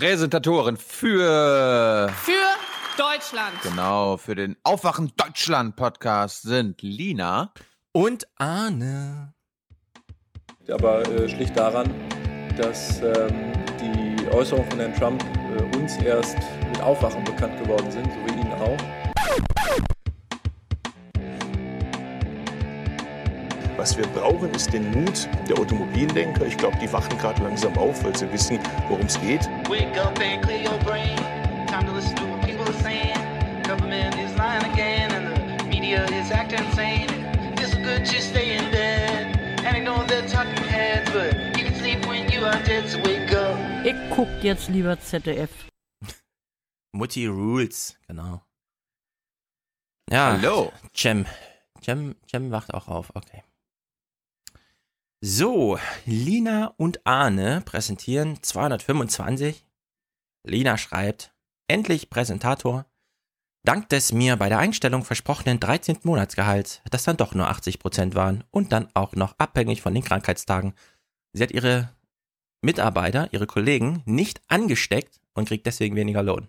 [0.00, 2.32] Präsentatoren für Für
[2.96, 3.52] Deutschland.
[3.62, 7.52] genau für den Aufwachen Deutschland Podcast sind Lina.
[7.92, 9.34] Und Arne.
[10.72, 11.92] aber äh, schlicht daran,
[12.56, 15.22] dass ähm, die Äußerungen von Herrn Trump
[15.58, 16.38] äh, uns erst
[16.70, 18.99] mit Aufwachen bekannt geworden sind, so wie Ihnen auch.
[23.80, 26.44] Was wir brauchen, ist den Mut der Automobillenker.
[26.44, 28.58] Ich glaube, die wachen gerade langsam auf, weil sie wissen,
[28.88, 29.40] worum es geht.
[29.70, 31.16] Wake up and clear your brain.
[31.66, 33.16] Time to listen to what people are saying.
[33.62, 37.08] Government is lying again, and the media is acting insane.
[37.56, 42.06] It's good to stay in bed and ignore the talking heads, but you can sleep
[42.06, 42.86] when you are dead.
[42.86, 43.56] So wake up.
[43.82, 45.48] Ich guck jetzt lieber ZDF.
[46.92, 48.42] Mutti Rules, genau.
[50.10, 50.70] Ja, Hallo.
[50.94, 51.24] Cem.
[51.82, 53.42] Cem, Cem wacht auch auf, okay.
[55.22, 59.66] So, Lina und Arne präsentieren 225.
[60.46, 61.34] Lina schreibt,
[61.68, 62.86] endlich Präsentator.
[63.62, 65.98] Dank des mir bei der Einstellung versprochenen 13.
[66.04, 70.72] Monatsgehalts, das dann doch nur 80% waren und dann auch noch abhängig von den Krankheitstagen.
[71.34, 71.94] Sie hat ihre
[72.62, 76.48] Mitarbeiter, ihre Kollegen nicht angesteckt und kriegt deswegen weniger Lohn.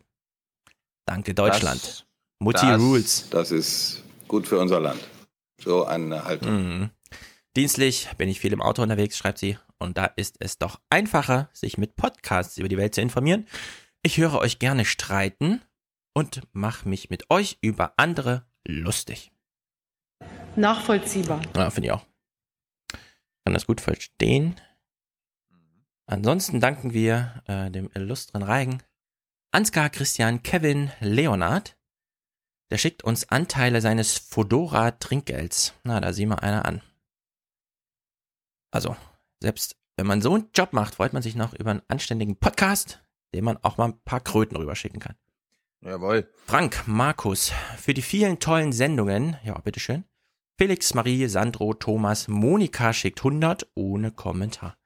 [1.06, 1.81] Danke Deutschland.
[1.83, 2.06] Das,
[2.39, 3.30] Mutti das- Rules.
[3.30, 5.02] Das ist gut für unser Land.
[5.61, 6.50] So eine Haltung.
[6.80, 6.89] Mhm.
[7.55, 11.49] Dienstlich bin ich viel im Auto unterwegs, schreibt sie, und da ist es doch einfacher,
[11.52, 13.47] sich mit Podcasts über die Welt zu informieren.
[14.03, 15.61] Ich höre euch gerne streiten
[16.13, 19.31] und mache mich mit euch über andere lustig.
[20.55, 21.41] Nachvollziehbar.
[21.55, 22.05] Ja, finde ich auch.
[23.44, 24.55] Kann das gut verstehen.
[26.05, 28.81] Ansonsten danken wir äh, dem illustren Reigen
[29.53, 31.77] Ansgar, Christian, Kevin, Leonard.
[32.72, 35.73] Der schickt uns Anteile seines Fodora-Trinkgelds.
[35.83, 36.81] Na, da sieh mal einer an.
[38.72, 38.95] Also,
[39.41, 43.03] selbst wenn man so einen Job macht, freut man sich noch über einen anständigen Podcast,
[43.36, 45.16] dem man auch mal ein paar Kröten rüberschicken kann.
[45.81, 46.30] Jawohl.
[46.45, 50.05] Frank, Markus, für die vielen tollen Sendungen, ja, bitteschön.
[50.58, 54.78] Felix, Marie, Sandro, Thomas, Monika schickt 100 ohne Kommentar.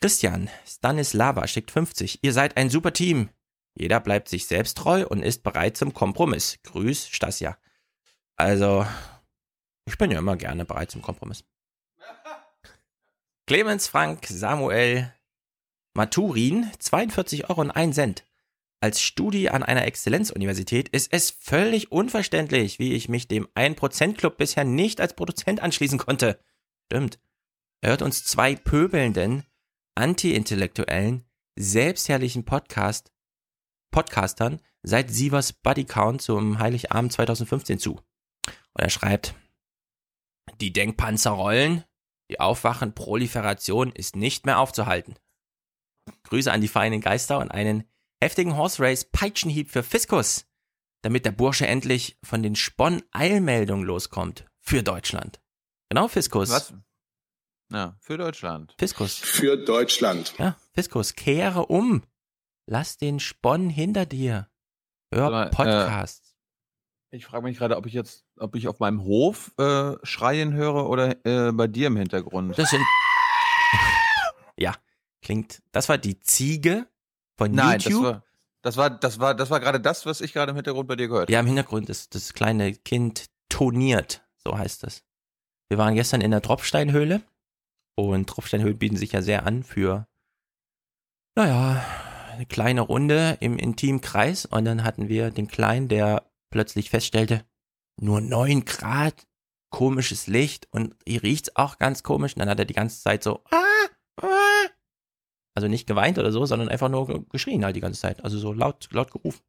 [0.00, 2.22] Christian, Stanislava schickt 50.
[2.22, 3.30] Ihr seid ein super Team.
[3.74, 6.58] Jeder bleibt sich selbst treu und ist bereit zum Kompromiss.
[6.62, 7.56] Grüß, Stasia.
[8.36, 8.86] Also,
[9.86, 11.44] ich bin ja immer gerne bereit zum Kompromiss.
[13.46, 15.12] Clemens, Frank, Samuel,
[15.94, 18.24] Maturin, 42 Euro und 1 Cent.
[18.80, 24.64] Als Studie an einer Exzellenzuniversität ist es völlig unverständlich, wie ich mich dem 1%-Club bisher
[24.64, 26.38] nicht als Produzent anschließen konnte.
[26.86, 27.18] Stimmt.
[27.82, 29.44] Er hört uns zwei pöbelnden,
[29.94, 31.24] anti-intellektuellen,
[31.56, 33.12] selbstherrlichen Podcast,
[33.90, 37.92] Podcastern seit Sievers Bodycount zum Heiligabend 2015 zu.
[38.46, 39.34] Und er schreibt,
[40.60, 41.84] die Denkpanzer rollen,
[42.30, 45.16] die Aufwachen-Proliferation ist nicht mehr aufzuhalten.
[46.24, 47.84] Grüße an die feinen Geister und einen
[48.22, 50.46] heftigen Horse Race Peitschenhieb für Fiskus,
[51.02, 54.46] damit der Bursche endlich von den Spon-Eilmeldungen loskommt.
[54.60, 55.40] Für Deutschland.
[55.90, 56.50] Genau, Fiskus.
[56.50, 56.74] Was?
[57.70, 58.74] Ja, für Deutschland.
[58.78, 59.16] Fiskus.
[59.16, 60.34] Für Deutschland.
[60.38, 62.02] Ja, Fiskus, kehre um.
[62.66, 64.48] Lass den Spon hinter dir.
[65.12, 66.23] Hör äh, Podcasts.
[67.14, 70.90] Ich frage mich gerade, ob ich jetzt, ob ich auf meinem Hof äh, schreien höre
[70.90, 72.58] oder äh, bei dir im Hintergrund.
[72.58, 72.82] Das sind.
[74.56, 74.74] ja,
[75.22, 75.62] klingt.
[75.70, 76.88] Das war die Ziege
[77.38, 78.04] von Nein, das YouTube.
[78.04, 78.24] war,
[78.62, 81.06] das war, das war, das war gerade das, was ich gerade im Hintergrund bei dir
[81.06, 85.04] gehört Ja, im Hintergrund ist das kleine Kind toniert, so heißt es.
[85.68, 87.22] Wir waren gestern in der Tropfsteinhöhle
[87.94, 90.08] und Tropfsteinhöhlen bieten sich ja sehr an für,
[91.36, 91.80] naja,
[92.32, 96.24] eine kleine Runde im intimen Kreis und dann hatten wir den Kleinen, der
[96.54, 97.44] plötzlich feststellte,
[98.00, 99.26] nur neun Grad,
[99.70, 103.24] komisches Licht und hier riecht's auch ganz komisch und dann hat er die ganze Zeit
[103.24, 104.66] so, ah, ah.
[105.56, 108.52] also nicht geweint oder so, sondern einfach nur geschrien halt die ganze Zeit, also so
[108.52, 109.42] laut, laut gerufen.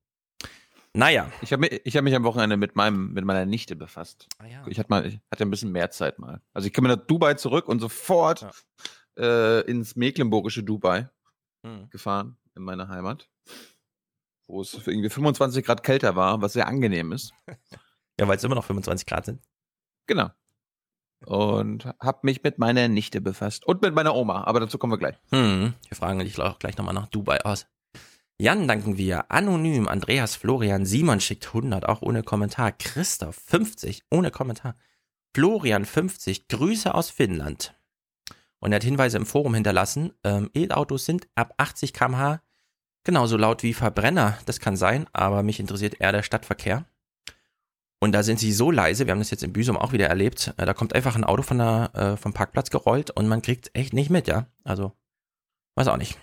[0.93, 1.31] Naja.
[1.43, 4.27] Ich habe mich, ich hab mich am Wochenende mit meinem, mit meiner Nichte befasst.
[4.39, 4.65] Ah, ja.
[4.67, 6.41] Ich hatte mal, ich hatte ein bisschen mehr Zeit mal.
[6.53, 8.47] Also ich komme nach Dubai zurück und sofort
[9.19, 11.07] äh, ins mecklenburgische Dubai
[11.63, 11.87] Hm.
[11.91, 13.29] gefahren, in meine Heimat.
[14.47, 17.33] Wo es irgendwie 25 Grad kälter war, was sehr angenehm ist.
[18.17, 19.41] Ja, weil es immer noch 25 Grad sind.
[20.07, 20.29] Genau.
[21.25, 23.65] Und habe mich mit meiner Nichte befasst.
[23.65, 25.17] Und mit meiner Oma, aber dazu kommen wir gleich.
[25.31, 27.67] Hm, wir fragen dich auch gleich nochmal nach Dubai aus.
[28.37, 29.31] Jan danken wir.
[29.31, 32.73] Anonym, Andreas, Florian, Simon schickt 100, auch ohne Kommentar.
[32.73, 34.75] Christoph 50, ohne Kommentar.
[35.33, 37.75] Florian 50, Grüße aus Finnland.
[38.59, 40.13] Und er hat Hinweise im Forum hinterlassen.
[40.23, 42.41] Ähm, E-Autos sind ab 80 km/h
[43.05, 44.37] genauso laut wie Verbrenner.
[44.45, 46.85] Das kann sein, aber mich interessiert eher der Stadtverkehr.
[48.01, 50.53] Und da sind sie so leise, wir haben das jetzt in Büsum auch wieder erlebt,
[50.57, 53.71] äh, da kommt einfach ein Auto von der, äh, vom Parkplatz gerollt und man kriegt
[53.73, 54.47] echt nicht mit, ja.
[54.63, 54.91] Also,
[55.75, 56.19] weiß auch nicht.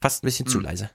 [0.00, 0.64] Fast ein bisschen zu Hm.
[0.64, 0.90] leise.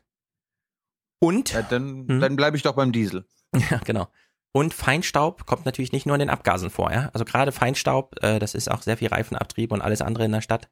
[1.19, 2.19] Und, Ja, dann Hm?
[2.19, 3.25] dann bleibe ich doch beim Diesel.
[3.71, 4.07] ja, genau.
[4.51, 7.09] Und Feinstaub kommt natürlich nicht nur in den Abgasen vor, ja.
[7.13, 10.41] Also gerade Feinstaub, äh, das ist auch sehr viel Reifenabtrieb und alles andere in der
[10.41, 10.69] Stadt.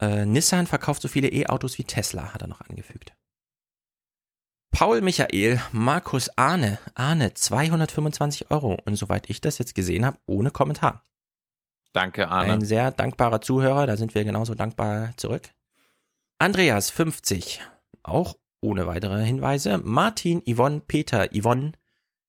[0.00, 3.14] Äh, Nissan verkauft so viele E-Autos wie Tesla, hat er noch angefügt.
[4.74, 8.76] Paul Michael, Markus Arne, Arne, 225 Euro.
[8.84, 11.04] Und soweit ich das jetzt gesehen habe, ohne Kommentar.
[11.92, 12.66] Danke, Ein Arne.
[12.66, 15.48] sehr dankbarer Zuhörer, da sind wir genauso dankbar zurück.
[16.38, 17.60] Andreas, 50,
[18.02, 19.78] auch ohne weitere Hinweise.
[19.78, 21.72] Martin, Yvonne, Peter, Yvonne,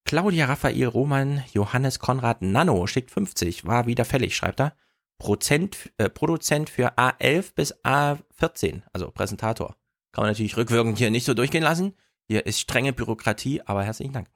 [0.03, 4.75] Claudia, Raphael, Roman, Johannes, Konrad, Nano schickt 50, war wieder fällig, schreibt er.
[5.17, 9.75] Prozent, äh, Produzent für A11 bis A14, also Präsentator.
[10.11, 11.95] Kann man natürlich rückwirkend hier nicht so durchgehen lassen.
[12.27, 14.29] Hier ist strenge Bürokratie, aber herzlichen Dank.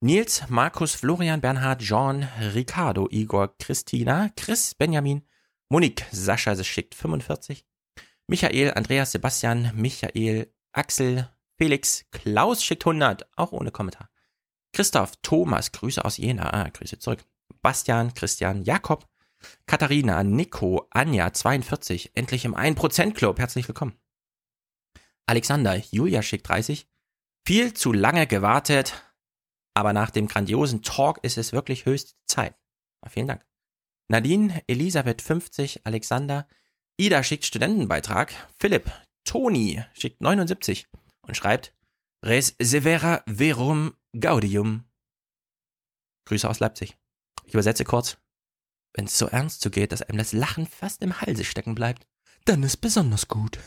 [0.00, 5.22] Nils, Markus, Florian, Bernhard, Jean, Ricardo, Igor, Christina, Chris, Benjamin,
[5.68, 7.66] Monique, Sascha, sie schickt 45,
[8.26, 11.28] Michael, Andreas, Sebastian, Michael, Axel,
[11.58, 14.08] Felix, Klaus schickt 100, auch ohne Kommentar.
[14.72, 17.24] Christoph, Thomas, Grüße aus Jena, ah, Grüße zurück.
[17.60, 19.06] Bastian, Christian, Jakob,
[19.66, 23.94] Katharina, Nico, Anja, 42, endlich im 1% Club, herzlich willkommen.
[25.26, 26.88] Alexander, Julia schickt 30,
[27.46, 29.02] viel zu lange gewartet,
[29.74, 32.54] aber nach dem grandiosen Talk ist es wirklich höchste Zeit.
[33.08, 33.44] Vielen Dank.
[34.08, 36.46] Nadine, Elisabeth 50, Alexander,
[36.98, 38.90] Ida schickt Studentenbeitrag, Philipp,
[39.24, 40.88] Toni schickt 79
[41.22, 41.74] und schreibt
[42.24, 44.84] Res severa verum gaudium.
[46.26, 46.96] Grüße aus Leipzig.
[47.46, 48.18] Ich übersetze kurz.
[48.94, 52.06] Wenn es so ernst zugeht, dass einem das Lachen fast im Halse stecken bleibt,
[52.44, 53.58] dann ist besonders gut.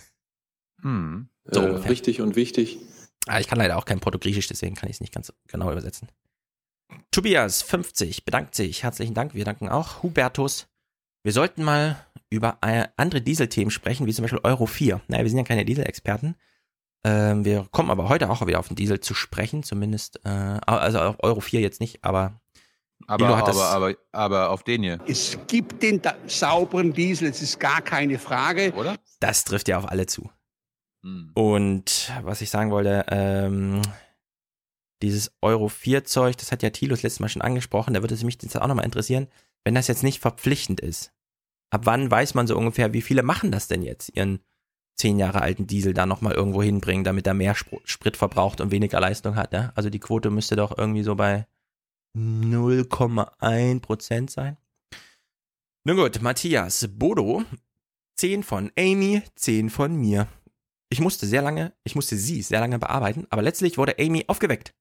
[0.81, 1.29] Hm.
[1.45, 2.79] So äh, richtig und wichtig.
[3.27, 6.09] Ah, ich kann leider auch kein Portugiesisch, deswegen kann ich es nicht ganz genau übersetzen.
[7.11, 8.83] Tobias, 50, bedankt sich.
[8.83, 9.33] Herzlichen Dank.
[9.33, 10.03] Wir danken auch.
[10.03, 10.67] Hubertus.
[11.23, 11.97] Wir sollten mal
[12.29, 15.01] über andere Dieselthemen sprechen, wie zum Beispiel Euro 4.
[15.07, 16.35] Naja, wir sind ja keine Dieselexperten.
[17.03, 20.19] Ähm, wir kommen aber heute auch wieder auf den Diesel zu sprechen, zumindest.
[20.25, 22.39] Äh, also auf Euro 4 jetzt nicht, aber
[23.07, 27.59] Aber, hat aber, aber, aber auf den hier, Es gibt den sauberen Diesel, es ist
[27.59, 28.73] gar keine Frage.
[28.73, 28.97] oder?
[29.19, 30.29] das trifft ja auf alle zu.
[31.05, 31.29] Hm.
[31.35, 33.81] Und was ich sagen wollte, ähm,
[35.03, 38.15] dieses Euro 4 Zeug, das hat ja Thilo das letzte Mal schon angesprochen, da würde
[38.15, 39.27] es mich jetzt auch nochmal interessieren,
[39.63, 41.13] wenn das jetzt nicht verpflichtend ist.
[41.69, 44.39] Ab wann weiß man so ungefähr, wie viele machen das denn jetzt, ihren
[44.97, 48.71] zehn Jahre alten Diesel da nochmal irgendwo hinbringen, damit er mehr Spr Sprit verbraucht und
[48.71, 49.73] weniger Leistung hat, ne?
[49.75, 51.45] Also die Quote müsste doch irgendwie so bei
[52.17, 54.57] 0,1 Prozent sein.
[55.83, 57.43] Nun gut, Matthias, Bodo,
[58.15, 60.27] 10 von Amy, 10 von mir.
[60.95, 64.73] Ich musste sehr lange, ich musste sie sehr lange bearbeiten, aber letztlich wurde Amy aufgeweckt.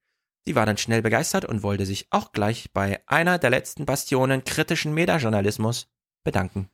[0.46, 4.44] Sie war dann schnell begeistert und wollte sich auch gleich bei einer der letzten Bastionen
[4.44, 5.88] kritischen Metajournalismus
[6.22, 6.70] bedanken.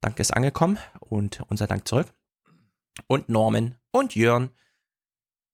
[0.00, 2.12] Dank ist angekommen und unser Dank zurück.
[3.06, 4.50] Und Norman und Jörn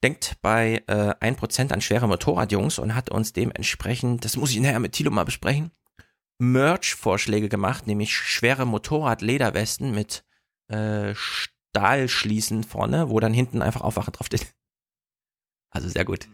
[0.03, 4.81] denkt bei äh, 1% an schwere Motorradjungs und hat uns dementsprechend, das muss ich nachher
[4.81, 5.71] mit Thilo mal besprechen,
[6.39, 10.25] Merch-Vorschläge gemacht, nämlich schwere Motorrad-Lederwesten mit
[10.69, 11.15] äh,
[11.71, 14.47] Stahlschließen vorne, wo dann hinten einfach Aufwachen drauf steht.
[15.71, 16.29] Also sehr gut.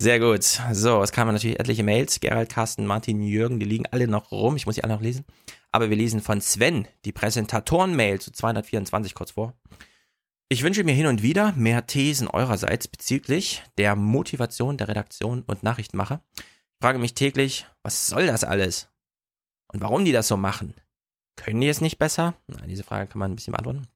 [0.00, 0.44] Sehr gut.
[0.72, 2.20] So, es kamen natürlich etliche Mails.
[2.20, 4.56] Gerald, Carsten, Martin, Jürgen, die liegen alle noch rum.
[4.56, 5.26] Ich muss die alle noch lesen.
[5.72, 9.54] Aber wir lesen von Sven die Präsentatoren-Mail zu 224 kurz vor.
[10.48, 15.62] Ich wünsche mir hin und wieder mehr Thesen eurerseits bezüglich der Motivation der Redaktion und
[15.62, 16.22] Nachrichtenmacher.
[16.36, 16.44] Ich
[16.82, 18.88] frage mich täglich, was soll das alles?
[19.72, 20.74] Und warum die das so machen?
[21.36, 22.34] Können die es nicht besser?
[22.48, 23.86] Na, diese Frage kann man ein bisschen beantworten.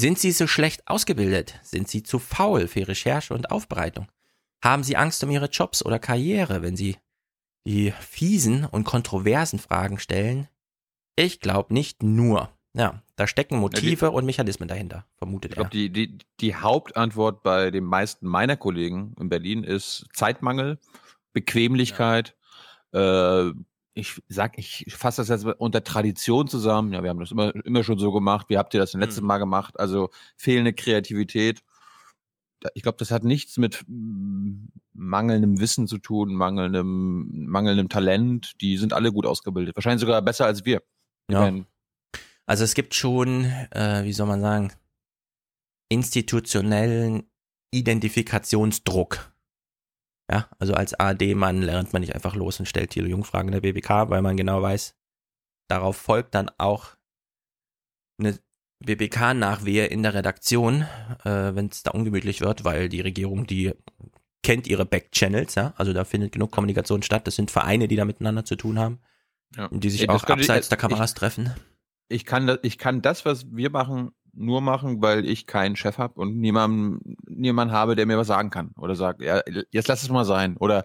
[0.00, 1.58] Sind sie so schlecht ausgebildet?
[1.62, 4.06] Sind sie zu faul für Recherche und Aufbereitung?
[4.62, 6.96] Haben sie Angst um ihre Jobs oder Karriere, wenn sie
[7.66, 10.48] die fiesen und kontroversen Fragen stellen?
[11.16, 12.50] Ich glaube nicht nur.
[12.74, 15.64] Ja, da stecken Motive und Mechanismen dahinter, vermutet Ich er.
[15.64, 20.78] glaube, die, die, die Hauptantwort bei den meisten meiner Kollegen in Berlin ist Zeitmangel,
[21.32, 22.36] Bequemlichkeit.
[22.92, 23.50] Äh,
[23.98, 26.92] ich sag, ich fasse das jetzt unter Tradition zusammen.
[26.92, 28.48] Ja, wir haben das immer, immer schon so gemacht.
[28.48, 29.26] Wie habt ihr das das letzte Mhm.
[29.26, 29.78] Mal gemacht?
[29.80, 31.62] Also fehlende Kreativität.
[32.74, 38.60] Ich glaube, das hat nichts mit mm, mangelndem Wissen zu tun, mangelndem, mangelndem Talent.
[38.60, 39.74] Die sind alle gut ausgebildet.
[39.76, 40.82] Wahrscheinlich sogar besser als wir.
[41.30, 41.52] Ja.
[42.46, 44.72] Also es gibt schon, äh, wie soll man sagen,
[45.88, 47.24] institutionellen
[47.72, 49.32] Identifikationsdruck.
[50.30, 53.60] Ja, also als AD-Mann lernt man nicht einfach los und stellt Thilo Jungfragen in der
[53.62, 54.94] BBK, weil man genau weiß,
[55.68, 56.96] darauf folgt dann auch
[58.20, 58.38] eine
[58.84, 60.82] BBK-Nachwehe in der Redaktion,
[61.24, 63.72] äh, wenn es da ungemütlich wird, weil die Regierung, die
[64.42, 67.26] kennt ihre Backchannels, ja, also da findet genug Kommunikation statt.
[67.26, 69.00] Das sind Vereine, die da miteinander zu tun haben,
[69.56, 69.68] ja.
[69.72, 71.52] die sich Ey, auch ich- abseits der ich- Kameras treffen.
[72.08, 75.98] ich kann, das, ich kann das, was wir machen, nur machen, weil ich keinen Chef
[75.98, 78.72] habe und niemanden niemand habe, der mir was sagen kann.
[78.78, 80.56] Oder sagt, ja, jetzt lass es mal sein.
[80.56, 80.84] Oder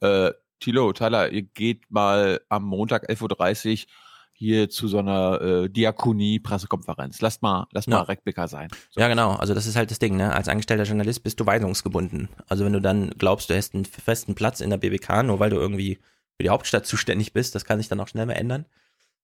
[0.00, 0.30] äh,
[0.60, 3.92] Tilo, Tyler, ihr geht mal am Montag 11.30 Uhr
[4.32, 7.20] hier zu so einer äh, Diakonie-Pressekonferenz.
[7.20, 8.02] Lasst mal, lasst mal Ja.
[8.02, 8.68] Rekbecker sein.
[8.90, 9.00] So.
[9.00, 9.32] Ja, genau.
[9.32, 10.32] Also das ist halt das Ding, ne?
[10.32, 12.30] Als angestellter Journalist bist du weisungsgebunden.
[12.48, 15.50] Also wenn du dann glaubst, du hast einen festen Platz in der BBK, nur weil
[15.50, 15.98] du irgendwie
[16.36, 18.64] für die Hauptstadt zuständig bist, das kann sich dann auch schnell mal ändern.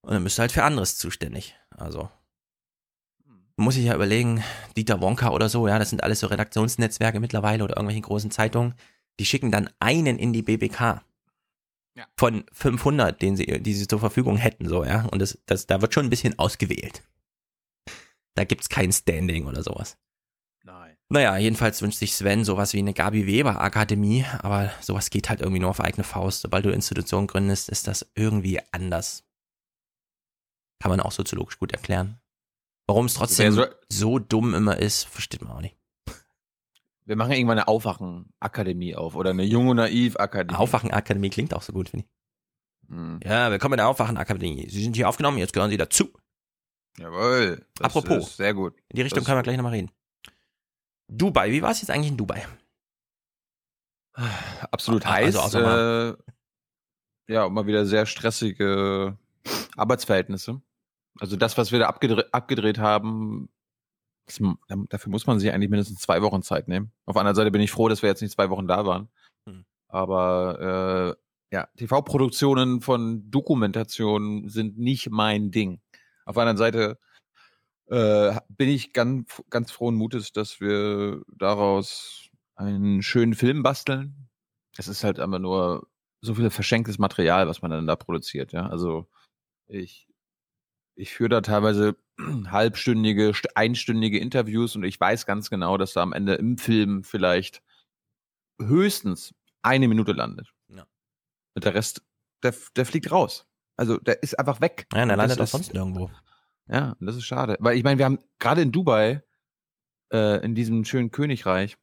[0.03, 1.57] Und dann bist du halt für anderes zuständig.
[1.71, 2.11] Also
[3.57, 4.45] muss ich ja überlegen,
[4.77, 8.75] Dieter Wonka oder so, ja, das sind alles so Redaktionsnetzwerke mittlerweile oder irgendwelche großen Zeitungen,
[9.19, 11.03] die schicken dann einen in die BBK.
[11.95, 12.07] Ja.
[12.19, 15.07] Von 500, den sie, die sie zur Verfügung hätten, so, ja.
[15.07, 17.03] Und das, das, da wird schon ein bisschen ausgewählt.
[18.35, 19.97] Da gibt's kein Standing oder sowas.
[20.63, 20.95] Nein.
[21.09, 25.41] Naja, jedenfalls wünscht sich Sven sowas wie eine Gabi Weber Akademie, aber sowas geht halt
[25.41, 26.43] irgendwie nur auf eigene Faust.
[26.43, 29.25] Sobald du Institutionen gründest, ist das irgendwie anders.
[30.79, 32.21] Kann man auch soziologisch gut erklären.
[32.87, 35.77] Warum es trotzdem Wer so dumm immer ist, versteht man auch nicht.
[37.05, 40.59] Wir machen irgendwann eine Aufwachen-Akademie auf oder eine Jung und Naiv-Akademie.
[40.59, 42.89] Aufwachen-Akademie klingt auch so gut, finde ich.
[42.91, 43.21] Hm.
[43.25, 44.69] Ja, willkommen in der Aufwachen-Akademie.
[44.69, 46.13] Sie sind hier aufgenommen, jetzt gehören Sie dazu.
[46.99, 47.67] Jawohl.
[47.81, 48.37] Apropos.
[48.37, 48.75] Sehr gut.
[48.89, 49.91] In die Richtung Das- können wir gleich nochmal reden.
[51.09, 52.47] Dubai, wie war es jetzt eigentlich in Dubai?
[54.71, 55.37] Absolut Ah, heiß.
[55.37, 56.17] also äh,
[57.29, 59.17] ja, mal wieder sehr stressige
[59.77, 60.63] Arbeitsverhältnisse.
[61.21, 63.49] Also das, was wir da abgedreht, abgedreht haben,
[64.27, 64.41] das,
[64.89, 66.93] dafür muss man sich eigentlich mindestens zwei Wochen Zeit nehmen.
[67.05, 69.09] Auf anderen Seite bin ich froh, dass wir jetzt nicht zwei Wochen da waren.
[69.49, 69.65] Hm.
[69.89, 75.81] Aber äh, ja, TV-Produktionen von Dokumentationen sind nicht mein Ding.
[76.25, 76.99] Auf der anderen Seite
[77.87, 84.29] äh, bin ich ganz, ganz frohen Mutes, dass wir daraus einen schönen Film basteln.
[84.77, 85.89] Es ist halt aber nur
[86.21, 88.67] so viel verschenktes Material, was man dann da produziert, ja.
[88.67, 89.07] Also
[89.69, 90.09] ich,
[90.97, 91.97] ich führe da teilweise
[92.51, 97.05] halbstündige, st- einstündige Interviews und ich weiß ganz genau, dass da am Ende im Film
[97.05, 97.63] vielleicht
[98.61, 100.53] höchstens eine Minute landet.
[100.69, 100.87] Ja.
[101.55, 102.03] Und der Rest,
[102.43, 103.47] der, der fliegt raus.
[103.77, 104.87] Also der ist einfach weg.
[104.95, 106.11] Ja, der landet auch sonst nirgendwo.
[106.69, 107.57] ja, und das ist schade.
[107.61, 109.23] Weil ich meine, wir haben gerade in Dubai,
[110.13, 111.77] äh, in diesem schönen Königreich,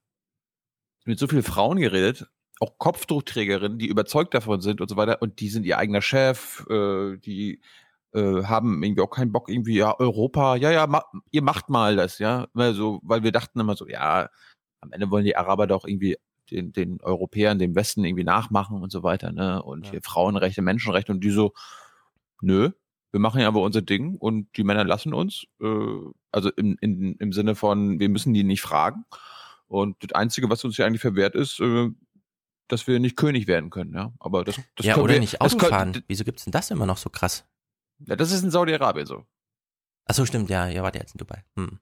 [1.05, 2.27] mit so vielen Frauen geredet,
[2.59, 6.65] auch Kopftuchträgerinnen, die überzeugt davon sind und so weiter, und die sind ihr eigener Chef,
[6.69, 7.61] äh, die
[8.13, 11.95] äh, haben irgendwie auch keinen Bock, irgendwie, ja, Europa, ja, ja, ma, ihr macht mal
[11.95, 12.47] das, ja.
[12.53, 14.29] Weil, so, weil wir dachten immer so, ja,
[14.81, 16.17] am Ende wollen die Araber doch irgendwie
[16.51, 19.63] den, den Europäern, dem Westen irgendwie nachmachen und so weiter, ne?
[19.63, 19.91] Und Ja.
[19.91, 21.53] hier Frauenrechte, Menschenrechte und die so,
[22.41, 22.69] nö,
[23.11, 25.45] wir machen ja aber unser Ding und die Männer lassen uns.
[25.61, 25.67] Äh,
[26.31, 29.05] also im, in, im Sinne von, wir müssen die nicht fragen.
[29.67, 31.89] Und das Einzige, was uns hier eigentlich verwehrt ist, äh,
[32.67, 34.11] dass wir nicht König werden können, ja.
[34.19, 35.93] Aber das, das ja, oder wir, nicht das Autofahren.
[35.93, 37.45] können- Wieso gibt's denn das immer noch so krass?
[38.07, 39.25] Ja, das ist in Saudi-Arabien so.
[40.05, 41.43] Ach so, stimmt, ja, ihr wart ja jetzt in Dubai.
[41.55, 41.79] Hm.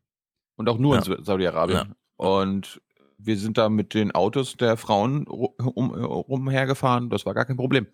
[0.56, 1.00] Und auch nur Ja.
[1.02, 1.96] in Sa- Saudi-Arabien.
[2.18, 2.82] Und
[3.18, 7.10] wir sind da mit den Autos der Frauen um, umhergefahren.
[7.10, 7.88] Das war gar kein Problem.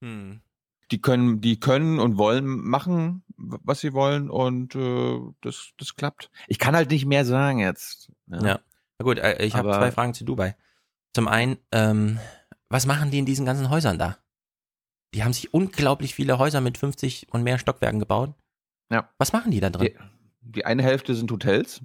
[0.00, 0.40] Hm.
[0.90, 6.30] Die können, die können und wollen machen, was sie wollen und äh, das, das klappt.
[6.46, 8.12] Ich kann halt nicht mehr sagen jetzt.
[8.26, 8.60] Ja.
[8.98, 10.56] Na gut, äh, ich habe zwei Fragen zu Dubai.
[11.14, 12.18] Zum einen, ähm,
[12.68, 14.18] was machen die in diesen ganzen Häusern da?
[15.14, 18.34] Die haben sich unglaublich viele Häuser mit 50 und mehr Stockwerken gebaut.
[18.90, 19.08] Ja.
[19.18, 19.92] Was machen die da drin?
[20.42, 21.82] Die, die eine Hälfte sind Hotels,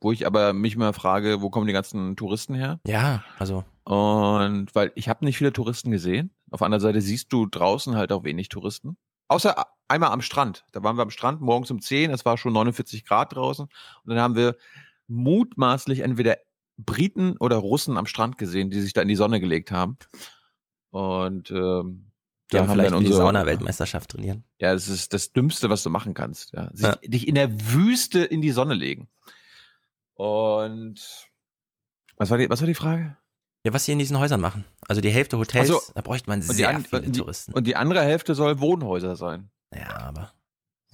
[0.00, 2.80] wo ich aber mich immer frage, wo kommen die ganzen Touristen her?
[2.86, 6.30] Ja, also, Und weil ich habe nicht viele Touristen gesehen.
[6.52, 8.96] Auf der anderen Seite siehst du draußen halt auch wenig Touristen.
[9.26, 10.64] Außer einmal am Strand.
[10.70, 13.64] Da waren wir am Strand morgens um 10, es war schon 49 Grad draußen.
[13.64, 14.56] Und dann haben wir
[15.08, 16.36] mutmaßlich entweder
[16.76, 19.96] Briten oder Russen am Strand gesehen, die sich da in die Sonne gelegt haben.
[20.90, 22.11] Und ähm,
[22.60, 24.44] haben vielleicht dann unsere- Sauna-Weltmeisterschaft trainieren.
[24.58, 26.52] Ja, das ist das Dümmste, was du machen kannst.
[26.52, 26.70] Ja.
[26.72, 26.96] Sich, Ja.
[27.04, 29.08] Dich in der Wüste in die Sonne legen.
[30.14, 31.00] Und
[32.16, 33.16] was war die, was war die Frage?
[33.64, 34.64] Ja, was sie in diesen Häusern machen.
[34.88, 35.80] Also die Hälfte Hotels, so.
[35.94, 37.52] da bräuchte man Und die sehr an- viele die- Touristen.
[37.52, 39.50] Und die andere Hälfte soll Wohnhäuser sein.
[39.74, 40.32] ja, aber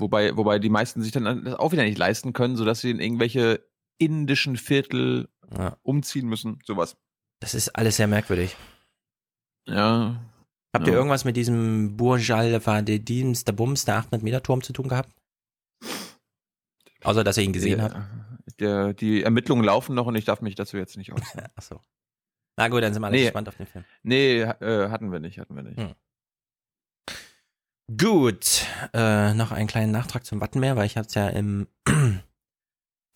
[0.00, 3.00] Wobei, wobei die meisten sich dann das auch wieder nicht leisten können, sodass sie in
[3.00, 3.64] irgendwelche
[3.98, 6.60] indischen Viertel ja, umziehen müssen.
[6.64, 6.96] Sowas.
[7.40, 8.54] das ist alles sehr merkwürdig.
[9.66, 10.20] Ja.
[10.74, 10.92] Habt Ja.
[10.92, 14.88] ihr irgendwas mit diesem Burj Al Wadidims, der Bums, der 800 Meter Turm zu tun
[14.88, 15.14] gehabt?
[17.04, 17.96] Außer, dass ihr ihn gesehen habt.
[18.60, 21.46] Der, die Ermittlungen laufen noch und ich darf mich dazu jetzt nicht äußern.
[21.56, 21.80] Ach so.
[22.56, 23.22] Na gut, dann sind wir alle Nee.
[23.24, 23.84] gespannt auf den Film.
[24.02, 25.78] nee, äh, hatten wir nicht, hatten wir nicht.
[25.78, 25.94] Hm.
[27.96, 31.68] Gut, äh, noch einen kleinen Nachtrag zum Wattenmeer, weil ich hatte es ja im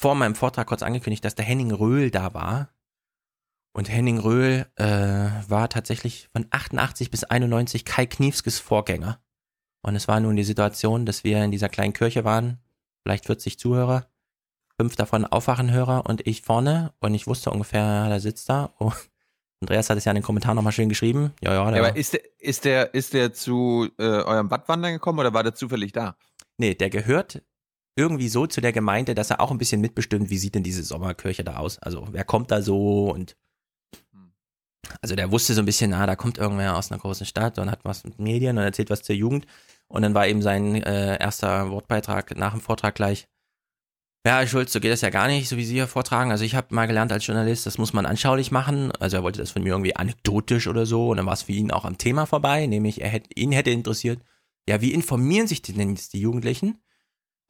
[0.00, 2.72] vor meinem Vortrag kurz angekündigt, dass der Henning Röhl da war.
[3.73, 9.21] Und Henning Röhl äh, war tatsächlich von 88 bis 91 Kai Kniefskes Vorgänger.
[9.83, 12.59] Und es war nun die Situation, dass wir in dieser kleinen Kirche waren,
[13.02, 14.07] vielleicht 40 Zuhörer.
[14.79, 18.75] fünf davon Aufwachenhörer und ich vorne und ich wusste ungefähr, der sitzt da.
[18.79, 18.93] Oh.
[19.61, 21.33] Andreas hat es ja in den Kommentaren nochmal schön geschrieben.
[21.41, 25.21] Ja, ja, Ja, aber ist der, ist der, ist der zu äh, eurem Wattwandern gekommen
[25.21, 26.17] oder war der zufällig da?
[26.59, 27.43] nee, der gehört
[27.97, 30.83] irgendwie so zu der Gemeinde, dass er auch ein bisschen mitbestimmt, wie sieht denn diese
[30.83, 31.79] Sommerkirche da aus?
[31.79, 33.37] Also wer kommt da so und
[35.01, 37.71] also der wusste so ein bisschen, ah, da kommt irgendwer aus einer großen Stadt und
[37.71, 39.47] hat was mit Medien und erzählt was zur Jugend.
[39.89, 43.29] Und dann war eben sein äh, erster Wortbeitrag nach dem Vortrag gleich,
[44.25, 46.31] ja, Herr Schulz, so geht das ja gar nicht, so wie Sie hier vortragen.
[46.31, 48.93] Also ich habe mal gelernt als Journalist, das muss man anschaulich machen.
[49.01, 51.09] Also er wollte das von mir irgendwie anekdotisch oder so.
[51.09, 53.71] Und dann war es für ihn auch am Thema vorbei, nämlich er hätte, ihn hätte
[53.71, 54.21] interessiert,
[54.69, 56.81] ja, wie informieren sich denn jetzt die Jugendlichen?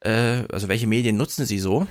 [0.03, 1.87] Äh, also welche Medien nutzen sie so?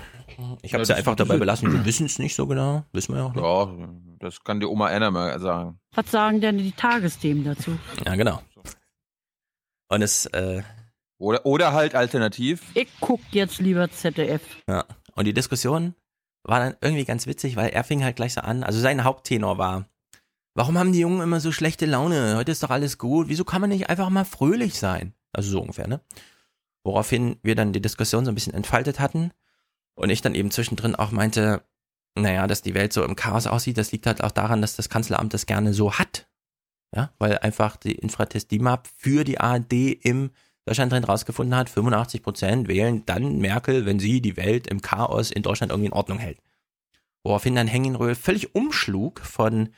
[0.62, 3.14] Ich habe Ja, es ja einfach dabei belassen, wir wissen es nicht so genau, wissen
[3.14, 3.42] wir ja auch nicht.
[3.42, 3.88] Ja,
[4.18, 5.78] das kann die Oma Anna mal sagen.
[5.94, 7.78] Was sagen denn die Tagesthemen dazu?
[8.04, 8.40] Ja, genau.
[9.88, 10.62] Und es, äh,
[11.18, 12.62] Oder, oder halt alternativ.
[12.74, 14.42] Ich guck jetzt lieber ZDF.
[14.68, 14.84] Ja.
[15.14, 15.94] Und die Diskussion
[16.44, 18.64] war dann irgendwie ganz witzig, weil er fing halt gleich so an.
[18.64, 19.86] Also sein Haupttenor war,
[20.54, 22.36] warum haben die Jungen immer so schlechte Laune?
[22.36, 23.28] Heute ist doch alles gut.
[23.28, 25.14] Wieso kann man nicht einfach mal fröhlich sein?
[25.32, 26.00] Also so ungefähr, ne?
[26.84, 29.30] Woraufhin wir dann die Diskussion so ein bisschen entfaltet hatten
[29.94, 31.64] und ich dann eben zwischendrin auch meinte,
[32.14, 34.88] naja, dass die Welt so im Chaos aussieht, das liegt halt auch daran, dass das
[34.88, 36.28] Kanzleramt das gerne so hat.
[36.94, 40.30] Ja, weil einfach die Infratest DIMAP für die ARD im
[40.66, 45.30] Deutschland drin rausgefunden hat, 85 Prozent wählen dann Merkel, wenn sie die Welt im Chaos
[45.30, 46.38] in Deutschland irgendwie in Ordnung hält.
[47.24, 49.70] Woraufhin dann Hengenröhl völlig umschlug von,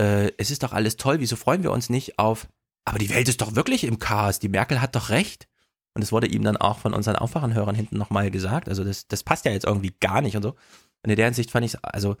[0.00, 2.48] äh, es ist doch alles toll, wieso freuen wir uns nicht auf,
[2.84, 5.48] aber die Welt ist doch wirklich im Chaos, die Merkel hat doch recht.
[5.94, 9.22] Und es wurde ihm dann auch von unseren Aufwachenhörern hinten nochmal gesagt, also das, das
[9.22, 10.50] passt ja jetzt irgendwie gar nicht und so.
[11.02, 12.16] Und in der Hinsicht fand ich also,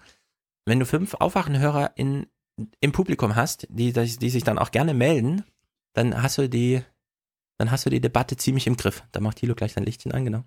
[0.64, 2.26] wenn du fünf Aufwachenhörer in,
[2.80, 5.44] im Publikum hast, die, die, sich dann auch gerne melden,
[5.92, 6.82] dann hast du die,
[7.58, 9.02] dann hast du die Debatte ziemlich im Griff.
[9.10, 10.44] Da macht Thilo gleich sein Lichtchen an, genau.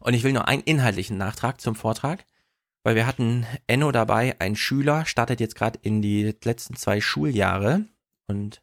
[0.00, 2.24] Und ich will nur einen inhaltlichen Nachtrag zum Vortrag,
[2.82, 7.84] weil wir hatten Enno dabei, ein Schüler, startet jetzt gerade in die letzten zwei Schuljahre
[8.26, 8.62] und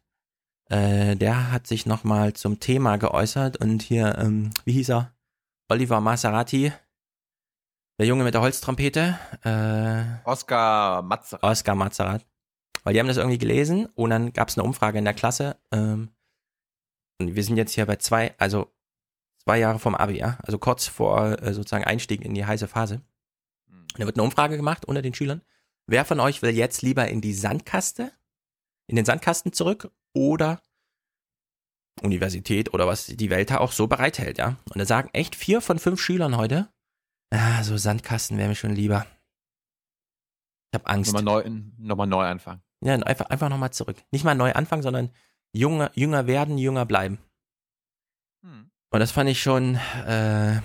[0.68, 5.12] äh, der hat sich nochmal zum Thema geäußert und hier, ähm, wie hieß er?
[5.68, 6.72] Oliver Maserati,
[7.98, 11.42] der Junge mit der Holztrompete, äh, Oskar Matze.
[11.42, 12.24] Oskar Mazerat.
[12.84, 15.56] Weil die haben das irgendwie gelesen und dann gab es eine Umfrage in der Klasse.
[15.72, 16.10] Ähm,
[17.18, 18.72] und wir sind jetzt hier bei zwei, also
[19.42, 20.38] zwei Jahre vom Abi, ja.
[20.42, 23.02] Also kurz vor äh, sozusagen Einstieg in die heiße Phase.
[23.66, 25.42] Und da wird eine Umfrage gemacht unter den Schülern.
[25.86, 28.12] Wer von euch will jetzt lieber in die Sandkaste,
[28.86, 30.62] in den Sandkasten zurück oder
[32.02, 34.56] Universität oder was die Welt da auch so bereithält, ja?
[34.72, 36.68] Und da sagen echt vier von fünf Schülern heute,
[37.30, 39.06] ah, so Sandkasten wäre mir schon lieber.
[40.70, 41.12] Ich habe Angst.
[41.12, 42.62] Nochmal neu, nochmal neu anfangen.
[42.84, 43.96] Ja, einfach, einfach nochmal zurück.
[44.12, 45.10] Nicht mal neu anfangen, sondern
[45.52, 47.18] jünger, jünger werden, jünger bleiben.
[48.44, 48.70] Hm.
[48.90, 50.60] Und das fand ich schon, äh,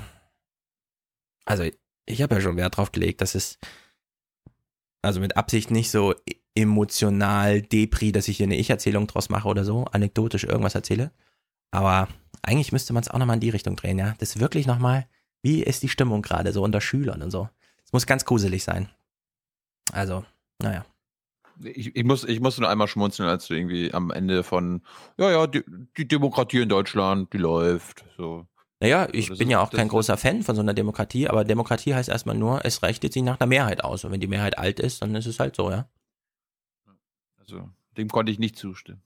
[1.45, 1.63] also
[2.05, 3.57] ich habe ja schon Wert drauf gelegt, dass es,
[5.01, 6.13] also mit Absicht nicht so
[6.55, 11.11] emotional Depri, dass ich hier eine Ich-Erzählung draus mache oder so, anekdotisch irgendwas erzähle.
[11.71, 12.07] Aber
[12.43, 14.13] eigentlich müsste man es auch nochmal in die Richtung drehen, ja.
[14.19, 15.07] Das wirklich nochmal,
[15.41, 17.49] wie ist die Stimmung gerade so unter Schülern und so.
[17.85, 18.89] Es muss ganz gruselig sein.
[19.91, 20.23] Also,
[20.59, 20.85] naja.
[21.63, 24.81] Ich, ich, muss, ich musste nur einmal schmunzeln, als du irgendwie am Ende von,
[25.17, 25.63] ja, ja, die,
[25.97, 28.05] die Demokratie in Deutschland, die läuft.
[28.17, 28.47] So.
[28.79, 32.09] Naja, ich bin ja auch kein großer Fan von so einer Demokratie, aber Demokratie heißt
[32.09, 34.03] erstmal nur, es richtet sich nach der Mehrheit aus.
[34.03, 35.87] Und wenn die Mehrheit alt ist, dann ist es halt so, ja.
[37.43, 39.01] Also, dem konnte ich nicht zustimmen.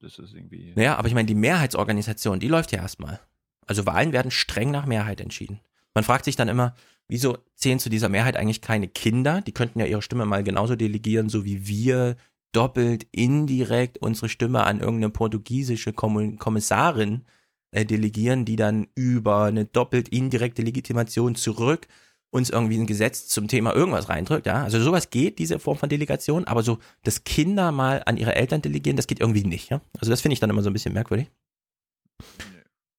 [0.00, 0.72] Das ist irgendwie.
[0.74, 3.20] Naja, aber ich meine, die Mehrheitsorganisation, die läuft ja erstmal.
[3.66, 5.60] Also Wahlen werden streng nach Mehrheit entschieden.
[5.94, 6.74] Man fragt sich dann immer,
[7.06, 9.40] wieso zählen zu dieser Mehrheit eigentlich keine Kinder?
[9.42, 12.16] Die könnten ja ihre Stimme mal genauso delegieren, so wie wir
[12.50, 17.24] doppelt indirekt unsere Stimme an irgendeine portugiesische Kommissarin
[17.70, 21.86] äh, delegieren, die dann über eine doppelt indirekte Legitimation zurück
[22.32, 24.64] uns irgendwie ein Gesetz zum Thema irgendwas reindrückt, ja.
[24.64, 28.62] Also sowas geht, diese Form von Delegation, aber so, dass Kinder mal an ihre Eltern
[28.62, 29.82] delegieren, das geht irgendwie nicht, ja.
[29.98, 31.30] Also das finde ich dann immer so ein bisschen merkwürdig.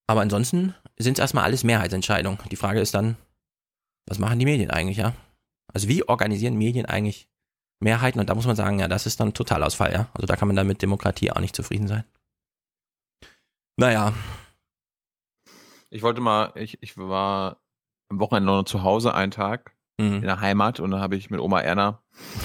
[0.07, 2.37] Aber ansonsten sind es erstmal alles Mehrheitsentscheidungen.
[2.51, 3.17] Die Frage ist dann,
[4.07, 5.15] was machen die Medien eigentlich, ja?
[5.73, 7.27] Also wie organisieren Medien eigentlich
[7.79, 8.19] Mehrheiten?
[8.19, 10.09] Und da muss man sagen, ja, das ist dann Totalausfall, ja.
[10.13, 12.03] Also da kann man dann mit Demokratie auch nicht zufrieden sein.
[13.77, 14.13] Naja,
[15.89, 17.62] Ich wollte mal, ich, ich war
[18.13, 20.21] am Wochenende noch zu Hause einen Tag in mhm.
[20.21, 22.01] der Heimat und dann habe ich mit Oma Erna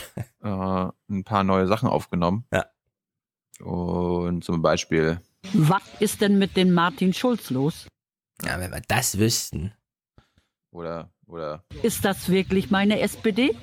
[0.42, 2.44] äh, ein paar neue Sachen aufgenommen.
[2.52, 2.66] Ja.
[3.60, 5.20] Und zum Beispiel,
[5.52, 7.86] Was ist denn mit den Martin Schulz los?
[8.44, 9.72] ja, wenn wir das wüssten.
[10.70, 13.54] oder, oder, Ist das wirklich meine SPD?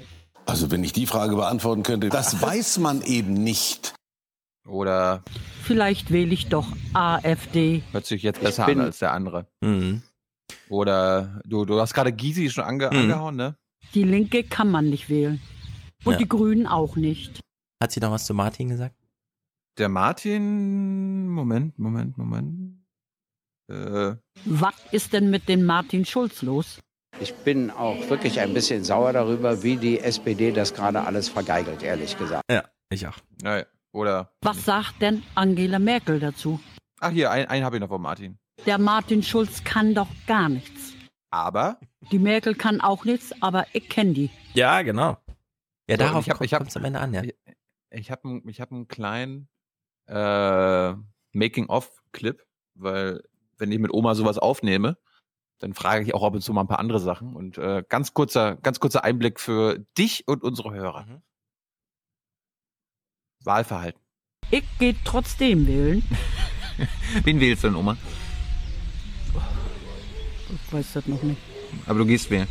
[0.46, 3.96] Also wenn ich die Frage beantworten könnte, das weiß man eben nicht.
[4.68, 5.24] oder
[5.64, 7.82] Vielleicht wähle ich doch AfD.
[7.92, 9.48] hört sich jetzt besser an als der andere.
[9.62, 10.04] Mhm.
[10.70, 12.98] Oder du, du hast gerade Gysi schon ange Mhm.
[12.98, 13.56] angehauen, ne?
[13.94, 15.42] Die Linke kann man nicht wählen.
[16.04, 16.18] Und Ja.
[16.20, 17.40] die Grünen auch nicht.
[17.82, 18.96] Hat sie noch was zu Martin gesagt?
[19.78, 22.80] Der Martin, Moment, Moment, Moment.
[23.70, 26.80] Äh, Was ist denn mit dem Martin Schulz los?
[27.20, 31.82] Ich bin auch wirklich ein bisschen sauer darüber, wie die SPD das gerade alles vergeigelt,
[31.82, 32.44] ehrlich gesagt.
[32.52, 33.18] Ja, ich auch.
[33.42, 34.32] naja, oder.
[34.42, 36.60] Was sagt denn Angela Merkel dazu?
[37.00, 38.38] Ach, hier, einen, einen habe ich noch von Martin.
[38.66, 40.94] Der Martin Schulz kann doch gar nichts.
[41.30, 41.80] Aber
[42.12, 44.30] Die Merkel kann auch nichts, aber ich kenne die.
[44.54, 45.18] Ja, genau.
[45.88, 47.24] Ja, So, darauf ich hab- ich hab- kommt es am Ende an, ja.
[47.92, 49.50] ich habe ich hab einen kleinen
[50.08, 50.94] äh,
[51.34, 52.42] Making-of-Clip,
[52.76, 53.24] weil
[53.58, 54.98] wenn ich mit Oma sowas aufnehme,
[55.60, 57.36] dann frage ich auch ab und zu mal ein paar andere Sachen.
[57.36, 61.06] Und äh, ganz kurzer, ganz kurzer Einblick für dich und unsere Hörer.
[61.06, 61.22] Mhm.
[63.44, 64.02] Wahlverhalten.
[64.52, 66.04] Ich gehe trotzdem wählen.
[67.24, 67.98] Wen wählst du denn, Oma?
[70.50, 71.40] Ich weiß das noch nicht.
[71.86, 72.48] Aber du gehst wählen.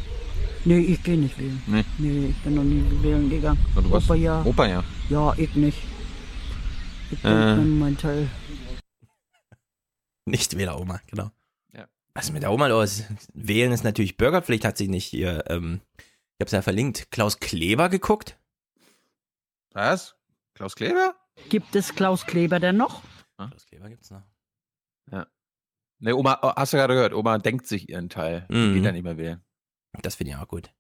[0.65, 1.63] Nee, ich gehe nicht wählen.
[1.67, 1.85] Nee.
[1.99, 3.65] Nee, ich bin noch nie wählen gegangen.
[3.75, 4.43] Du Opa ja.
[4.45, 4.85] Opa ja.
[5.11, 5.79] Ja, ich nicht.
[7.11, 7.57] Ich bin Äh.
[7.57, 8.29] mein Teil.
[10.27, 11.31] Nicht Wähler Oma, genau.
[11.75, 11.87] Ja.
[12.15, 13.05] Was ist mit der Oma los?
[13.35, 17.91] Wählen ist natürlich Bürgerpflicht, hat sie nicht hier, ähm, ich hab's ja verlinkt, Klaus Kleber
[17.91, 18.39] geguckt?
[19.73, 20.17] Was?
[20.55, 21.15] Klaus Kleber?
[21.51, 23.03] Gibt es Klaus Kleber denn noch?
[23.37, 24.23] Klaus Kleber gibt's noch.
[25.99, 28.47] Nee, Oma, oh, hast du gerade gehört, Oma denkt sich ihren Teil.
[28.51, 28.75] Die Mhm.
[28.75, 29.41] Geht ja nicht mehr.
[30.03, 30.73] Das finde ich auch gut.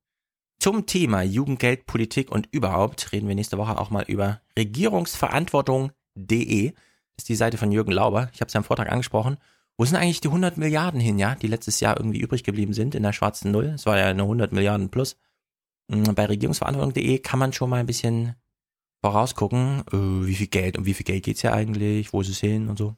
[0.59, 6.72] Zum Thema Jugendgeld, Politik und überhaupt reden wir nächste Woche auch mal über regierungsverantwortung.de.
[7.16, 8.29] Ist die Seite von Jürgen Lauber.
[8.33, 9.37] Ich habe es ja im Vortrag angesprochen.
[9.77, 12.94] Wo sind eigentlich die 100 Milliarden hin, ja, die letztes Jahr irgendwie übrig geblieben sind
[12.94, 13.72] in der schwarzen Null?
[13.74, 15.16] Es war ja eine 100 Milliarden plus.
[15.88, 18.37] Mm, Bei regierungsverantwortung.de kann man schon mal ein bisschen
[19.05, 22.38] vorausgucken, äh, wie viel Geld, um wie viel Geld geht's hier eigentlich, wo ist es
[22.38, 22.96] hin und so.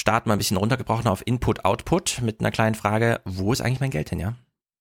[0.00, 3.80] Starten wir ein bisschen runtergebrochen auf Input, Output mit einer kleinen Frage, wo ist eigentlich
[3.80, 4.34] mein Geld hin, ja?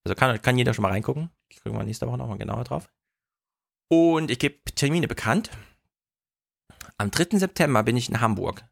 [0.05, 1.29] Also kann, kann jeder schon mal reingucken.
[1.49, 2.89] Kriegen wir nächste Woche nochmal genauer drauf.
[3.89, 5.49] Und ich gebe Termine bekannt.
[6.97, 7.37] Am 3.
[7.37, 8.63] September bin ich in Hamburg.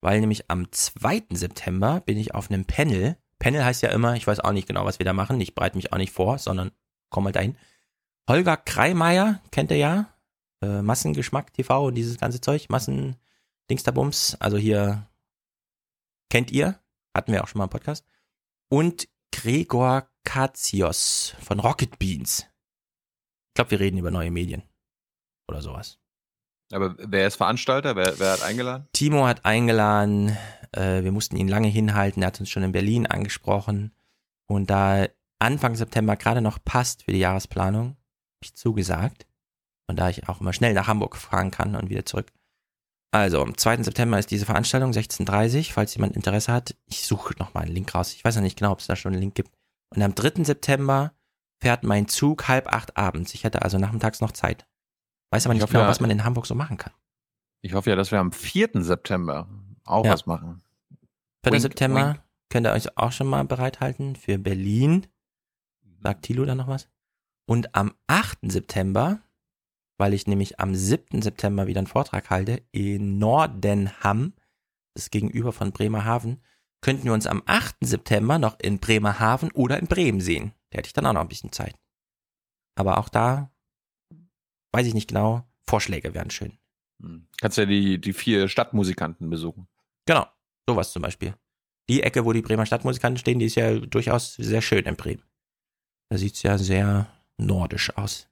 [0.00, 1.24] Weil nämlich am 2.
[1.32, 3.18] September bin ich auf einem Panel.
[3.38, 5.38] Panel heißt ja immer, ich weiß auch nicht genau, was wir da machen.
[5.42, 6.70] Ich bereite mich auch nicht vor, sondern
[7.10, 7.58] komm mal dahin.
[8.30, 10.14] Holger Kreimeier, kennt ihr ja.
[10.62, 12.70] Äh, Massengeschmack TV und dieses ganze Zeug.
[12.70, 13.16] Massen
[13.68, 14.38] Dingsterbums.
[14.40, 15.06] Also hier
[16.30, 16.80] kennt ihr.
[17.14, 18.06] Hatten wir auch schon mal im Podcast.
[18.68, 22.46] Und Gregor Katsios von Rocket Beans.
[23.48, 24.62] Ich glaube, wir reden über neue Medien.
[25.48, 25.98] Oder sowas.
[26.72, 27.96] Aber wer ist Veranstalter?
[27.96, 28.86] Wer, wer hat eingeladen?
[28.92, 30.36] Timo hat eingeladen,
[30.72, 33.92] äh, wir mussten ihn lange hinhalten, er hat uns schon in Berlin angesprochen.
[34.46, 35.08] Und da
[35.40, 39.26] Anfang September gerade noch passt für die Jahresplanung, habe ich zugesagt.
[39.88, 42.32] Und da ich auch immer schnell nach Hamburg fahren kann und wieder zurück.
[43.12, 43.82] Also, am 2.
[43.82, 46.76] September ist diese Veranstaltung, 16.30 falls jemand Interesse hat.
[46.86, 48.12] Ich suche nochmal einen Link raus.
[48.14, 49.50] Ich weiß noch nicht genau, ob es da schon einen Link gibt.
[49.94, 50.44] Und am 3.
[50.44, 51.12] September
[51.60, 53.34] fährt mein Zug halb acht abends.
[53.34, 54.66] Ich hätte also nachmittags noch Zeit.
[55.32, 56.92] Weiß aber nicht Ich genau, war- was man in Hamburg so machen kann.
[57.62, 58.82] Ich hoffe ja, dass wir am 4.
[58.84, 59.48] September
[59.84, 60.12] auch Ja.
[60.12, 60.62] was machen.
[61.44, 61.52] 4.
[61.52, 62.22] Wink, September wink.
[62.48, 65.06] könnt ihr euch auch schon mal bereithalten für Berlin.
[66.02, 66.88] Sagt Thilo da noch was?
[67.46, 68.50] Und am 8.
[68.50, 69.20] September,
[70.00, 71.20] weil ich nämlich am 7.
[71.20, 74.32] September wieder einen Vortrag halte in Nordenham,
[74.94, 76.42] das ist gegenüber von Bremerhaven,
[76.80, 77.76] könnten wir uns am 8.
[77.82, 80.52] September noch in Bremerhaven oder in Bremen sehen.
[80.70, 81.78] Da hätte ich dann auch noch ein bisschen Zeit.
[82.76, 83.52] Aber auch da
[84.72, 85.46] weiß ich nicht genau.
[85.66, 86.58] Vorschläge wären schön.
[87.02, 87.28] Hm.
[87.38, 89.68] Kannst ja die, die vier Stadtmusikanten besuchen.
[90.06, 90.26] Genau,
[90.66, 91.34] sowas zum Beispiel.
[91.90, 95.24] Die Ecke, wo die Bremer Stadtmusikanten stehen, die ist ja durchaus sehr schön in Bremen.
[96.08, 98.29] Da sieht's ja sehr nordisch aus.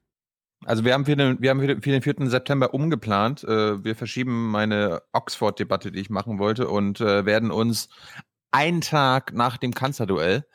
[0.65, 2.29] Also wir haben für den, wir haben für den, für den 4.
[2.29, 3.43] September umgeplant.
[3.43, 7.89] Äh, wir verschieben meine Oxford-Debatte, die ich machen wollte, und äh, werden uns
[8.51, 10.45] einen Tag nach dem Kanzlerduell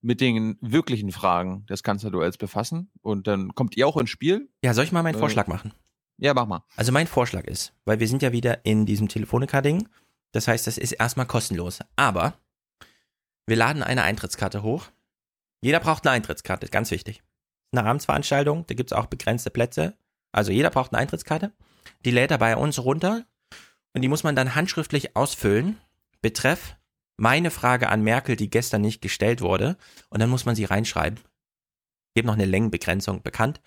[0.00, 2.90] mit den wirklichen Fragen des Kanzlerduells befassen.
[3.02, 4.48] Und dann kommt ihr auch ins Spiel.
[4.62, 5.72] Ja, soll ich mal meinen Äh, Vorschlag machen?
[6.18, 6.64] Ja, mach mal.
[6.76, 9.88] Also mein Vorschlag ist, weil wir sind ja wieder in diesem Telefonica-Ding.
[10.32, 11.80] Das heißt, das ist erstmal kostenlos.
[11.96, 12.34] Aber
[13.46, 14.86] wir laden eine Eintrittskarte hoch.
[15.62, 17.22] Jeder braucht eine Eintrittskarte, ganz wichtig.
[17.72, 19.96] Eine Abendsveranstaltung, da gibt's auch begrenzte Plätze.
[20.30, 21.52] Also jeder braucht eine Eintrittskarte.
[22.04, 23.24] Die lädt er bei uns runter
[23.94, 25.78] und die muss man dann handschriftlich ausfüllen.
[26.20, 26.76] Betreff
[27.16, 29.76] meine Frage an Merkel, die gestern nicht gestellt wurde.
[30.08, 31.18] Und dann muss man sie reinschreiben.
[31.18, 33.60] Ich gebe noch eine Längenbegrenzung bekannt.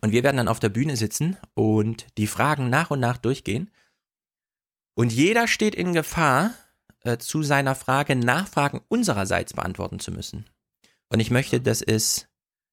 [0.00, 3.70] Und wir werden dann auf der Bühne sitzen und die Fragen nach und nach durchgehen.
[4.94, 6.52] Und jeder steht in Gefahr,
[7.04, 10.48] äh, zu seiner Frage Nachfragen unsererseits beantworten zu müssen.
[11.08, 12.28] Und ich möchte, dass es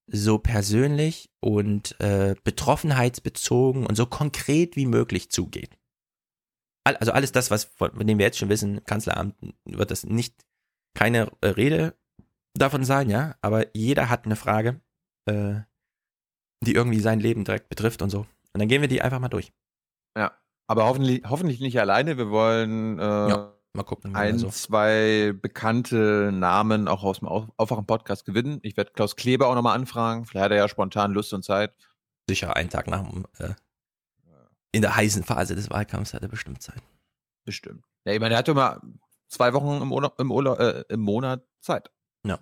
[0.07, 5.77] so persönlich und äh, betroffenheitsbezogen und so konkret wie möglich zugeht.
[6.83, 10.03] All, also alles das, was von, von dem wir jetzt schon wissen, Kanzleramt wird das
[10.05, 10.45] nicht
[10.93, 11.97] keine äh, Rede
[12.53, 14.79] davon sein, ja, aber jeder hat eine Frage,
[15.25, 15.61] äh,
[16.63, 18.19] die irgendwie sein Leben direkt betrifft und so.
[18.53, 19.51] Und dann gehen wir die einfach mal durch.
[20.17, 20.37] Ja,
[20.67, 22.17] aber hoffentlich, hoffentlich nicht alleine.
[22.17, 24.15] Wir wollen äh, Ja, mal gucken.
[24.15, 24.49] ein, so.
[24.49, 28.59] zwei bekannte Namen auch aus dem Auf- Aufwachen-Podcast gewinnen.
[28.63, 30.25] Ich werde Klaus Kleber auch nochmal anfragen.
[30.25, 31.75] Vielleicht hat er ja spontan Lust und Zeit.
[32.29, 33.53] Sicher einen Tag nach dem, äh,
[34.71, 36.81] in der heißen Phase des Wahlkampfs hat er bestimmt Zeit.
[37.45, 37.85] Bestimmt.
[38.05, 38.81] Ja, ich meine, er hat immer
[39.27, 41.91] zwei Wochen im, Urlaub, im, Urlaub, äh, im Monat Zeit.
[42.25, 42.39] Ja.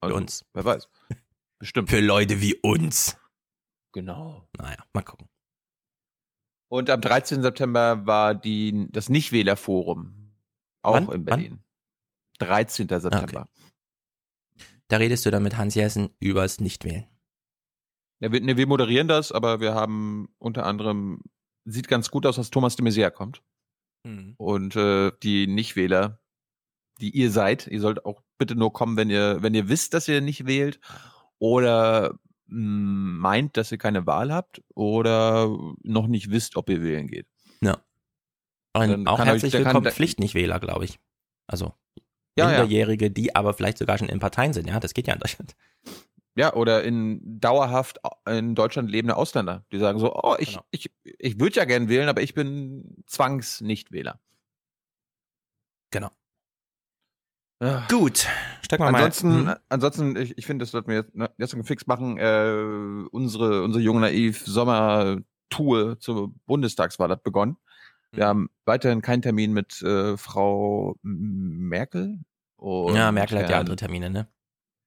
[0.00, 0.44] Also, Für uns.
[0.54, 0.88] Wer weiß.
[1.58, 1.90] Bestimmt.
[1.90, 3.16] Für Leute wie uns.
[3.92, 4.48] Genau.
[4.58, 5.28] Naja, mal gucken.
[6.68, 7.42] Und am 13.
[7.42, 10.21] September war die, das Nichtwählerforum.
[10.82, 11.04] Auch Wann?
[11.04, 11.24] in Wann?
[11.24, 11.64] Berlin.
[12.38, 12.88] 13.
[12.88, 13.48] September.
[14.88, 17.06] Da redest du dann mit Hans Jessen übers Nichtwählen.
[18.20, 21.22] Ja, wir, ne, wir moderieren das, aber wir haben unter anderem,
[21.64, 23.42] sieht ganz gut aus, dass Thomas de Maizière kommt.
[24.36, 26.20] Und äh, die Nichtwähler,
[27.00, 30.08] die ihr seid, ihr sollt auch bitte nur kommen, wenn ihr, wenn ihr wisst, dass
[30.08, 30.80] ihr nicht wählt
[31.38, 37.06] oder mh, meint, dass ihr keine Wahl habt oder noch nicht wisst, ob ihr wählen
[37.06, 37.26] geht.
[38.76, 38.86] Ja.
[38.86, 40.98] Dann auch kann euch- herzlich kann- willkommen der- Pflichtnichtwähler, glaube ich.
[41.46, 41.74] Also
[42.38, 42.58] Ja, ja.
[42.60, 44.66] Minderjährige, die aber vielleicht sogar schon in Parteien sind.
[44.68, 45.54] Ja, das geht ja in Deutschland.
[46.34, 50.64] Ja, oder in dauerhaft in Deutschland lebende Ausländer, die sagen so, oh, ich, Genau.
[50.70, 54.18] ich, ich würde ja gern wählen, aber ich bin Zwangs-Nichtwähler.
[55.90, 56.10] Genau.
[57.62, 57.86] Ja.
[57.90, 58.26] Gut.
[58.62, 59.54] Steig mal Ansonsten, mal.
[59.56, 59.60] Hm.
[59.68, 62.16] ansonsten, ich, ich finde, das sollten wir jetzt, ne, jetzt fix machen.
[62.18, 67.58] Äh, unsere, unsere junge naiv Sommertour zur Bundestagswahl hat begonnen.
[68.14, 72.20] Wir haben weiterhin keinen Termin mit äh, Frau Merkel.
[72.60, 74.28] Ja, Merkel hat ja andere Termine, ne?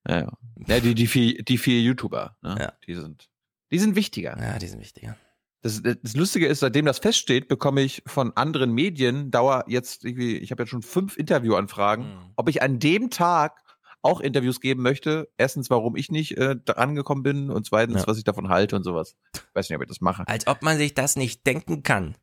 [0.07, 0.31] Ja, ja.
[0.67, 2.55] ja die, die, vier, die vier YouTuber, ne?
[2.59, 2.73] Ja.
[2.87, 3.29] die sind,
[3.71, 4.37] die sind wichtiger.
[4.39, 5.17] Ja, die sind wichtiger.
[5.61, 10.37] Das, das Lustige ist, seitdem das feststeht, bekomme ich von anderen Medien Dauer jetzt irgendwie,
[10.37, 12.31] ich habe jetzt schon fünf Interviewanfragen, Mhm.
[12.35, 13.63] ob ich an dem Tag
[14.03, 15.27] auch Interviews geben möchte.
[15.37, 18.07] Erstens, warum ich nicht äh, dran gekommen bin und zweitens, Ja.
[18.07, 19.15] was ich davon halte und sowas.
[19.33, 20.27] Ich weiß nicht, ob ich das mache.
[20.27, 22.15] Als ob man sich das nicht denken kann.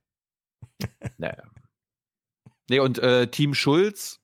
[1.19, 1.45] Naja.
[2.69, 4.21] Nee, und äh, Team Schulz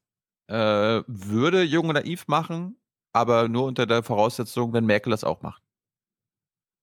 [0.49, 2.81] äh, würde Jung und Naiv machen,
[3.13, 5.63] aber nur unter der Voraussetzung, wenn Merkel das auch macht.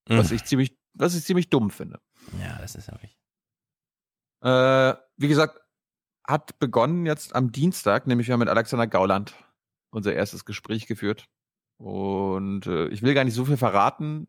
[0.07, 0.35] Was Mhm.
[0.35, 1.99] ich ziemlich, was ich ziemlich dumm finde.
[2.39, 3.17] Ja, das ist wirklich.
[4.43, 5.59] Äh, wie gesagt,
[6.27, 9.35] hat begonnen jetzt am Dienstag, nämlich wir haben mit Alexander Gauland
[9.91, 11.27] unser erstes Gespräch geführt.
[11.77, 14.27] Und äh, ich will gar nicht so viel verraten,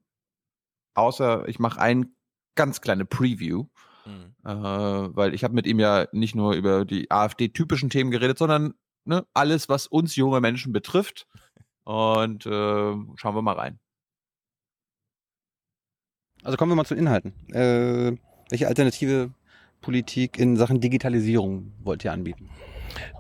[0.94, 2.16] außer ich mache ein
[2.56, 3.66] ganz kleine Preview,
[4.06, 4.34] Mhm.
[4.44, 8.74] äh, weil ich habe mit ihm ja nicht nur über die AfD-typischen Themen geredet, sondern
[9.04, 11.26] ne, alles, was uns junge Menschen betrifft.
[11.84, 13.78] Und äh, schauen wir mal rein.
[16.42, 17.32] Also kommen wir mal zu den Inhalten.
[17.52, 18.16] Äh,
[18.50, 19.32] welche alternative
[19.86, 22.50] Politik in Sachen Digitalisierung wollt ihr anbieten?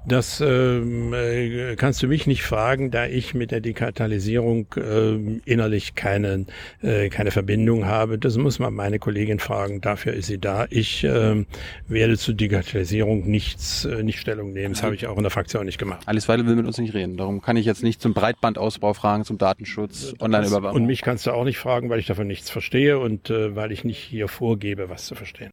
[0.04, 5.94] Das ähm, äh, kannst du mich nicht fragen, da ich mit der Digitalisierung ähm, innerlich
[5.94, 6.46] keine,
[6.82, 8.18] äh, keine Verbindung habe.
[8.18, 10.66] Das muss man meine Kollegin fragen, dafür ist sie da.
[10.70, 11.46] Ich ähm,
[11.86, 14.74] werde zur Digitalisierung nichts, äh, nicht Stellung nehmen.
[14.74, 16.02] Das habe ich auch in der Fraktion nicht gemacht.
[16.06, 17.16] Alice Weidel will mit uns nicht reden.
[17.16, 20.80] Darum kann ich jetzt nicht zum Breitbandausbau fragen, zum Datenschutz, Online-Überwachung.
[20.80, 23.70] Und mich kannst du auch nicht fragen, weil ich davon nichts verstehe und äh, weil
[23.70, 25.50] ich nicht hier vorgebe, was zu verstehen.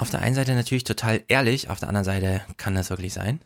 [0.00, 3.44] Auf der einen Seite natürlich total ehrlich, auf der anderen Seite kann das wirklich sein.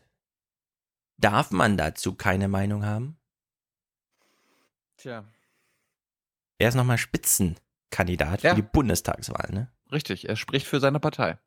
[1.16, 3.16] Darf man dazu keine Meinung haben?
[4.96, 5.24] Tja.
[6.58, 8.50] Er ist nochmal Spitzenkandidat Ja.
[8.50, 9.72] für die Bundestagswahl, ne?
[9.90, 11.38] Richtig, er spricht für seine Partei.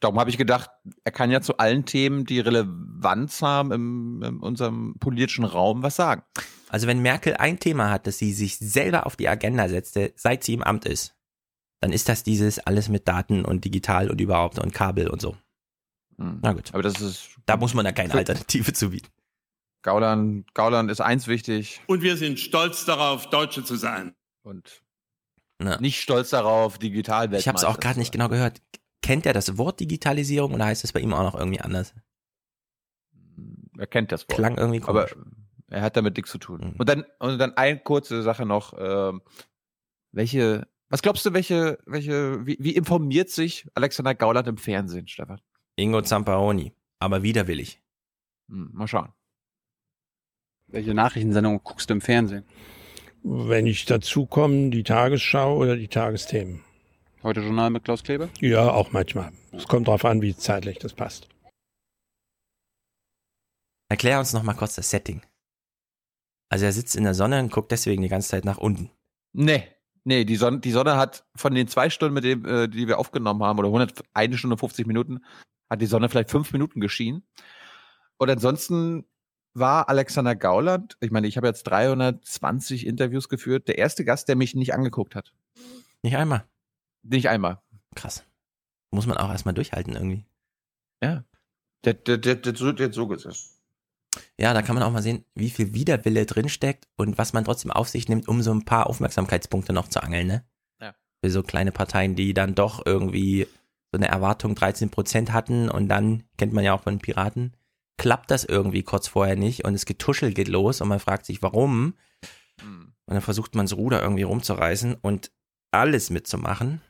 [0.00, 0.68] Darum habe ich gedacht,
[1.04, 5.96] er kann ja zu allen Themen, die Relevanz haben im, in unserem politischen Raum, was
[5.96, 6.22] sagen.
[6.68, 10.44] Also wenn Merkel ein Thema hat, das sie sich selber auf die Agenda setzte, seit
[10.44, 11.15] sie im Amt ist,
[11.80, 15.36] dann ist das dieses alles mit Daten und digital und überhaupt und Kabel und so.
[16.18, 16.40] Hm.
[16.42, 16.72] Na gut.
[16.72, 17.36] Aber das ist.
[17.46, 19.08] Da muss man da keine Alternative zu bieten.
[19.82, 24.14] Gauland, Gauland ist eins wichtig Und wir sind stolz darauf, Deutsche zu sein.
[24.42, 24.82] und
[25.62, 25.80] Ja.
[25.80, 28.60] nicht stolz darauf, digital Ich habe es auch gerade nicht genau gehört.
[29.02, 31.94] Kennt er das Wort Digitalisierung oder heißt es bei ihm auch noch irgendwie anders?
[33.78, 34.36] Er kennt das Wort.
[34.36, 35.26] Klang irgendwie aber komisch.
[35.68, 36.60] er hat damit nichts zu tun.
[36.72, 36.74] Mhm.
[36.80, 38.74] Und dann und dann eine kurze Sache noch.
[38.78, 39.22] Ähm,
[40.12, 45.40] welche, was glaubst du, welche, welche, wie, wie informiert sich Alexander Gauland im Fernsehen, Stefan?
[45.76, 46.72] Ingo Zamparoni.
[46.98, 47.82] Aber widerwillig.
[48.48, 49.12] Hm, mal schauen.
[50.68, 52.44] Welche Nachrichtensendung guckst du im Fernsehen?
[53.22, 56.64] Wenn ich dazu komme, die Tagesschau oder die Tagesthemen.
[57.22, 58.28] Heute Journal mit Klaus Kleber?
[58.40, 59.32] Ja, auch manchmal.
[59.52, 61.28] Es kommt darauf an, wie zeitlich das passt.
[63.88, 65.22] Erklär uns noch mal kurz das Setting.
[66.48, 68.90] Also er sitzt in der Sonne und guckt deswegen die ganze Zeit nach unten.
[69.32, 69.64] Nee.
[70.08, 73.00] Nee, die Sonne, die Sonne hat von den zwei Stunden, mit dem, äh, die wir
[73.00, 75.24] aufgenommen haben, oder 100, eine Stunde 50 Minuten,
[75.68, 77.26] hat die Sonne vielleicht fünf Minuten geschienen.
[78.16, 79.04] Und ansonsten
[79.52, 84.36] war Alexander Gauland, ich meine, ich habe jetzt 320 Interviews geführt, der erste Gast, der
[84.36, 85.32] mich nicht angeguckt hat.
[86.02, 86.44] Nicht einmal.
[87.02, 87.60] Nicht einmal.
[87.96, 88.24] Krass.
[88.92, 90.24] Muss man auch erstmal durchhalten irgendwie.
[91.02, 91.24] Ja.
[91.84, 93.55] Der, der, der, der, der, der so gesessen.
[94.38, 97.70] Ja, da kann man auch mal sehen, wie viel Widerwille drinsteckt und was man trotzdem
[97.70, 100.44] auf sich nimmt, um so ein paar Aufmerksamkeitspunkte noch zu angeln, ne?
[100.80, 100.94] Ja.
[101.22, 103.46] Für so kleine Parteien, die dann doch irgendwie
[103.92, 107.56] so eine Erwartung 13 Prozent hatten und dann, kennt man ja auch von Piraten,
[107.96, 111.40] klappt das irgendwie kurz vorher nicht und das Getuschel geht los und man fragt sich,
[111.42, 111.94] warum?
[112.60, 112.92] Hm.
[113.06, 115.30] Und dann versucht man das Ruder irgendwie rumzureißen und
[115.70, 116.82] alles mitzumachen.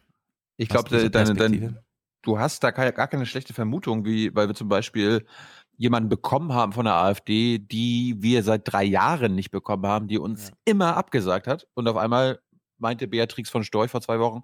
[0.56, 1.84] Ich glaube, deine, deine,
[2.22, 5.26] du hast da gar keine schlechte Vermutung, wie, weil wir zum Beispiel
[5.76, 10.18] jemanden bekommen haben von der AfD, die wir seit drei Jahren nicht bekommen haben, die
[10.18, 11.66] uns immer abgesagt hat.
[11.74, 12.40] Und auf einmal
[12.78, 14.42] meinte Beatrix von Storch vor zwei Wochen,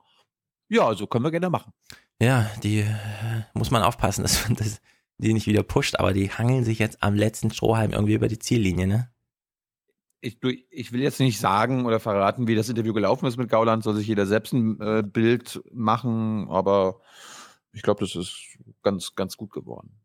[0.69, 1.73] ja, so können wir gerne machen.
[2.21, 4.81] Ja, die äh, muss man aufpassen, dass man das,
[5.19, 8.39] die nicht wieder pusht, aber die hangeln sich jetzt am letzten Strohhalm irgendwie über die
[8.39, 9.09] Ziellinie, ne?
[10.25, 10.39] Ich,
[10.71, 13.97] ich will jetzt nicht sagen oder verraten, wie das Interview gelaufen ist mit Gauland, soll
[13.97, 17.01] sich jeder selbst ein äh, Bild machen, aber
[17.73, 19.99] ich glaube, das ist ganz, ganz gut geworden.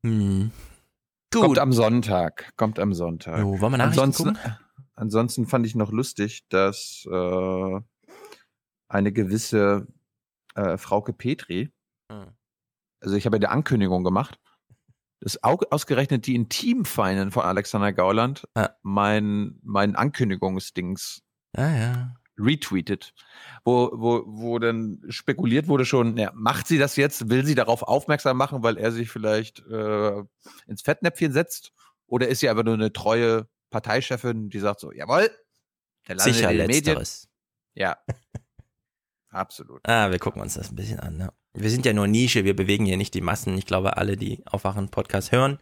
[1.34, 1.42] Hm.
[1.42, 2.52] Kommt am Sonntag.
[2.58, 3.40] Kommt am Sonntag.
[3.40, 4.58] Jo, wollen wir ansonsten, gucken?
[4.96, 7.80] ansonsten fand ich noch lustig, dass äh,
[8.90, 9.88] eine gewisse
[10.56, 11.72] äh, Frauke Petri,
[12.12, 12.32] Hm.
[13.02, 14.40] also ich habe ja die Ankündigung gemacht,
[15.20, 18.48] dass au ausgerechnet die Intimfeindin von Alexander Gauland
[18.82, 21.22] mein, mein Ankündigungsdings
[21.56, 22.14] Ah, ja.
[22.40, 23.14] Retweetet,
[23.64, 27.84] wo, wo, wo dann spekuliert wurde schon, ja, macht sie das jetzt, will sie darauf
[27.84, 30.24] aufmerksam machen, weil er sich vielleicht äh,
[30.68, 31.74] ins Fettnäpfchen setzt?
[32.08, 35.30] Oder ist sie einfach nur eine treue Parteichefin, die sagt so, jawohl,
[36.08, 36.98] der landet Sicher in den Medien.
[36.98, 37.30] letzteres.
[37.74, 37.98] Ja.
[39.30, 39.82] Absolut.
[39.88, 41.18] Ah, wir gucken uns das ein bisschen an.
[41.18, 41.34] Ne?
[41.54, 43.58] Wir sind ja nur Nische, wir bewegen hier nicht die Massen.
[43.58, 45.60] Ich glaube, alle, die Aufwachen-Podcast hören,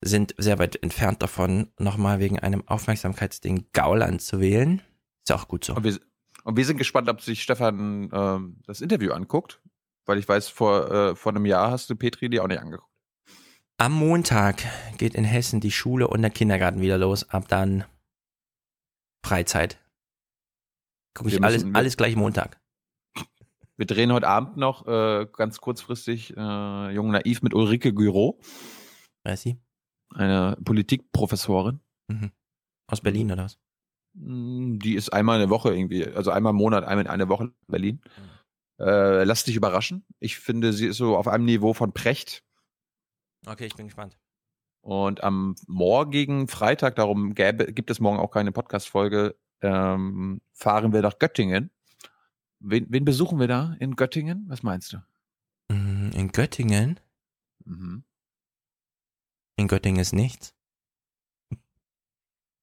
[0.00, 4.82] sind sehr weit entfernt davon, nochmal wegen einem Aufmerksamkeitsding Gauland zu wählen.
[5.24, 5.74] Ist ja auch gut so.
[5.74, 5.98] Und wir,
[6.44, 9.62] und wir sind gespannt, ob sich Stefan ähm, das Interview anguckt,
[10.04, 12.90] weil ich weiß, vor, äh, vor einem Jahr hast du Petri die auch nicht angeguckt.
[13.78, 14.62] Am Montag
[14.98, 17.28] geht in Hessen die Schule und der Kindergarten wieder los.
[17.30, 17.84] Ab dann
[19.24, 19.78] Freizeit.
[21.14, 22.60] Gucke ich alles, alles gleich Montag.
[23.76, 28.38] Wir drehen heute Abend noch äh, ganz kurzfristig äh, Jung Naiv mit Ulrike Güro,
[29.24, 29.58] Wer ist sie?
[30.14, 31.80] eine Politikprofessorin.
[32.08, 32.30] Mhm.
[32.86, 33.58] Aus Berlin oder was?
[34.14, 37.44] Mm, Die ist einmal eine Woche irgendwie, also einmal im Monat, einmal in eine Woche
[37.44, 38.00] in Berlin.
[38.78, 40.04] Äh, lass dich überraschen.
[40.18, 42.42] Ich finde, sie ist so auf einem Niveau von Precht.
[43.46, 44.18] Okay, ich bin gespannt.
[44.80, 51.02] Und am morgigen Freitag, darum gäbe, gibt es morgen auch keine Podcast-Folge, ähm, fahren wir
[51.02, 51.70] nach Göttingen.
[52.60, 54.44] Wen, wen besuchen wir da in Göttingen?
[54.48, 54.98] Was meinst du?
[55.74, 57.00] Mm, In Göttingen?
[57.64, 58.04] Mhm.
[59.56, 60.54] In Göttingen ist nichts.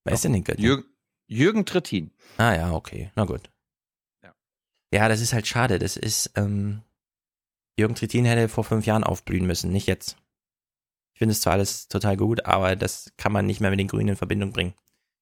[0.03, 0.67] Wer ist denn in Göttingen?
[0.69, 0.85] Jürgen,
[1.31, 2.11] Jürgen Trittin.
[2.37, 3.49] Ah ja, okay, na gut.
[4.21, 4.35] Ja.
[4.93, 5.79] Ja, das ist halt schade.
[5.79, 6.81] Das ist, ähm,
[7.77, 10.17] Jürgen Trittin hätte vor fünf Jahren aufblühen müssen, nicht jetzt.
[11.13, 13.87] Ich finde es zwar alles total gut, aber das kann man nicht mehr mit den
[13.87, 14.73] Grünen in Verbindung bringen.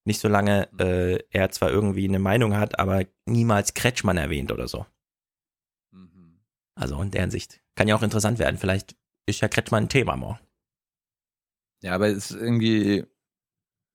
[0.03, 4.87] Nicht solange äh, er zwar irgendwie eine Meinung hat, aber niemals Kretschmann erwähnt oder so.
[6.73, 7.61] Also in deren Sicht.
[7.75, 8.57] Kann ja auch interessant werden.
[8.57, 8.95] Vielleicht
[9.27, 10.39] ist ja Kretschmann ein Thema morgen.
[11.83, 13.05] Ja, aber es ist irgendwie,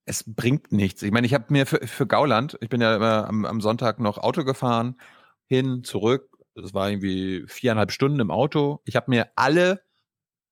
[0.06, 1.02] es bringt nichts.
[1.02, 3.98] Ich meine, ich habe mir für, für Gauland, ich bin ja immer am, am Sonntag
[4.00, 5.00] noch Auto gefahren,
[5.46, 6.30] hin, zurück.
[6.54, 8.80] Das war irgendwie viereinhalb Stunden im Auto.
[8.84, 9.82] Ich habe mir alle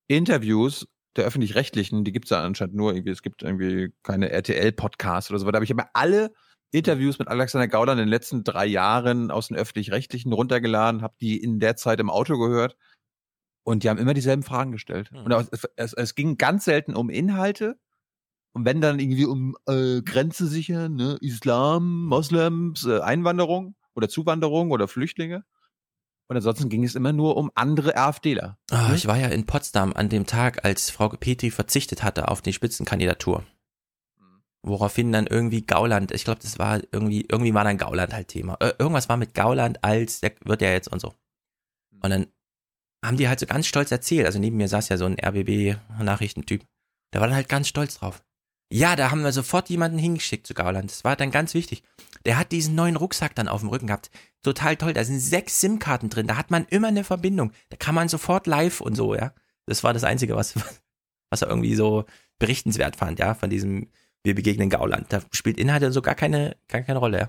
[0.09, 5.31] Interviews der öffentlich-rechtlichen, die gibt es ja anscheinend nur irgendwie, es gibt irgendwie keine RTL-Podcasts
[5.31, 6.33] oder so weiter, aber ich habe mir alle
[6.71, 11.37] Interviews mit Alexander Gauland in den letzten drei Jahren aus den öffentlich-rechtlichen runtergeladen, habe die
[11.37, 12.77] in der Zeit im Auto gehört
[13.63, 15.11] und die haben immer dieselben Fragen gestellt.
[15.13, 17.79] Und auch, es, es, es ging ganz selten um Inhalte
[18.53, 24.71] und wenn dann irgendwie um äh, Grenze sichern, ne, Islam, Moslems, äh, Einwanderung oder Zuwanderung
[24.71, 25.45] oder Flüchtlinge.
[26.29, 28.59] Und ansonsten ging es immer nur um andere AfDler.
[28.71, 32.41] Ah, ich war ja in Potsdam an dem Tag, als Frau Petri verzichtet hatte auf
[32.41, 33.45] die Spitzenkandidatur.
[34.63, 38.57] Woraufhin dann irgendwie Gauland, ich glaube, das war irgendwie, irgendwie war dann Gauland halt Thema.
[38.79, 41.15] Irgendwas war mit Gauland als, der wird ja jetzt und so.
[42.01, 42.27] Und dann
[43.05, 44.27] haben die halt so ganz stolz erzählt.
[44.27, 46.65] Also neben mir saß ja so ein RBB-Nachrichtentyp.
[47.13, 48.23] Der war dann halt ganz stolz drauf.
[48.73, 50.91] Ja, da haben wir sofort jemanden hingeschickt zu Gauland.
[50.91, 51.83] Das war dann ganz wichtig.
[52.25, 54.11] Der hat diesen neuen Rucksack dann auf dem Rücken gehabt.
[54.43, 54.95] Total toll.
[54.95, 56.27] Da sind sechs SIM-Karten drin.
[56.27, 57.53] Da hat man immer eine Verbindung.
[57.69, 59.35] Da kann man sofort live und so, ja.
[59.67, 60.55] Das war das Einzige, was,
[61.31, 62.07] was er irgendwie so
[62.39, 63.91] berichtenswert fand, ja, von diesem
[64.25, 65.13] Wir begegnen Gauland.
[65.13, 67.29] Da spielt Inhalt so gar keine, gar keine Rolle, ja.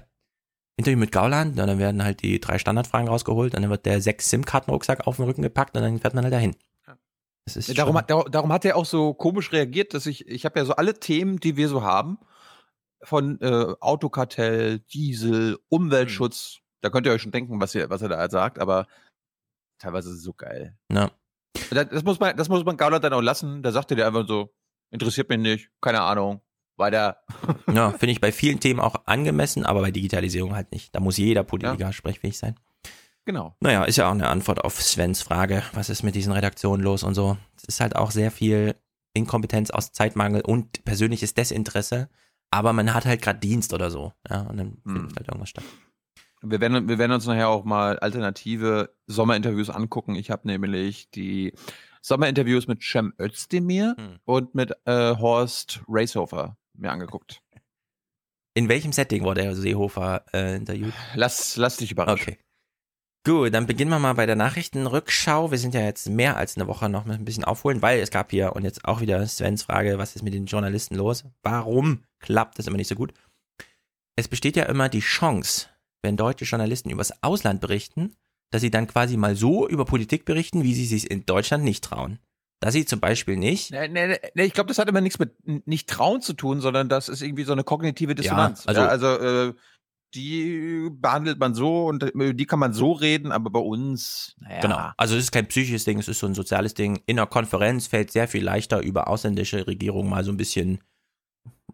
[0.78, 4.02] Interview mit Gauland, na, dann werden halt die drei Standardfragen rausgeholt und dann wird der
[4.02, 6.56] sechs SIM-Karten-Rucksack auf den Rücken gepackt und dann fährt man halt dahin.
[7.46, 10.60] Darum, schon- hat, dar- darum hat er auch so komisch reagiert, dass ich, ich habe
[10.60, 12.18] ja so alle Themen, die wir so haben,
[13.04, 18.10] von äh, Autokartell, Diesel, Umweltschutz, da könnt ihr euch schon denken, was, ihr, was er
[18.10, 18.88] da sagt, aber
[19.78, 20.78] teilweise ist es so geil.
[20.91, 21.12] Ja.
[21.70, 23.62] Das, das muss man, das muss man Gauland dann auch lassen.
[23.62, 24.54] Da sagt er dir einfach so,
[24.89, 26.41] interessiert mich nicht, keine Ahnung,
[26.78, 27.18] weiter.
[27.72, 30.96] Ja, finde ich bei vielen Themen auch angemessen, aber bei Digitalisierung halt nicht.
[30.96, 32.56] Da muss jeder Politiker sprechfähig sein.
[33.26, 33.56] Genau.
[33.62, 37.04] Naja, ist ja auch eine Antwort auf Svens Frage, was ist mit diesen Redaktionen los
[37.04, 37.38] und so.
[37.56, 38.76] Es ist halt auch sehr viel
[39.14, 42.10] Inkompetenz aus Zeitmangel und persönliches Desinteresse,
[42.52, 44.14] aber man hat halt gerade Dienst oder so.
[44.30, 45.64] Ja, und dann findet halt irgendwas statt.
[46.42, 50.16] Wir werden, wir werden uns nachher auch mal alternative Sommerinterviews angucken.
[50.16, 51.54] Ich habe nämlich die
[52.02, 53.96] Sommerinterviews mit Cem Özdemir
[54.26, 57.42] und mit äh, Horst Racehofer mir angeguckt.
[58.56, 60.94] In welchem Setting wurde Seehofer äh, interviewt?
[61.16, 62.34] Lass, lass dich überraschen.
[62.34, 62.40] Okay.
[63.26, 65.50] Gut, dann beginnen wir mal bei der Nachrichtenrückschau.
[65.50, 68.12] Wir sind ja jetzt mehr als eine Woche noch mit ein bisschen aufholen, weil es
[68.12, 71.24] gab hier und jetzt auch wieder Svens Frage, was ist mit den Journalisten los?
[71.42, 73.14] Warum klappt das immer nicht so gut?
[74.18, 75.68] Es besteht ja immer die Chance,
[76.02, 78.14] wenn deutsche Journalisten übers Ausland berichten,
[78.52, 81.84] dass sie dann quasi mal so über Politik berichten, wie sie sich in Deutschland nicht
[81.86, 82.20] trauen.
[82.60, 85.18] Dass sie zum Beispiel nicht Nee, nee, nee, nee, ich glaube, das hat immer nichts
[85.20, 85.34] mit
[85.66, 88.68] nicht trauen zu tun, sondern das ist irgendwie so eine kognitive Dissonanz.
[88.68, 89.54] also- Ja, also, äh,
[90.14, 94.61] die behandelt man so und über die kann man so reden, aber bei uns, naja.
[94.61, 94.89] Genau.
[94.97, 97.01] Also es ist kein psychisches Ding, es ist so ein soziales Ding.
[97.05, 100.80] In einer Konferenz fällt sehr viel leichter über ausländische Regierungen mal so ein bisschen,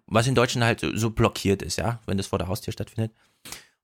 [0.08, 3.14] was in Deutschland halt so, so blockiert ist, ja, wenn das vor der Haustür stattfindet.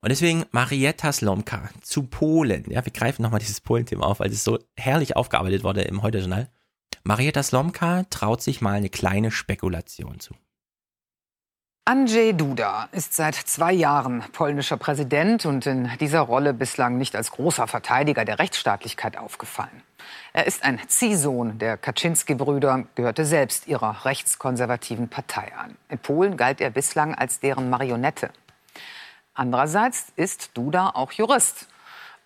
[0.00, 2.64] Und deswegen Marietta Slomka zu Polen.
[2.70, 6.48] Ja, wir greifen nochmal dieses Polen-Thema auf, weil es so herrlich aufgearbeitet wurde im Heute-Journal.
[7.04, 10.34] Marietta Slomka traut sich mal eine kleine Spekulation zu.
[11.88, 17.30] Andrzej Duda ist seit zwei Jahren polnischer Präsident und in dieser Rolle bislang nicht als
[17.30, 19.84] großer Verteidiger der Rechtsstaatlichkeit aufgefallen.
[20.32, 25.76] Er ist ein Ziehsohn der Kaczynski-Brüder, gehörte selbst ihrer rechtskonservativen Partei an.
[25.88, 28.30] In Polen galt er bislang als deren Marionette.
[29.34, 31.68] Andererseits ist Duda auch Jurist.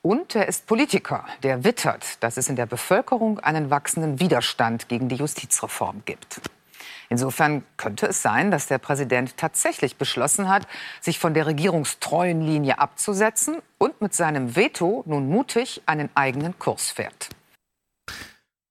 [0.00, 5.10] Und er ist Politiker, der wittert, dass es in der Bevölkerung einen wachsenden Widerstand gegen
[5.10, 6.40] die Justizreform gibt.
[7.10, 10.68] Insofern könnte es sein, dass der Präsident tatsächlich beschlossen hat,
[11.00, 16.92] sich von der regierungstreuen Linie abzusetzen und mit seinem Veto nun mutig einen eigenen Kurs
[16.92, 17.30] fährt.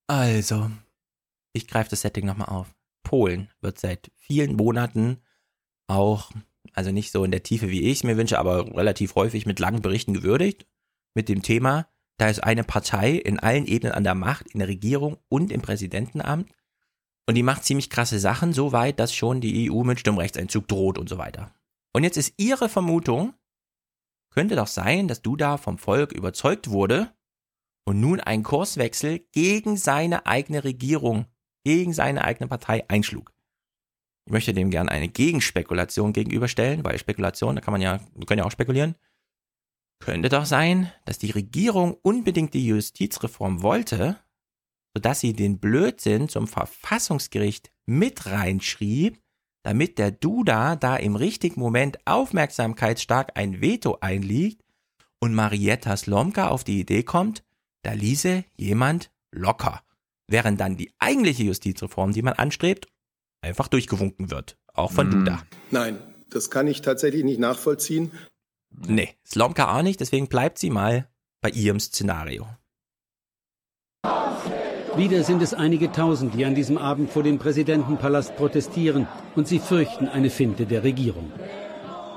[0.07, 0.71] Also,
[1.51, 2.67] ich greife das Setting nochmal auf.
[3.03, 5.21] Polen wird seit vielen Monaten
[5.87, 6.31] auch,
[6.73, 9.59] also nicht so in der Tiefe, wie ich es mir wünsche, aber relativ häufig mit
[9.59, 10.65] langen Berichten gewürdigt,
[11.13, 11.87] mit dem Thema,
[12.17, 15.61] da ist eine Partei in allen Ebenen an der Macht, in der Regierung und im
[15.61, 16.49] Präsidentenamt.
[17.29, 20.97] Und die macht ziemlich krasse Sachen, so weit, dass schon die EU mit Stimmrechtseinzug droht
[20.97, 21.53] und so weiter.
[21.93, 23.35] Und jetzt ist ihre Vermutung,
[24.31, 27.13] könnte doch sein, dass Duda vom Volk überzeugt wurde
[27.85, 31.27] und nun einen Kurswechsel gegen seine eigene Regierung,
[31.63, 33.31] gegen seine eigene Partei einschlug.
[34.25, 38.39] Ich möchte dem gerne eine Gegenspekulation gegenüberstellen, weil Spekulation, da kann man ja, wir können
[38.39, 38.95] ja auch spekulieren.
[39.99, 44.17] Könnte doch sein, dass die Regierung unbedingt die Justizreform wollte,
[44.95, 49.19] sodass sie den Blödsinn zum Verfassungsgericht mit reinschrieb,
[49.63, 54.63] damit der Duda da im richtigen Moment aufmerksamkeitsstark ein Veto einlegt
[55.19, 57.43] und Marietta Slomka auf die Idee kommt,
[57.83, 59.83] da ließe jemand locker,
[60.27, 62.87] während dann die eigentliche Justizreform, die man anstrebt,
[63.41, 65.43] einfach durchgewunken wird, auch von Duda.
[65.71, 68.11] Nein, das kann ich tatsächlich nicht nachvollziehen.
[68.69, 71.09] Nee, Slomka auch nicht, deswegen bleibt sie mal
[71.41, 72.47] bei ihrem Szenario.
[74.99, 79.59] Wieder sind es einige Tausend, die an diesem Abend vor dem Präsidentenpalast protestieren und sie
[79.59, 81.31] fürchten eine Finte der Regierung.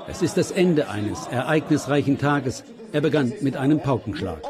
[0.09, 2.65] Es ist das Ende eines ereignisreichen Tages.
[2.91, 4.41] Er begann mit einem Paukenschlag.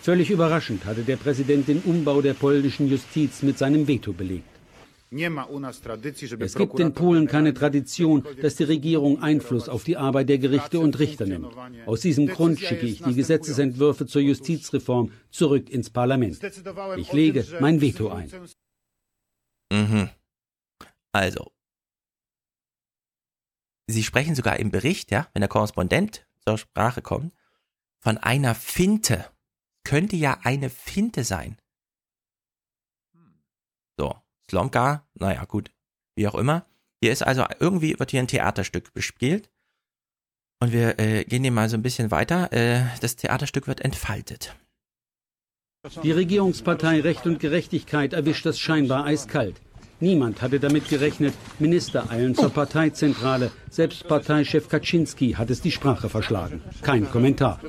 [0.00, 4.51] Völlig überraschend hatte der Präsident den Umbau der polnischen Justiz mit seinem Veto belegt.
[5.12, 10.80] Es gibt in Polen keine Tradition, dass die Regierung Einfluss auf die Arbeit der Gerichte
[10.80, 11.54] und Richter nimmt.
[11.84, 16.40] Aus diesem Grund schicke ich die Gesetzesentwürfe zur Justizreform zurück ins Parlament.
[16.96, 18.30] Ich lege mein Veto ein.
[19.70, 20.08] Mhm.
[21.12, 21.52] Also.
[23.86, 27.34] Sie sprechen sogar im Bericht, ja, wenn der Korrespondent zur Sprache kommt,
[27.98, 29.26] von einer Finte.
[29.84, 31.58] Könnte ja eine Finte sein.
[34.52, 35.70] Slomka, naja, gut,
[36.14, 36.66] wie auch immer.
[37.02, 39.50] Hier ist also, irgendwie wird hier ein Theaterstück bespielt.
[40.60, 42.52] Und wir äh, gehen hier mal so ein bisschen weiter.
[42.52, 44.54] Äh, das Theaterstück wird entfaltet.
[46.02, 49.60] Die Regierungspartei Recht und Gerechtigkeit erwischt das scheinbar eiskalt.
[50.02, 51.32] Niemand hatte damit gerechnet.
[51.60, 53.52] Minister eilen zur Parteizentrale.
[53.70, 56.60] Selbst Parteichef Kaczynski hat es die Sprache verschlagen.
[56.82, 57.60] Kein Kommentar.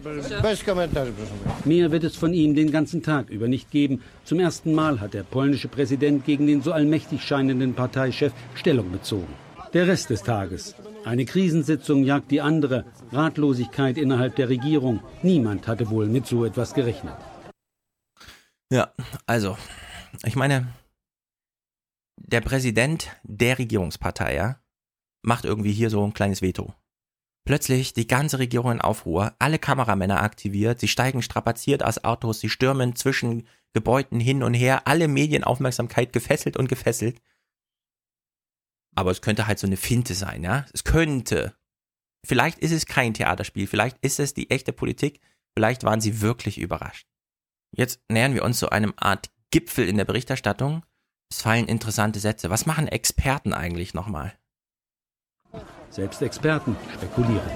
[1.64, 4.02] Mehr wird es von ihm den ganzen Tag über nicht geben.
[4.24, 9.32] Zum ersten Mal hat der polnische Präsident gegen den so allmächtig scheinenden Parteichef Stellung bezogen.
[9.74, 10.74] Der Rest des Tages.
[11.06, 12.86] Eine Krisensitzung jagt die andere.
[13.12, 15.02] Ratlosigkeit innerhalb der Regierung.
[15.22, 17.14] Niemand hatte wohl mit so etwas gerechnet.
[18.72, 18.92] Ja,
[19.28, 19.56] also,
[20.26, 20.66] ich meine,
[22.18, 24.60] der Präsident der Regierungspartei, ja,
[25.22, 26.74] macht irgendwie hier so ein kleines Veto.
[27.46, 32.50] Plötzlich die ganze Regierung in Aufruhr, alle Kameramänner aktiviert, sie steigen strapaziert aus Autos, sie
[32.50, 37.22] stürmen zwischen Gebäuden hin und her, alle Medienaufmerksamkeit gefesselt und gefesselt.
[38.96, 40.66] Aber es könnte halt so eine Finte sein, ja?
[40.74, 41.56] Es könnte.
[42.26, 45.20] Vielleicht ist es kein Theaterspiel, vielleicht ist es die echte Politik,
[45.58, 47.08] vielleicht waren sie wirklich überrascht.
[47.76, 50.86] Jetzt nähern wir uns zu einem Art Gipfel in der Berichterstattung.
[51.34, 52.52] Es fallen interessante Sätze.
[52.52, 54.34] Was machen Experten eigentlich nochmal?
[55.90, 57.50] Selbst Experten spekulieren.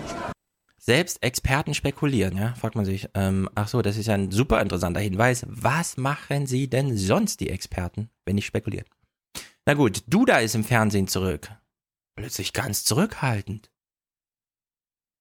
[0.79, 3.07] Selbst Experten spekulieren, ja, fragt man sich.
[3.13, 5.45] Ähm, ach so, das ist ja ein super interessanter Hinweis.
[5.47, 8.87] Was machen sie denn sonst, die Experten, wenn nicht spekulieren?
[9.67, 11.51] Na gut, Duda ist im Fernsehen zurück.
[12.15, 13.69] Plötzlich ganz zurückhaltend.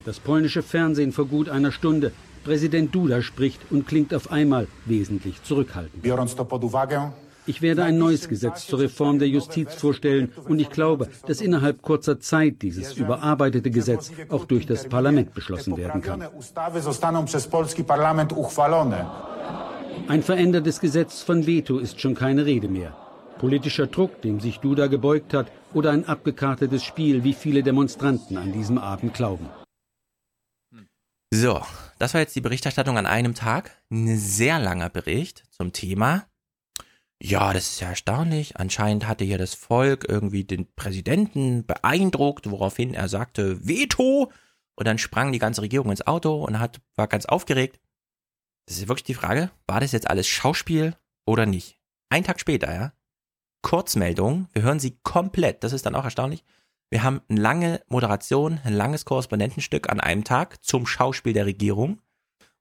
[0.07, 2.13] Das polnische Fernsehen vor gut einer Stunde.
[2.43, 6.03] Präsident Duda spricht und klingt auf einmal wesentlich zurückhaltend.
[7.47, 11.83] Ich werde ein neues Gesetz zur Reform der Justiz vorstellen und ich glaube, dass innerhalb
[11.83, 16.25] kurzer Zeit dieses überarbeitete Gesetz auch durch das Parlament beschlossen werden kann.
[20.09, 22.97] Ein verändertes Gesetz von Veto ist schon keine Rede mehr.
[23.39, 28.53] Politischer Druck, dem sich Duda gebeugt hat, oder ein abgekartetes Spiel, wie viele Demonstranten an
[28.53, 29.49] diesem Abend glauben.
[31.33, 31.61] So,
[31.99, 33.77] das war jetzt die Berichterstattung an einem Tag.
[33.91, 36.25] Ein sehr langer Bericht zum Thema.
[37.23, 38.57] Ja, das ist ja erstaunlich.
[38.59, 44.31] Anscheinend hatte hier das Volk irgendwie den Präsidenten beeindruckt, woraufhin er sagte Veto.
[44.75, 47.81] Und dann sprang die ganze Regierung ins Auto und hat, war ganz aufgeregt.
[48.67, 51.79] Das ist wirklich die Frage, war das jetzt alles Schauspiel oder nicht?
[52.11, 52.93] Ein Tag später, ja.
[53.62, 56.45] Kurzmeldung, wir hören sie komplett, das ist dann auch erstaunlich.
[56.91, 62.01] Wir haben eine lange Moderation, ein langes Korrespondentenstück an einem Tag zum Schauspiel der Regierung.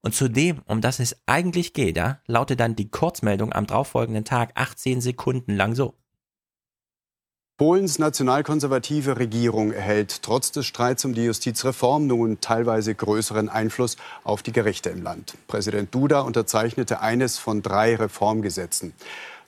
[0.06, 4.24] Und zu dem, um das es eigentlich geht, ja, lautet dann die Kurzmeldung am darauffolgenden
[4.24, 5.94] Tag 18 Sekunden lang so.
[7.58, 14.44] Polens nationalkonservative Regierung erhält trotz des Streits um die Justizreform nun teilweise größeren Einfluss auf
[14.44, 15.34] die Gerichte im Land.
[15.48, 18.94] Präsident Duda unterzeichnete eines von drei Reformgesetzen.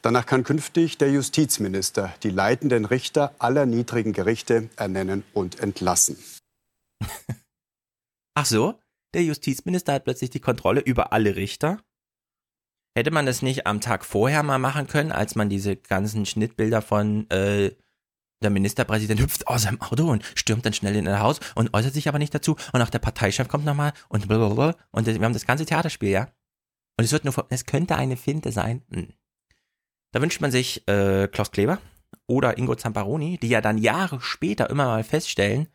[0.03, 6.19] Danach kann künftig der Justizminister die leitenden Richter aller niedrigen Gerichte ernennen und entlassen.
[8.35, 8.75] Ach so,
[9.15, 11.79] der Justizminister hat plötzlich die Kontrolle über alle Richter.
[12.97, 16.83] Hätte man das nicht am Tag vorher mal machen können, als man diese ganzen Schnittbilder
[16.83, 17.71] von äh,
[18.43, 21.95] der Ministerpräsident hüpft aus seinem Auto und stürmt dann schnell in ein Haus und äußert
[21.95, 25.33] sich aber nicht dazu und auch der Parteichef kommt nochmal und blablabla und wir haben
[25.33, 26.29] das ganze Theaterspiel, ja.
[26.97, 28.83] Und es wird nur, es könnte eine Finte sein.
[28.93, 29.13] Hm.
[30.13, 31.79] Da wünscht man sich äh, Klaus Kleber
[32.27, 35.69] oder Ingo Zamparoni, die ja dann Jahre später immer mal feststellen,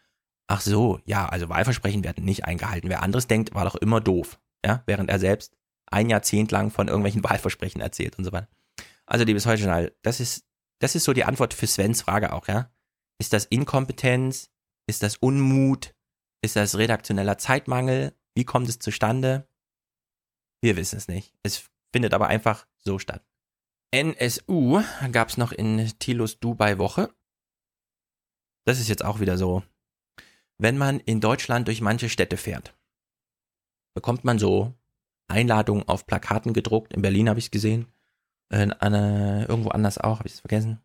[0.47, 2.89] ach so, ja, also Wahlversprechen werden nicht eingehalten.
[2.89, 4.39] Wer anderes denkt, war doch immer doof.
[4.65, 5.55] Ja, während er selbst
[5.87, 8.49] ein Jahrzehnt lang von irgendwelchen Wahlversprechen erzählt und so weiter.
[9.05, 10.45] Also, liebes Heute-Journal, das ist,
[10.79, 12.71] das ist so die Antwort für Svens Frage auch, ja.
[13.19, 14.49] Ist das Inkompetenz?
[14.87, 15.93] Ist das Unmut?
[16.41, 18.13] Ist das redaktioneller Zeitmangel?
[18.35, 19.47] Wie kommt es zustande?
[20.61, 21.33] Wir wissen es nicht.
[21.43, 23.23] Es findet aber einfach so statt.
[23.91, 24.81] NSU
[25.11, 27.13] gab es noch in Tilos Dubai-Woche.
[28.65, 29.63] Das ist jetzt auch wieder so.
[30.57, 32.75] Wenn man in Deutschland durch manche Städte fährt,
[33.93, 34.73] bekommt man so
[35.27, 36.93] Einladungen auf Plakaten gedruckt.
[36.93, 37.87] In Berlin habe ich es gesehen.
[38.49, 40.79] Äh, äh, irgendwo anders auch, habe ich es vergessen.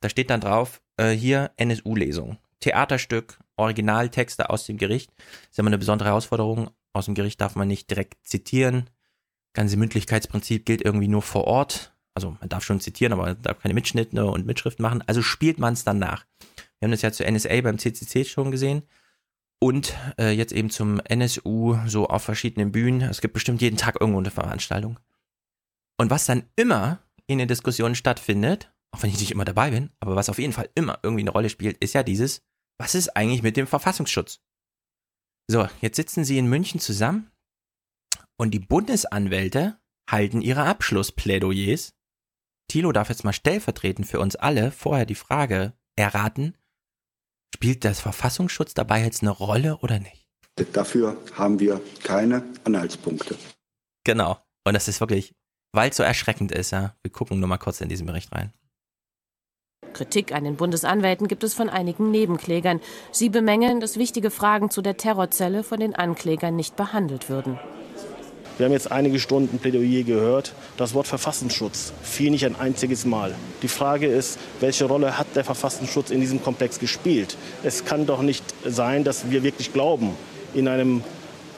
[0.00, 2.38] Da steht dann drauf, äh, hier NSU-Lesung.
[2.60, 5.12] Theaterstück, Originaltexte aus dem Gericht.
[5.16, 6.70] Das ist immer eine besondere Herausforderung.
[6.92, 8.88] Aus dem Gericht darf man nicht direkt zitieren.
[9.52, 13.58] Ganze Mündlichkeitsprinzip gilt irgendwie nur vor Ort also man darf schon zitieren, aber man darf
[13.58, 15.02] keine Mitschnitte und Mitschrift machen.
[15.06, 16.24] Also spielt man es dann nach.
[16.84, 18.82] Wir haben das ja zur NSA beim CCC schon gesehen
[19.58, 23.00] und äh, jetzt eben zum NSU so auf verschiedenen Bühnen.
[23.00, 25.00] Es gibt bestimmt jeden Tag irgendwo eine Veranstaltung.
[25.96, 29.92] Und was dann immer in den Diskussionen stattfindet, auch wenn ich nicht immer dabei bin,
[29.98, 32.42] aber was auf jeden Fall immer irgendwie eine Rolle spielt, ist ja dieses,
[32.76, 34.42] was ist eigentlich mit dem Verfassungsschutz?
[35.50, 37.30] So, jetzt sitzen sie in München zusammen
[38.36, 39.80] und die Bundesanwälte
[40.10, 41.94] halten ihre Abschlussplädoyers
[42.68, 46.58] Thilo darf jetzt mal stellvertretend für uns alle vorher die Frage erraten,
[47.54, 50.26] spielt das Verfassungsschutz dabei jetzt eine Rolle oder nicht?
[50.72, 53.36] Dafür haben wir keine Anhaltspunkte.
[54.04, 54.38] Genau.
[54.64, 55.34] Und das ist wirklich,
[55.72, 56.96] weil es so erschreckend ist, ja.
[57.02, 58.52] Wir gucken nur mal kurz in diesen Bericht rein.
[59.92, 62.80] Kritik an den Bundesanwälten gibt es von einigen Nebenklägern.
[63.12, 67.60] Sie bemängeln, dass wichtige Fragen zu der Terrorzelle von den Anklägern nicht behandelt würden.
[68.56, 70.54] Wir haben jetzt einige Stunden Plädoyer gehört.
[70.76, 73.34] Das Wort Verfassungsschutz fiel nicht ein einziges Mal.
[73.62, 77.36] Die Frage ist, welche Rolle hat der Verfassungsschutz in diesem Komplex gespielt?
[77.64, 80.10] Es kann doch nicht sein, dass wir wirklich glauben,
[80.54, 81.02] in, einem,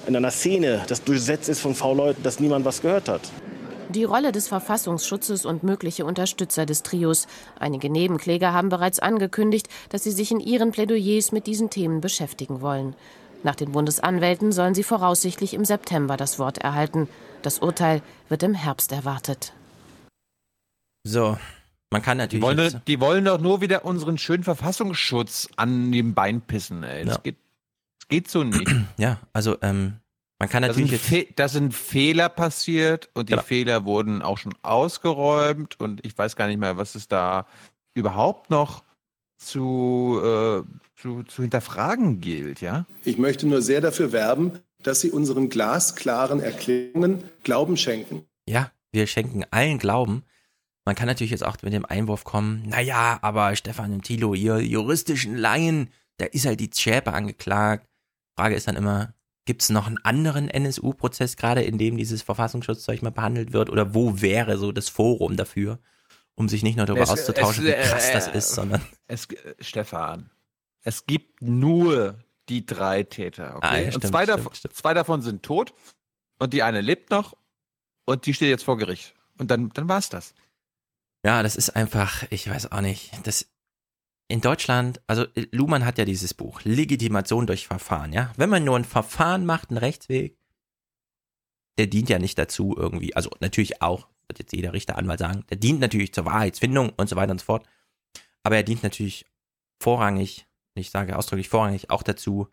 [0.07, 3.21] in einer Szene, das durchsetzt ist von V-Leuten, dass niemand was gehört hat.
[3.91, 7.27] Die Rolle des Verfassungsschutzes und mögliche Unterstützer des Trios.
[7.61, 12.63] Einige Nebenkläger haben bereits angekündigt, dass sie sich in ihren Plädoyers mit diesen Themen beschäftigen
[12.63, 12.97] wollen.
[13.43, 17.09] Nach den Bundesanwälten sollen sie voraussichtlich im September das Wort erhalten.
[17.43, 19.53] Das Urteil wird im Herbst erwartet.
[21.05, 21.39] So,
[21.91, 22.43] man kann natürlich.
[22.45, 27.05] Die wollen, die wollen doch nur wieder unseren schönen Verfassungsschutz an dem Bein pissen, ey.
[27.05, 27.21] Das, Ja.
[27.23, 27.37] geht,
[28.01, 28.67] das geht so nicht.
[28.99, 30.01] Ja, also ähm,
[30.41, 31.09] man kann Da natürlich sind, jetzt.
[31.29, 33.43] Fe da sind Fehler passiert und die Genau.
[33.43, 37.47] Fehler wurden auch schon ausgeräumt und ich weiß gar nicht mehr, was es da
[37.95, 38.83] überhaupt noch
[39.39, 40.63] zu, äh,
[41.07, 42.85] zu, zu hinterfragen gilt, ja?
[43.05, 48.25] Ich möchte nur sehr dafür werben, dass Sie unseren glasklaren Erklärungen Glauben schenken.
[48.49, 50.25] Ja, wir schenken allen Glauben.
[50.85, 54.59] Man kann natürlich jetzt auch mit dem Einwurf kommen, naja, aber Stefan und Thilo, ihr
[54.61, 57.87] juristischen Laien, da ist halt die Zschäpe angeklagt.
[58.39, 59.13] Frage ist dann immer,
[59.47, 63.71] gibt es noch einen anderen NSU-Prozess gerade, in dem dieses Verfassungsschutzzeug mal behandelt wird?
[63.71, 65.79] Oder wo wäre so das Forum dafür,
[66.37, 69.27] um sich nicht nur darüber Es- auszutauschen, es- wie krass äh, das ist, sondern Es,
[69.61, 70.31] Stefan,
[70.87, 72.19] es gibt nur
[72.49, 73.57] die drei Täter.
[73.57, 73.67] Okay?
[73.67, 75.75] Ah, ja, und stimmt, zwei, stimmt, davon, zwei davon sind tot
[76.39, 77.37] und die eine lebt noch
[78.05, 79.15] und die steht jetzt vor Gericht.
[79.37, 80.33] Und dann, dann war's das.
[81.25, 83.49] Ja, das ist einfach, ich weiß auch nicht, das
[84.29, 88.33] in Deutschland, also äh, Luhmann hat ja dieses Buch, Legitimation durch Verfahren, ja.
[88.37, 90.39] Wenn man nur ein Verfahren macht, einen Rechtsweg,
[91.79, 95.45] der dient ja nicht dazu irgendwie, also natürlich auch, wird jetzt jeder Richter, Anwalt sagen,
[95.51, 97.67] der dient natürlich zur Wahrheitsfindung und so weiter und so fort.
[98.45, 99.27] Aber er dient natürlich
[99.81, 100.46] vorrangig,
[100.77, 102.49] ich sage ausdrücklich vorrangig, auch dazu,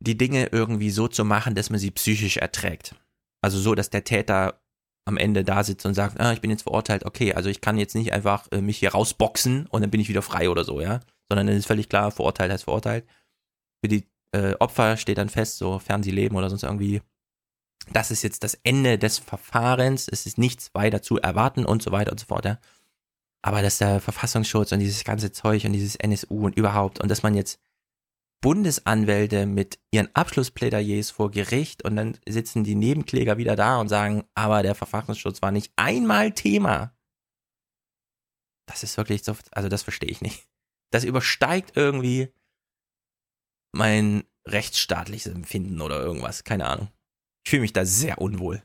[0.00, 2.94] die Dinge irgendwie so zu machen, dass man sie psychisch erträgt.
[3.42, 4.60] Also so, dass der Täter
[5.06, 7.78] am Ende da sitzt und sagt, ah, ich bin jetzt verurteilt, okay, also ich kann
[7.78, 10.80] jetzt nicht einfach äh, mich hier rausboxen und dann bin ich wieder frei oder so,
[10.80, 11.00] ja.
[11.28, 13.06] Sondern dann ist völlig klar, verurteilt heißt verurteilt.
[13.82, 17.02] Für die äh, Opfer steht dann fest, sofern sie leben oder sonst irgendwie,
[17.92, 21.92] das ist jetzt das Ende des Verfahrens, es ist nichts weiter zu erwarten und so
[21.92, 22.58] weiter und so fort, ja.
[23.46, 27.22] Aber dass der Verfassungsschutz und dieses ganze Zeug und dieses NSU und überhaupt und dass
[27.22, 27.60] man jetzt
[28.40, 34.24] Bundesanwälte mit ihren Abschlussplädoyers vor Gericht und dann sitzen die Nebenkläger wieder da und sagen,
[34.34, 36.92] aber der Verfassungsschutz war nicht einmal Thema.
[38.68, 40.48] Das ist wirklich so, also das verstehe ich nicht.
[40.90, 42.32] Das übersteigt irgendwie
[43.70, 46.88] mein rechtsstaatliches Empfinden oder irgendwas, keine Ahnung.
[47.44, 48.64] Ich fühle mich da sehr unwohl.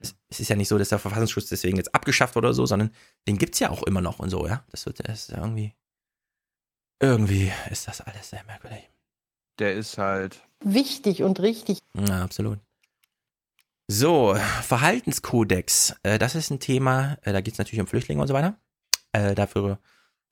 [0.00, 2.92] Es, es ist ja nicht so, dass der Verfassungsschutz deswegen jetzt abgeschafft oder so, sondern
[3.28, 4.64] den gibt's ja auch immer noch und so, ja.
[4.70, 5.74] Das wird das irgendwie.
[7.00, 8.90] Irgendwie ist das alles sehr merkwürdig.
[9.58, 10.40] Der ist halt.
[10.62, 11.78] Wichtig und richtig.
[11.94, 12.58] Ja, absolut.
[13.88, 15.96] So, Verhaltenskodex.
[16.02, 18.56] Äh, das ist ein Thema, äh, da geht es natürlich um Flüchtlinge und so weiter.
[19.12, 19.80] Äh, dafür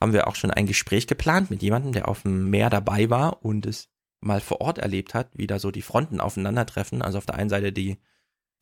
[0.00, 3.44] haben wir auch schon ein Gespräch geplant mit jemandem, der auf dem Meer dabei war
[3.44, 3.88] und es
[4.20, 7.02] mal vor Ort erlebt hat, wie da so die Fronten aufeinandertreffen.
[7.02, 7.98] Also auf der einen Seite die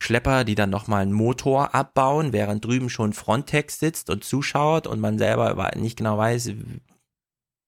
[0.02, 5.00] Schlepper, die dann nochmal einen Motor abbauen, während drüben schon Frontex sitzt und zuschaut und
[5.00, 6.50] man selber nicht genau weiß,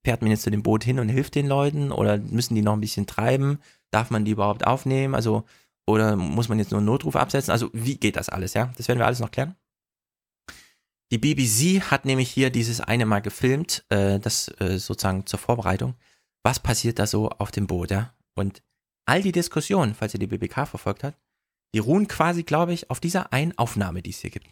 [0.05, 2.74] fährt man jetzt zu dem Boot hin und hilft den Leuten oder müssen die noch
[2.74, 3.59] ein bisschen treiben?
[3.91, 5.14] Darf man die überhaupt aufnehmen?
[5.14, 5.45] Also,
[5.87, 7.51] oder muss man jetzt nur einen Notruf absetzen?
[7.51, 8.72] Also, wie geht das alles, ja?
[8.76, 9.57] Das werden wir alles noch klären.
[11.11, 15.95] Die BBC hat nämlich hier dieses eine Mal gefilmt, äh, das äh, sozusagen zur Vorbereitung.
[16.43, 18.14] Was passiert da so auf dem Boot, ja?
[18.35, 18.62] Und
[19.07, 21.18] all die Diskussionen, falls ihr die BBK verfolgt habt,
[21.75, 24.47] die ruhen quasi, glaube ich, auf dieser einen Aufnahme, die es hier gibt.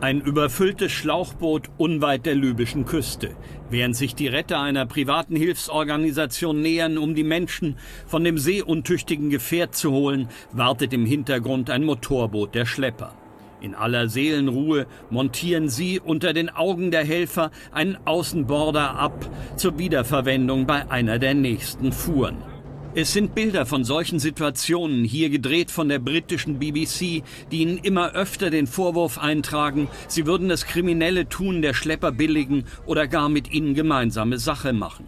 [0.00, 3.36] Ein überfülltes Schlauchboot unweit der libyschen Küste.
[3.70, 9.74] Während sich die Retter einer privaten Hilfsorganisation nähern, um die Menschen von dem seeuntüchtigen Gefährt
[9.74, 13.14] zu holen, wartet im Hintergrund ein Motorboot der Schlepper.
[13.60, 20.66] In aller Seelenruhe montieren sie unter den Augen der Helfer einen Außenborder ab zur Wiederverwendung
[20.66, 22.55] bei einer der nächsten Fuhren.
[22.98, 27.22] Es sind Bilder von solchen Situationen, hier gedreht von der britischen BBC,
[27.52, 32.64] die ihnen immer öfter den Vorwurf eintragen, sie würden das kriminelle Tun der Schlepper billigen
[32.86, 35.04] oder gar mit ihnen gemeinsame Sache machen.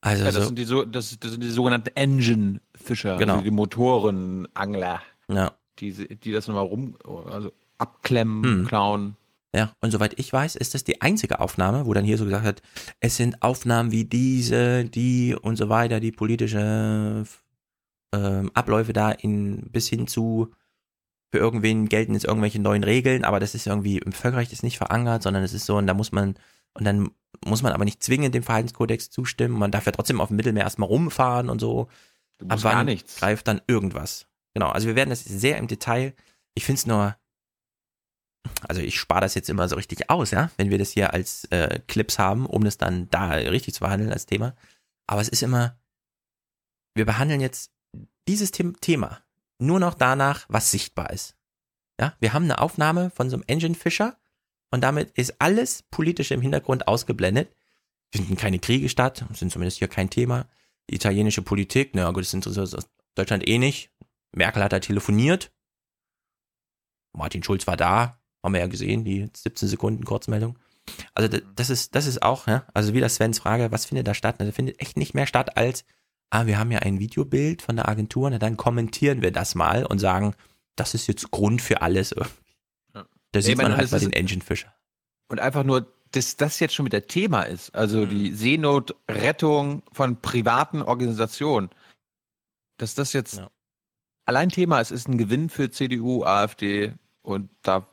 [0.00, 3.34] Also ja, das, so- sind die, so, das, das sind die sogenannten Engine-Fischer, Genau.
[3.34, 5.52] also die Motorenangler, Ja.
[5.80, 6.96] die, die das nochmal rum,
[7.30, 8.66] also abklemmen, Hm.
[8.66, 9.16] klauen.
[9.54, 12.44] Ja, und soweit ich weiß, ist das die einzige Aufnahme, wo dann hier so gesagt
[12.44, 12.62] hat,
[13.00, 17.24] es sind Aufnahmen wie diese, die und so weiter, die politische
[18.14, 20.52] ähm, Abläufe da in bis hin zu
[21.32, 24.78] für irgendwen gelten jetzt irgendwelche neuen Regeln, aber das ist irgendwie im Völkerrecht ist nicht
[24.78, 26.34] verankert, sondern es ist so, und da muss man,
[26.74, 27.10] und dann
[27.44, 29.58] muss man aber nicht zwingend dem Verhaltenskodex zustimmen.
[29.58, 31.88] Man darf ja trotzdem auf dem Mittelmeer erstmal rumfahren und so.
[32.38, 33.16] Du musst Ab wann gar nichts.
[33.16, 34.26] greift dann irgendwas?
[34.54, 36.14] Genau, also wir werden das sehr im Detail.
[36.54, 37.16] Ich finde es nur,
[38.68, 41.44] also ich spare das jetzt immer so richtig aus, ja, wenn wir das hier als
[41.46, 44.54] äh, Clips haben, um das dann da richtig zu behandeln als Thema.
[45.06, 45.78] Aber es ist immer,
[46.94, 47.72] wir behandeln jetzt
[48.28, 49.22] dieses The Thema
[49.58, 51.36] nur noch danach, was sichtbar ist.
[52.00, 54.18] Ja, wir haben eine Aufnahme von so einem Engine Fisher
[54.70, 57.54] und damit ist alles Politische im Hintergrund ausgeblendet.
[58.12, 60.48] Finden keine Kriege statt, sind zumindest hier kein Thema.
[60.86, 63.92] Italienische Politik, na gut, das interessiert uns Deutschland eh nicht.
[64.32, 65.52] Merkel hat da telefoniert.
[67.12, 70.58] Martin Schulz war da, haben wir ja gesehen, die 17 Sekunden Kurzmeldung.
[71.14, 74.36] Also das ist, das ist auch, ja, also wieder Svens Frage, was findet da statt?
[74.40, 75.84] Also findet echt nicht mehr statt als,
[76.30, 79.84] ah, wir haben ja ein Videobild von der Agentur, na dann kommentieren wir das mal
[79.84, 80.34] und sagen,
[80.76, 82.14] das ist jetzt Grund für alles.
[83.32, 84.74] Da sieht meine, man halt ist- den Engine Fisher.
[85.28, 87.72] Und einfach nur, dass das jetzt schon wieder Thema ist.
[87.74, 91.70] Also die Seenotrettung von privaten Organisationen.
[92.78, 93.40] Dass das jetzt
[94.24, 97.86] allein Thema ist, ist ein Gewinn für CDU, AfD und da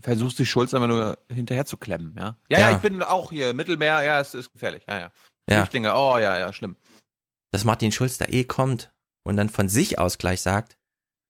[0.00, 2.36] versuchst du Schulz einfach nur hinterher zu klemmen, ja?
[2.48, 2.76] Ja, ja, Ja.
[2.76, 5.10] ich bin auch hier, Mittelmeer, ja, es ist gefährlich, ja, ja.
[5.48, 5.56] Ja.
[5.60, 6.76] Flüchtlinge, oh ja, ja, schlimm.
[7.52, 8.92] dass Martin Schulz da eh kommt
[9.24, 10.76] und dann von sich aus gleich sagt,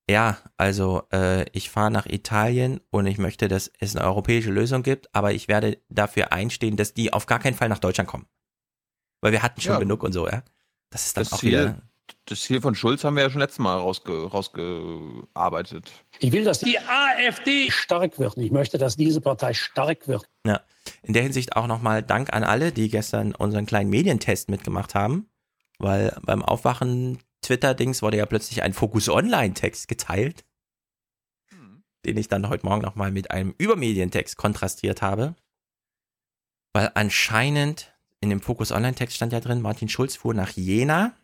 [0.08, 4.82] ja, also äh, ich fahre nach Italien und ich möchte, dass es eine europäische Lösung
[4.82, 8.26] gibt, aber ich werde dafür einstehen, dass die auf gar keinen Fall nach Deutschland kommen.
[9.20, 9.78] Weil wir hatten schon Ja.
[9.80, 10.42] genug und so, ja.
[10.90, 11.82] Das ist dann Das auch Ziel, wieder.
[12.26, 15.90] Das Ziel von Schulz haben wir ja schon letztes Mal rausge, rausgearbeitet.
[16.18, 18.36] Ich will, dass die AfD stark wird.
[18.36, 20.28] Ich möchte, dass diese Partei stark wird.
[20.44, 20.60] Ja.
[21.02, 25.28] In der Hinsicht auch nochmal Dank an alle, die gestern unseren kleinen Medientest mitgemacht haben,
[25.78, 30.44] weil beim Aufwachen Twitter-Dings wurde ja plötzlich ein Fokus Online-Text geteilt,
[32.04, 35.34] den ich dann heute Morgen nochmal mit einem Übermedientext kontrastiert habe.
[36.72, 41.14] Weil anscheinend in dem Fokus Online-Text stand ja drin, Martin Schulz fuhr nach Jena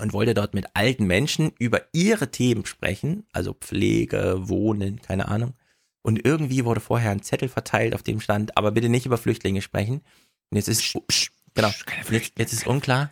[0.00, 5.54] und wollte dort mit alten Menschen über ihre Themen sprechen, also Pflege, Wohnen, keine Ahnung.
[6.02, 9.62] Und irgendwie wurde vorher ein Zettel verteilt, auf dem stand, aber bitte nicht über Flüchtlinge
[9.62, 10.02] sprechen.
[10.50, 10.98] Und jetzt ist,
[11.54, 13.10] genau, Und jetzt, jetzt ist unklar,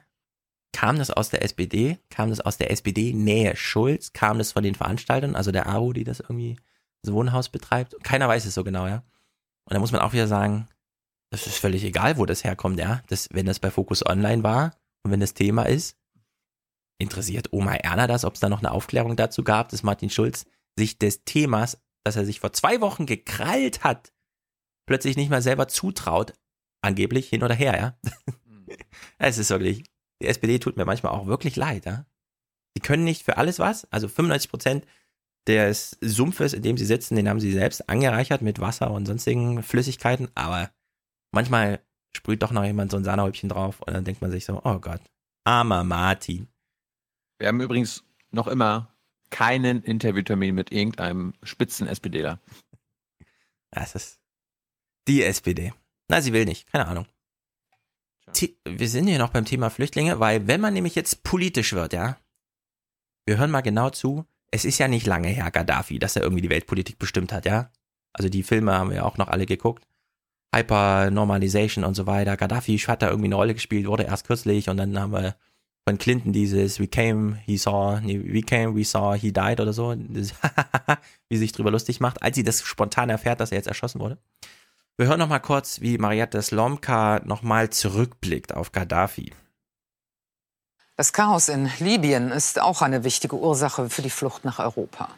[0.72, 4.62] kam das aus der SPD, kam das aus der SPD Nähe Schulz, kam das von
[4.62, 6.56] den Veranstaltern, also der AWO, die das irgendwie,
[7.02, 7.94] das Wohnhaus betreibt.
[8.02, 9.02] Keiner weiß es so genau, ja.
[9.64, 10.68] Und da muss man auch wieder sagen,
[11.30, 13.02] das ist völlig egal, wo das herkommt, ja.
[13.08, 15.97] Das, wenn das bei Focus Online war und wenn das Thema ist,
[16.98, 20.46] interessiert Oma Erna das, ob es da noch eine Aufklärung dazu gab, dass Martin Schulz
[20.76, 24.12] sich des Themas, das er sich vor zwei Wochen gekrallt hat,
[24.86, 26.34] plötzlich nicht mal selber zutraut,
[26.82, 27.98] angeblich hin oder her, ja.
[29.18, 29.84] es ist wirklich,
[30.22, 32.06] die SPD tut mir manchmal auch wirklich leid, ja.
[32.76, 34.86] Die können nicht für alles was, also 95 Prozent
[35.46, 39.62] des Sumpfes, in dem sie sitzen, den haben sie selbst angereichert mit Wasser und sonstigen
[39.62, 40.70] Flüssigkeiten, aber
[41.32, 41.80] manchmal
[42.14, 44.78] sprüht doch noch jemand so ein Sahnehäubchen drauf und dann denkt man sich so, oh
[44.78, 45.00] Gott,
[45.44, 46.48] armer Martin.
[47.38, 48.94] Wir haben übrigens noch immer
[49.30, 52.40] keinen Interviewtermin mit irgendeinem Spitzen-SPDler.
[53.70, 54.20] Das ist
[55.06, 55.72] die SPD.
[56.08, 57.06] Na, sie will nicht, keine Ahnung.
[58.64, 62.18] Wir sind hier noch beim Thema Flüchtlinge, weil wenn man nämlich jetzt politisch wird, ja,
[63.26, 66.42] wir hören mal genau zu, es ist ja nicht lange her, Gaddafi, dass er irgendwie
[66.42, 67.70] die Weltpolitik bestimmt hat, ja.
[68.12, 69.86] Also die Filme haben wir auch noch alle geguckt.
[70.54, 72.36] Hyper-Normalization und so weiter.
[72.36, 75.36] Gaddafi hat da irgendwie eine Rolle gespielt, wurde erst kürzlich und dann haben wir
[75.88, 79.72] von Clinton dieses We came, he saw, nee, we came, we saw, he died oder
[79.72, 79.94] so,
[81.28, 83.98] wie sie sich drüber lustig macht, als sie das spontan erfährt, dass er jetzt erschossen
[83.98, 84.18] wurde.
[84.98, 89.32] Wir hören noch mal kurz, wie Mariette Slomka noch mal zurückblickt auf Gaddafi.
[90.98, 95.08] Das Chaos in Libyen ist auch eine wichtige Ursache für die Flucht nach Europa.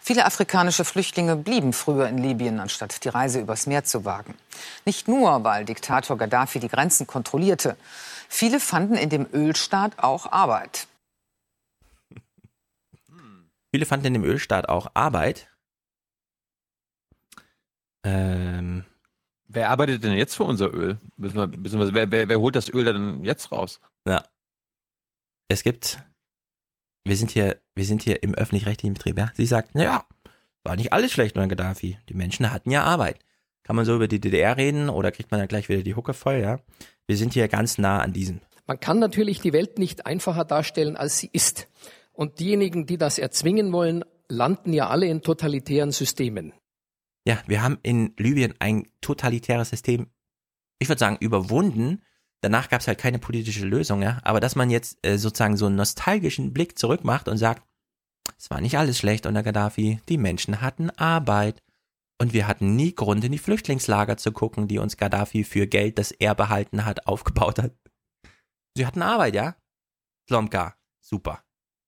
[0.00, 4.34] Viele afrikanische Flüchtlinge blieben früher in Libyen, anstatt die Reise übers Meer zu wagen.
[4.86, 7.76] Nicht nur, weil Diktator Gaddafi die Grenzen kontrollierte.
[8.28, 10.88] Viele fanden in dem Ölstaat auch Arbeit.
[13.72, 15.48] Viele fanden in dem Ölstaat auch Arbeit.
[18.04, 18.84] Ähm,
[19.48, 20.98] Wer arbeitet denn jetzt für unser Öl?
[21.16, 23.80] Beziehungsweise, wer, wer, wer holt das Öl dann jetzt raus?
[24.06, 24.24] ja.
[25.48, 26.02] Es gibt,
[27.04, 29.30] wir sind hier, wir sind hier im öffentlich-rechtlichen Betrieb, ja.
[29.34, 30.04] Sie sagt, ja,
[30.64, 31.98] war nicht alles schlecht unter Gaddafi.
[32.08, 33.20] Die Menschen hatten ja Arbeit.
[33.62, 36.14] Kann man so über die DDR reden oder kriegt man dann gleich wieder die Hucke
[36.14, 36.58] voll, ja?
[37.06, 38.40] Wir sind hier ganz nah an diesem.
[38.66, 41.68] Man kann natürlich die Welt nicht einfacher darstellen, als sie ist.
[42.12, 46.52] Und diejenigen, die das erzwingen wollen, landen ja alle in totalitären Systemen.
[47.26, 50.08] Ja, wir haben in Libyen ein totalitäres System,
[50.78, 52.02] ich würde sagen, überwunden.
[52.40, 54.20] Danach gab es halt keine politische Lösung, ja.
[54.22, 57.62] Aber dass man jetzt äh, sozusagen so einen nostalgischen Blick zurück macht und sagt,
[58.38, 60.00] Es war nicht alles schlecht unter Gaddafi.
[60.08, 61.62] Die Menschen hatten Arbeit.
[62.18, 65.98] Und wir hatten nie Grund, in die Flüchtlingslager zu gucken, die uns Gaddafi für Geld,
[65.98, 67.72] das er behalten hat, aufgebaut hat.
[68.74, 69.56] Sie hatten Arbeit, ja?
[70.28, 71.42] Slomka, super.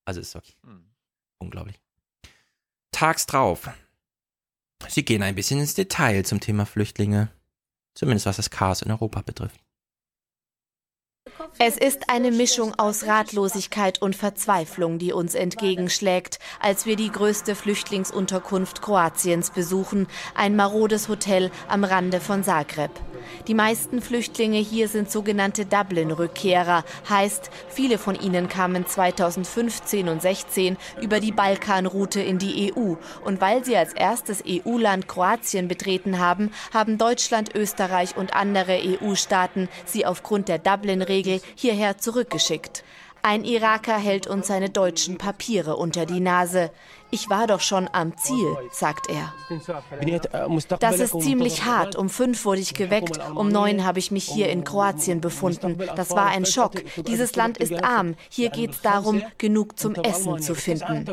[0.04, 0.54] Also ist okay.
[0.64, 0.90] Hm.
[1.38, 1.80] Unglaublich.
[2.92, 3.70] Tags drauf.
[4.88, 7.30] Sie gehen ein bisschen ins Detail zum Thema Flüchtlinge.
[7.94, 9.60] Zumindest was das Chaos in Europa betrifft.
[11.58, 17.54] Es ist eine Mischung aus Ratlosigkeit und Verzweiflung, die uns entgegenschlägt, als wir die größte
[17.54, 22.90] Flüchtlingsunterkunft Kroatiens besuchen, ein marodes Hotel am Rande von Zagreb.
[23.46, 30.76] Die meisten Flüchtlinge hier sind sogenannte Dublin-Rückkehrer, heißt, viele von ihnen kamen 2015 und 16
[31.00, 32.94] über die Balkanroute in die EU.
[33.24, 39.68] Und weil sie als erstes EU-Land Kroatien betreten haben, haben Deutschland, Österreich und andere EU-Staaten
[39.84, 40.58] sie aufgrund der
[41.18, 42.84] Dublin-Regel hierher zurückgeschickt.
[43.20, 46.70] Ein Iraker hält uns seine deutschen Papiere unter die Nase.
[47.10, 49.34] Ich war doch schon am Ziel, sagt er.
[50.78, 51.96] Das ist ziemlich hart.
[51.96, 55.78] Um fünf wurde ich geweckt, um neun habe ich mich hier in Kroatien befunden.
[55.96, 56.74] Das war ein Schock.
[57.08, 58.14] Dieses Land ist arm.
[58.30, 61.04] Hier geht es darum, genug zum Essen zu finden.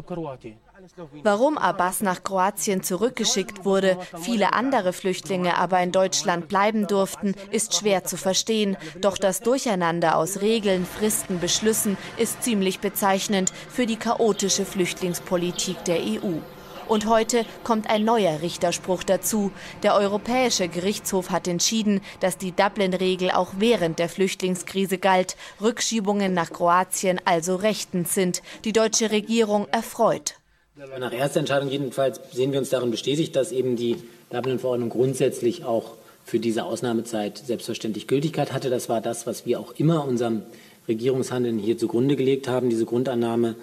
[1.23, 7.75] Warum Abbas nach Kroatien zurückgeschickt wurde, viele andere Flüchtlinge aber in Deutschland bleiben durften, ist
[7.75, 8.77] schwer zu verstehen.
[9.01, 15.99] Doch das Durcheinander aus Regeln, Fristen, Beschlüssen ist ziemlich bezeichnend für die chaotische Flüchtlingspolitik der
[15.99, 16.39] EU.
[16.87, 19.51] Und heute kommt ein neuer Richterspruch dazu.
[19.81, 25.35] Der Europäische Gerichtshof hat entschieden, dass die Dublin-Regel auch während der Flüchtlingskrise galt.
[25.61, 28.43] Rückschiebungen nach Kroatien also rechtens sind.
[28.65, 30.35] Die deutsche Regierung erfreut.
[30.77, 33.95] Nach erster Entscheidung jedenfalls sehen wir uns darin bestätigt, dass eben die
[34.29, 35.93] Dublin-Verordnung grundsätzlich auch
[36.25, 38.69] für diese Ausnahmezeit selbstverständlich Gültigkeit hatte.
[38.69, 40.41] Das war das, was wir auch immer unserem
[40.89, 43.55] Regierungshandeln hier zugrunde gelegt haben, diese Grundannahme.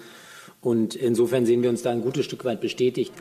[0.63, 3.11] Und insofern sehen wir uns da ein gutes Stück weit bestätigt.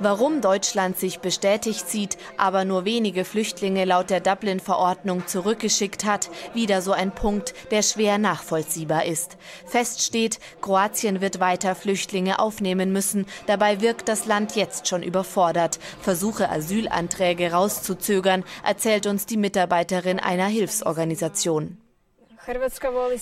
[0.00, 6.82] Warum Deutschland sich bestätigt sieht, aber nur wenige Flüchtlinge laut der Dublin-Verordnung zurückgeschickt hat, wieder
[6.82, 9.36] so ein Punkt, der schwer nachvollziehbar ist.
[9.64, 13.26] Fest steht, Kroatien wird weiter Flüchtlinge aufnehmen müssen.
[13.46, 15.78] Dabei wirkt das Land jetzt schon überfordert.
[16.00, 21.78] Versuche, Asylanträge rauszuzögern, erzählt uns die Mitarbeiterin einer Hilfsorganisation.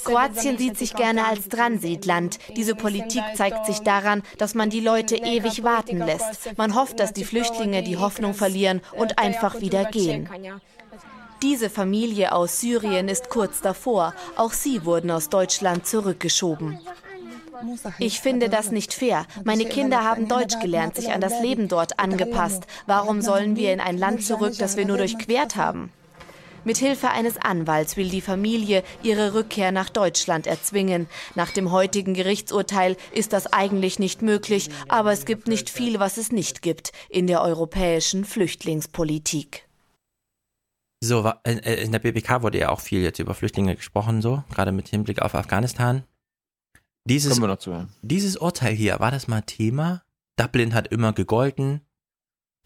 [0.05, 2.39] Kroatien sieht sich gerne als Transitland.
[2.57, 6.57] Diese Politik zeigt sich daran, dass man die Leute ewig warten lässt.
[6.57, 10.29] Man hofft, dass die Flüchtlinge die Hoffnung verlieren und einfach wieder gehen.
[11.43, 14.14] Diese Familie aus Syrien ist kurz davor.
[14.37, 16.79] Auch sie wurden aus Deutschland zurückgeschoben.
[17.99, 19.27] Ich finde das nicht fair.
[19.45, 22.64] Meine Kinder haben Deutsch gelernt, sich an das Leben dort angepasst.
[22.87, 25.91] Warum sollen wir in ein Land zurück, das wir nur durchquert haben?
[26.67, 31.07] Mit Hilfe eines Anwalts will die Familie ihre Rückkehr nach Deutschland erzwingen.
[31.37, 36.17] Nach dem heutigen Gerichtsurteil ist das eigentlich nicht möglich, aber es gibt nicht viel, was
[36.17, 39.69] es nicht gibt in der europäischen Flüchtlingspolitik.
[41.01, 44.73] So, äh, in der BBK wurde ja auch viel jetzt über Flüchtlinge gesprochen, so, gerade
[44.73, 46.03] mit Hinblick auf Afghanistan.
[47.05, 47.91] Dieses, Kommen wir noch zu hören.
[48.03, 50.03] Dieses Urteil hier, war das mal Thema?
[50.35, 51.86] Dublin hat immer gegolten.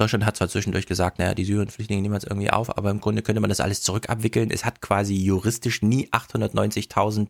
[0.01, 3.01] Deutschland hat zwar zwischendurch gesagt, naja, die Syrien-Flüchtlinge nehmen wir jetzt irgendwie auf, aber im
[3.01, 4.51] Grunde könnte man das alles zurückabwickeln.
[4.51, 7.29] Es hat quasi juristisch nie 890.000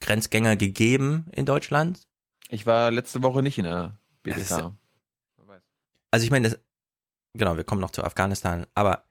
[0.00, 2.06] Grenzgänger gegeben in Deutschland.
[2.50, 4.72] Ich war letzte Woche nicht in der BDK.
[6.10, 6.58] Also ich meine, das,
[7.34, 9.04] genau, wir kommen noch zu Afghanistan, aber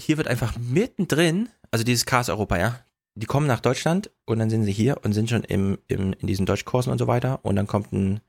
[0.00, 2.80] hier wird einfach mittendrin, also dieses Chaos Europa, ja,
[3.14, 6.26] die kommen nach Deutschland und dann sind sie hier und sind schon im, im, in
[6.26, 8.20] diesen Deutschkursen und so weiter und dann kommt ein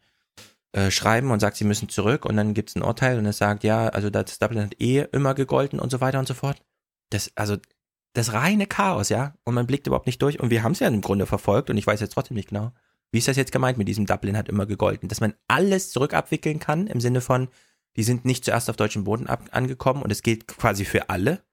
[0.73, 3.37] äh, schreiben und sagt, sie müssen zurück und dann gibt es ein Urteil und es
[3.37, 6.61] sagt, ja, also das Dublin hat eh immer gegolten und so weiter und so fort.
[7.09, 7.57] Das, also
[8.13, 10.87] das reine Chaos, ja, und man blickt überhaupt nicht durch und wir haben es ja
[10.87, 12.71] im Grunde verfolgt und ich weiß jetzt trotzdem nicht genau,
[13.11, 16.59] wie ist das jetzt gemeint mit diesem Dublin hat immer gegolten, dass man alles zurückabwickeln
[16.59, 17.49] kann im Sinne von,
[17.97, 21.43] die sind nicht zuerst auf deutschem Boden ab angekommen und es gilt quasi für alle.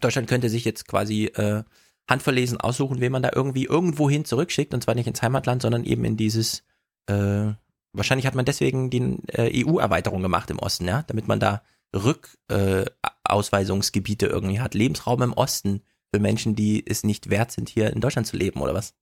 [0.00, 1.62] Deutschland könnte sich jetzt quasi äh,
[2.08, 6.04] handverlesen aussuchen, wen man da irgendwie irgendwohin zurückschickt und zwar nicht ins Heimatland, sondern eben
[6.04, 6.64] in dieses
[7.06, 7.52] äh,
[7.92, 11.62] Wahrscheinlich hat man deswegen die äh, EU-Erweiterung gemacht im Osten, ja, damit man da
[11.94, 15.82] Rückausweisungsgebiete äh, irgendwie hat, Lebensraum im Osten
[16.12, 18.94] für Menschen, die es nicht wert sind, hier in Deutschland zu leben oder was.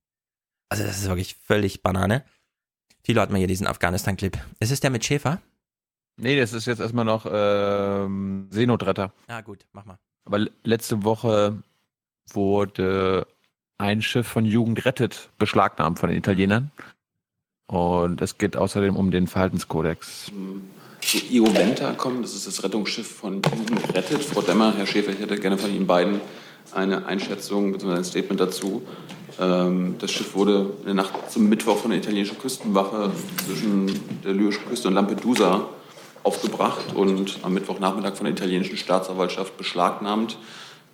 [0.69, 2.23] Also das ist wirklich völlig Banane.
[3.03, 4.37] Tilo hat mal hier diesen Afghanistan-Clip.
[4.59, 5.41] Ist es der mit Schäfer?
[6.17, 9.13] Nee, das ist jetzt erstmal noch ähm, Seenotretter.
[9.27, 9.99] Ah, gut, mach mal.
[10.25, 11.63] Aber letzte Woche
[12.31, 13.27] wurde
[13.77, 16.71] ein Schiff von Jugend rettet beschlagnahmt von den Italienern.
[17.69, 20.31] Und es geht außerdem um den Verhaltenskodex.
[21.01, 24.23] Zu Ioventa kommen, das ist das Rettungsschiff von Jugend rettet.
[24.23, 26.19] Frau Demmer, Herr Schäfer, ich hätte gerne von Ihnen beiden
[26.73, 27.93] eine Einschätzung bzw.
[27.93, 28.81] ein Statement dazu.
[29.39, 33.11] Ähm, das Schiff wurde in der Nacht zum Mittwoch von der italienischen Küstenwache
[33.45, 33.87] zwischen
[34.23, 35.69] der libyschen Küste und Lampedusa
[36.23, 40.39] aufgebracht und am Mittwochnachmittag von der italienischen Staatsanwaltschaft beschlagnahmt.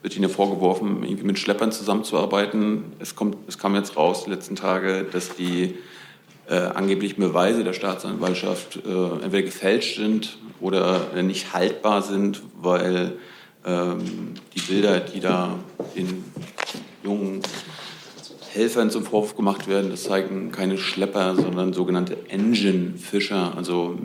[0.01, 2.83] Wird ihnen vorgeworfen, irgendwie mit Schleppern zusammenzuarbeiten.
[2.99, 5.75] Es, kommt, es kam jetzt raus die letzten Tage, dass die
[6.49, 13.13] äh, angeblichen Beweise der Staatsanwaltschaft äh, entweder gefälscht sind oder nicht haltbar sind, weil
[13.65, 15.59] ähm, die Bilder, die da
[15.95, 16.23] den
[17.03, 17.41] jungen
[18.51, 23.97] Helfern zum Vorwurf gemacht werden, das zeigen keine Schlepper, sondern sogenannte Engine-Fischer, also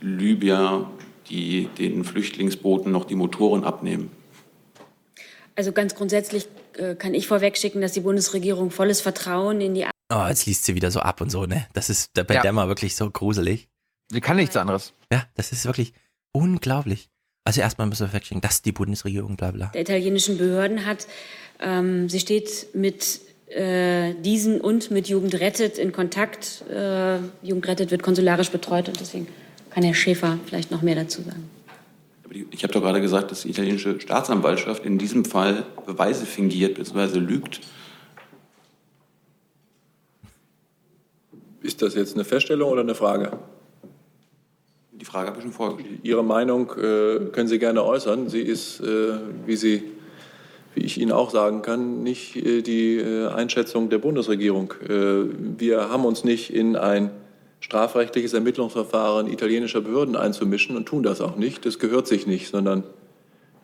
[0.00, 0.90] Libyer,
[1.28, 4.10] die den Flüchtlingsbooten noch die Motoren abnehmen.
[5.54, 9.86] Also ganz grundsätzlich äh, kann ich vorwegschicken, dass die Bundesregierung volles Vertrauen in die.
[10.14, 11.66] Oh, jetzt liest sie wieder so ab und so, ne?
[11.72, 12.42] Das ist bei Ja.
[12.42, 13.68] der mal wirklich so gruselig.
[14.10, 14.92] Sie kann nichts anderes.
[15.10, 15.92] Ja, das ist wirklich
[16.32, 17.08] unglaublich.
[17.44, 19.66] Also erstmal müssen wir vorwegschicken, dass die Bundesregierung, bla bla.
[19.74, 21.06] der italienischen Behörden hat.
[21.60, 26.62] Ähm, sie steht mit äh, diesen und mit Jugend rettet in Kontakt.
[26.70, 29.28] Äh, Jugend rettet wird konsularisch betreut und deswegen
[29.70, 31.48] kann Herr Schäfer vielleicht noch mehr dazu sagen.
[32.24, 36.26] Aber die- Ich habe doch gerade gesagt, dass die italienische Staatsanwaltschaft in diesem Fall Beweise
[36.26, 37.18] fingiert bzw.
[37.18, 37.60] lügt.
[41.62, 43.38] Ist das jetzt eine Feststellung oder eine Frage?
[44.92, 46.00] Die Frage habe ich schon vorgestellt.
[46.02, 48.28] Ihre Meinung äh, können Sie gerne äußern.
[48.28, 49.14] Sie ist, äh,
[49.46, 49.82] wie, Sie,
[50.74, 54.74] wie ich Ihnen auch sagen kann, nicht äh, die äh, Einschätzung der Bundesregierung.
[54.88, 55.24] Äh,
[55.58, 57.10] wir haben uns nicht in ein
[57.60, 61.64] strafrechtliches Ermittlungsverfahren italienischer Behörden einzumischen und tun das auch nicht.
[61.64, 62.82] Das gehört sich nicht, sondern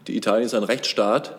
[0.06, 1.36] die Italien ist ein Rechtsstaat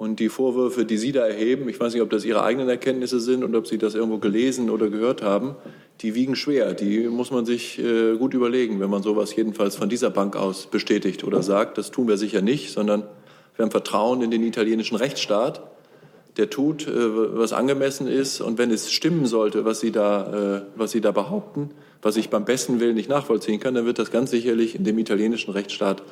[0.00, 3.20] und die Vorwürfe, die Sie da erheben, ich weiß nicht, ob das Ihre eigenen Erkenntnisse
[3.20, 5.56] sind und ob Sie das irgendwo gelesen oder gehört haben,
[6.00, 6.72] die wiegen schwer.
[6.72, 10.68] Die muss man sich äh, gut überlegen, wenn man sowas jedenfalls von dieser Bank aus
[10.68, 11.76] bestätigt oder sagt.
[11.76, 13.02] Das tun wir sicher nicht, sondern
[13.56, 15.60] wir haben Vertrauen in den italienischen Rechtsstaat.
[16.38, 18.40] Der tut, äh, was angemessen ist.
[18.40, 22.30] Und wenn es stimmen sollte, was Sie, da, äh, was Sie da behaupten, was ich
[22.30, 26.02] beim besten Willen nicht nachvollziehen kann, dann wird das ganz sicherlich in dem italienischen Rechtsstaat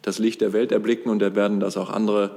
[0.00, 2.30] das Licht der Welt erblicken und da werden das auch andere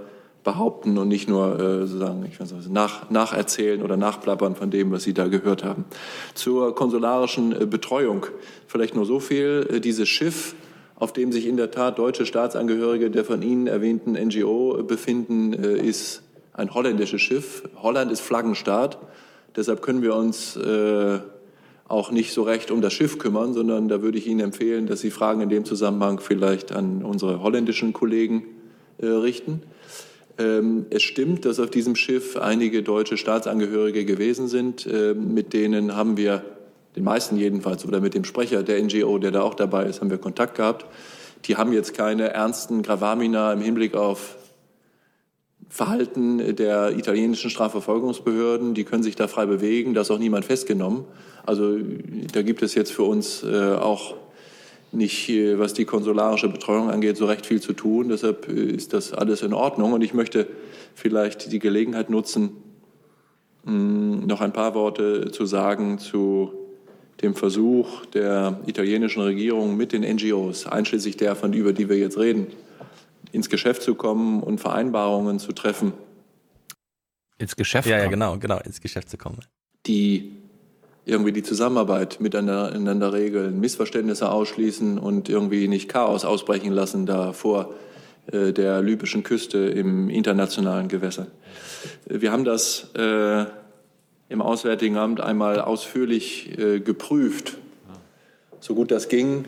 [0.44, 4.92] behaupten und nicht nur äh, sozusagen ich weiß nicht, nach, nacherzählen oder nachplappern von dem,
[4.92, 5.86] was Sie da gehört haben.
[6.34, 8.26] Zur konsularischen äh, Betreuung
[8.68, 9.68] vielleicht nur so viel.
[9.70, 10.56] Äh, dieses Schiff,
[10.96, 15.78] auf dem sich in der Tat deutsche Staatsangehörige der von Ihnen erwähnten NGO befinden, äh,
[15.78, 16.24] ist
[16.54, 17.64] ein holländisches Schiff.
[17.82, 18.98] Holland ist Flaggenstaat.
[19.56, 21.20] Deshalb können wir uns äh,
[21.88, 25.02] auch nicht so recht um das Schiff kümmern, sondern da würde ich Ihnen empfehlen, dass
[25.02, 28.46] Sie Fragen in dem Zusammenhang vielleicht an unsere holländischen Kollegen
[28.98, 29.64] äh, richten.
[30.38, 34.88] Ähm, es stimmt, dass auf diesem Schiff einige deutsche Staatsangehörige gewesen sind.
[34.88, 36.44] Ähm, mit denen haben wir,
[36.96, 40.10] den meisten jedenfalls, oder mit dem Sprecher der NGO, der da auch dabei ist, haben
[40.10, 40.86] wir Kontakt gehabt.
[41.46, 44.38] Die haben jetzt keine ernsten Gravamina im Hinblick auf
[45.70, 48.74] Verhalten der italienischen Strafverfolgungsbehörden.
[48.74, 51.06] Die können sich da frei bewegen, da ist auch niemand festgenommen.
[51.46, 51.78] Also
[52.34, 54.16] da gibt es jetzt für uns äh, auch
[54.92, 58.10] nicht, was die konsularische Betreuung angeht, so recht viel zu tun.
[58.10, 59.94] Deshalb äh, ist das alles in Ordnung.
[59.94, 60.48] Und ich möchte
[60.96, 62.52] vielleicht die Gelegenheit nutzen,
[63.64, 66.52] noch ein paar Worte zu sagen zu
[67.22, 72.18] dem Versuch der italienischen Regierung mit den NGOs, einschließlich der, von über die wir jetzt
[72.18, 72.48] reden,
[73.32, 75.94] ins Geschäft zu kommen und Vereinbarungen zu treffen,
[77.38, 79.40] Ins Geschäft Ja, ja, genau, genau, ins Geschäft zu kommen.
[79.88, 80.41] die
[81.06, 87.74] irgendwie die Zusammenarbeit miteinander regeln, Missverständnisse ausschließen und irgendwie nicht Chaos ausbrechen lassen da vor
[88.32, 91.28] äh, der libyschen Küste im internationalen Gewässer.
[92.06, 93.46] Wir haben das äh,
[94.30, 97.58] im Auswärtigen Amt einmal ausführlich äh, geprüft,
[98.60, 99.46] so gut das ging,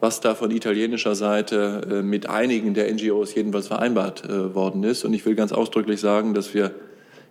[0.00, 5.04] was da von italienischer Seite mit einigen der NGOs jedenfalls vereinbart worden ist.
[5.04, 6.72] Und ich will ganz ausdrücklich sagen, dass wir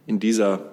[0.08, 0.72] in dieser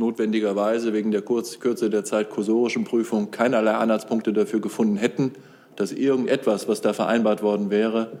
[0.00, 5.32] notwendigerweise wegen der Kurz Kürze der Zeit kursorischen Prüfung keinerlei Anhaltspunkte dafür gefunden hätten,
[5.76, 8.18] dass irgendetwas, was da vereinbart worden wäre,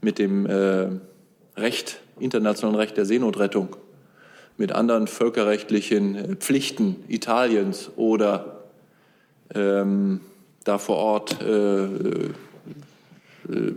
[0.00, 0.88] mit dem äh,
[1.56, 3.76] Recht, internationalen Recht der Seenotrettung,
[4.56, 8.64] mit anderen völkerrechtlichen äh, Pflichten Italiens oder
[9.54, 10.20] ähm,
[10.64, 12.30] da vor Ort äh, äh,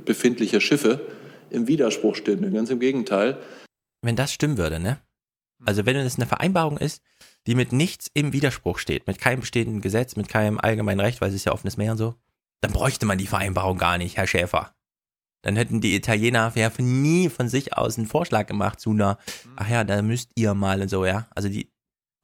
[0.06, 1.00] befindlicher Schiffe
[1.50, 2.52] im Widerspruch stünde.
[2.52, 3.38] Ganz im Gegenteil.
[4.02, 5.00] Wenn das stimmen würde, ne?
[5.66, 7.02] Also wenn es eine Vereinbarung ist,
[7.48, 11.30] die mit nichts im Widerspruch steht, mit keinem bestehenden Gesetz, mit keinem allgemeinen Recht, weil
[11.30, 12.16] es ist ja offenes Meer und so,
[12.62, 14.74] dann bräuchte man die Vereinbarung gar nicht, Herr Schäfer.
[15.44, 19.18] Dann hätten die Italiener ja nie von sich aus einen Vorschlag gemacht zu einer,
[19.58, 21.28] ach ja, da müsst ihr mal und so, ja.
[21.36, 21.70] Also die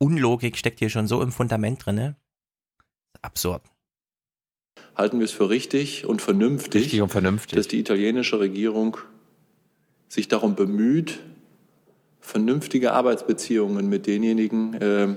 [0.02, 2.16] Unlogik steckt hier schon so im Fundament drin, ne?
[3.22, 3.62] Absurd.
[4.96, 7.58] halten wir es für richtig und vernünftig, Richtig und vernünftig.
[7.58, 8.98] dass die italienische Regierung
[10.08, 11.20] sich darum bemüht,
[12.20, 15.16] vernünftige Arbeitsbeziehungen mit denjenigen äh,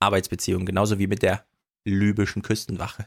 [0.00, 1.44] Arbeitsbeziehungen, genauso wie mit der
[1.84, 3.06] libyschen Küstenwache.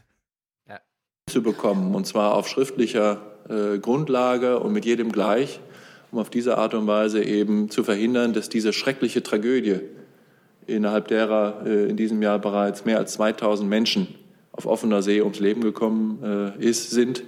[1.28, 5.60] zu bekommen, und zwar auf schriftlicher äh, Grundlage und mit jedem gleich,
[6.10, 9.80] um auf diese Art und Weise eben zu verhindern, dass diese schreckliche Tragödie,
[10.66, 14.08] innerhalb derer äh, in diesem Jahr bereits mehr als 2000 Menschen
[14.52, 17.22] auf offener See ums Leben gekommen äh, ist, sind,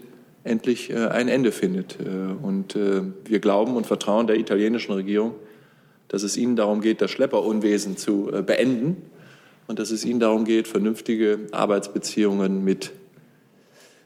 [0.45, 1.99] endlich äh, ein Ende findet.
[2.01, 2.05] Äh,
[2.43, 5.35] Und äh, wir glauben und vertrauen der italienischen Regierung,
[6.09, 8.99] dass es ihnen darum geht, das Schlepperunwesen zu beenden
[9.67, 12.93] und dass es ihnen darum geht, vernünftige Arbeitsbeziehungen mit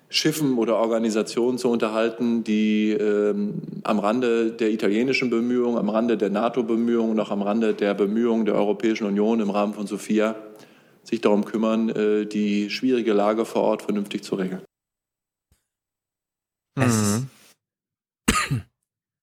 [0.09, 6.31] Schiffen oder Organisationen zu unterhalten, die ähm, am Rande der italienischen Bemühungen, am Rande der
[6.31, 10.37] NATO-Bemühungen und auch am Rande der Bemühungen der Europäischen Union im Rahmen von Sophia
[11.03, 11.93] sich darum kümmern,
[12.33, 14.63] die schwierige Lage vor Ort vernünftig zu regeln.
[16.77, 17.23] Es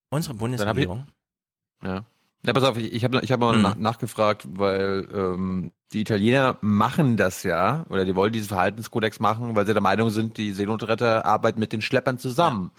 [0.10, 1.06] Unsere Bundesregierung.
[1.84, 2.06] Ja.
[2.46, 3.62] Ja, pass auf, ich, ich habe ich hab mal Hm.
[3.62, 9.56] nach, nachgefragt, weil ähm, die Italiener machen das ja, oder die wollen diesen Verhaltenskodex machen,
[9.56, 12.72] weil sie der Meinung sind, die Seenotretter arbeiten mit den Schleppern zusammen.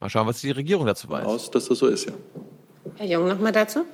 [0.00, 1.24] Mal schauen, was die Regierung dazu weiß.
[1.24, 2.12] Aus, dass das so ist, ja.
[2.96, 3.84] Herr Jung, nochmal dazu?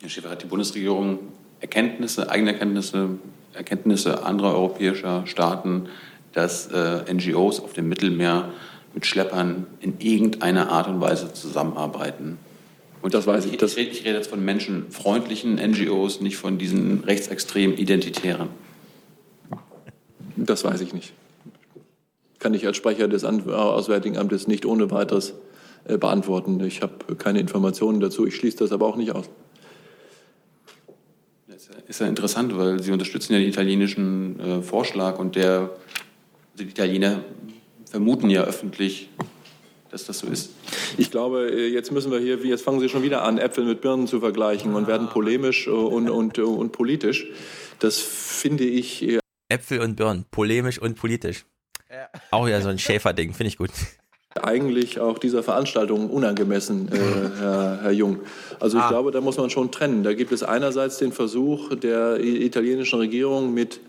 [0.00, 1.18] Herr Schäfer, hat die Bundesregierung
[1.60, 3.18] Erkenntnisse, eigene Erkenntnisse,
[3.52, 5.88] Erkenntnisse anderer europäischer Staaten,
[6.32, 8.48] dass äh, NGOs auf dem Mittelmeer
[8.94, 12.38] mit Schleppern in irgendeiner Art und Weise zusammenarbeiten?
[13.00, 13.54] Und das weiß ich.
[13.60, 18.48] Ich, rede, ich rede jetzt von menschenfreundlichen NGOs, nicht von diesen rechtsextremen Identitären.
[20.36, 21.12] Das weiß ich nicht.
[22.38, 25.34] Kann ich als Sprecher des An- Auswärtigen Amtes nicht ohne weiteres
[25.84, 26.60] äh, beantworten.
[26.64, 28.26] Ich habe keine Informationen dazu.
[28.26, 29.28] Ich schließe das aber auch nicht aus.
[31.88, 35.70] Ist ja interessant, weil Sie unterstützen ja den italienischen äh, Vorschlag und der,
[36.52, 37.24] also die Italiener
[37.92, 39.10] vermuten ja öffentlich,
[39.90, 40.52] dass das so ist.
[40.96, 43.82] Ich glaube, äh, jetzt müssen wir hier, jetzt fangen Sie schon wieder an, Äpfel mit
[43.82, 47.26] Birnen zu vergleichen und werden polemisch äh, und, und, äh, und politisch.
[47.80, 49.06] Das finde ich
[49.50, 51.44] Äpfel und Birnen, polemisch und politisch.
[52.30, 53.70] Auch ja so ein Schäferding, finde ich gut.
[54.40, 56.96] eigentlich auch dieser Veranstaltung unangemessen, äh,
[57.38, 58.20] Herr, Herr Jung.
[58.58, 58.88] Also ich Ah.
[58.88, 60.02] glaube, da muss man schon trennen.
[60.02, 63.80] Da gibt es einerseits den Versuch der italienischen Regierung mit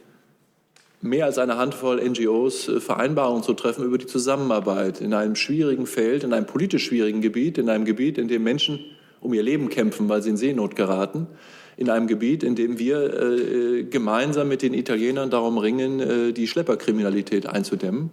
[1.03, 5.85] mehr als einer Handvoll NGOs äh, Vereinbarungen zu treffen über die Zusammenarbeit in einem schwierigen
[5.85, 8.79] Feld, in einem politisch schwierigen Gebiet, in einem Gebiet, in dem Menschen
[9.19, 11.27] um ihr Leben kämpfen, weil sie in Seenot geraten,
[11.77, 16.47] in einem Gebiet, in dem wir äh, gemeinsam mit den Italienern darum ringen, äh, die
[16.47, 18.09] Schlepperkriminalität einzudämmen.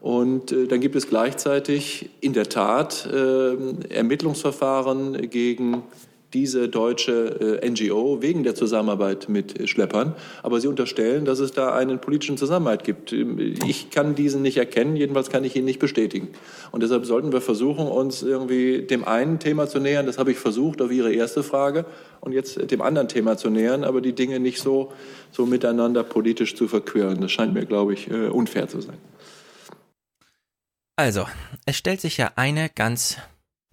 [0.00, 3.54] Und äh, dann gibt es gleichzeitig in der Tat äh,
[3.88, 5.84] Ermittlungsverfahren gegen
[6.34, 10.14] diese deutsche äh, NGO wegen der Zusammenarbeit mit äh, Schleppern.
[10.42, 13.12] Aber Sie unterstellen, dass es da einen politischen Zusammenhalt gibt.
[13.12, 16.28] Ähm, Ich kann diesen nicht erkennen, jedenfalls kann ich ihn nicht bestätigen.
[16.70, 20.06] Und deshalb sollten wir versuchen, uns irgendwie dem einen Thema zu nähern.
[20.06, 21.84] Das habe ich versucht auf Ihre erste Frage.
[22.20, 24.92] Und jetzt äh, dem anderen Thema zu nähern, aber die Dinge nicht so,
[25.30, 27.20] so miteinander politisch zu verqueren.
[27.20, 28.96] Das scheint mir, glaube ich, unfair zu sein.
[30.96, 31.26] Also,
[31.64, 33.16] es stellt sich ja eine ganz,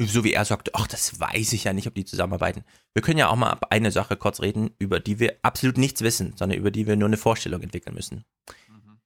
[0.08, 2.64] so wie er sagt, ach, das weiß ich ja nicht, ob die zusammenarbeiten.
[2.94, 6.02] Wir können ja auch mal ab eine Sache kurz reden, über die wir absolut nichts
[6.02, 8.24] wissen, sondern über die wir nur eine Vorstellung entwickeln müssen.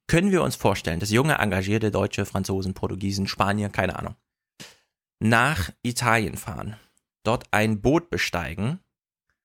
[0.08, 4.16] Können wir uns vorstellen, dass junge, engagierte Deutsche, Franzosen, Portugiesen, Spanier, keine Ahnung,
[5.20, 6.76] nach Italien fahren,
[7.24, 8.80] dort ein Boot besteigen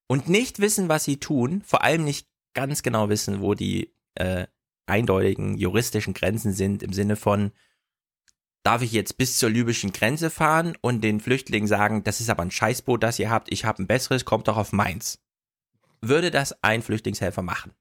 [0.09, 4.47] und nicht wissen, was sie tun, vor allem nicht ganz genau wissen, wo die äh,
[4.87, 7.53] eindeutigen juristischen Grenzen sind im Sinne von,
[8.69, 12.43] darf ich jetzt bis zur libyschen Grenze fahren und den Flüchtlingen sagen, das ist aber
[12.43, 15.23] ein Scheißboot, das ihr habt, ich habe ein besseres, kommt doch auf meins.
[16.03, 17.73] Würde das ein Flüchtlingshelfer machen?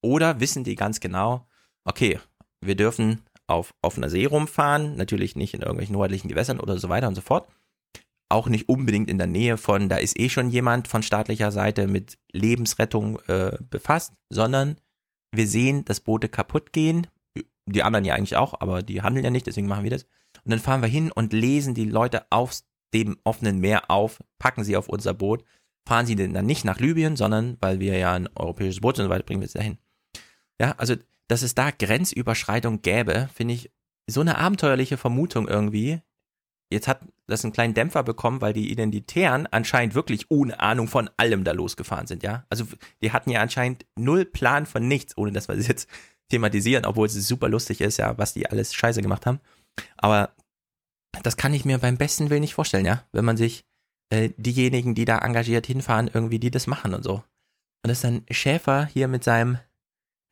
[0.00, 1.46] Oder wissen die ganz genau,
[1.84, 2.18] okay,
[2.62, 7.08] wir dürfen auf offener See rumfahren, natürlich nicht in irgendwelchen nördlichen Gewässern oder so weiter
[7.08, 7.46] und so fort.
[8.30, 11.86] Auch nicht unbedingt in der Nähe von, da ist eh schon jemand von staatlicher Seite
[11.86, 14.78] mit Lebensrettung äh, befasst, sondern
[15.30, 17.06] wir sehen, dass Boote kaputt gehen,
[17.72, 20.04] die anderen ja eigentlich auch, aber die handeln ja nicht, deswegen machen wir das.
[20.44, 22.60] Und dann fahren wir hin und lesen die Leute auf
[22.94, 25.44] dem offenen Meer auf, packen sie auf unser Boot,
[25.86, 29.04] fahren sie denn dann nicht nach Libyen, sondern, weil wir ja ein europäisches Boot sind
[29.04, 29.78] und so weiter, bringen wir es dahin.
[30.60, 30.94] Ja, also,
[31.28, 33.70] dass es da Grenzüberschreitung gäbe, finde ich
[34.06, 36.00] so eine abenteuerliche Vermutung irgendwie.
[36.72, 41.10] Jetzt hat das einen kleinen Dämpfer bekommen, weil die Identitären anscheinend wirklich ohne Ahnung von
[41.16, 42.44] allem da losgefahren sind, ja.
[42.50, 42.66] Also
[43.02, 45.88] die hatten ja anscheinend null Plan von nichts, ohne dass wir das jetzt
[46.30, 49.40] thematisieren, obwohl es super lustig ist, ja, was die alles scheiße gemacht haben.
[49.96, 50.34] Aber
[51.22, 53.64] das kann ich mir beim besten Willen nicht vorstellen, ja, wenn man sich
[54.10, 57.14] äh, diejenigen, die da engagiert hinfahren, irgendwie die das machen und so.
[57.82, 59.58] Und das ist dann Schäfer hier mit seinem,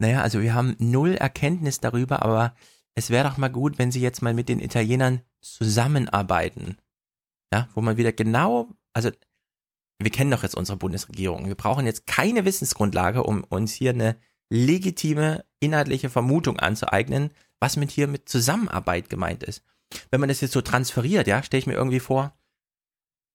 [0.00, 2.54] naja, also wir haben null Erkenntnis darüber, aber
[2.94, 6.78] es wäre doch mal gut, wenn sie jetzt mal mit den Italienern zusammenarbeiten.
[7.52, 9.10] Ja, wo man wieder genau, also
[10.00, 11.46] wir kennen doch jetzt unsere Bundesregierung.
[11.46, 14.16] Wir brauchen jetzt keine Wissensgrundlage, um uns hier eine
[14.50, 17.30] legitime inhaltliche Vermutung anzueignen,
[17.60, 19.62] was mit hier mit Zusammenarbeit gemeint ist.
[20.10, 22.36] Wenn man das jetzt so transferiert, ja, stelle ich mir irgendwie vor,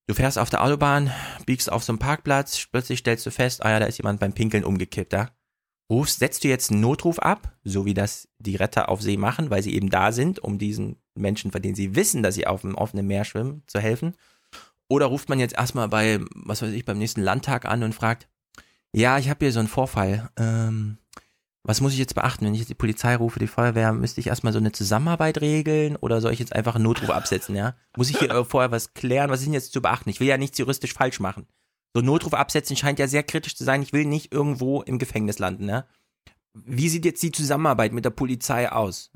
[0.07, 1.11] du fährst auf der Autobahn,
[1.45, 4.33] biegst auf so einen Parkplatz, plötzlich stellst du fest, ah ja, da ist jemand beim
[4.33, 5.29] Pinkeln umgekippt, ja.
[5.89, 9.49] Rufst, setzt du jetzt einen Notruf ab, so wie das die Retter auf See machen,
[9.49, 12.61] weil sie eben da sind, um diesen Menschen, von denen sie wissen, dass sie auf
[12.61, 14.15] dem offenen Meer schwimmen, zu helfen?
[14.87, 18.27] Oder ruft man jetzt erstmal bei, was weiß ich, beim nächsten Landtag an und fragt,
[18.95, 20.29] ja, ich habe hier so einen Vorfall.
[20.37, 20.97] Ähm,
[21.63, 24.27] was muss ich jetzt beachten, wenn ich jetzt die Polizei rufe, die Feuerwehr, müsste ich
[24.27, 27.75] erstmal so eine Zusammenarbeit regeln oder soll ich jetzt einfach einen Notruf absetzen, ja?
[27.95, 29.29] Muss ich hier vorher was klären?
[29.29, 30.09] Was ist denn jetzt zu beachten?
[30.09, 31.47] Ich will ja nichts juristisch falsch machen.
[31.95, 33.81] So Notruf absetzen scheint ja sehr kritisch zu sein.
[33.81, 35.85] Ich will nicht irgendwo im Gefängnis landen, ja?
[36.53, 39.11] Wie sieht jetzt die Zusammenarbeit mit der Polizei aus?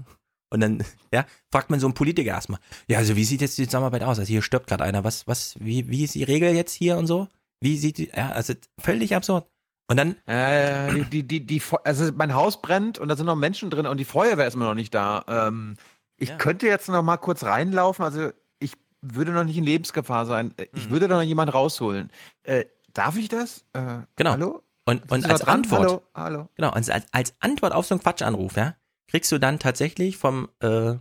[0.49, 0.84] Und dann,
[1.14, 4.19] ja, fragt man so einen Politiker erstmal, ja, also wie sieht jetzt die Zusammenarbeit aus?
[4.19, 7.07] Also hier stirbt gerade einer, was, was, wie, wie ist die Regel jetzt hier und
[7.07, 7.28] so?
[7.60, 9.49] Wie sieht die, ja, also völlig absurd.
[9.88, 10.16] Und dann.
[10.26, 13.98] Äh, die, die, die, also mein Haus brennt und da sind noch Menschen drin und
[13.98, 15.24] die Feuerwehr ist immer noch nicht da.
[15.28, 15.78] Ähm,
[16.18, 16.36] ich ja.
[16.36, 20.54] könnte jetzt noch mal kurz reinlaufen, also ich würde noch nicht in Lebensgefahr sein.
[20.74, 20.92] Ich mhm.
[20.92, 22.12] würde da noch jemanden rausholen.
[22.44, 23.66] Äh, darf ich das?
[23.74, 24.32] Äh, genau.
[24.32, 24.64] Hallo?
[24.86, 25.82] Und, und als Antwort.
[25.82, 26.50] Hallo, hallo.
[26.56, 28.76] Genau, als, als Antwort auf so einen Quatschanruf, ja,
[29.08, 30.96] kriegst du dann tatsächlich vom äh,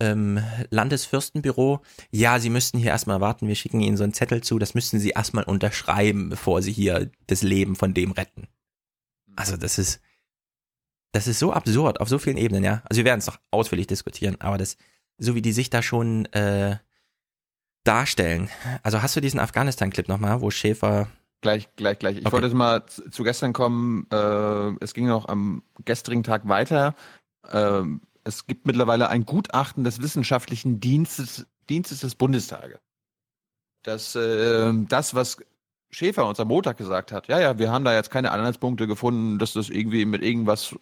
[0.00, 1.80] ähm, Landesfürstenbüro,
[2.10, 4.98] ja, Sie müssten hier erstmal warten, wir schicken Ihnen so einen Zettel zu, das müssten
[4.98, 8.48] Sie erstmal unterschreiben, bevor Sie hier das Leben von dem retten.
[9.36, 10.00] Also das ist,
[11.12, 12.82] das ist so absurd auf so vielen Ebenen, ja.
[12.84, 14.76] Also wir werden es noch ausführlich diskutieren, aber das,
[15.18, 16.76] so wie die sich da schon äh,
[17.84, 18.48] darstellen.
[18.82, 21.08] Also hast du diesen Afghanistan-Clip nochmal, wo Schäfer
[21.44, 22.16] Gleich, gleich, gleich.
[22.16, 22.32] Ich okay.
[22.32, 24.06] wollte jetzt mal zu, zu gestern kommen.
[24.10, 26.94] Äh, es ging noch am gestrigen Tag weiter.
[27.52, 32.80] Ähm, es gibt mittlerweile ein Gutachten des Wissenschaftlichen Dienstes, Dienstes des Bundestages.
[33.82, 35.38] Das, äh, das, was
[35.90, 39.38] Schäfer uns am Montag gesagt hat, ja, ja, wir haben da jetzt keine Anhaltspunkte gefunden,
[39.38, 40.74] dass das irgendwie mit irgendwas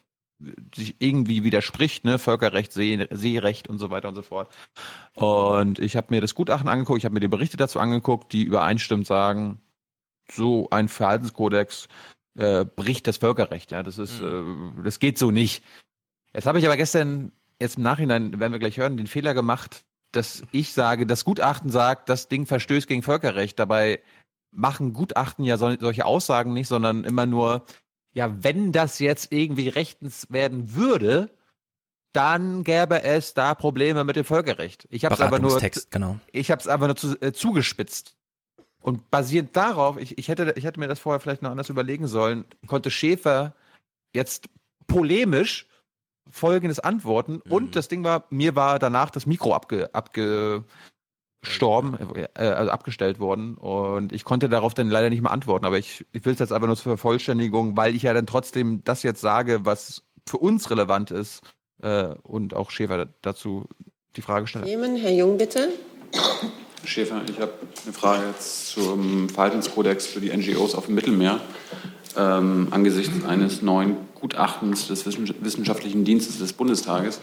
[0.74, 4.52] sich irgendwie widerspricht, ne, Völkerrecht, See, Seerecht und so weiter und so fort.
[5.14, 8.42] Und ich habe mir das Gutachten angeguckt, ich habe mir die Berichte dazu angeguckt, die
[8.42, 9.60] übereinstimmend sagen,
[10.30, 11.88] so ein Verhaltenskodex
[12.36, 14.78] äh, bricht das Völkerrecht, ja, das ist, mhm.
[14.78, 15.62] äh, das geht so nicht.
[16.34, 19.84] Jetzt habe ich aber gestern, jetzt im Nachhinein, werden wir gleich hören, den Fehler gemacht,
[20.12, 23.58] dass ich sage, das Gutachten sagt, das Ding verstößt gegen Völkerrecht.
[23.58, 24.00] Dabei
[24.50, 27.64] machen Gutachten ja solche Aussagen nicht, sondern immer nur,
[28.12, 31.30] ja, wenn das jetzt irgendwie rechtens werden würde,
[32.12, 34.86] dann gäbe es da Probleme mit dem Völkerrecht.
[34.90, 35.58] Ich habe es aber nur,
[35.90, 36.18] genau.
[36.30, 38.16] ich habe es aber nur zu, äh, zugespitzt.
[38.80, 42.06] Und basierend darauf, ich, ich, hätte, ich hätte mir das vorher vielleicht noch anders überlegen
[42.06, 43.54] sollen, konnte Schäfer
[44.12, 44.48] jetzt
[44.86, 45.68] polemisch
[46.30, 47.40] folgendes antworten.
[47.44, 47.52] Mhm.
[47.52, 50.66] Und das Ding war, mir war danach das Mikro abge, abgestorben,
[52.34, 53.56] äh, also abgestellt worden.
[53.56, 55.64] Und ich konnte darauf dann leider nicht mehr antworten.
[55.64, 58.82] Aber ich, ich will es jetzt einfach nur zur Vervollständigung, weil ich ja dann trotzdem
[58.84, 61.42] das jetzt sage, was für uns relevant ist.
[61.82, 63.66] Äh, und auch Schäfer dazu
[64.16, 64.66] die Frage stelle.
[64.66, 65.70] Herr Jung, bitte.
[66.84, 67.52] Schäfer, ich habe
[67.84, 71.40] eine Frage jetzt zum Verhaltenskodex für die NGOs auf dem Mittelmeer
[72.16, 77.20] ähm, angesichts eines neuen Gutachtens des Wissenschaftlichen Dienstes des Bundestages.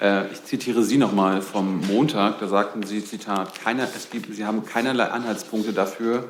[0.00, 2.40] Äh, ich zitiere Sie nochmal vom Montag.
[2.40, 6.24] Da sagten Sie, Zitat, keiner, es gibt, Sie haben keinerlei Anhaltspunkte dafür,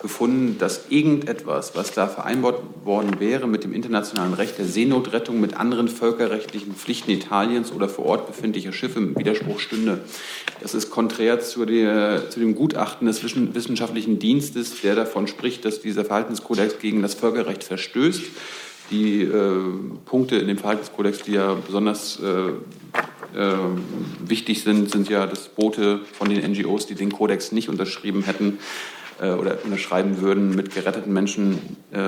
[0.00, 5.56] gefunden, dass irgendetwas, was da vereinbart worden wäre mit dem internationalen Recht der Seenotrettung, mit
[5.56, 10.00] anderen völkerrechtlichen Pflichten Italiens oder vor Ort befindlicher Schiffe im Widerspruch stünde.
[10.60, 15.80] Das ist konträr zu, der, zu dem Gutachten des Wissenschaftlichen Dienstes, der davon spricht, dass
[15.80, 18.22] dieser Verhaltenskodex gegen das Völkerrecht verstößt.
[18.90, 19.60] Die äh,
[20.06, 23.56] Punkte in dem Verhaltenskodex, die ja besonders äh, äh,
[24.26, 28.58] wichtig sind, sind ja, dass Boote von den NGOs, die den Kodex nicht unterschrieben hätten,
[29.20, 31.98] äh, oder unterschreiben würden, mit geretteten Menschen äh,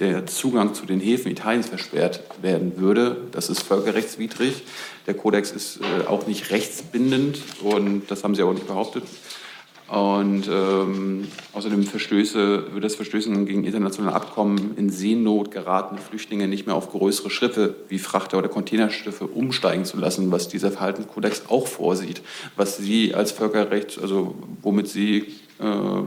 [0.00, 3.16] der Zugang zu den Häfen Italiens versperrt werden würde.
[3.32, 4.62] Das ist völkerrechtswidrig.
[5.06, 9.04] Der Kodex ist äh, auch nicht rechtsbindend und das haben Sie auch nicht behauptet.
[9.88, 16.66] Und ähm, außerdem Verstöße, würde das Verstößen gegen internationale Abkommen in Seenot geratene Flüchtlinge nicht
[16.66, 21.68] mehr auf größere Schiffe wie Frachter- oder Containerschiffe umsteigen zu lassen, was dieser Verhaltenskodex auch
[21.68, 22.20] vorsieht,
[22.56, 25.18] was Sie als Völkerrecht, also womit Sie
[25.60, 26.02] äh,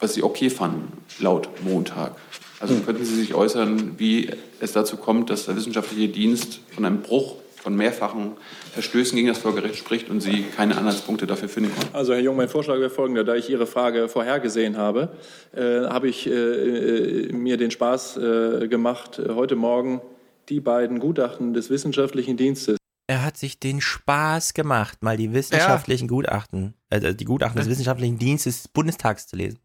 [0.00, 2.16] was Sie okay fanden, laut Montag.
[2.58, 2.84] Also hm.
[2.84, 7.36] könnten Sie sich äußern, wie es dazu kommt, dass der wissenschaftliche Dienst von einem Bruch
[7.56, 8.32] von mehrfachen
[8.72, 12.48] Verstößen gegen das Völkerrecht spricht und Sie keine Anhaltspunkte dafür finden Also Herr Jung, mein
[12.48, 13.22] Vorschlag wäre folgender.
[13.22, 15.10] Da ich Ihre Frage vorhergesehen habe,
[15.54, 20.00] äh, habe ich äh, äh mir den Spaß äh, gemacht, heute Morgen
[20.48, 26.04] die beiden Gutachten des wissenschaftlichen Dienstes er hat sich den Spaß gemacht, mal die wissenschaftlichen
[26.04, 26.10] ja.
[26.10, 29.58] Gutachten, also die Gutachten des wissenschaftlichen Dienstes des Bundestags zu lesen.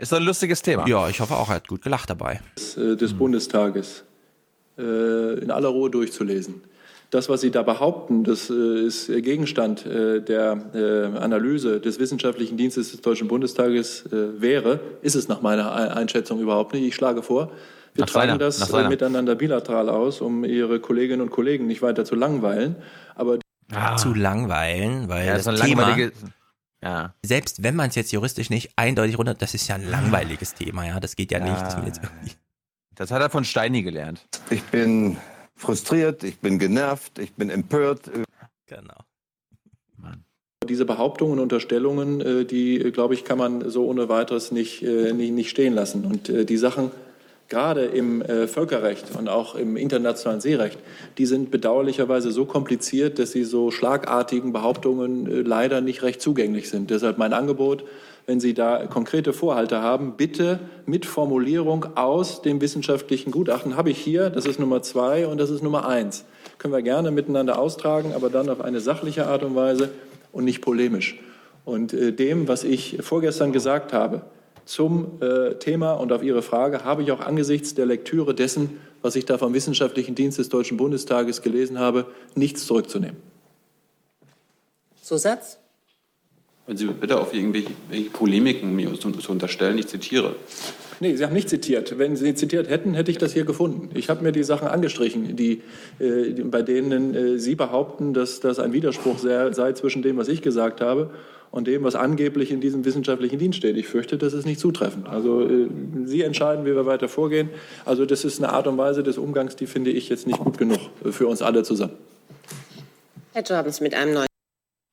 [0.00, 0.86] Ist doch ein lustiges Thema.
[0.88, 2.40] Ja, ich hoffe auch, er hat gut gelacht dabei.
[2.56, 4.04] des, äh, des Bundestages
[4.78, 6.62] äh, in aller Ruhe durchzulesen.
[7.10, 12.56] Das, was Sie da behaupten, das äh, ist Gegenstand äh, der äh, Analyse des Wissenschaftlichen
[12.56, 16.84] Dienstes des Deutschen Bundestages äh, wäre, ist es nach meiner Ein- Einschätzung überhaupt nicht.
[16.84, 17.50] Ich schlage vor,
[17.94, 21.82] wir Nach tragen seiner- das äh, miteinander bilateral aus, um Ihre Kolleginnen und Kollegen nicht
[21.82, 22.76] weiter zu langweilen.
[23.16, 23.38] Aber
[23.96, 25.96] Zu langweilen, weil Ja, das ein Thema,
[26.82, 27.14] Ja.
[27.24, 30.86] selbst wenn man es jetzt juristisch nicht eindeutig runter, das ist ja ein langweiliges Thema,
[30.86, 31.50] ja, das geht ja, nicht.
[31.52, 31.62] Ja.
[31.62, 32.32] dass man jetzt irgendwie-
[32.94, 34.26] Das hat er von Steini gelernt.
[34.50, 35.16] Ich bin
[35.56, 38.10] frustriert, ich bin genervt, ich bin empört.
[38.66, 38.96] Genau.
[40.68, 44.82] Diese Behauptungen und Unterstellungen, äh, die, äh, glaube ich, kann man so ohne weiteres nicht,
[44.82, 46.04] äh, nicht, nicht stehen lassen.
[46.04, 46.90] Und die Sachen,
[47.50, 50.78] gerade im äh, Völkerrecht und auch im internationalen Seerecht,
[51.18, 56.70] die sind bedauerlicherweise so kompliziert, dass sie so schlagartigen Behauptungen äh, leider nicht recht zugänglich
[56.70, 56.90] sind.
[56.90, 57.84] Deshalb mein Angebot,
[58.26, 63.76] wenn Sie da konkrete Vorhalte haben, bitte mit Formulierung aus dem wissenschaftlichen Gutachten.
[63.76, 66.24] Habe ich hier, das ist Nummer zwei und das ist Nummer eins.
[66.58, 69.90] Können wir gerne miteinander austragen, aber dann auf eine sachliche Art und Weise
[70.30, 71.18] und nicht polemisch.
[71.64, 74.22] Und äh, dem, was ich vorgestern gesagt habe
[74.70, 79.16] zum äh, Thema und auf Ihre Frage, habe ich auch angesichts der Lektüre dessen, was
[79.16, 82.06] ich da vom Wissenschaftlichen Dienst des Deutschen Bundestages gelesen habe,
[82.36, 83.16] nichts zurückzunehmen.
[85.02, 85.58] Zusatz?
[86.68, 90.36] Wenn Sie bitte auf irgendwelche irgendwelche Polemiken mir zu, zu unterstellen, ich zitiere.
[91.02, 91.98] Nee, Sie haben nicht zitiert.
[91.98, 93.88] Wenn Sie zitiert hätten, hätte ich das hier gefunden.
[93.94, 95.62] Ich habe mir die Sachen angestrichen, die,
[95.98, 100.18] äh, die, bei denen äh, Sie behaupten, dass das ein Widerspruch sei, sei zwischen dem,
[100.18, 101.10] was ich gesagt habe
[101.50, 103.78] und dem, was angeblich in diesem wissenschaftlichen Dienst steht.
[103.78, 105.08] Ich fürchte, das ist nicht zutreffend.
[105.08, 105.68] Also äh,
[106.04, 107.48] Sie entscheiden, wie wir weiter vorgehen.
[107.86, 110.58] Also das ist eine Art und Weise des Umgangs, die finde ich jetzt nicht gut
[110.58, 111.94] genug für uns alle zusammen.
[113.32, 114.26] Herr Jordans mit einem neuen.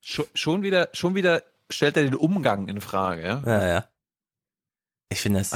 [0.01, 3.43] Schon, schon wieder, schon wieder stellt er den Umgang in Frage, ja?
[3.45, 3.85] Ja, ja.
[5.09, 5.51] Ich finde das.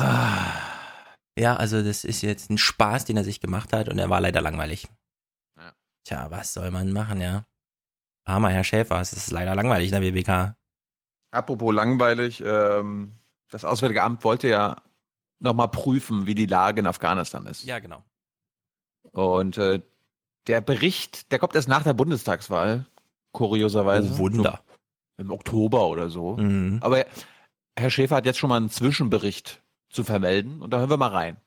[1.37, 4.21] Ja, also das ist jetzt ein Spaß, den er sich gemacht hat und er war
[4.21, 4.87] leider langweilig.
[5.57, 5.73] Ja.
[6.03, 7.45] Tja, was soll man machen, ja?
[8.25, 10.55] Armer Herr Schäfer, es ist leider langweilig in der WBK.
[11.31, 13.13] Apropos langweilig, ähm,
[13.49, 14.81] das Auswärtige Amt wollte ja
[15.39, 17.63] nochmal prüfen, wie die Lage in Afghanistan ist.
[17.63, 18.03] Ja, genau.
[19.11, 19.81] Und äh,
[20.47, 22.85] der Bericht, der kommt erst nach der Bundestagswahl,
[23.31, 24.11] kurioserweise.
[24.13, 24.61] Oh, Wunder.
[25.17, 26.37] So Im Oktober oder so.
[26.37, 26.79] Mhm.
[26.81, 27.05] Aber
[27.81, 31.07] Herr Schäfer hat jetzt schon mal einen Zwischenbericht zu vermelden und da hören wir mal
[31.07, 31.37] rein.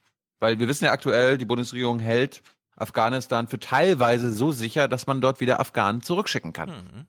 [0.41, 2.43] Weil wir wissen ja aktuell, die Bundesregierung hält
[2.77, 6.71] Afghanistan für teilweise so sicher, dass man dort wieder Afghanen zurückschicken kann.
[6.71, 7.07] Mhm.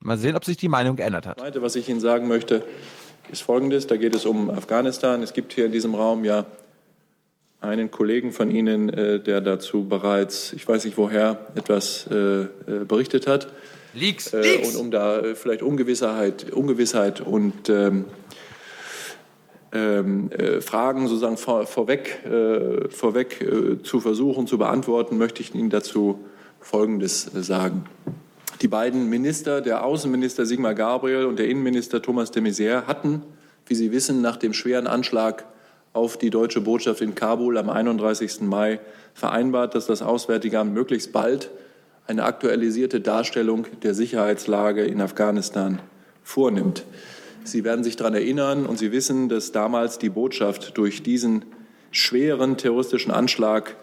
[0.00, 1.38] Mal sehen, ob sich die Meinung geändert hat.
[1.38, 2.64] Das Zweite, was ich Ihnen sagen möchte,
[3.30, 3.86] ist Folgendes.
[3.86, 5.22] Da geht es um Afghanistan.
[5.22, 6.46] Es gibt hier in diesem Raum ja
[7.60, 12.48] einen Kollegen von Ihnen, äh, der dazu bereits, ich weiß nicht woher, etwas äh, äh,
[12.86, 13.48] berichtet hat.
[13.94, 14.74] Leaks, äh, Leaks.
[14.74, 17.68] Und um da vielleicht Ungewissheit, Ungewissheit und
[19.72, 25.54] ähm, äh, Fragen sozusagen vor, vorweg, äh, vorweg äh, zu versuchen zu beantworten, möchte ich
[25.54, 26.20] Ihnen dazu
[26.60, 27.84] Folgendes äh, sagen.
[28.62, 33.22] Die beiden Minister, der Außenminister Sigmar Gabriel und der Innenminister Thomas de Maizière, hatten,
[33.66, 35.44] wie Sie wissen, nach dem schweren Anschlag
[35.92, 38.40] auf die deutsche Botschaft in Kabul am 31.
[38.42, 38.80] Mai
[39.14, 41.50] vereinbart, dass das Auswärtige Amt möglichst bald
[42.06, 45.80] eine aktualisierte Darstellung der Sicherheitslage in Afghanistan
[46.22, 46.84] vornimmt.
[47.50, 51.44] Sie werden sich daran erinnern und Sie wissen, dass damals die Botschaft durch diesen
[51.90, 53.76] schweren terroristischen Anschlag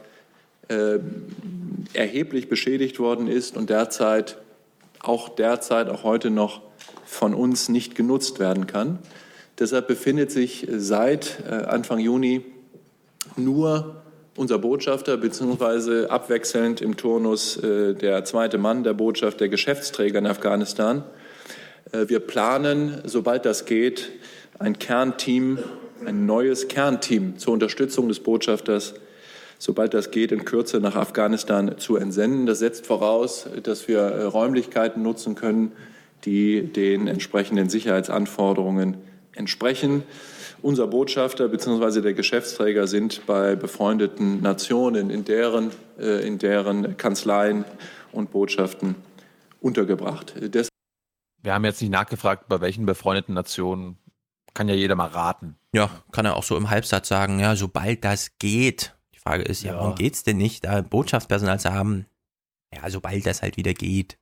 [0.67, 0.99] äh,
[1.93, 4.37] erheblich beschädigt worden ist und derzeit
[4.99, 6.61] auch derzeit, auch heute noch
[7.05, 8.99] von uns nicht genutzt werden kann.
[9.59, 12.43] Deshalb befindet sich seit äh, Anfang Juni
[13.37, 14.01] nur
[14.35, 20.27] unser Botschafter beziehungsweise abwechselnd im Turnus äh, der zweite Mann der Botschaft, der Geschäftsträger in
[20.27, 21.03] Afghanistan.
[21.95, 24.11] Äh, wir planen, sobald das geht,
[24.59, 25.59] ein Kernteam,
[26.05, 28.95] ein neues Kernteam zur Unterstützung des Botschafters,
[29.57, 32.45] sobald das geht, in Kürze nach Afghanistan zu entsenden.
[32.45, 35.71] Das setzt voraus, dass wir äh, Räumlichkeiten nutzen können,
[36.25, 38.97] die den entsprechenden Sicherheitsanforderungen
[39.33, 40.03] entsprechen.
[40.61, 42.01] Unser Botschafter bzw.
[42.01, 47.65] der Geschäftsträger sind bei befreundeten Nationen in deren, äh, in deren Kanzleien
[48.11, 48.95] und Botschaften
[49.61, 50.33] untergebracht.
[51.45, 53.97] Wir haben jetzt nicht nachgefragt, bei welchen befreundeten Nationen.
[54.55, 55.57] Kann ja jeder mal raten.
[55.73, 58.95] Ja, kann er auch so im Halbsatz sagen, ja, sobald das geht.
[59.13, 59.79] Die Frage ist ja, Ja.
[59.79, 62.07] warum geht's denn nicht, da Botschaftspersonal zu haben?
[62.73, 64.17] Ja, sobald das halt wieder geht.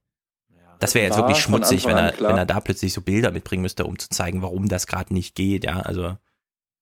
[0.80, 3.86] Das wäre jetzt wirklich schmutzig, wenn er, wenn er da plötzlich so Bilder mitbringen müsste,
[3.86, 5.64] um zu zeigen, warum das gerade nicht geht.
[5.64, 6.18] Ja, also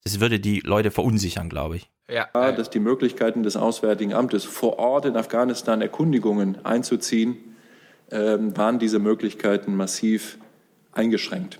[0.03, 1.91] das würde die Leute verunsichern, glaube ich.
[2.09, 7.37] Ja, dass die Möglichkeiten des Auswärtigen Amtes vor Ort in Afghanistan Erkundigungen einzuziehen,
[8.11, 10.37] waren diese Möglichkeiten massiv
[10.91, 11.59] eingeschränkt.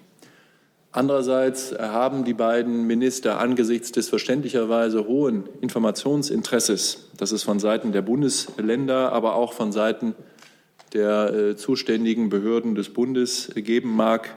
[0.94, 8.02] Andererseits haben die beiden Minister angesichts des verständlicherweise hohen Informationsinteresses, das es von Seiten der
[8.02, 10.15] Bundesländer, aber auch von Seiten
[10.91, 14.36] der äh, zuständigen Behörden des Bundes geben mag,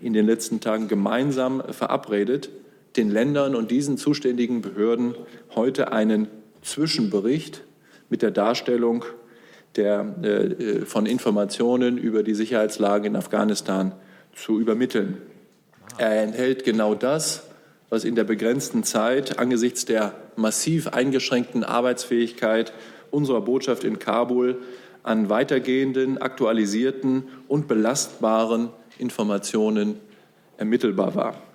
[0.00, 2.48] in den letzten Tagen gemeinsam verabredet,
[2.96, 5.14] den Ländern und diesen zuständigen Behörden
[5.54, 6.28] heute einen
[6.62, 7.62] Zwischenbericht
[8.08, 9.04] mit der Darstellung
[9.76, 13.92] der, äh, von Informationen über die Sicherheitslage in Afghanistan
[14.34, 15.18] zu übermitteln.
[15.98, 17.44] Er enthält genau das,
[17.88, 22.72] was in der begrenzten Zeit angesichts der massiv eingeschränkten Arbeitsfähigkeit
[23.10, 24.62] unserer Botschaft in Kabul
[25.02, 29.98] an weitergehenden, aktualisierten und belastbaren Informationen
[30.56, 31.49] ermittelbar war.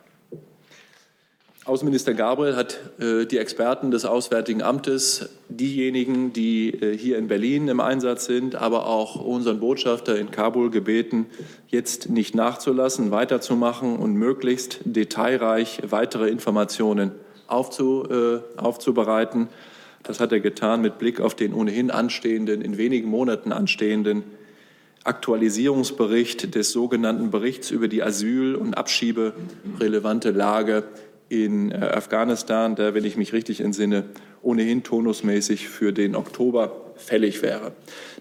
[1.66, 7.70] Außenminister Gabriel hat äh, die Experten des Auswärtigen Amtes, diejenigen, die äh, hier in Berlin
[7.70, 11.26] im Einsatz sind, aber auch unseren Botschafter in Kabul gebeten,
[11.68, 17.14] jetzt nicht nachzulassen, weiterzumachen und möglichst detailreich weitere Informationen
[17.48, 19.50] aufzu, äh, aufzubereiten.
[20.04, 24.24] Das hat er getan mit Blick auf den ohnehin anstehenden, in wenigen Monaten anstehenden
[25.04, 30.84] Aktualisierungsbericht des sogenannten Berichts über die asyl- und abschieberelevante Lage
[31.44, 34.06] in äh, Afghanistan, der, wenn ich mich richtig entsinne,
[34.42, 37.74] ohnehin tonusmäßig für den Oktober fällig wäre.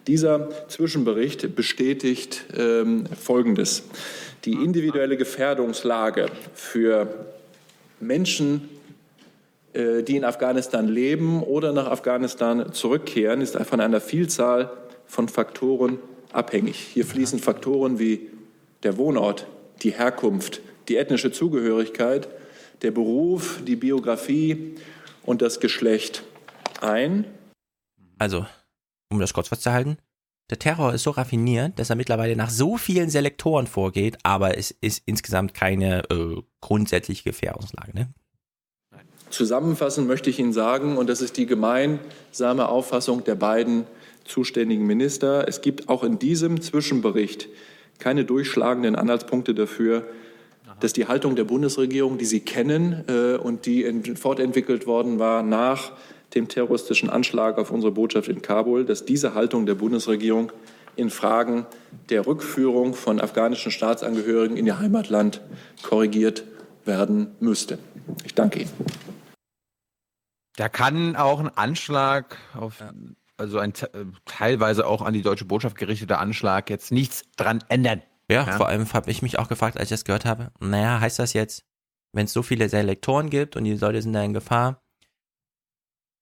[0.07, 3.85] Dieser Zwischenbericht bestätigt ähm, Folgendes.
[4.45, 7.09] Die individuelle Gefährdungslage für
[8.01, 8.69] Menschen,
[9.73, 14.71] äh, die in Afghanistan leben oder nach Afghanistan zurückkehren, ist von einer Vielzahl
[15.07, 15.99] von Faktoren
[16.33, 16.77] abhängig.
[16.77, 18.29] Hier fließen Faktoren wie
[18.83, 19.47] der Wohnort,
[19.83, 22.29] die Herkunft, die ethnische Zugehörigkeit
[22.83, 24.77] der Beruf, die Biografie
[25.23, 26.23] und das Geschlecht
[26.81, 27.25] ein.
[28.19, 28.47] Also,
[29.11, 29.99] um das kurz festzuhalten,
[30.51, 34.71] der Terror ist so raffiniert, dass er mittlerweile nach so vielen Selektoren vorgeht, aber es
[34.71, 37.95] ist insgesamt keine äh, grundsätzliche Gefährdungslage.
[37.95, 38.09] Ne?
[39.31, 43.87] Zusammenfassend möchte ich Ihnen sagen, und das ist die gemeinsame Auffassung der beiden
[44.25, 47.49] zuständigen Minister, es gibt auch in diesem Zwischenbericht
[47.99, 50.07] keine durchschlagenden Anhaltspunkte dafür,
[50.81, 55.43] dass die Haltung der Bundesregierung, die Sie kennen äh, und die in, fortentwickelt worden war
[55.43, 55.93] nach
[56.35, 60.53] dem terroristischen Anschlag auf unsere Botschaft in Kabul, dass diese Haltung der Bundesregierung
[60.97, 61.67] in Fragen
[62.11, 65.41] der Rückführung von afghanischen Staatsangehörigen in ihr Heimatland
[65.83, 66.45] korrigiert
[66.85, 67.79] werden müsste.
[68.25, 68.71] Ich danke Ihnen.
[70.57, 72.83] Da kann auch ein Anschlag auf,
[73.37, 73.73] also ein
[74.25, 78.03] teilweise auch an die deutsche Botschaft gerichteter Anschlag jetzt nichts dran ändern.
[78.31, 78.57] Ja, ja.
[78.57, 81.33] vor allem habe ich mich auch gefragt, als ich das gehört habe, naja, heißt das
[81.35, 81.65] jetzt,
[82.15, 84.83] wenn es so viele Selektoren gibt und die Leute sind da in Gefahr,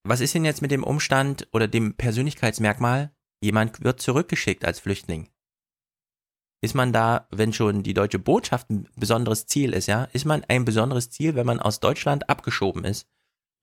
[0.05, 5.29] was ist denn jetzt mit dem Umstand oder dem Persönlichkeitsmerkmal, jemand wird zurückgeschickt als Flüchtling?
[6.65, 10.45] Ist man da, wenn schon die deutsche Botschaft ein besonderes Ziel ist, ja, ist man
[10.45, 13.09] ein besonderes Ziel, wenn man aus Deutschland abgeschoben ist?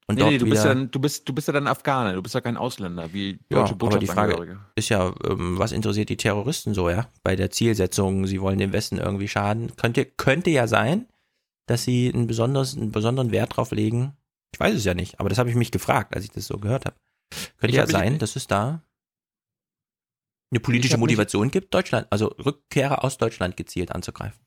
[0.09, 2.33] Und nee, nee, du, bist ja, du, bist, du bist ja dann Afghaner, du bist
[2.33, 6.17] ja kein Ausländer, wie deutsche ja, aber die Frage ist ja, ähm, was interessiert die
[6.17, 7.11] Terroristen so, ja?
[7.21, 9.75] Bei der Zielsetzung, sie wollen dem Westen irgendwie schaden.
[9.75, 11.05] Könnte, könnte ja sein,
[11.67, 14.17] dass sie einen, besonders, einen besonderen Wert drauf legen.
[14.51, 16.57] Ich weiß es ja nicht, aber das habe ich mich gefragt, als ich das so
[16.57, 16.95] gehört habe.
[17.59, 18.81] Könnte ich ja sein, dass es da
[20.49, 24.41] eine politische Motivation gibt, Deutschland, also Rückkehrer aus Deutschland gezielt anzugreifen.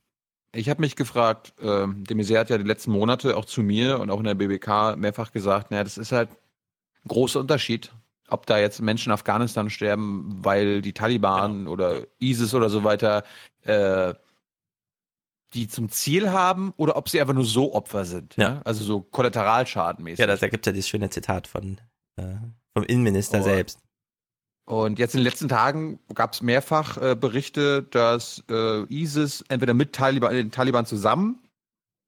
[0.54, 4.00] Ich habe mich gefragt, äh, de Maizière hat ja die letzten Monate auch zu mir
[4.00, 7.92] und auch in der BBK mehrfach gesagt, naja, das ist halt ein großer Unterschied,
[8.28, 11.70] ob da jetzt Menschen in Afghanistan sterben, weil die Taliban genau.
[11.70, 13.24] oder ISIS oder so weiter
[13.62, 14.14] äh,
[15.54, 18.36] die zum Ziel haben oder ob sie einfach nur so Opfer sind.
[18.36, 18.50] Ja.
[18.50, 18.60] Ne?
[18.64, 20.18] Also so kollateralschadenmäßig.
[20.18, 21.80] Ja, das, da gibt es ja dieses schöne Zitat von,
[22.16, 22.34] äh,
[22.74, 23.44] vom Innenminister oh.
[23.44, 23.78] selbst.
[24.72, 29.74] Und jetzt in den letzten Tagen gab es mehrfach äh, Berichte, dass äh, ISIS entweder
[29.74, 31.42] mit Taliban, den Taliban zusammen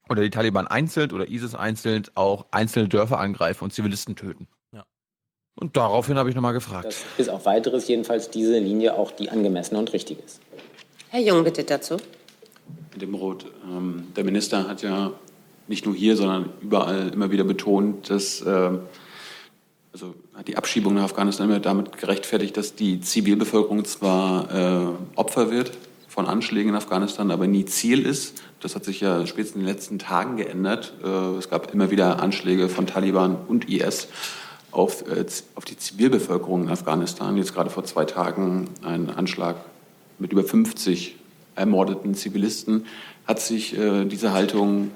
[0.09, 4.49] oder die Taliban einzeln oder ISIS einzeln auch einzelne Dörfer angreifen und Zivilisten töten.
[4.73, 4.87] Ja.
[5.61, 6.87] Und daraufhin habe ich nochmal gefragt.
[6.87, 10.41] Dass bis auf weiteres jedenfalls diese Linie auch die angemessene und richtig ist.
[11.11, 11.99] Herr Jung, bitte dazu.
[12.93, 15.13] Herr Demroth, ähm, der Minister hat ja
[15.69, 18.71] nicht nur hier, sondern überall immer wieder betont, dass äh,
[19.95, 25.53] also hat die Abschiebung nach Afghanistan immer damit gerechtfertigt, dass die Zivilbevölkerung zwar äh, Opfer
[25.53, 25.71] wird
[26.09, 28.43] von Anschlägen in Afghanistan, aber nie Ziel ist.
[28.59, 30.95] Das hat sich ja spätestens in den letzten Tagen geändert.
[31.03, 34.09] Äh, es gab immer wieder Anschläge von Taliban und IS
[34.73, 37.37] auf, äh, auf die Zivilbevölkerung in Afghanistan.
[37.37, 39.57] Jetzt gerade vor zwei Tagen ein Anschlag
[40.19, 41.15] mit über 50
[41.55, 42.87] ermordeten Zivilisten.
[43.29, 44.91] Hat sich äh, diese Haltung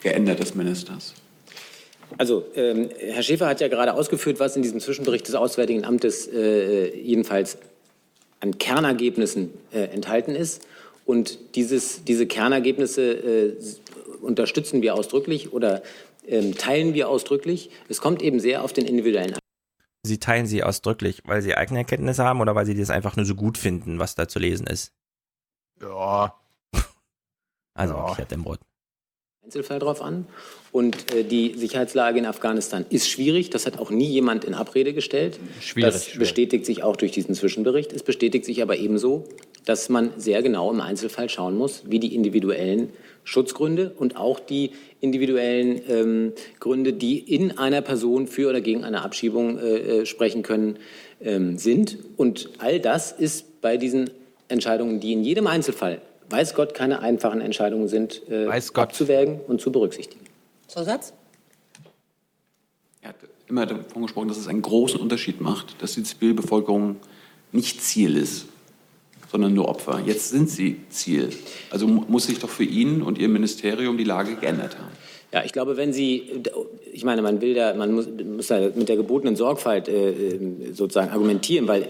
[0.00, 1.14] geändert des Ministers?
[2.18, 6.26] Also ähm, Herr Schäfer hat ja gerade ausgeführt, was in diesem Zwischenbericht des Auswärtigen Amtes
[6.28, 7.58] äh, jedenfalls
[8.40, 10.66] an Kernergebnissen äh, enthalten ist.
[11.06, 13.56] Und dieses, diese Kernergebnisse äh,
[14.22, 15.82] unterstützen wir ausdrücklich oder
[16.26, 17.70] ähm, teilen wir ausdrücklich.
[17.88, 19.36] Es kommt eben sehr auf den individuellen
[20.06, 23.24] Sie teilen sie ausdrücklich, weil sie eigene Erkenntnisse haben oder weil sie das einfach nur
[23.24, 24.92] so gut finden, was da zu lesen ist?
[25.80, 26.34] Ja.
[27.72, 28.04] Also, Ja.
[28.04, 28.60] okay, hat dem Brot.
[29.44, 30.26] Einzelfall drauf an.
[30.72, 33.50] Und äh, die Sicherheitslage in Afghanistan ist schwierig.
[33.50, 35.38] Das hat auch nie jemand in Abrede gestellt.
[35.60, 36.18] Schwierig, Das schwierig.
[36.18, 37.92] bestätigt sich auch durch diesen Zwischenbericht.
[37.92, 39.24] Es bestätigt sich aber ebenso,
[39.66, 42.88] dass man sehr genau im Einzelfall schauen muss, wie die individuellen
[43.22, 49.02] Schutzgründe und auch die individuellen ähm, Gründe, die in einer Person für oder gegen eine
[49.02, 50.78] Abschiebung äh, äh, sprechen können,
[51.22, 51.98] ähm, sind.
[52.16, 54.08] Und all das ist bei diesen
[54.48, 56.00] Entscheidungen, die in jedem Einzelfall,
[56.30, 60.24] weiß Gott, keine einfachen Entscheidungen sind, äh, abzuwägen und zu berücksichtigen.
[60.66, 61.12] Zusatz?
[63.02, 63.16] Er hat
[63.48, 66.96] immer davon gesprochen, dass es einen großen Unterschied macht, dass die Zivilbevölkerung
[67.52, 68.46] nicht Ziel ist,
[69.30, 70.00] sondern nur Opfer.
[70.04, 71.30] Jetzt sind sie Ziel.
[71.70, 74.92] Also mu- muss sich doch für ihn und Ihr Ministerium die Lage geändert haben.
[75.32, 76.42] Ja, ich glaube, wenn Sie,
[76.92, 80.38] ich meine, man will da, man muss, muss da mit der gebotenen Sorgfalt äh,
[80.72, 81.88] sozusagen argumentieren, weil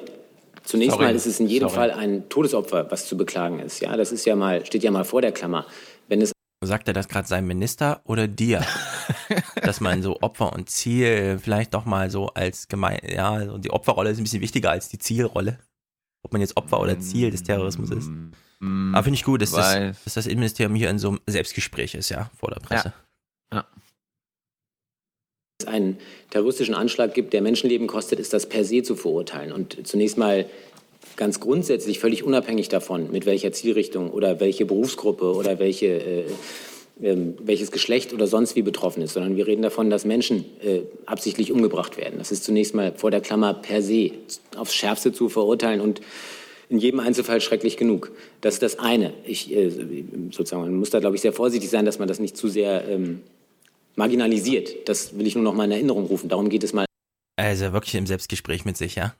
[0.65, 1.05] zunächst Sorry.
[1.05, 1.91] mal ist es in jedem Sorry.
[1.91, 3.81] Fall ein Todesopfer, was zu beklagen ist.
[3.81, 5.67] Ja, das ist ja mal, steht ja mal vor der Klammer.
[6.09, 6.33] Wenn es
[6.63, 8.65] Sagt er das gerade seinem Minister oder dir?
[9.63, 13.71] Dass man so Opfer und Ziel vielleicht doch mal so als gemein, ja, und die
[13.71, 15.59] Opferrolle ist ein bisschen wichtiger als die Zielrolle.
[16.23, 18.11] Ob man jetzt Opfer oder Ziel des Terrorismus ist.
[18.63, 22.09] Aber finde ich gut, dass das, dass das Innenministerium hier in so einem Selbstgespräch ist,
[22.09, 22.95] ja, vor der Presse.
[25.65, 25.99] Es einen
[26.31, 29.53] terroristischen Anschlag gibt, der Menschenleben kostet, ist das per se zu verurteilen.
[29.53, 30.47] Und zunächst mal
[31.17, 36.25] ganz grundsätzlich, völlig unabhängig davon, mit welcher Zielrichtung oder welche Berufsgruppe oder welche, äh,
[37.03, 40.81] ähm, welches Geschlecht oder sonst wie betroffen ist, sondern wir reden davon, dass Menschen äh,
[41.07, 42.19] absichtlich umgebracht werden.
[42.19, 44.13] Das ist zunächst mal vor der Klammer per se
[44.57, 46.01] aufs Schärfste zu verurteilen und
[46.69, 48.11] in jedem Einzelfall schrecklich genug.
[48.41, 49.13] Das ist das eine.
[49.25, 49.71] Ich, äh,
[50.31, 52.89] sozusagen, man muss da, glaube ich, sehr vorsichtig sein, dass man das nicht zu sehr
[52.89, 53.21] ähm,
[53.97, 54.89] marginalisiert.
[54.89, 56.29] Das will ich nur noch mal in Erinnerung rufen.
[56.29, 56.87] Darum geht es mal.
[57.37, 59.15] Also wirklich im Selbstgespräch mit sich, ja?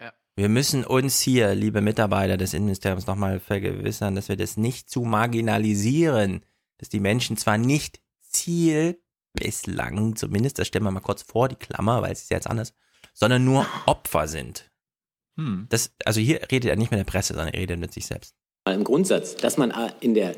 [0.00, 0.12] Ja.
[0.36, 5.02] Wir müssen uns hier, liebe Mitarbeiter des Innenministeriums, nochmal vergewissern, dass wir das nicht zu
[5.02, 6.44] marginalisieren.
[6.78, 9.00] Dass die Menschen zwar nicht Ziel
[9.32, 12.48] bislang, zumindest, das stellen wir mal kurz vor, die Klammer, weil es ist ja jetzt
[12.48, 12.74] anders,
[13.12, 14.70] sondern nur Opfer sind.
[15.36, 15.66] Hm.
[15.68, 18.34] Das, also hier redet er nicht mit der Presse, sondern er redet mit sich selbst.
[18.66, 20.34] Im Grundsatz, dass man äh, in der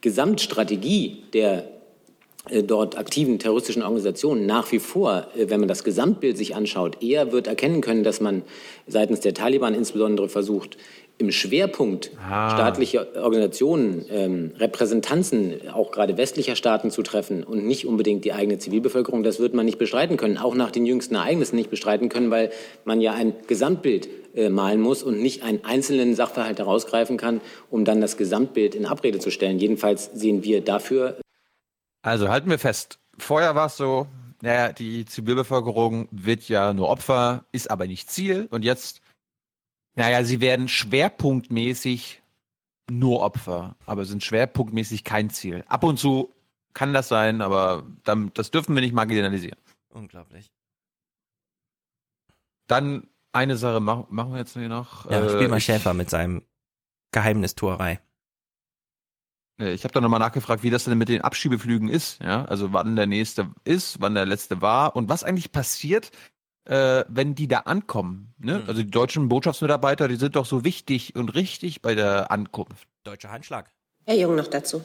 [0.00, 1.73] Gesamtstrategie der
[2.62, 7.32] dort aktiven terroristischen Organisationen nach wie vor, äh, wenn man das Gesamtbild sich anschaut, eher
[7.32, 8.42] wird erkennen können, dass man
[8.86, 10.76] seitens der Taliban insbesondere versucht,
[11.16, 12.50] im Schwerpunkt Ah.
[12.50, 18.58] staatliche Organisationen, ähm, Repräsentanzen auch gerade westlicher Staaten zu treffen und nicht unbedingt die eigene
[18.58, 22.32] Zivilbevölkerung, das wird man nicht bestreiten können, auch nach den jüngsten Ereignissen nicht bestreiten können,
[22.32, 22.50] weil
[22.84, 27.40] man ja ein Gesamtbild äh, malen muss und nicht einen einzelnen Sachverhalt herausgreifen kann,
[27.70, 29.60] um dann das Gesamtbild in Abrede zu stellen.
[29.60, 31.16] Jedenfalls sehen wir dafür
[32.04, 32.98] Also halten wir fest.
[33.16, 34.06] Vorher war es so,
[34.42, 38.46] naja, die Zivilbevölkerung wird ja nur Opfer, ist aber nicht Ziel.
[38.50, 39.00] Und jetzt,
[39.94, 42.22] naja, sie werden schwerpunktmäßig
[42.90, 45.64] nur Opfer, aber sind schwerpunktmäßig kein Ziel.
[45.66, 46.34] Ab und zu
[46.74, 49.58] kann das sein, aber dann, das dürfen wir nicht marginalisieren.
[49.88, 50.50] Unglaublich.
[52.66, 55.10] Dann eine Sache mach, machen wir jetzt noch.
[55.10, 56.42] Ja, Äh, spiel mal Schäfer mit seinem
[57.12, 58.00] Geheimnistuerei.
[59.60, 62.20] Äh, Ich habe da nochmal nachgefragt, wie das denn mit den Abschiebeflügen ist.
[62.22, 66.10] Ja, also wann der nächste ist, wann der letzte war und was eigentlich passiert,
[66.66, 68.34] äh, wenn die da ankommen.
[68.38, 68.62] Ne?
[68.66, 72.88] Also die deutschen Botschaftsmitarbeiter, die sind doch so wichtig und richtig bei der Ankunft.
[73.04, 73.70] Deutscher Handschlag.
[74.06, 74.82] Herr Jung noch dazu.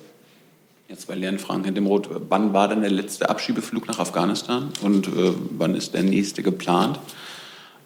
[0.88, 2.10] Jetzt zwei Lernfragen, Herr Demroth.
[2.30, 7.00] Wann war denn der letzte Abschiebeflug nach Afghanistan und äh, wann ist der nächste geplant?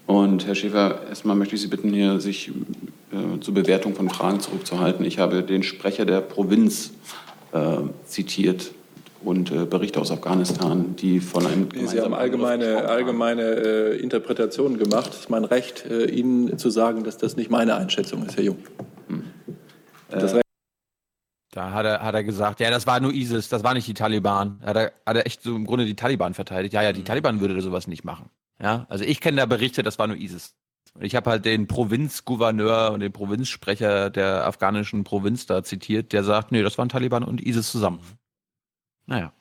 [0.05, 2.51] Und Herr Schäfer, erstmal möchte ich Sie bitten, hier sich
[3.13, 5.05] äh, zur Bewertung von Fragen zurückzuhalten.
[5.05, 6.91] Ich habe den Sprecher der Provinz
[7.51, 8.71] äh, zitiert
[9.23, 14.77] und äh, Berichte aus Afghanistan, die von einem Sie haben gemeinsamen allgemeine, allgemeine äh, Interpretationen
[14.77, 15.11] gemacht.
[15.13, 18.43] Es ist mein Recht, äh, Ihnen zu sagen, dass das nicht meine Einschätzung ist, Herr
[18.43, 18.57] Jung.
[20.09, 20.43] Das Recht
[21.51, 23.93] Da hat er, hat er gesagt, ja, das war nur ISIS, das war nicht die
[23.93, 24.59] Taliban.
[24.63, 26.73] Hat er, hat er echt so im Grunde die Taliban verteidigt.
[26.73, 28.29] Ja, ja, die Taliban würde sowas nicht machen.
[28.61, 30.53] Ja, also ich kenne da Berichte, das war nur ISIS.
[30.99, 36.51] Ich habe halt den Provinzgouverneur und den Provinzsprecher der afghanischen Provinz da zitiert, der sagt,
[36.51, 37.99] nee, das waren Taliban und ISIS zusammen.
[39.07, 39.33] Naja.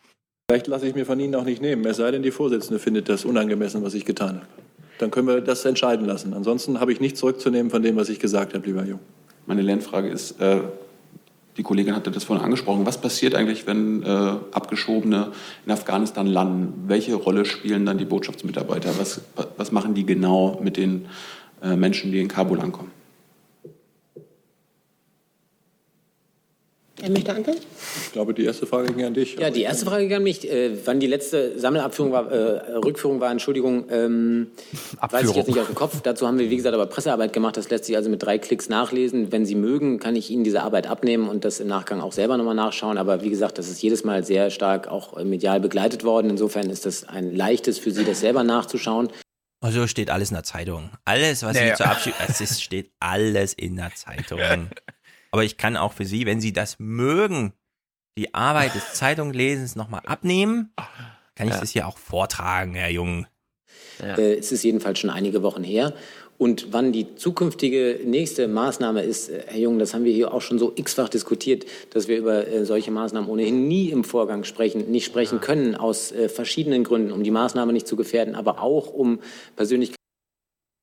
[0.51, 3.09] Recht lasse ich mir von Ihnen auch nicht nehmen, es sei denn, die Vorsitzende findet
[3.09, 4.47] das unangemessen, was ich getan habe.
[4.99, 6.35] Dann können wir das entscheiden lassen.
[6.35, 9.01] Ansonsten habe ich nichts zurückzunehmen von dem, was ich gesagt habe, lieber Jung.
[9.47, 10.61] Meine Lernfrage ist, äh,
[11.57, 15.33] die Kollegin hatte das vorhin angesprochen, was passiert eigentlich, wenn äh, Abgeschobene
[15.67, 16.85] in Afghanistan landen?
[16.87, 18.99] Welche Rolle spielen dann die Botschaftsmitarbeiter?
[18.99, 19.21] Was,
[19.57, 21.09] was machen die genau mit den äh,
[21.63, 22.91] Menschen, die in Kabul ankommen?
[27.03, 27.61] Wer möchte antworten?
[28.05, 29.35] Ich glaube, die erste Frage ging an dich.
[29.35, 30.49] Ja, die erste Frage ging an mich.
[30.49, 34.47] Äh, wann die letzte Sammelabführung war, äh, Rückführung war, Entschuldigung, ähm,
[35.01, 36.01] weiß ich jetzt nicht aus dem Kopf.
[36.01, 37.57] Dazu haben wir, wie gesagt, aber Pressearbeit gemacht.
[37.57, 39.33] Das lässt sich also mit drei Klicks nachlesen.
[39.33, 42.37] Wenn Sie mögen, kann ich Ihnen diese Arbeit abnehmen und das im Nachgang auch selber
[42.37, 42.97] nochmal nachschauen.
[42.99, 46.31] Aber wie gesagt, das ist jedes Mal sehr stark auch äh, medial begleitet worden.
[46.31, 49.09] Insofern ist das ein leichtes für Sie, das selber nachzuschauen.
[49.63, 50.91] Also steht alles in der Zeitung.
[51.05, 51.75] Alles, was Ja, Sie ja.
[51.77, 54.41] zur Abschied, es ist, steht alles in der Zeitung.
[55.31, 57.53] Aber ich kann auch für Sie, wenn Sie das mögen,
[58.19, 60.73] die Arbeit des Zeitunglesens nochmal abnehmen,
[61.35, 61.61] kann ich Ja.
[61.61, 63.27] das hier auch vortragen, Herr Jung.
[64.01, 65.95] Äh, es ist jedenfalls schon einige Wochen her.
[66.43, 70.41] Und wann die zukünftige nächste Maßnahme ist, äh, Herr Jung, das haben wir hier auch
[70.41, 74.91] schon so x-fach diskutiert, dass wir über äh, solche Maßnahmen ohnehin nie im Vorgang sprechen,
[74.91, 78.93] nicht sprechen können, aus äh, verschiedenen Gründen, um die Maßnahme nicht zu gefährden, aber auch
[78.93, 79.21] um
[79.55, 79.95] persönlich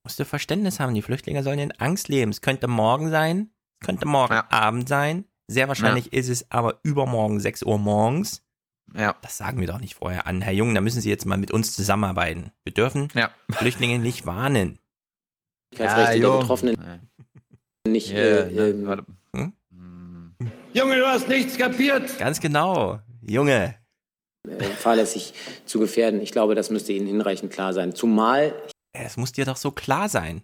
[0.06, 2.32] Musst du Verständnis haben, die Flüchtlinge sollen in Angst leben.
[2.32, 3.50] Es könnte morgen sein,
[3.82, 5.26] es könnte morgen Abend sein.
[5.48, 8.46] Sehr wahrscheinlich ist es aber übermorgen 6 Uhr morgens.
[8.96, 9.14] Ja.
[9.22, 10.40] Das sagen wir doch nicht vorher an.
[10.40, 12.52] Herr Jung, da müssen Sie jetzt mal mit uns zusammenarbeiten.
[12.64, 13.10] Wir dürfen
[13.52, 14.79] Flüchtlinge nicht warnen.
[15.78, 16.78] Rechte der Betroffenen
[17.88, 19.06] nicht Ja, äh, ne, ähm, warte.
[20.74, 22.18] Junge, du hast nichts kapiert.
[22.20, 23.00] Ganz genau.
[23.22, 23.76] Junge.
[24.48, 25.34] äh, fahrlässig
[25.66, 26.22] zu gefährden.
[26.22, 27.96] Ich glaube, das müsste Ihnen hinreichend klar sein.
[27.96, 28.54] Zumal
[28.94, 30.44] Es muss dir doch so klar sein.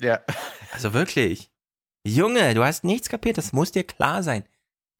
[0.00, 0.20] Ja.
[0.72, 1.50] Also wirklich.
[2.06, 4.44] Junge, du hast nichts kapiert, das muss dir klar sein.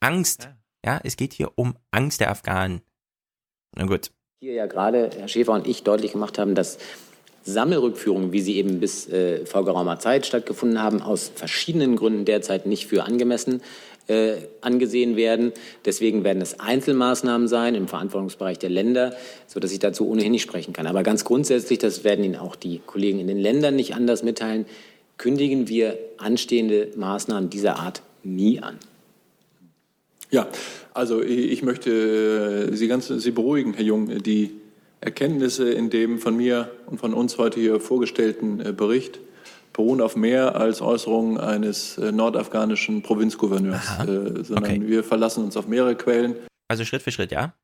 [0.00, 0.50] Angst.
[0.84, 2.82] Ja, es geht hier um Angst der Afghanen.
[3.76, 4.10] Na gut.
[4.40, 6.78] hier ja gerade Herr Schäfer und ich deutlich gemacht haben, dass
[7.42, 12.66] Sammelrückführungen, wie sie eben bis äh, vor geraumer Zeit stattgefunden haben, aus verschiedenen Gründen derzeit
[12.66, 13.62] nicht für angemessen
[14.10, 15.52] äh, angesehen werden.
[15.84, 19.14] Deswegen werden es Einzelmaßnahmen sein im Verantwortungsbereich der Länder,
[19.46, 20.86] sodass ich dazu ohnehin nicht sprechen kann.
[20.86, 24.66] Aber ganz grundsätzlich, das werden Ihnen auch die Kollegen in den Ländern nicht anders mitteilen,
[25.16, 28.78] kündigen wir anstehende Maßnahmen dieser Art nie an.
[30.30, 30.48] Ja,
[30.92, 34.22] also ich ich möchte äh, Sie ganz Sie beruhigen, Herr Jung.
[34.22, 34.50] Die
[35.00, 39.18] Erkenntnisse in dem von mir und von uns heute hier vorgestellten äh, Bericht
[39.72, 45.66] beruhen auf mehr als Äußerungen eines äh, nordafghanischen Provinzgouverneurs, äh, sondern wir verlassen uns auf
[45.68, 46.36] mehrere Quellen.
[46.68, 47.54] Also Schritt für Schritt, ja?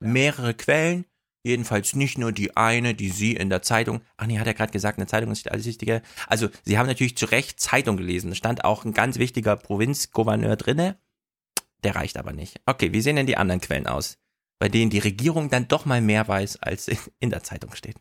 [0.00, 1.04] Mehrere Quellen,
[1.44, 4.72] jedenfalls nicht nur die eine, die Sie in der Zeitung, ach nee, hat er gerade
[4.72, 6.02] gesagt, eine Zeitung ist alles Wichtige.
[6.26, 10.56] Also Sie haben natürlich zu Recht Zeitung gelesen, da stand auch ein ganz wichtiger Provinzgouverneur
[10.56, 10.96] drinne,
[11.84, 12.60] der reicht aber nicht.
[12.66, 14.18] Okay, wie sehen denn die anderen Quellen aus,
[14.62, 17.96] bei denen die Regierung dann doch mal mehr weiß, als in der Zeitung steht?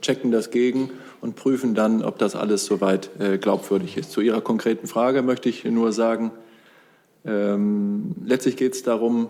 [0.00, 0.88] checken das gegen
[1.20, 4.12] und prüfen dann, ob das alles soweit äh, glaubwürdig ist.
[4.12, 6.30] Zu Ihrer konkreten Frage möchte ich nur sagen,
[7.26, 9.28] ähm, letztlich geht es darum,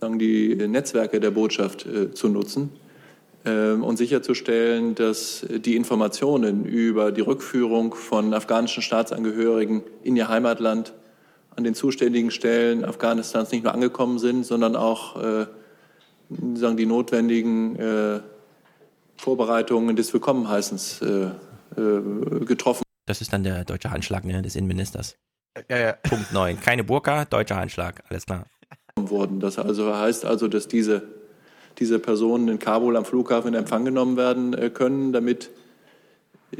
[0.00, 2.72] sagen, die Netzwerke der Botschaft äh, zu nutzen
[3.44, 10.92] ähm, und sicherzustellen, dass die Informationen über die Rückführung von afghanischen Staatsangehörigen in ihr Heimatland
[11.58, 15.46] an den zuständigen Stellen Afghanistans nicht nur angekommen sind, sondern auch äh,
[16.54, 18.20] sagen, die notwendigen äh,
[19.16, 21.30] Vorbereitungen des Willkommenheißens äh,
[21.76, 22.84] äh, getroffen.
[23.06, 25.16] Das ist dann der deutsche Handschlag ne, des Innenministers.
[25.68, 25.92] Ja, ja.
[25.94, 26.60] Punkt 9.
[26.60, 28.44] Keine Burka, deutscher Handschlag, alles klar.
[28.96, 29.40] wurden.
[29.40, 31.02] Das also heißt also, dass diese,
[31.80, 35.50] diese Personen in Kabul am Flughafen in Empfang genommen werden äh, können, damit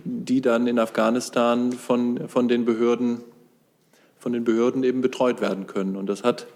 [0.05, 3.23] die dann in Afghanistan von, von, den Behörden,
[4.29, 5.97] von den Behörden eben betreut werden können.
[5.97, 6.49] Und das hat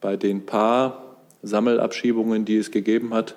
[0.00, 3.36] bei den paar Sammelabschiebungen, die es gegeben hat,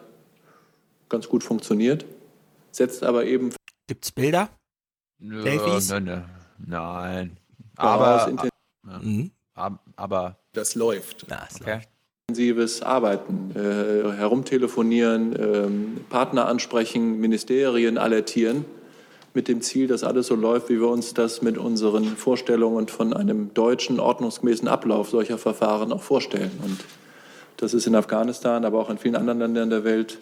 [1.07, 2.03] ganz gut funktioniert.
[2.71, 3.51] Setzt aber eben.
[3.85, 4.49] Gibt's Bilder?
[5.19, 6.17] Nö, nö, nö.
[6.65, 7.37] Nein.
[7.75, 8.33] Aber,
[9.01, 9.29] Mhm.
[9.53, 11.27] aber, aber das läuft.
[11.29, 11.81] Ja, das okay.
[12.27, 18.65] intensives Arbeiten, äh, herumtelefonieren, ähm, Partner ansprechen, Ministerien alertieren,
[19.39, 23.13] mit dem Ziel, dass alles so läuft, wie wir uns das mit unseren Vorstellungen von
[23.13, 26.51] einem deutschen, ordnungsgemäßen Ablauf solcher Verfahren auch vorstellen.
[26.61, 26.77] Und
[27.55, 30.17] das ist in Afghanistan, aber auch in vielen anderen Ländern der Welt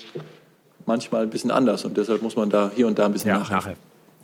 [0.85, 1.83] manchmal ein bisschen anders.
[1.83, 3.73] Und deshalb muss man da hier und da ein bisschen nachhelfen.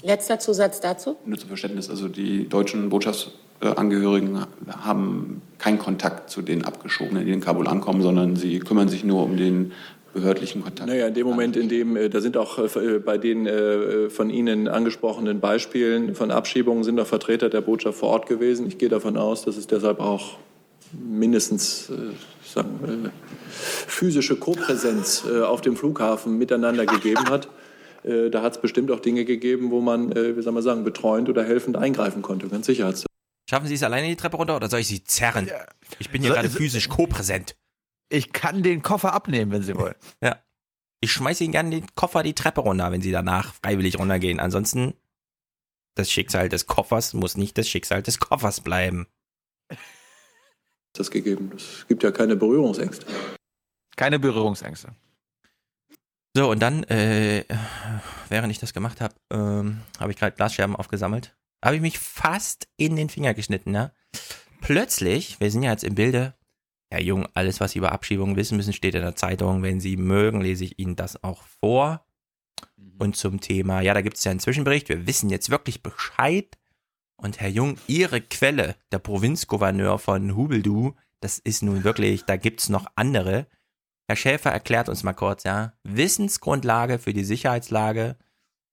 [0.03, 1.15] Letzter Zusatz dazu.
[1.25, 4.45] Nur zum Verständnis, also die deutschen Botschaftsangehörigen
[4.83, 9.23] haben keinen Kontakt zu den Abgeschobenen, die in Kabul ankommen, sondern sie kümmern sich nur
[9.23, 9.71] um den
[10.13, 10.87] behördlichen Kontakt.
[10.89, 14.29] Naja, in dem Moment, in dem, äh, da sind auch äh, bei den äh, von
[14.29, 18.67] Ihnen angesprochenen Beispielen von Abschiebungen sind auch Vertreter der Botschaft vor Ort gewesen.
[18.67, 20.37] Ich gehe davon aus, dass es deshalb auch
[20.91, 21.93] mindestens äh,
[22.47, 23.09] sagen, äh,
[23.51, 27.47] physische Kopräsenz äh, auf dem Flughafen miteinander gegeben hat.
[28.03, 30.83] Äh, Da hat es bestimmt auch Dinge gegeben, wo man, äh, wie soll man sagen,
[30.83, 32.93] betreuend oder helfend eingreifen konnte, ganz sicher.
[33.49, 35.49] Schaffen Sie es alleine die Treppe runter oder soll ich Sie zerren?
[35.99, 37.55] Ich bin hier So- gerade physisch kopräsent.
[38.13, 39.95] Ich kann den Koffer abnehmen, wenn Sie wollen.
[40.21, 40.39] Ja.
[41.01, 44.39] Ich schmeiße Ihnen gerne den Koffer die Treppe runter, wenn Sie danach freiwillig runtergehen.
[44.39, 44.93] Ansonsten,
[45.95, 49.07] das Schicksal des Koffers muss nicht das Schicksal des Koffers bleiben.
[50.93, 51.53] das gegeben.
[51.55, 53.07] Es gibt ja keine Berührungsängste.
[53.95, 54.89] Keine Berührungsängste.
[56.35, 57.45] So, und dann, äh,
[58.29, 61.35] während ich das gemacht habe, ähm, habe ich gerade Glasscherben aufgesammelt.
[61.65, 63.91] Habe ich mich fast in den Finger geschnitten, ja.
[64.61, 66.35] Plötzlich, wir sind ja jetzt im Bilde,
[66.93, 69.63] Herr Jung, alles, was Sie über Abschiebungen wissen müssen, steht in der Zeitung.
[69.63, 72.05] Wenn Sie mögen, lese ich Ihnen das auch vor.
[72.99, 76.55] Und zum Thema, ja, da gibt es ja einen Zwischenbericht, wir wissen jetzt wirklich Bescheid.
[77.15, 82.69] Und Herr Jung, Ihre Quelle, der Provinzgouverneur von Hubeldu, das ist nun wirklich, da gibt's
[82.69, 83.47] noch andere.
[84.07, 88.17] Herr Schäfer erklärt uns mal kurz, ja, Wissensgrundlage für die Sicherheitslage,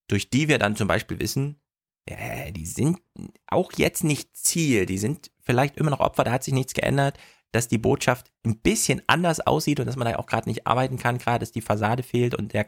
[0.08, 1.58] durch die wir dann zum Beispiel wissen,
[2.06, 3.00] ja, die sind
[3.46, 7.18] auch jetzt nicht Ziel, die sind vielleicht immer noch Opfer, da hat sich nichts geändert,
[7.52, 10.98] dass die Botschaft ein bisschen anders aussieht und dass man da auch gerade nicht arbeiten
[10.98, 12.66] kann, gerade dass die Fassade fehlt und der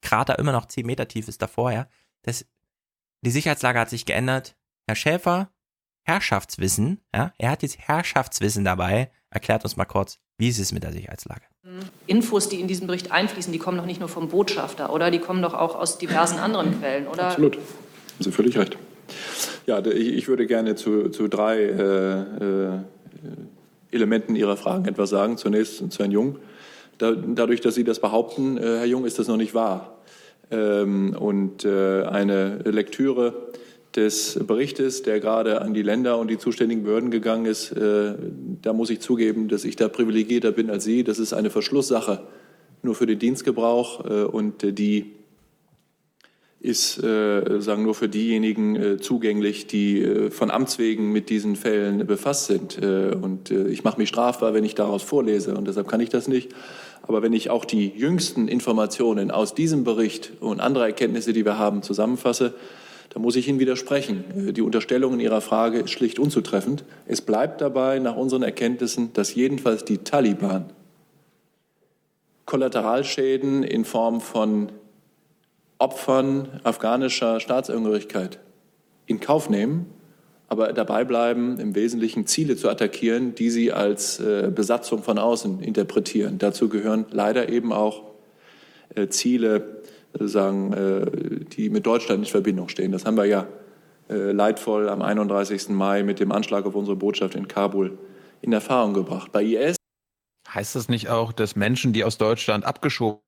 [0.00, 1.86] Krater immer noch 10 Meter tief ist davor, ja.
[2.22, 2.46] Das,
[3.22, 4.56] die Sicherheitslage hat sich geändert.
[4.86, 5.50] Herr Schäfer,
[6.02, 9.10] Herrschaftswissen, ja, er hat jetzt Herrschaftswissen dabei.
[9.30, 11.42] Erklärt uns mal kurz, wie ist es mit der Sicherheitslage?
[12.06, 15.10] Infos, die in diesen Bericht einfließen, die kommen doch nicht nur vom Botschafter, oder?
[15.10, 17.28] Die kommen doch auch aus diversen anderen Quellen, oder?
[17.28, 17.56] Absolut.
[17.56, 17.64] Haben
[18.20, 18.76] Sie völlig recht.
[19.66, 22.78] Ja, ich würde gerne zu, zu drei äh, äh,
[23.94, 25.36] Elementen Ihrer Fragen etwas sagen.
[25.38, 26.36] Zunächst zu Herrn Jung.
[26.98, 29.98] Da, dadurch, dass Sie das behaupten, äh, Herr Jung, ist das noch nicht wahr.
[30.50, 33.48] Ähm, und äh, eine Lektüre
[33.96, 38.14] des Berichtes, der gerade an die Länder und die zuständigen Behörden gegangen ist, äh,
[38.62, 41.04] da muss ich zugeben, dass ich da privilegierter bin als Sie.
[41.04, 42.20] Das ist eine Verschlusssache
[42.84, 45.12] nur für den Dienstgebrauch äh, und die
[46.64, 51.56] ist äh, sagen nur für diejenigen äh, zugänglich, die äh, von Amts wegen mit diesen
[51.56, 52.82] Fällen befasst sind.
[52.82, 56.08] Äh, und äh, ich mache mich strafbar, wenn ich daraus vorlese und deshalb kann ich
[56.08, 56.52] das nicht.
[57.02, 61.58] Aber wenn ich auch die jüngsten Informationen aus diesem Bericht und andere Erkenntnisse, die wir
[61.58, 62.54] haben, zusammenfasse,
[63.10, 64.24] da muss ich Ihnen widersprechen.
[64.48, 66.84] Äh, die Unterstellung in Ihrer Frage ist schlicht unzutreffend.
[67.06, 70.70] Es bleibt dabei nach unseren Erkenntnissen, dass jedenfalls die Taliban
[72.46, 74.70] Kollateralschäden in Form von
[75.78, 78.38] Opfern afghanischer Staatsangehörigkeit
[79.06, 79.86] in Kauf nehmen,
[80.48, 85.60] aber dabei bleiben, im Wesentlichen Ziele zu attackieren, die sie als äh, Besatzung von außen
[85.60, 86.38] interpretieren.
[86.38, 88.02] Dazu gehören leider eben auch
[88.94, 89.82] äh, Ziele
[90.18, 92.92] sagen, äh, die mit Deutschland in Verbindung stehen.
[92.92, 93.46] Das haben wir ja
[94.08, 95.70] äh, leidvoll am 31.
[95.70, 97.98] Mai mit dem Anschlag auf unsere Botschaft in Kabul
[98.42, 99.32] in Erfahrung gebracht.
[99.32, 99.76] Bei IS
[100.52, 103.20] heißt das nicht auch, dass Menschen, die aus Deutschland abgeschoben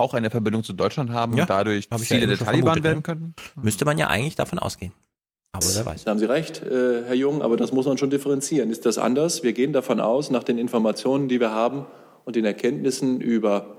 [0.00, 3.02] auch eine Verbindung zu Deutschland haben ja, und dadurch Ziele ja der Taliban vermutet, werden
[3.02, 3.34] können?
[3.60, 4.92] Müsste man ja eigentlich davon ausgehen.
[5.52, 6.04] Aber wer weiß.
[6.04, 8.70] Da haben Sie recht, äh, Herr Jung, aber das muss man schon differenzieren.
[8.70, 9.42] Ist das anders?
[9.42, 11.86] Wir gehen davon aus, nach den Informationen, die wir haben
[12.24, 13.76] und den Erkenntnissen über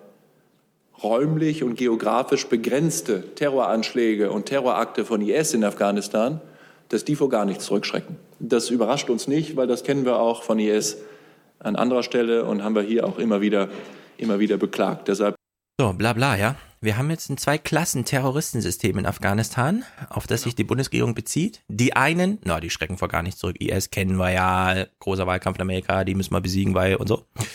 [1.02, 6.42] räumlich und geografisch begrenzte Terroranschläge und Terrorakte von IS in Afghanistan,
[6.90, 8.18] dass die vor gar nichts zurückschrecken.
[8.40, 10.98] Das überrascht uns nicht, weil das kennen wir auch von IS
[11.60, 13.70] an anderer Stelle und haben wir hier auch immer wieder,
[14.18, 15.08] immer wieder beklagt.
[15.08, 15.36] Deshalb
[15.82, 16.58] so, bla bla, ja.
[16.80, 21.64] Wir haben jetzt ein Zwei-Klassen-Terroristensystem in Afghanistan, auf das sich die Bundesregierung bezieht.
[21.70, 23.60] Die einen, na, die schrecken vor gar nicht zurück.
[23.60, 27.26] IS kennen wir ja, großer Wahlkampf in Amerika, die müssen wir besiegen, weil und so.
[27.34, 27.48] Und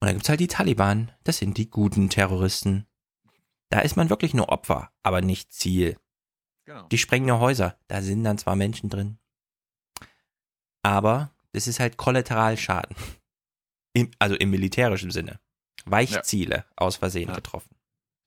[0.00, 1.12] dann gibt's halt die Taliban.
[1.22, 2.86] Das sind die guten Terroristen.
[3.68, 5.96] Da ist man wirklich nur Opfer, aber nicht Ziel.
[6.64, 6.88] Genau.
[6.88, 7.76] Die sprengen nur Häuser.
[7.86, 9.18] Da sind dann zwar Menschen drin.
[10.82, 12.96] Aber das ist halt Kollateralschaden.
[13.92, 15.38] Im, also im militärischen Sinne.
[15.86, 16.64] Weichziele ja.
[16.76, 17.34] aus Versehen ja.
[17.34, 17.74] getroffen.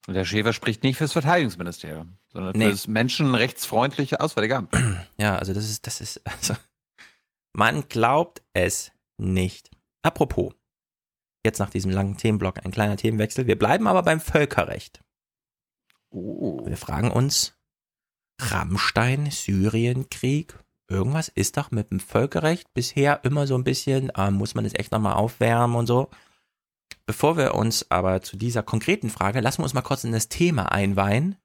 [0.08, 2.68] Und der Schäfer spricht nicht fürs Verteidigungsministerium, sondern nee.
[2.68, 4.74] fürs menschenrechtsfreundliche Auswärtige Amt.
[5.18, 6.56] Ja, also das ist, das ist, also,
[7.54, 9.72] man glaubt es nicht.
[10.02, 10.54] Apropos,
[11.46, 13.48] Jetzt nach diesem langen Themenblock ein kleiner Themenwechsel.
[13.48, 15.04] Wir bleiben aber beim Völkerrecht.
[16.10, 16.66] Oh.
[16.66, 17.58] Wir fragen uns,
[18.40, 20.58] Rammstein, Syrienkrieg,
[20.88, 24.74] irgendwas ist doch mit dem Völkerrecht bisher immer so ein bisschen, äh, muss man es
[24.74, 26.10] echt nochmal aufwärmen und so.
[27.06, 30.30] Bevor wir uns aber zu dieser konkreten Frage, lassen wir uns mal kurz in das
[30.30, 31.36] Thema einweihen.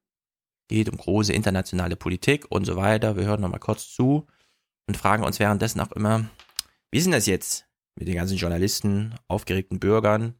[0.68, 3.16] Geht um große internationale Politik und so weiter.
[3.16, 4.26] Wir hören nochmal kurz zu
[4.86, 6.28] und fragen uns währenddessen auch immer,
[6.90, 7.68] wie denn das jetzt?
[7.98, 10.34] mit den ganzen Journalisten, aufgeregten Bürgern.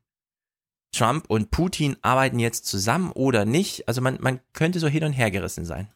[0.92, 3.88] Trump und Putin arbeiten jetzt zusammen oder nicht.
[3.88, 5.92] Also man, man könnte so hin und her gerissen sein.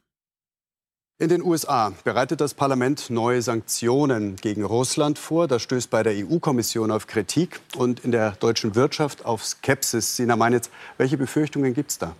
[1.18, 5.46] In den USA bereitet das Parlament neue Sanktionen gegen Russland vor.
[5.46, 10.16] Das stößt bei der EU-Kommission auf Kritik und in der deutschen Wirtschaft auf Skepsis.
[10.16, 12.16] Sina Meinitz, welche Befürchtungen gibt es da?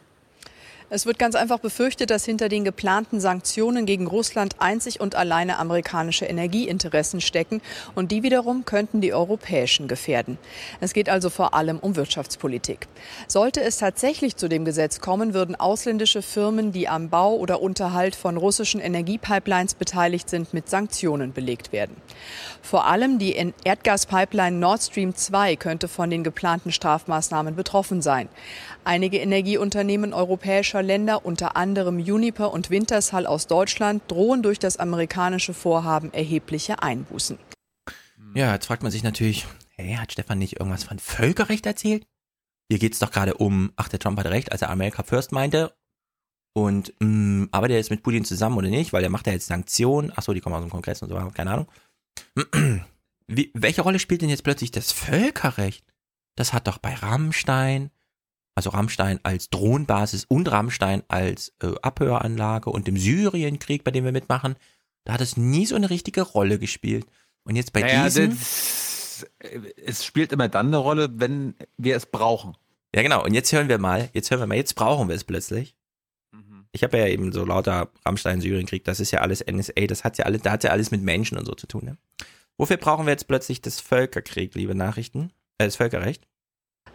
[0.95, 5.59] Es wird ganz einfach befürchtet, dass hinter den geplanten Sanktionen gegen Russland einzig und alleine
[5.59, 7.63] amerikanische Energieinteressen stecken
[7.95, 10.37] und die wiederum könnten die europäischen gefährden.
[10.83, 12.89] Es geht also vor allem um Wirtschaftspolitik.
[13.27, 18.15] Sollte es tatsächlich zu dem Gesetz kommen, würden ausländische Firmen, die am Bau oder Unterhalt
[18.15, 21.97] von russischen Energiepipelines beteiligt sind, mit Sanktionen belegt werden.
[22.61, 28.29] Vor allem die Erdgaspipeline Nord Stream 2 könnte von den geplanten Strafmaßnahmen betroffen sein.
[28.85, 35.55] Einige Energieunternehmen europäischer Länder, unter anderem Uniper und Wintershall aus Deutschland, drohen durch das amerikanische
[35.55, 37.39] Vorhaben erhebliche Einbußen.
[38.35, 39.47] Ja, jetzt fragt man sich natürlich,
[39.77, 42.07] hey, hat Stefan nicht irgendwas von Völkerrecht erzählt?
[42.69, 45.31] Hier geht es doch gerade um, ach, der Trump hatte recht, als er America First
[45.31, 45.77] meinte.
[46.53, 48.93] Und mh, arbeitet er jetzt mit Putin zusammen oder nicht?
[48.93, 50.13] Weil der macht ja jetzt Sanktionen.
[50.17, 51.69] Ach so, die kommen aus dem Kongress und so, keine Ahnung.
[53.29, 55.85] Wie, welche Rolle spielt denn jetzt plötzlich das Völkerrecht?
[56.35, 57.91] Das hat doch bei Rammstein,
[58.55, 64.13] also Rammstein als Drohnenbasis und Rammstein als äh, Abhöranlage und im Syrienkrieg, bei dem wir
[64.13, 64.57] mitmachen,
[65.05, 67.07] da hat es nie so eine richtige Rolle gespielt.
[67.45, 68.31] Und jetzt bei naja, diesem...
[68.31, 69.27] das,
[69.85, 72.57] es spielt immer dann eine Rolle, wenn wir es brauchen.
[72.95, 73.25] Ja, genau.
[73.25, 75.75] Und jetzt hören wir mal, jetzt hören wir mal, jetzt brauchen wir es plötzlich.
[76.73, 80.25] Ich habe ja eben so lauter Rammstein-Syrienkrieg, das ist ja alles NSA, das hat ja
[80.25, 81.85] alles, da hat ja alles mit Menschen und so zu tun.
[81.85, 81.97] Ne?
[82.57, 85.33] Wofür brauchen wir jetzt plötzlich das Völkerkrieg, liebe Nachrichten?
[85.59, 86.27] Äh, das Völkerrecht?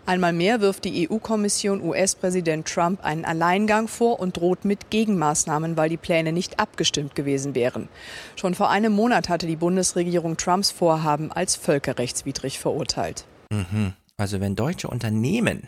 [0.08, 5.90] Einmal mehr wirft die EU-Kommission US-Präsident Trump einen Alleingang vor und droht mit Gegenmaßnahmen, weil
[5.90, 7.90] die Pläne nicht abgestimmt gewesen wären.
[8.38, 13.26] Schon vor einem Monat hatte die Bundesregierung Trumps Vorhaben als völkerrechtswidrig verurteilt.
[13.52, 13.96] Mhm.
[14.16, 15.68] Also wenn deutsche Unternehmen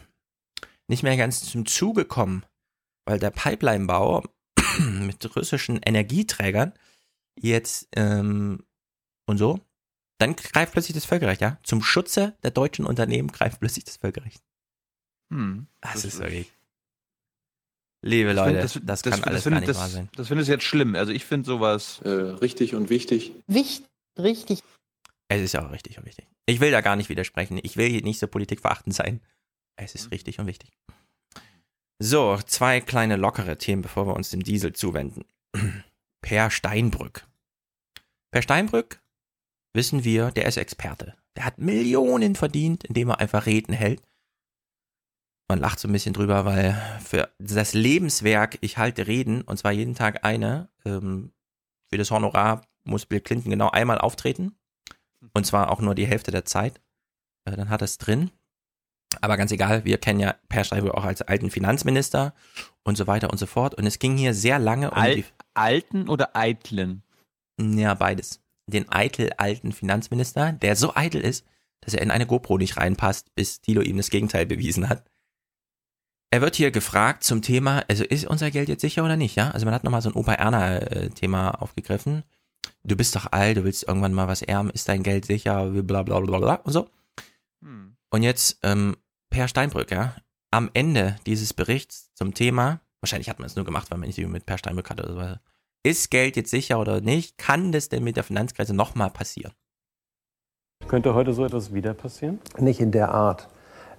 [0.87, 2.45] nicht mehr ganz zum Zuge kommen,
[3.05, 4.23] weil der Pipelinebau
[4.79, 6.71] mit russischen Energieträgern
[7.37, 8.63] jetzt ähm,
[9.27, 9.59] und so,
[10.19, 11.57] dann greift plötzlich das Völkerrecht, ja?
[11.63, 14.43] Zum Schutze der deutschen Unternehmen greift plötzlich das Völkerrecht.
[15.31, 15.67] Hm.
[15.81, 16.51] Das, das ist wirklich.
[18.01, 20.09] Liebe Leute, das, das, das kann alles find, gar nicht wahr sein.
[20.15, 20.95] Das finde ich jetzt schlimm.
[20.95, 23.33] Also ich finde sowas äh, richtig und wichtig.
[23.47, 23.87] Wichtig,
[24.17, 24.63] richtig.
[25.29, 26.25] Es ist auch richtig und wichtig.
[26.45, 27.59] Ich will da gar nicht widersprechen.
[27.61, 29.21] Ich will hier nicht so politikverachtend sein.
[29.75, 30.71] Es ist richtig und wichtig.
[31.99, 35.25] So, zwei kleine lockere Themen, bevor wir uns dem Diesel zuwenden.
[36.21, 37.27] Per Steinbrück.
[38.31, 39.01] Per Steinbrück
[39.79, 41.15] wissen wir, der ist Experte.
[41.37, 44.03] Der hat Millionen verdient, indem er einfach Reden hält.
[45.47, 49.71] Man lacht so ein bisschen drüber, weil für das Lebenswerk, ich halte Reden, und zwar
[49.71, 51.31] jeden Tag eine, ähm,
[51.89, 54.57] für das Honorar muss Bill Clinton genau einmal auftreten.
[55.33, 56.81] Und zwar auch nur die Hälfte der Zeit.
[57.45, 58.31] Äh, dann hat er es drin.
[59.21, 62.33] Aber ganz egal, wir kennen ja Per Steinbrück auch als alten Finanzminister
[62.83, 63.75] und so weiter und so fort.
[63.75, 65.25] Und es ging hier sehr lange um Al die.
[65.53, 67.01] Alten oder Eitlen?
[67.57, 68.41] Ja, beides.
[68.69, 71.45] Den eitel alten Finanzminister, der so eitel ist,
[71.81, 75.03] dass er in eine GoPro nicht reinpasst, bis Thilo ihm das Gegenteil bewiesen hat.
[76.31, 79.49] Er wird hier gefragt zum Thema, also ist unser Geld jetzt sicher oder nicht, ja?
[79.51, 82.23] Also man hat nochmal so ein Opa Erna-Thema aufgegriffen.
[82.83, 86.03] Du bist doch alt, du willst irgendwann mal was erben, ist dein Geld sicher, bla
[86.03, 86.89] bla bla bla und so.
[87.61, 87.95] Hm.
[88.11, 88.95] Und jetzt ähm,
[89.31, 90.15] Per Steinbrück, ja,
[90.51, 94.09] am Ende dieses Berichts zum Thema, wahrscheinlich hat man es nur gemacht, weil man ein
[94.09, 95.39] Interview mit Per Steinbrück hatte oder so,
[95.83, 97.37] ist Geld jetzt sicher oder nicht?
[97.37, 99.53] Kann das denn mit der Finanzkrise nochmal passieren?
[100.87, 102.39] Könnte heute so etwas wieder passieren?
[102.57, 103.47] Nicht in der Art,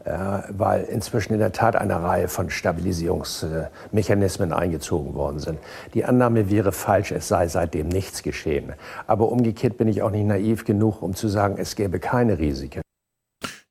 [0.05, 5.59] äh, weil inzwischen in der Tat eine Reihe von Stabilisierungsmechanismen eingezogen worden sind.
[5.95, 8.73] Die Annahme wäre falsch, es sei seitdem nichts geschehen.
[9.07, 12.83] Aber umgekehrt bin ich auch nicht naiv genug, um zu sagen, es gäbe keine Risiken.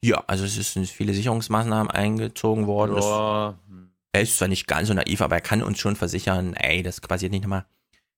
[0.02, 2.95] Ja, also es sind viele Sicherungsmaßnahmen eingezogen worden.
[2.95, 3.56] Ja.
[4.14, 7.02] Er ist zwar nicht ganz so naiv, aber er kann uns schon versichern, ey, das
[7.02, 7.65] passiert nicht nochmal.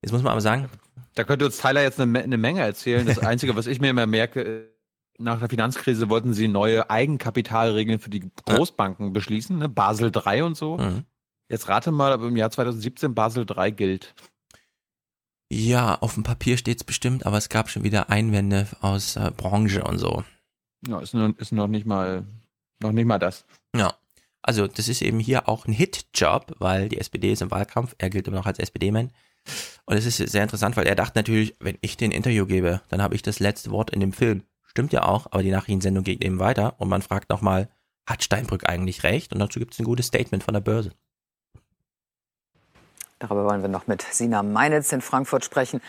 [0.02, 0.70] Jetzt muss man aber sagen.
[1.16, 3.06] Da könnte uns Tyler jetzt eine, eine Menge erzählen.
[3.06, 4.72] Das Einzige, was ich mir immer merke,
[5.18, 9.70] nach der Finanzkrise wollten sie neue Eigenkapitalregeln für die Großbanken beschließen, ne?
[9.70, 10.78] Basel III und so.
[10.78, 11.06] Mhm.
[11.50, 14.16] Jetzt rate mal, ob im Jahr 2017 Basel III gilt.
[15.52, 19.32] Ja, auf dem Papier steht es bestimmt, aber es gab schon wieder Einwände aus äh,
[19.36, 20.24] Branche und so.
[20.88, 22.26] Ja, ist, noch, ist noch nicht mal
[22.82, 23.46] noch nicht mal das.
[23.76, 23.94] Ja.
[24.42, 27.94] Also, das ist eben hier auch ein Hit-Job, weil die SPD ist im Wahlkampf.
[28.00, 29.12] Er gilt immer noch als SPD-Man.
[29.86, 33.02] Und es ist sehr interessant, weil er dachte natürlich, wenn ich den Interview gebe, dann
[33.02, 34.44] habe ich das letzte Wort in dem Film.
[34.66, 37.70] Stimmt ja auch, aber die Nachrichtensendung geht eben weiter und man fragt nochmal,
[38.06, 39.34] hat Steinbrück eigentlich recht?
[39.34, 40.92] Und dazu gibt es ein gutes Statement von der Börse.
[43.20, 45.80] Darüber wollen wir noch mit Sina Meinitz in Frankfurt sprechen.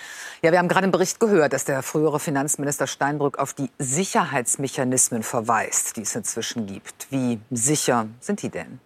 [0.42, 5.22] Ja, wir haben gerade im Bericht gehört, dass der frühere Finanzminister Steinbrück auf die Sicherheitsmechanismen
[5.22, 7.06] verweist, die es inzwischen gibt.
[7.10, 8.80] Wie sicher sind die denn?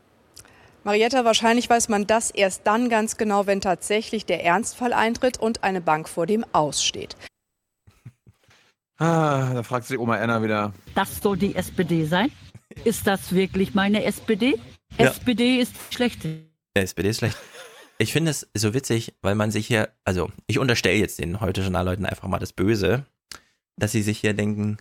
[0.86, 5.64] Marietta, wahrscheinlich weiß man das erst dann ganz genau, wenn tatsächlich der Ernstfall eintritt und
[5.64, 7.16] eine Bank vor dem Aussteht.
[8.98, 10.72] Ah, da fragt sich Oma Erna wieder.
[10.94, 12.32] Das soll die SPD sein?
[12.84, 14.58] Ist das wirklich meine SPD?
[14.96, 15.08] Ja.
[15.08, 16.24] SPD ist schlecht.
[16.24, 17.36] Der SPD ist schlecht.
[17.98, 21.60] Ich finde es so witzig, weil man sich hier, also ich unterstelle jetzt den heute
[21.60, 23.04] Journalleuten einfach mal das Böse,
[23.76, 24.78] dass sie sich hier denken,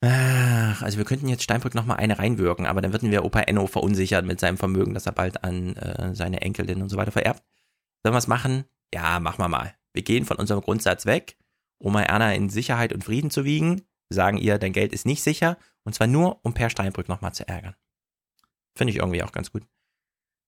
[0.00, 3.40] ach, also wir könnten jetzt Steinbrück noch mal eine reinwirken, aber dann würden wir Opa
[3.40, 7.12] Enno verunsichern mit seinem Vermögen, das er bald an äh, seine Enkelin und so weiter
[7.12, 7.42] vererbt.
[8.02, 8.64] Sollen wir es machen?
[8.94, 9.74] Ja, machen wir mal.
[9.92, 11.36] Wir gehen von unserem Grundsatz weg,
[11.80, 15.58] Oma Erna in Sicherheit und Frieden zu wiegen, sagen ihr, dein Geld ist nicht sicher,
[15.84, 17.74] und zwar nur, um Per Steinbrück nochmal zu ärgern.
[18.76, 19.64] Finde ich irgendwie auch ganz gut.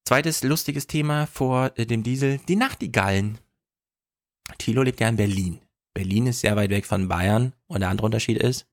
[0.07, 3.39] Zweites lustiges Thema vor äh, dem Diesel, die Nachtigallen.
[4.59, 5.61] Thilo lebt ja in Berlin.
[5.95, 8.67] Berlin ist sehr weit weg von Bayern und der andere Unterschied ist,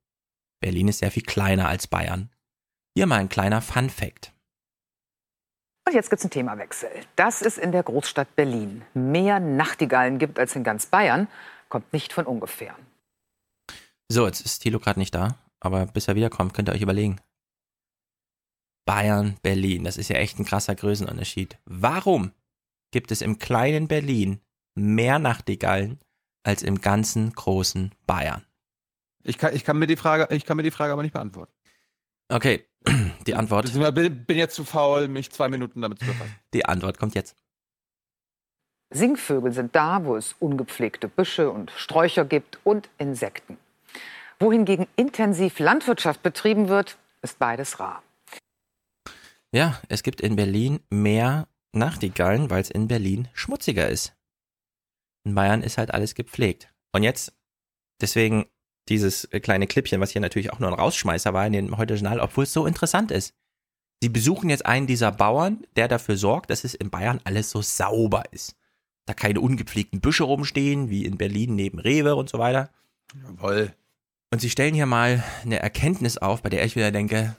[0.59, 2.29] Berlin ist sehr viel kleiner als Bayern.
[2.95, 4.33] Hier mal ein kleiner Fun Fact.
[5.87, 6.89] Und jetzt gibt es einen Themawechsel.
[7.15, 11.27] Dass es in der Großstadt Berlin mehr Nachtigallen gibt als in ganz Bayern,
[11.69, 12.75] kommt nicht von ungefähr.
[14.09, 17.21] So, jetzt ist Thilo gerade nicht da, aber bis er wiederkommt, könnt ihr euch überlegen.
[18.85, 21.59] Bayern, Berlin, das ist ja echt ein krasser Größenunterschied.
[21.65, 22.31] Warum
[22.91, 24.39] gibt es im kleinen Berlin
[24.75, 25.99] mehr Nachtigallen
[26.43, 28.46] als im ganzen großen Bayern?
[29.27, 31.51] Ich kann, ich kann, mir, die Frage, ich kann mir die Frage aber nicht beantworten.
[32.29, 32.65] Okay,
[33.27, 33.65] die Antwort.
[33.65, 36.35] Ich bin jetzt zu faul, mich zwei Minuten damit zu befassen.
[36.53, 37.35] Die Antwort kommt jetzt.
[38.89, 43.57] Singvögel sind da, wo es ungepflegte Büsche und Sträucher gibt und Insekten.
[44.39, 48.03] Wohingegen intensiv Landwirtschaft betrieben wird, ist beides rar.
[49.51, 54.15] Ja, es gibt in Berlin mehr Nachtigallen, weil es in Berlin schmutziger ist.
[55.25, 56.69] In Bayern ist halt alles gepflegt.
[56.93, 57.33] Und jetzt,
[57.99, 58.45] deswegen
[58.89, 62.19] dieses kleine Klippchen, was hier natürlich auch nur ein Rausschmeißer war in dem heute Journal,
[62.19, 63.33] obwohl es so interessant ist.
[64.01, 67.61] Sie besuchen jetzt einen dieser Bauern, der dafür sorgt, dass es in Bayern alles so
[67.61, 68.55] sauber ist.
[69.05, 72.69] Da keine ungepflegten Büsche rumstehen, wie in Berlin neben Rewe und so weiter.
[73.15, 73.73] Jawohl.
[74.31, 77.35] Und sie stellen hier mal eine Erkenntnis auf, bei der ich wieder denke,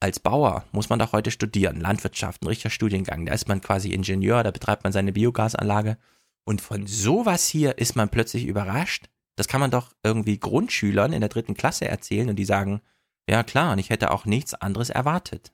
[0.00, 3.26] als Bauer muss man doch heute studieren, Landwirtschaft, ein richtiger Studiengang.
[3.26, 5.98] Da ist man quasi Ingenieur, da betreibt man seine Biogasanlage.
[6.44, 9.08] Und von sowas hier ist man plötzlich überrascht.
[9.36, 12.80] Das kann man doch irgendwie Grundschülern in der dritten Klasse erzählen und die sagen,
[13.28, 15.52] ja klar, und ich hätte auch nichts anderes erwartet.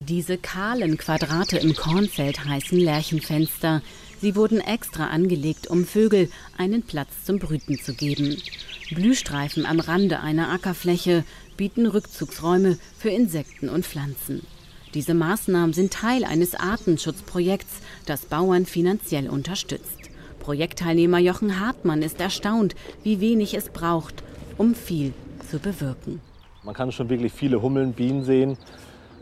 [0.00, 3.82] Diese kahlen Quadrate im Kornfeld heißen Lärchenfenster.
[4.20, 8.40] Sie wurden extra angelegt, um Vögel einen Platz zum Brüten zu geben.
[8.90, 11.24] Blühstreifen am Rande einer Ackerfläche
[11.56, 14.46] bieten Rückzugsräume für Insekten und Pflanzen.
[14.94, 19.97] Diese Maßnahmen sind Teil eines Artenschutzprojekts, das Bauern finanziell unterstützt.
[20.48, 24.24] Projektteilnehmer Jochen Hartmann ist erstaunt, wie wenig es braucht,
[24.56, 25.12] um viel
[25.50, 26.22] zu bewirken.
[26.62, 28.56] Man kann schon wirklich viele Hummeln, Bienen sehen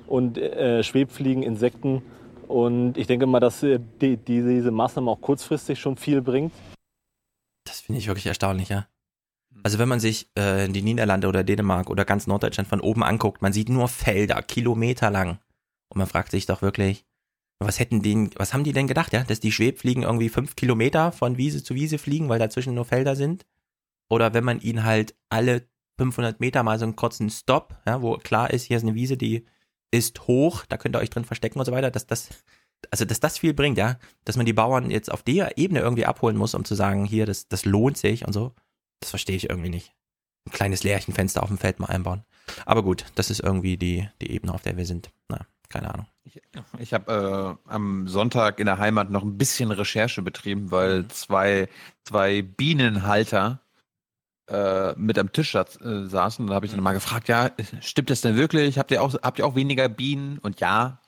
[0.06, 2.02] und äh, Schwebfliegen, Insekten.
[2.46, 6.52] Und ich denke mal, dass äh, die, die, diese Maßnahme auch kurzfristig schon viel bringt.
[7.64, 8.86] Das finde ich wirklich erstaunlich, ja.
[9.64, 13.42] Also wenn man sich äh, die Niederlande oder Dänemark oder ganz Norddeutschland von oben anguckt,
[13.42, 15.40] man sieht nur Felder, kilometerlang.
[15.88, 17.04] Und man fragt sich doch wirklich,
[17.58, 19.24] was hätten die, was haben die denn gedacht, ja?
[19.24, 23.16] Dass die Schwebfliegen irgendwie fünf Kilometer von Wiese zu Wiese fliegen, weil dazwischen nur Felder
[23.16, 23.46] sind?
[24.08, 25.66] Oder wenn man ihnen halt alle
[25.98, 29.16] 500 Meter mal so einen kurzen Stop, ja, wo klar ist, hier ist eine Wiese,
[29.16, 29.46] die
[29.90, 32.28] ist hoch, da könnt ihr euch drin verstecken und so weiter, dass das,
[32.90, 36.04] also dass das viel bringt, ja, dass man die Bauern jetzt auf der Ebene irgendwie
[36.04, 38.52] abholen muss, um zu sagen, hier, das, das lohnt sich und so,
[39.00, 39.94] das verstehe ich irgendwie nicht.
[40.46, 42.24] Ein kleines Lärchenfenster auf dem Feld mal einbauen.
[42.66, 45.10] Aber gut, das ist irgendwie die, die Ebene, auf der wir sind.
[45.28, 46.06] Na, keine Ahnung.
[46.26, 46.42] Ich,
[46.80, 51.10] ich habe äh, am Sonntag in der Heimat noch ein bisschen Recherche betrieben, weil Mhm.
[51.10, 51.68] zwei,
[52.04, 53.60] zwei Bienenhalter
[54.48, 55.64] äh, mit am Tisch äh,
[56.06, 56.44] saßen.
[56.44, 57.50] Und da habe ich dann mal gefragt, ja,
[57.80, 58.78] stimmt das denn wirklich?
[58.78, 60.38] Habt ihr auch, habt ihr auch weniger Bienen?
[60.38, 61.00] Und ja.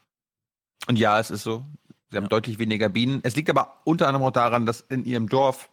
[0.87, 1.65] Und ja, es ist so.
[2.11, 3.21] Sie haben deutlich weniger Bienen.
[3.25, 5.69] Es liegt aber unter anderem auch daran, dass in ihrem Dorf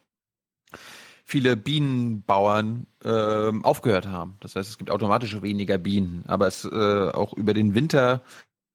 [1.23, 4.37] viele Bienenbauern ähm, aufgehört haben.
[4.41, 6.23] Das heißt, es gibt automatisch weniger Bienen.
[6.27, 8.21] Aber es äh, auch über den Winter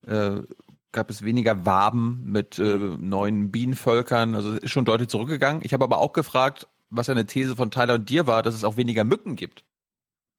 [0.06, 0.42] äh,
[0.92, 4.34] gab es weniger Waben mit äh, neuen Bienenvölkern.
[4.34, 5.62] Also es ist schon deutlich zurückgegangen.
[5.64, 8.64] Ich habe aber auch gefragt, was eine These von Tyler und dir war, dass es
[8.64, 9.64] auch weniger Mücken gibt.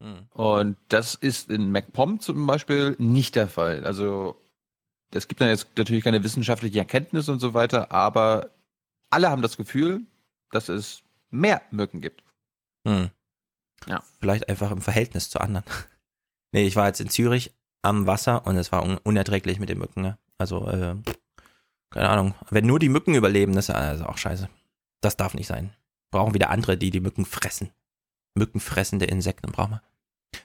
[0.01, 0.27] Hm.
[0.31, 3.85] Und das ist in MacPom zum Beispiel nicht der Fall.
[3.85, 4.41] Also
[5.13, 8.51] es gibt dann jetzt natürlich keine wissenschaftliche Erkenntnis und so weiter, aber
[9.09, 10.01] alle haben das Gefühl,
[10.51, 12.23] dass es mehr Mücken gibt.
[12.85, 13.09] Hm.
[13.87, 14.03] Ja.
[14.19, 15.65] Vielleicht einfach im Verhältnis zu anderen.
[16.51, 19.79] nee, ich war jetzt in Zürich am Wasser und es war un unerträglich mit den
[19.79, 20.01] Mücken.
[20.01, 20.17] Ne?
[20.37, 20.95] Also, äh,
[21.89, 22.35] keine Ahnung.
[22.49, 24.49] Wenn nur die Mücken überleben, das ist also auch scheiße.
[25.01, 25.73] Das darf nicht sein.
[26.11, 27.71] Brauchen wieder andere, die die Mücken fressen.
[28.35, 29.81] Mückenfressende Insekten brauchen wir.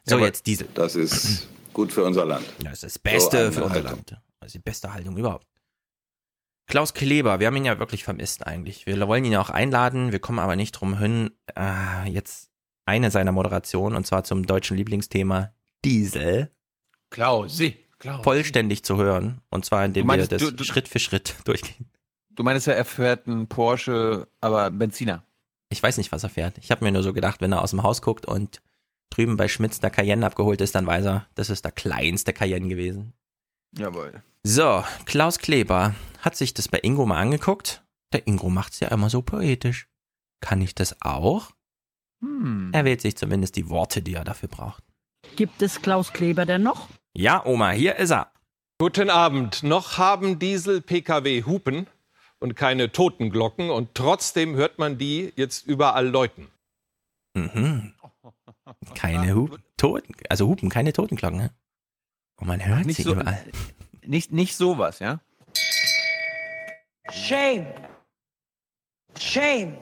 [0.04, 0.64] So, aber jetzt diese.
[0.64, 2.46] Das ist gut für unser Land.
[2.60, 3.90] Das ist das Beste eine für unser Haltung.
[3.92, 4.10] Land.
[4.40, 5.46] Das ist die beste Haltung überhaupt.
[6.68, 8.86] Klaus Kleber, wir haben ihn ja wirklich vermisst eigentlich.
[8.86, 12.50] Wir wollen ihn ja auch einladen, wir kommen aber nicht drum hin, äh, jetzt
[12.86, 15.52] eine seiner Moderationen, und zwar zum deutschen Lieblingsthema
[15.84, 16.50] Diesel.
[17.10, 17.76] Klausi.
[17.98, 18.22] Klaus.
[18.24, 19.40] vollständig zu hören.
[19.48, 21.88] Und zwar indem meinst, wir das du- du- Schritt für Schritt durchgehen.
[22.30, 25.24] Du meinst ja, er fährt einen Porsche, aber Benziner.
[25.70, 26.58] Ich weiß nicht, was er fährt.
[26.58, 28.60] Ich habe mir nur so gedacht, wenn er aus dem Haus guckt und
[29.08, 32.68] drüben bei Schmitz der Cayenne abgeholt ist, dann weiß er, das ist der kleinste Cayenne
[32.68, 33.14] gewesen.
[33.76, 34.22] Jawohl.
[34.42, 37.82] So, Klaus Kleber hat sich das bei Ingo mal angeguckt.
[38.12, 39.88] Der Ingo macht's ja immer so poetisch.
[40.40, 41.52] Kann ich das auch?
[42.20, 42.70] Hm.
[42.74, 44.84] Er wählt sich zumindest die Worte, die er dafür braucht.
[45.36, 46.88] Gibt es Klaus Kleber denn noch?
[47.16, 48.30] Ja, Oma, hier ist er.
[48.78, 49.62] Guten Abend.
[49.62, 51.86] Noch haben Diesel-Pkw Hupen
[52.40, 56.48] und keine Totenglocken und trotzdem hört man die jetzt überall läuten.
[57.34, 57.94] Mhm.
[58.94, 61.50] Keine Hupen, Toten, also Hupen, keine Totenglocken, ne?
[62.38, 63.42] Und man hört Nicht sie so- überall.
[64.02, 65.20] Nicht, nicht sowas, ja?
[67.10, 67.66] Shame.
[69.18, 69.78] Shame.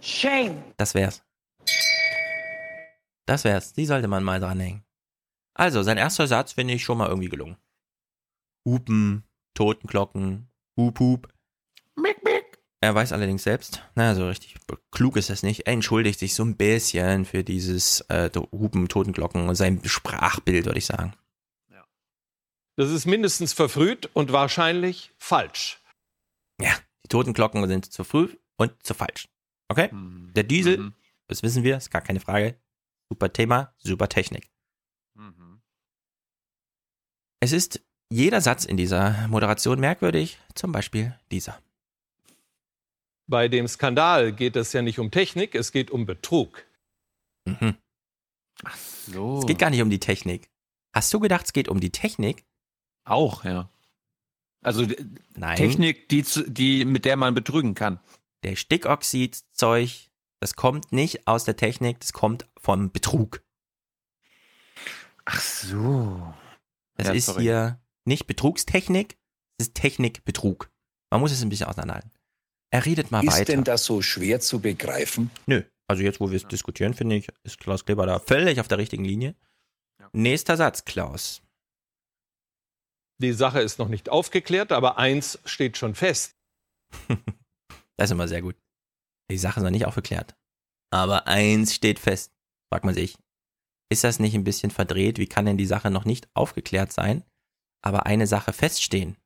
[0.00, 0.62] Shame.
[0.76, 1.22] Das wär's.
[3.26, 3.72] Das wär's.
[3.72, 4.84] Die sollte man mal dranhängen.
[5.54, 7.56] Also, sein erster Satz finde ich schon mal irgendwie gelungen.
[8.64, 9.24] Hupen,
[9.54, 11.28] Totenglocken, Hup, Hup.
[12.80, 14.56] Er weiß allerdings selbst, naja, so richtig
[14.90, 15.68] klug ist es nicht.
[15.68, 20.78] Er entschuldigt sich so ein bisschen für dieses äh, Hupen, Totenglocken und sein Sprachbild, würde
[20.78, 21.14] ich sagen.
[22.76, 25.80] Das ist mindestens verfrüht und wahrscheinlich falsch.
[26.60, 26.74] Ja,
[27.04, 29.28] die Totenglocken sind zu früh und zu falsch.
[29.68, 29.90] Okay?
[29.92, 30.92] Der Diesel,
[31.28, 32.58] das wissen wir, ist gar keine Frage.
[33.10, 34.50] Super Thema, super Technik.
[37.42, 41.60] Es ist jeder Satz in dieser Moderation merkwürdig, zum Beispiel dieser.
[43.26, 46.64] Bei dem Skandal geht es ja nicht um Technik, es geht um Betrug.
[47.44, 47.74] Mhm.
[48.62, 49.40] Ach so.
[49.40, 50.50] Es geht gar nicht um die Technik.
[50.94, 52.44] Hast du gedacht, es geht um die Technik?
[53.02, 53.68] Auch, ja.
[54.62, 54.86] Also
[55.34, 55.56] Nein.
[55.56, 57.98] Technik, die, die, mit der man betrügen kann.
[58.44, 59.90] Der Stickoxidzeug,
[60.38, 63.42] das kommt nicht aus der Technik, das kommt vom Betrug.
[65.24, 66.32] Ach so.
[66.98, 67.42] Es Ja, ist sorry.
[67.42, 69.16] hier nicht Betrugstechnik,
[69.58, 70.70] es ist Technikbetrug.
[71.10, 72.10] Man muss es ein bisschen auseinanderhalten.
[72.70, 73.44] Er redet mal Ist weiter.
[73.52, 75.30] denn das so schwer zu begreifen?
[75.46, 78.68] Nö, also jetzt, wo wir es diskutieren, finde ich, ist Klaus Kleber da völlig auf
[78.68, 79.34] der richtigen Linie.
[80.12, 81.42] Nächster Satz, Klaus.
[83.20, 86.36] Die Sache ist noch nicht aufgeklärt, aber eins steht schon fest.
[87.98, 88.56] Das ist immer sehr gut.
[89.30, 90.34] Die Sache ist noch nicht aufgeklärt.
[90.90, 92.32] Aber eins steht fest,
[92.72, 93.16] fragt man sich.
[93.92, 95.18] Ist das nicht ein bisschen verdreht?
[95.18, 97.26] Wie kann denn die Sache noch nicht aufgeklärt sein,
[97.82, 99.18] aber eine Sache feststehen?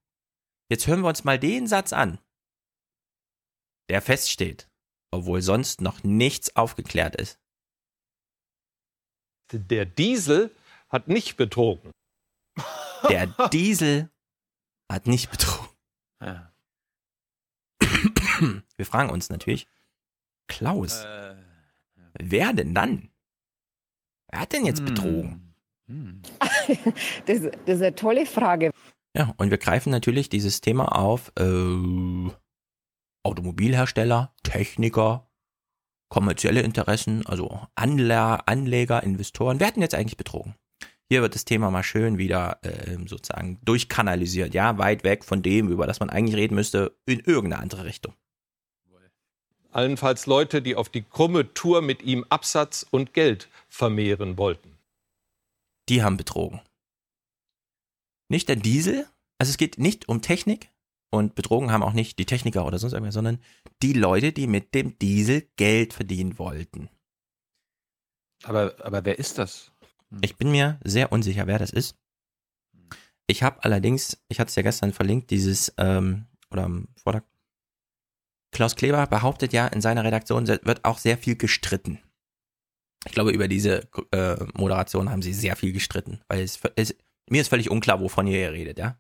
[0.69, 2.19] Jetzt hören wir uns mal den Satz an,
[3.89, 4.69] der feststeht,
[5.13, 7.39] obwohl sonst noch nichts aufgeklärt ist.
[9.53, 10.53] Der Diesel
[10.89, 11.93] hat nicht betrogen.
[13.09, 14.11] Der Diesel
[14.91, 15.77] hat nicht betrogen.
[16.21, 16.53] Ja.
[18.77, 19.69] Wir fragen uns natürlich,
[20.49, 21.37] Klaus, Äh,
[22.19, 23.13] wer denn dann?
[24.37, 24.67] Wer hat denn Hm.
[24.67, 25.43] jetzt betrogen?
[27.27, 28.71] Das, das ist eine tolle Frage.
[29.17, 32.31] Ja, und wir greifen natürlich dieses Thema auf äh,
[33.23, 35.31] Automobilhersteller, Techniker,
[36.09, 39.59] kommerzielle Interessen, also Anleger, Anleger, Investoren.
[39.61, 40.55] Wer hat denn jetzt eigentlich betrogen?
[41.09, 45.69] Hier wird das Thema mal schön wieder äh, sozusagen durchkanalisiert, ja, weit weg von dem,
[45.69, 48.15] über das man eigentlich reden müsste, in irgendeine andere Richtung.
[49.77, 54.79] Allenfalls Leute, die auf die krumme Tour mit ihm Absatz und Geld vermehren wollten.
[55.91, 56.63] Die haben betrogen.
[58.31, 59.07] Nicht der Diesel,
[59.39, 60.71] also es geht nicht um Technik
[61.11, 63.39] und betrogen haben auch nicht die Techniker oder sonst irgendwer, sondern
[63.83, 66.89] die Leute, die mit dem Diesel Geld verdienen wollten.
[68.45, 69.73] Aber, aber wer ist das?
[70.23, 71.97] Ich bin mir sehr unsicher, wer das ist.
[73.27, 77.25] Ich habe allerdings, ich hatte es ja gestern verlinkt, dieses, ähm, oder am Vortag,
[78.57, 82.01] Klaus Kleber behauptet ja, in seiner Redaktion wird auch sehr viel gestritten.
[83.05, 86.97] Ich glaube, über diese äh, Moderation haben sie sehr viel gestritten, weil es, es
[87.29, 88.99] mir ist völlig unklar, wovon ihr hier redet, ja.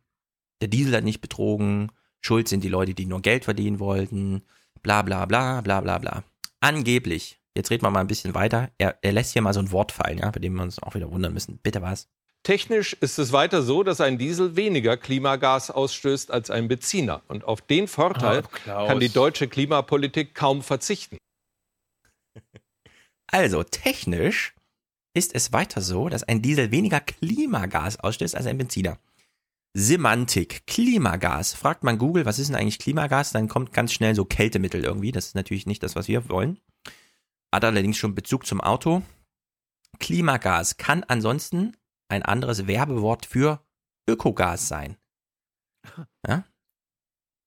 [0.60, 4.42] Der Diesel hat nicht betrogen, schuld sind die Leute, die nur Geld verdienen wollten,
[4.82, 6.22] bla bla bla bla bla bla.
[6.60, 9.72] Angeblich, jetzt reden wir mal ein bisschen weiter, er, er lässt hier mal so ein
[9.72, 11.60] Wort fallen, ja, bei dem wir uns auch wieder wundern müssen.
[11.62, 12.10] Bitte was?
[12.46, 17.22] Technisch ist es weiter so, dass ein Diesel weniger Klimagas ausstößt als ein Benziner.
[17.26, 21.18] Und auf den Vorteil Oh, kann die deutsche Klimapolitik kaum verzichten.
[23.28, 24.54] Also, technisch
[25.12, 29.00] ist es weiter so, dass ein Diesel weniger Klimagas ausstößt als ein Benziner.
[29.74, 31.52] Semantik, Klimagas.
[31.52, 35.10] Fragt man Google, was ist denn eigentlich Klimagas, dann kommt ganz schnell so Kältemittel irgendwie.
[35.10, 36.60] Das ist natürlich nicht das, was wir wollen.
[37.52, 39.02] Hat allerdings schon Bezug zum Auto.
[39.98, 41.76] Klimagas kann ansonsten
[42.08, 43.60] ein anderes Werbewort für
[44.08, 44.96] Ökogas sein.
[46.26, 46.44] Ja?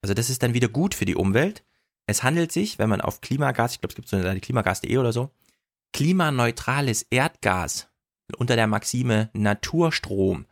[0.01, 1.65] Also das ist dann wieder gut für die Umwelt.
[2.07, 4.97] Es handelt sich, wenn man auf Klimagas, ich glaube, es gibt so eine Seite klimagas.de
[4.97, 5.31] oder so,
[5.93, 7.89] klimaneutrales Erdgas
[8.37, 10.45] unter der Maxime Naturstrom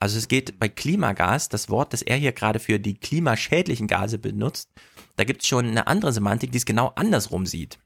[0.00, 4.18] Also es geht bei Klimagas, das Wort, das er hier gerade für die klimaschädlichen Gase
[4.18, 4.70] benutzt,
[5.16, 7.78] da gibt es schon eine andere Semantik, die es genau andersrum sieht.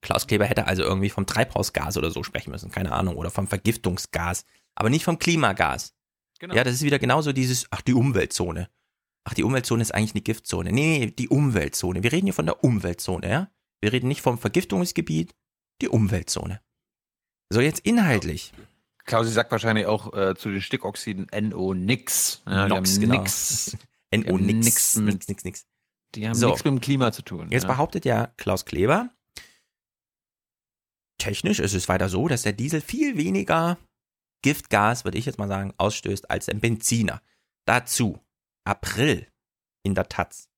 [0.00, 3.46] Klaus Kleber hätte also irgendwie vom Treibhausgas oder so sprechen müssen, keine Ahnung, oder vom
[3.46, 4.44] Vergiftungsgas,
[4.74, 5.94] aber nicht vom Klimagas.
[6.38, 6.54] Genau.
[6.54, 8.68] Ja, das ist wieder genauso dieses, ach, die Umweltzone.
[9.24, 10.72] Ach, die Umweltzone ist eigentlich eine Giftzone.
[10.72, 12.02] Nee, nee, die Umweltzone.
[12.02, 13.50] Wir reden hier von der Umweltzone, ja?
[13.80, 15.34] Wir reden nicht vom Vergiftungsgebiet,
[15.82, 16.60] die Umweltzone.
[17.50, 18.52] So, jetzt inhaltlich.
[19.04, 22.42] Klausi sagt wahrscheinlich auch äh, zu den Stickoxiden NO nix.
[22.46, 23.20] Ja, Nox, genau.
[23.20, 23.76] nix.
[24.14, 25.66] NO nix, nix, nix, nix.
[26.14, 26.48] Die haben So.
[26.48, 27.48] nichts mit dem Klima zu tun.
[27.50, 27.68] Jetzt ja.
[27.68, 29.10] behauptet ja Klaus Kleber,
[31.18, 33.78] technisch ist es weiter so, dass der Diesel viel weniger
[34.42, 37.20] Giftgas, würde ich jetzt mal sagen, ausstößt als ein Benziner.
[37.66, 38.18] Dazu
[38.64, 39.26] April
[39.84, 40.48] in der Taz.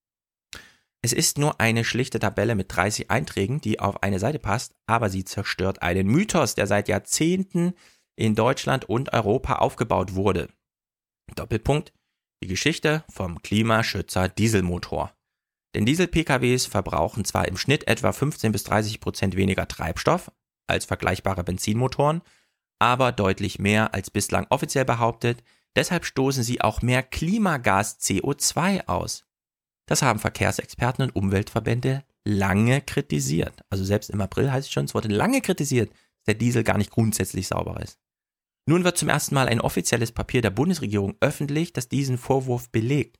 [1.02, 5.08] Es ist nur eine schlichte Tabelle mit 30 Einträgen, die auf eine Seite passt, aber
[5.08, 7.72] sie zerstört einen Mythos, der seit Jahrzehnten
[8.16, 10.48] in Deutschland und Europa aufgebaut wurde.
[11.34, 11.92] Doppelpunkt.
[12.42, 15.14] Die Geschichte vom Klimaschützer Dieselmotor.
[15.74, 20.32] Denn Diesel-PKWs verbrauchen zwar im Schnitt etwa 15 bis 30 Prozent weniger Treibstoff
[20.70, 22.22] als vergleichbare Benzinmotoren,
[22.78, 25.42] aber deutlich mehr als bislang offiziell behauptet.
[25.76, 29.24] Deshalb stoßen sie auch mehr Klimagas CO2 aus.
[29.86, 33.62] Das haben Verkehrsexperten und Umweltverbände lange kritisiert.
[33.70, 36.78] Also selbst im April heißt es schon, es wurde lange kritisiert, dass der Diesel gar
[36.78, 37.98] nicht grundsätzlich sauber ist.
[38.66, 43.18] Nun wird zum ersten Mal ein offizielles Papier der Bundesregierung öffentlich, das diesen Vorwurf belegt.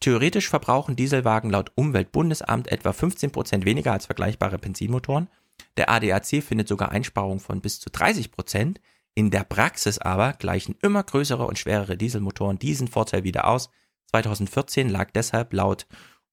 [0.00, 5.28] Theoretisch verbrauchen Dieselwagen laut Umweltbundesamt etwa 15% weniger als vergleichbare Benzinmotoren.
[5.76, 8.76] Der ADAC findet sogar Einsparungen von bis zu 30%.
[9.14, 13.70] In der Praxis aber gleichen immer größere und schwerere Dieselmotoren diesen Vorteil wieder aus.
[14.10, 15.86] 2014 lag deshalb laut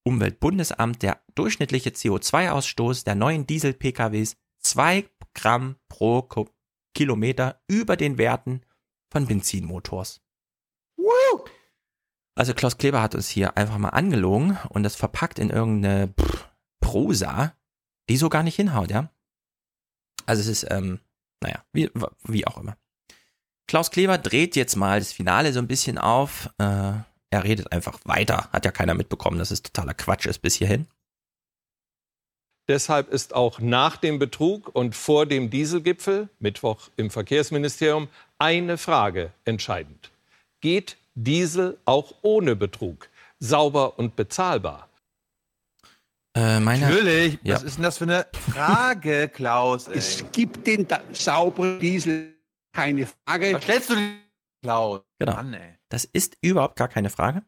[0.03, 6.27] Umweltbundesamt der durchschnittliche CO2-Ausstoß der neuen Diesel-PKWs 2 Gramm pro
[6.93, 8.61] Kilometer über den Werten
[9.11, 10.22] von Benzinmotors.
[12.35, 16.49] Also Klaus Kleber hat uns hier einfach mal angelogen und das verpackt in irgendeine pff,
[16.80, 17.53] Prosa,
[18.12, 19.10] die so gar nicht hinhaut, ja.
[20.26, 21.00] Also es ist, ähm,
[21.42, 21.90] naja, wie,
[22.24, 22.76] wie auch immer.
[23.68, 26.50] Klaus Kleber dreht jetzt mal das Finale so ein bisschen auf.
[26.58, 26.92] Äh,
[27.30, 28.50] er redet einfach weiter.
[28.52, 30.88] Hat ja keiner mitbekommen, dass es totaler Quatsch ist bis hierhin.
[32.68, 38.10] Deshalb ist auch nach dem Betrug und vor dem Dieselgipfel, Mittwoch im Verkehrsministerium,
[38.40, 40.12] eine Frage entscheidend.
[40.60, 43.08] Geht Diesel auch ohne Betrug
[43.40, 44.90] sauber und bezahlbar?
[46.36, 47.40] Äh, meine, Natürlich.
[47.44, 47.56] Ja.
[47.56, 49.88] Was ist denn das für eine Frage, Klaus?
[49.88, 49.98] Ey?
[49.98, 52.36] Es gibt den da sauberen Diesel,
[52.74, 53.53] keine Frage.
[53.53, 54.20] Was stellst du denn,
[54.64, 55.02] Klaus?
[55.20, 55.34] Genau.
[55.34, 55.58] Mann.
[55.90, 57.44] Das ist überhaupt gar keine Frage.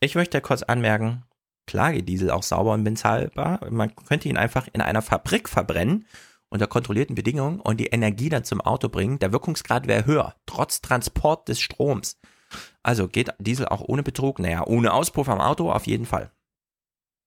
[0.00, 1.22] Ich möchte kurz anmerken,
[1.66, 3.60] klar geht Diesel auch sauber und bezahlbar.
[3.70, 6.06] Man könnte ihn einfach in einer Fabrik verbrennen
[6.54, 9.18] unter kontrollierten Bedingungen und die Energie dann zum Auto bringen.
[9.18, 12.20] Der Wirkungsgrad wäre höher, trotz Transport des Stroms.
[12.82, 14.38] Also geht Diesel auch ohne Betrug?
[14.38, 16.30] Naja, ohne Auspuff am Auto auf jeden Fall.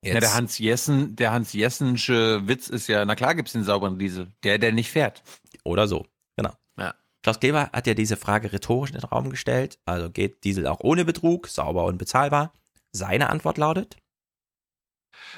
[0.04, 3.98] Ja, der Hans Jessen, der Hans Jessensche Witz ist ja, na klar gibt's den sauberen
[3.98, 4.32] Diesel.
[4.44, 5.24] Der, der nicht fährt.
[5.64, 6.06] Oder so,
[6.36, 6.54] genau.
[6.78, 6.94] Ja.
[7.24, 9.80] Klaus Kleber hat ja diese Frage rhetorisch in den Raum gestellt.
[9.86, 12.54] Also geht Diesel auch ohne Betrug, sauber und bezahlbar?
[12.92, 13.98] Seine Antwort lautet?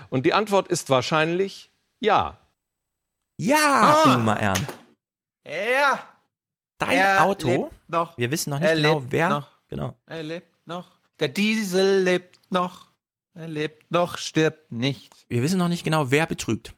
[0.09, 1.71] Und die Antwort ist wahrscheinlich
[2.01, 2.37] ja.
[3.39, 4.13] Ja, Ah.
[4.13, 4.67] Ingmar Ern.
[5.47, 6.03] Ja.
[6.79, 7.47] Dein Er Auto?
[7.47, 8.17] lebt noch.
[8.17, 9.29] Wir wissen noch nicht Er genau, lebt wer.
[9.29, 9.47] noch.
[9.69, 9.97] Genau.
[10.05, 10.99] Er lebt noch.
[11.19, 12.88] Der Diesel lebt noch.
[13.33, 15.25] Er lebt noch, stirbt nicht.
[15.29, 16.75] Wir wissen noch nicht genau, wer betrügt.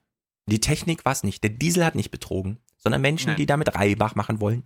[0.47, 1.43] Die Technik war es nicht.
[1.43, 3.37] Der Diesel hat nicht betrogen, sondern Menschen, Nein.
[3.37, 4.63] die damit Reibach machen wollen.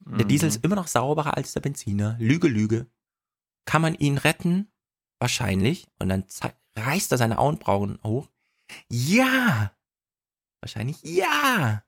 [0.00, 0.28] Der Mhm.
[0.28, 2.16] Diesel ist immer noch sauberer als der Benziner.
[2.18, 2.86] Lüge, Lüge.
[3.64, 4.70] Kann man ihn retten?
[5.18, 5.86] Wahrscheinlich.
[5.98, 6.24] Und dann
[6.76, 8.28] reißt er seine Augenbrauen hoch.
[8.90, 9.72] Ja!
[10.60, 11.82] Wahrscheinlich ja!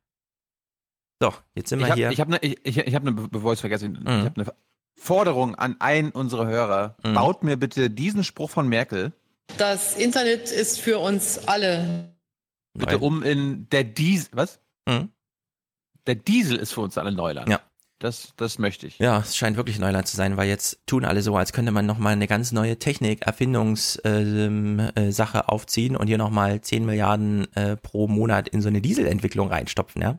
[1.21, 2.11] So, jetzt sind wir Ich habe hier.
[2.11, 4.07] ich hab ne, ich, ich, ich hab ne, be- bevor ich es vergesse, ich Mhm.
[4.07, 4.55] habe eine
[4.97, 6.97] Forderung an einen unserer Hörer.
[7.05, 7.15] Mhm.
[7.15, 9.13] Baut mir bitte diesen Spruch von Merkel
[9.59, 12.15] Das Internet ist für uns alle.
[12.75, 13.03] bitte Nein.
[13.03, 14.61] um in der Diesel, was?
[14.87, 15.11] Mhm.
[16.07, 17.49] Der Diesel ist für uns alle Neuland.
[17.49, 17.61] Ja.
[17.99, 18.99] Das, das möchte ich.
[18.99, 21.87] Ja, es scheint wirklich Neuland zu sein, weil jetzt tun alle so, als könnte man
[21.87, 27.53] nochmal eine ganz neue Technik, Erfindungssache ähm, äh, Sache aufziehen und hier nochmal 10 Milliarden
[27.55, 30.19] äh, pro Monat in so eine Dieselentwicklung reinstopfen, ja?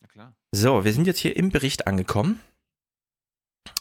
[0.00, 0.34] Na klar.
[0.52, 2.38] So, wir sind jetzt hier im Bericht angekommen.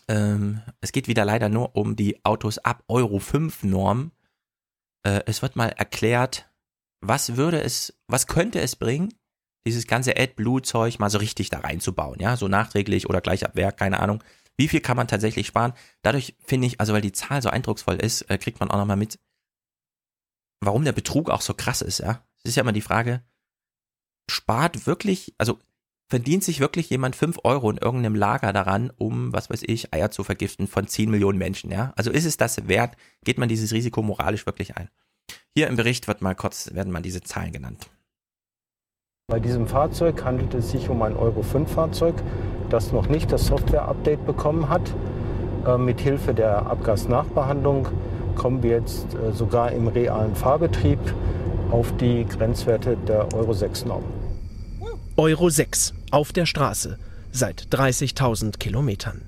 [0.08, 4.12] Ähm, es geht wieder leider nur um die Autos ab Euro 5 Norm.
[5.04, 6.50] Äh, es wird mal erklärt,
[7.02, 9.14] was würde es, was könnte es bringen,
[9.66, 13.78] dieses ganze AdBlue-Zeug mal so richtig da reinzubauen, ja, so nachträglich oder gleich ab Werk,
[13.78, 14.24] keine Ahnung.
[14.58, 15.74] Wie viel kann man tatsächlich sparen?
[16.02, 18.98] Dadurch finde ich, also weil die Zahl so eindrucksvoll ist, äh, kriegt man auch nochmal
[18.98, 19.20] mit,
[20.62, 22.26] warum der Betrug auch so krass ist, ja.
[22.44, 23.24] Es ist ja immer die Frage,
[24.30, 25.60] spart wirklich, also
[26.10, 30.10] verdient sich wirklich jemand 5 Euro in irgendeinem Lager daran, um, was weiß ich, Eier
[30.10, 31.94] zu vergiften von 10 Millionen Menschen, ja?
[31.96, 32.96] Also ist es das wert?
[33.24, 34.90] Geht man dieses Risiko moralisch wirklich ein?
[35.56, 37.88] Hier im Bericht wird mal kurz, werden mal diese Zahlen genannt.
[39.30, 42.16] Bei diesem Fahrzeug handelt es sich um ein Euro 5 Fahrzeug,
[42.70, 44.82] das noch nicht das Software-Update bekommen hat.
[45.68, 47.88] Äh, mit Hilfe der Abgasnachbehandlung
[48.36, 51.00] kommen wir jetzt äh, sogar im realen Fahrbetrieb
[51.70, 54.19] auf die Grenzwerte der Euro 6 Norm.
[55.20, 56.98] Euro 6 auf der Straße
[57.34, 59.22] seit 30.000 Kilometern.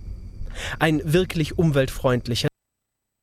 [0.80, 2.48] Ein wirklich umweltfreundlicher.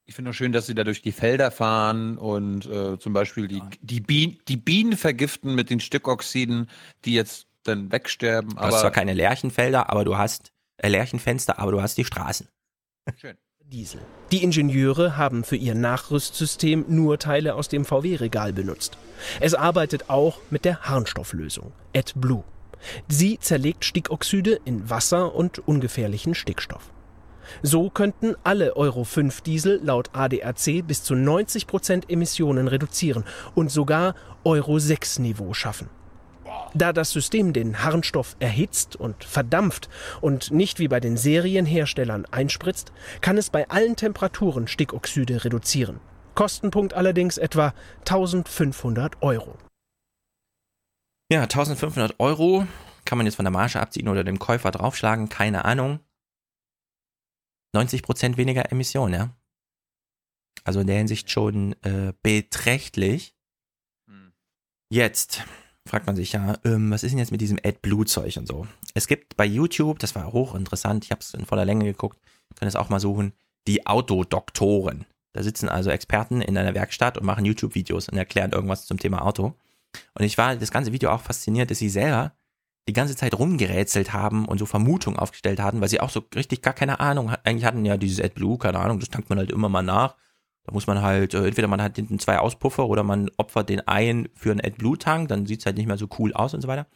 [0.04, 3.48] Ich finde auch schön, dass sie da durch die Felder fahren und äh, zum Beispiel
[3.48, 6.68] die, die, Bien, die Bienen vergiften mit den Stickoxiden,
[7.06, 8.50] die jetzt dann wegsterben.
[8.50, 12.48] Du hast zwar keine Lärchenfelder, aber du hast äh, Lärchenfenster, aber du hast die Straßen.
[13.16, 13.38] Schön.
[13.60, 14.00] Diesel.
[14.30, 18.98] Die Ingenieure haben für ihr Nachrüstsystem nur Teile aus dem VW-Regal benutzt.
[19.40, 22.44] Es arbeitet auch mit der Harnstofflösung AdBlue.
[23.09, 26.90] Sie zerlegt Stickoxide in Wasser und ungefährlichen Stickstoff.
[27.62, 33.24] So könnten alle Euro 5 Diesel laut ADAC bis zu 90 Prozent Emissionen reduzieren
[33.55, 34.14] und sogar
[34.44, 35.88] Euro 6 Niveau schaffen.
[36.74, 39.88] Da das System den Harnstoff erhitzt und verdampft
[40.20, 46.00] und nicht wie bei den Serienherstellern einspritzt, kann es bei allen Temperaturen Stickoxide reduzieren.
[46.34, 49.56] Kostenpunkt allerdings etwa 1500 Euro.
[51.30, 52.66] Ja, 1500 Euro
[53.05, 56.00] kann man jetzt von der Marge abziehen oder dem Käufer draufschlagen, keine Ahnung.
[57.74, 59.36] 90 Prozent weniger Emissionen, ja.
[60.64, 63.34] Also in der Hinsicht schon äh, beträchtlich.
[64.90, 65.42] Jetzt
[65.86, 68.66] fragt man sich ja, ähm, was ist denn jetzt mit diesem AdBlue-Zeug und so?
[68.94, 72.18] Es gibt bei YouTube, das war hochinteressant, ich habe es in voller Länge geguckt,
[72.56, 73.34] können es auch mal suchen,
[73.66, 75.05] die Autodoktoren.
[75.34, 79.22] Da sitzen also Experten in einer Werkstatt und machen YouTube-Videos und erklären irgendwas zum Thema
[79.22, 79.55] Auto.
[80.15, 82.32] Und ich war das ganze Video auch fasziniert, dass sie selber
[82.89, 86.62] die ganze Zeit rumgerätselt haben und so Vermutungen aufgestellt hatten, weil sie auch so richtig
[86.62, 89.69] gar keine Ahnung eigentlich hatten, ja, dieses AdBlue, keine Ahnung, das tankt man halt immer
[89.69, 90.16] mal nach.
[90.65, 93.86] Da muss man halt, äh, entweder man hat hinten zwei Auspuffer oder man opfert den
[93.86, 96.69] einen für einen AdBlue-Tank, dann sieht es halt nicht mehr so cool aus und so
[96.69, 96.86] weiter.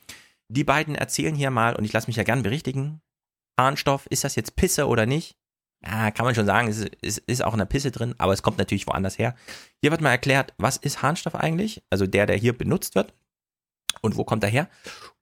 [0.49, 3.01] Die beiden erzählen hier mal, und ich lasse mich ja gern berichtigen,
[3.59, 5.37] Harnstoff, ist das jetzt Pisse oder nicht?
[5.85, 8.33] Ja, kann man schon sagen, es ist, es ist auch in der Pisse drin, aber
[8.33, 9.35] es kommt natürlich woanders her.
[9.81, 11.83] Hier wird mal erklärt, was ist Harnstoff eigentlich?
[11.91, 13.15] Also der, der hier benutzt wird.
[14.01, 14.69] Und wo kommt er her?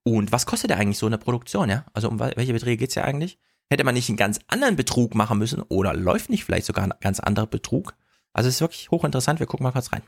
[0.02, 1.84] Und was kostet er eigentlich so in der Produktion, ja?
[1.92, 3.38] Also um welche Beträge geht es ja eigentlich?
[3.70, 6.94] Hätte man nicht einen ganz anderen Betrug machen müssen oder läuft nicht vielleicht sogar ein
[7.00, 7.94] ganz anderer Betrug?
[8.32, 10.02] Also es ist wirklich hochinteressant, wir gucken mal kurz rein.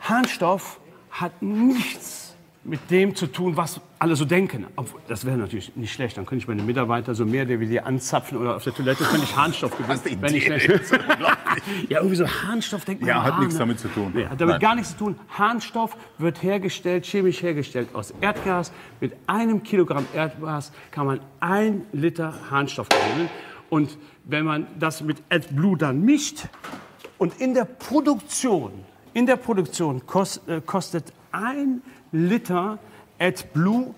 [0.00, 0.80] Harnstoff
[1.10, 2.25] hat nichts
[2.66, 4.66] mit dem zu tun, was alle so denken.
[5.08, 6.16] Das wäre natürlich nicht schlecht.
[6.16, 9.24] Dann könnte ich meine Mitarbeiter so mehr der wie anzapfen oder auf der Toilette könnte
[9.24, 10.20] ich Harnstoff gewinnen.
[10.20, 10.46] Wenn ich
[11.88, 13.08] ja, irgendwie so Harnstoff denkt man.
[13.08, 14.12] Ja, hat nichts damit zu tun.
[14.14, 14.60] Nee, hat damit Nein.
[14.60, 15.16] gar nichts zu tun.
[15.30, 18.72] Harnstoff wird hergestellt, chemisch hergestellt aus Erdgas.
[19.00, 23.30] Mit einem Kilogramm Erdgas kann man ein Liter Harnstoff gewinnen.
[23.70, 26.48] Und wenn man das mit AdBlue dann mischt
[27.18, 28.72] und in der Produktion,
[29.14, 31.12] in der Produktion kost, äh, kostet
[31.44, 31.82] ein
[32.12, 32.78] Liter
[33.18, 33.94] AdBlue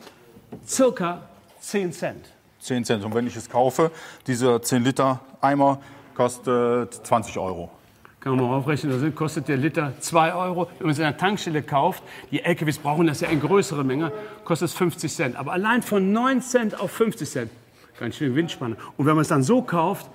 [0.66, 1.22] circa
[1.60, 2.32] 10 Cent.
[2.60, 3.04] 10 Cent.
[3.04, 3.90] Und wenn ich es kaufe,
[4.26, 5.80] dieser 10 Liter Eimer
[6.14, 7.70] kostet 20 Euro.
[8.20, 10.68] Kann man mal aufrechnen, da sind- kostet der Liter 2 Euro.
[10.78, 12.02] Wenn man es in einer Tankstelle kauft,
[12.32, 14.10] die LKWs brauchen das ja in größere Menge,
[14.44, 15.36] kostet es 50 Cent.
[15.36, 17.50] Aber allein von 9 Cent auf 50 Cent,
[18.00, 18.76] ganz schön Windspanne.
[18.96, 20.10] Und wenn man es dann so kauft,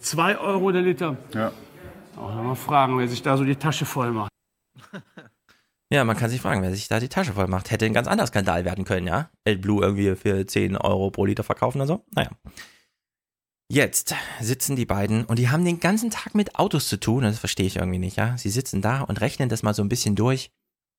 [0.00, 1.16] 2 Euro der Liter.
[1.32, 1.52] Ja.
[2.16, 4.30] Auch mal fragen, wer sich da so die Tasche voll macht.
[5.92, 7.70] Ja, man kann sich fragen, wer sich da die Tasche voll macht.
[7.70, 9.30] Hätte ein ganz anderer Skandal werden können, ja?
[9.46, 12.04] AdBlue irgendwie für 10 Euro pro Liter verkaufen oder so.
[12.14, 12.30] Naja.
[13.70, 17.22] Jetzt sitzen die beiden und die haben den ganzen Tag mit Autos zu tun.
[17.22, 18.36] Das verstehe ich irgendwie nicht, ja?
[18.36, 20.50] Sie sitzen da und rechnen das mal so ein bisschen durch.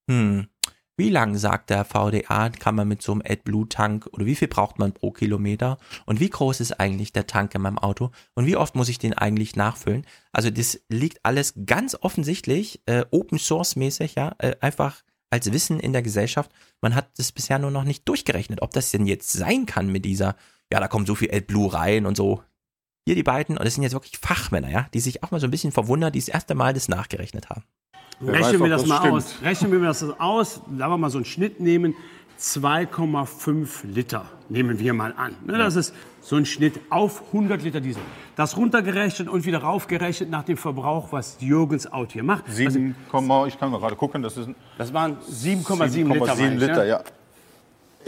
[0.10, 0.48] Hm,
[0.97, 4.80] wie lang, sagt der VDA, kann man mit so einem AdBlue-Tank oder wie viel braucht
[4.80, 5.77] man pro Kilometer?
[6.05, 8.11] Und wie groß ist eigentlich der Tank in meinem Auto?
[8.34, 10.05] Und wie oft muss ich den eigentlich nachfüllen?
[10.31, 15.81] Also das liegt alles ganz offensichtlich äh, Open Source mäßig, ja, äh, einfach als Wissen
[15.81, 16.51] in der Gesellschaft.
[16.81, 20.05] Man hat das bisher nur noch nicht durchgerechnet, ob das denn jetzt sein kann mit
[20.05, 20.38] dieser,
[20.72, 22.41] ja, da kommt so viel AdBlue rein und so.
[23.05, 25.45] Hier die beiden, und das sind jetzt wirklich Fachmänner, ja, die sich auch mal so
[25.45, 27.63] ein bisschen verwundern, die das erste Mal das nachgerechnet haben.
[28.22, 29.36] Rechnen wir das, mal aus.
[29.42, 30.56] Rechnen wir das aus.
[30.56, 31.96] Sagen wir mal so einen Schnitt nehmen.
[32.40, 35.36] 2,5 Liter nehmen wir mal an.
[35.46, 38.02] Ne, das ist so ein Schnitt auf 100 Liter Diesel.
[38.36, 42.44] Das runtergerechnet und wieder raufgerechnet nach dem Verbrauch, was Jürgens Auto hier macht.
[42.50, 46.26] 7, Komma- ich kann mal gerade gucken, das ist Das waren 7,7 Liter.
[46.26, 46.88] 7,7 meine ich, Liter, ne?
[46.90, 47.04] ja.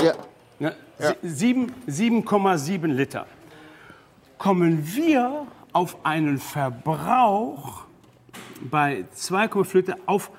[0.04, 0.14] Ja.
[0.60, 0.76] Ne?
[1.24, 3.26] Sieben- 7,7 Liter.
[4.38, 7.86] Kommen wir auf einen Verbrauch
[8.70, 10.32] bei 2,5 Liter auf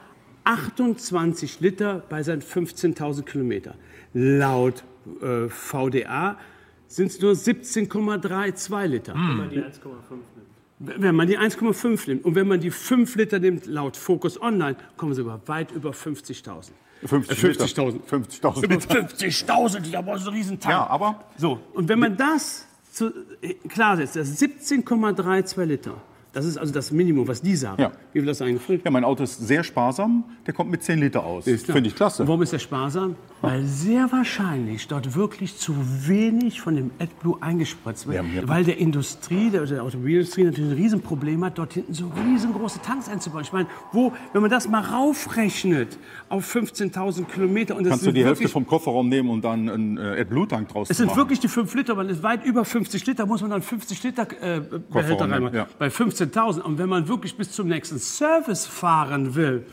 [0.44, 3.74] 28 Liter bei seinen 15.000 Kilometer.
[4.14, 4.82] Laut
[5.22, 6.38] äh, VDA
[6.86, 9.14] sind es nur 17,32 Liter.
[9.14, 11.00] Wenn man die 1,5 nimmt.
[11.00, 14.76] Wenn man die 1,5 nimmt und wenn man die 5 Liter nimmt, laut Focus Online,
[14.96, 16.70] kommen sie über weit über 50.000.
[17.04, 17.64] 50 Äh, Liter.
[17.64, 18.00] 50.000.
[18.08, 18.94] 50.000 Über Liter.
[19.00, 20.72] 50.000, die haben so einen riesen Tank.
[20.72, 23.12] Ja, aber So, und wenn man das zu,
[23.42, 25.94] äh, klar setzt, das ist 17,32 Liter.
[26.32, 27.80] Das ist also das Minimum, was die sagen.
[27.80, 27.90] Ja.
[28.12, 28.84] Wie viel das eigentlich?
[28.84, 30.24] Ja, mein Auto ist sehr sparsam.
[30.46, 31.44] Der kommt mit 10 Liter aus.
[31.44, 32.22] Finde ich klasse.
[32.22, 33.16] Und warum ist der sparsam?
[33.40, 35.74] Weil sehr wahrscheinlich dort wirklich zu
[36.06, 38.22] wenig von dem AdBlue eingespritzt wird.
[38.24, 42.80] Hier- Weil der Industrie, der, der Automobilindustrie natürlich ein Riesenproblem hat, dort hinten so riesengroße
[42.82, 43.42] Tanks einzubauen.
[43.44, 45.98] Ich meine, wo, wenn man das mal raufrechnet
[46.28, 49.96] auf 15.000 Kilometer und das Kannst du die Hälfte vom Kofferraum nehmen und dann einen
[49.98, 51.16] äh, AdBlue-Tank draus es sind machen?
[51.18, 54.26] wirklich die 5 Liter, man ist weit über 50 Liter, muss man dann 50 Liter
[54.42, 55.54] äh, Behälter reinmachen.
[55.56, 55.66] ja.
[55.78, 56.60] Bei 15.000.
[56.60, 59.64] Und wenn man wirklich bis zum nächsten Service fahren will,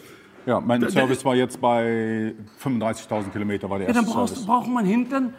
[0.45, 2.34] Ja, mein Da- Service war jetzt bei
[2.64, 4.48] 35.000 Kilometer, war der ja, erste dann brauchst, Service.
[4.48, 5.34] braucht man hinten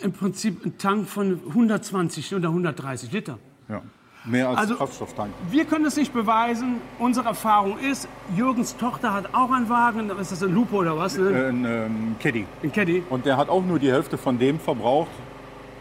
[0.00, 3.38] im Prinzip einen Tank von 120 oder 130 Liter.
[3.68, 3.82] Ja.
[4.28, 5.32] Mehr als Also- Kraftstofftank.
[5.50, 6.80] Wir können es nicht beweisen.
[6.98, 10.10] Unsere Erfahrung ist, Jürgens Tochter hat auch einen Wagen.
[10.20, 11.16] Ist das, ein Lupo oder was?
[11.16, 11.30] Ne?
[11.30, 12.46] Äh, Ein ähm, Caddy.
[12.62, 13.02] Ein Caddy.
[13.08, 15.10] Und der hat auch nur die Hälfte von dem verbraucht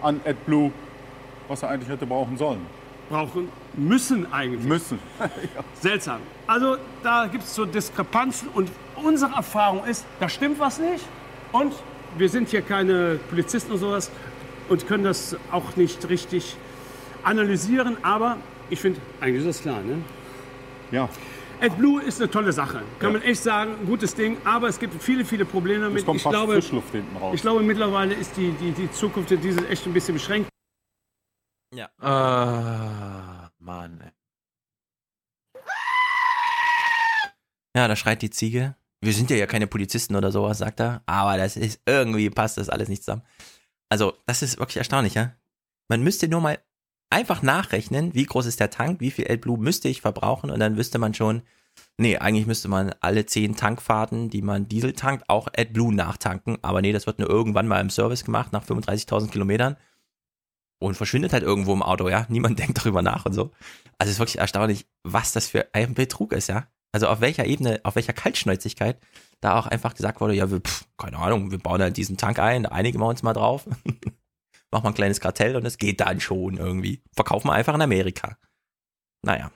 [0.01, 0.71] an AdBlue,
[1.47, 2.61] was er eigentlich hätte brauchen sollen.
[3.09, 4.63] Brauchen müssen eigentlich.
[4.65, 4.99] Müssen.
[5.81, 6.19] Seltsam.
[6.45, 11.05] Also da gibt es so Diskrepanzen und unsere Erfahrung ist, da stimmt was nicht.
[11.51, 11.73] Und
[12.17, 14.11] wir sind hier keine Polizisten oder sowas
[14.69, 16.57] und können das auch nicht richtig
[17.27, 17.97] analysieren.
[18.03, 18.37] Aber
[18.69, 19.81] ich finde, eigentlich ist das klar.
[19.81, 20.01] Ne?
[20.91, 21.09] Ja.
[21.59, 22.83] AdBlue ist eine tolle Sache.
[22.99, 24.37] Kann man echt sagen, ein gutes Ding.
[24.45, 25.99] Aber es gibt viele, viele Probleme damit.
[25.99, 27.33] Es kommt ich, fast glaube, Frischluft hinten raus.
[27.35, 30.49] ich glaube, mittlerweile ist die, die, die Zukunft der Diesel echt ein bisschen beschränkt.
[31.73, 31.89] Ja.
[31.99, 34.11] Ah, Mann.
[37.75, 38.75] Ja, da schreit die Ziege.
[39.01, 41.03] Wir sind ja ja keine Polizisten oder sowas, sagt er.
[41.05, 43.23] Aber das ist irgendwie passt das alles nicht zusammen.
[43.89, 45.33] Also, das ist wirklich erstaunlich, ja.
[45.87, 46.59] Man müsste nur mal
[47.09, 50.77] einfach nachrechnen, wie groß ist der Tank, wie viel AdBlue müsste ich verbrauchen und dann
[50.77, 51.41] wüsste man schon,
[51.97, 56.57] nee, eigentlich müsste man alle zehn Tankfahrten, die man Diesel tankt, auch AdBlue nachtanken.
[56.61, 59.77] Aber nee, das wird nur irgendwann mal im Service gemacht nach 35.000 Kilometern
[60.79, 62.25] und verschwindet halt irgendwo im Auto, ja.
[62.29, 63.51] Niemand denkt darüber nach und so.
[63.97, 66.67] Also es ist wirklich erstaunlich, was das für ein Betrug ist, ja.
[66.91, 68.99] Also auf welcher Ebene, auf welcher Kaltschnäuzigkeit
[69.41, 72.39] da auch einfach gesagt wurde, ja, wir, pff, keine Ahnung, wir bauen halt diesen Tank
[72.39, 73.67] ein, einigen wir uns mal drauf.
[74.71, 77.01] Machen wir ein kleines Kartell und es geht dann schon irgendwie.
[77.13, 78.37] Verkaufen wir einfach in Amerika.
[79.21, 79.51] Naja.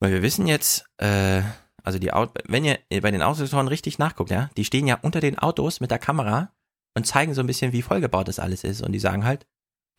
[0.00, 1.42] Weil wir wissen jetzt, äh,
[1.82, 5.20] also die Auto, wenn ihr bei den Autosektoren richtig nachguckt, ja, die stehen ja unter
[5.20, 6.52] den Autos mit der Kamera
[6.94, 8.82] und zeigen so ein bisschen, wie vollgebaut das alles ist.
[8.82, 9.46] Und die sagen halt,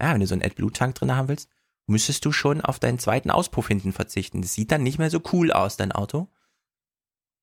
[0.01, 1.49] ja, wenn du so einen AdBlue-Tank drin haben willst,
[1.87, 4.41] müsstest du schon auf deinen zweiten Auspuff hinten verzichten.
[4.41, 6.29] Das sieht dann nicht mehr so cool aus, dein Auto.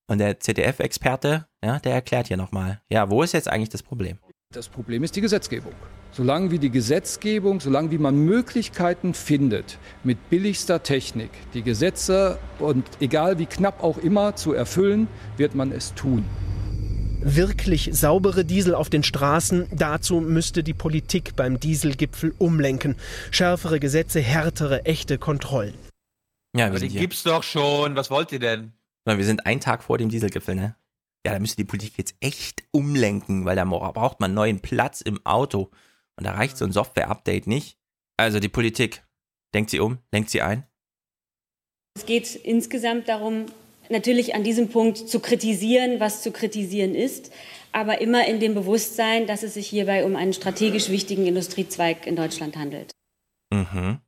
[0.08, 4.18] Und der ZDF-Experte, ja, der erklärt hier nochmal, ja, wo ist jetzt eigentlich das Problem?
[4.56, 5.74] Das Problem ist die Gesetzgebung.
[6.12, 12.86] Solange wie die Gesetzgebung, solange wie man Möglichkeiten findet, mit billigster Technik die Gesetze und
[13.00, 16.24] egal wie knapp auch immer zu erfüllen, wird man es tun.
[17.20, 22.94] Wirklich saubere Diesel auf den Straßen, dazu müsste die Politik beim Dieselgipfel umlenken.
[23.32, 25.74] Schärfere Gesetze, härtere, echte Kontrollen.
[26.56, 27.00] Ja, Aber wir die hier.
[27.00, 27.96] gibt's doch schon.
[27.96, 28.72] Was wollt ihr denn?
[29.04, 30.76] Wir sind einen Tag vor dem Dieselgipfel, ne?
[31.26, 35.26] Ja, da müsste die Politik jetzt echt umlenken, weil da braucht man neuen Platz im
[35.26, 35.72] Auto.
[36.14, 37.80] Und da reicht so ein Software-Update nicht.
[38.16, 39.02] Also die Politik,
[39.52, 40.62] denkt sie um, lenkt sie ein?
[41.96, 43.46] Es geht insgesamt darum,
[43.90, 47.32] natürlich an diesem Punkt zu kritisieren, was zu kritisieren ist,
[47.72, 52.14] aber immer in dem Bewusstsein, dass es sich hierbei um einen strategisch wichtigen Industriezweig in
[52.14, 52.92] Deutschland handelt.
[53.52, 53.98] Mhm.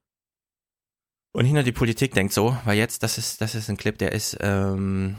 [1.32, 4.12] Und hinter die Politik denkt so, weil jetzt, das ist, das ist ein Clip, der
[4.12, 5.16] ist, ähm,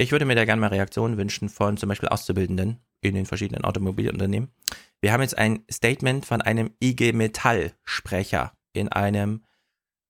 [0.00, 3.64] ich würde mir da gerne mal Reaktionen wünschen von zum Beispiel Auszubildenden in den verschiedenen
[3.64, 4.50] Automobilunternehmen.
[5.02, 9.44] Wir haben jetzt ein Statement von einem IG Metall-Sprecher in einem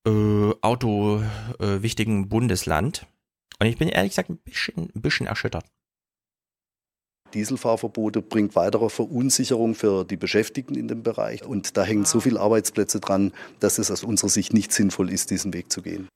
[0.06, 1.22] äh, Auto
[1.58, 3.06] äh, Bundesland.
[3.58, 5.64] Und ich bin ehrlich gesagt ein bisschen, ein bisschen erschüttert.
[7.34, 11.44] Dieselfahrverbote bringt weitere Verunsicherung für die Beschäftigten in dem Bereich.
[11.44, 15.30] Und da hängen so viele Arbeitsplätze dran, dass es aus unserer Sicht nicht sinnvoll ist,
[15.30, 16.08] diesen Weg zu gehen.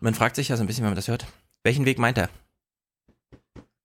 [0.00, 1.26] Man fragt sich ja so ein bisschen, wenn man das hört,
[1.64, 2.28] welchen Weg meint er?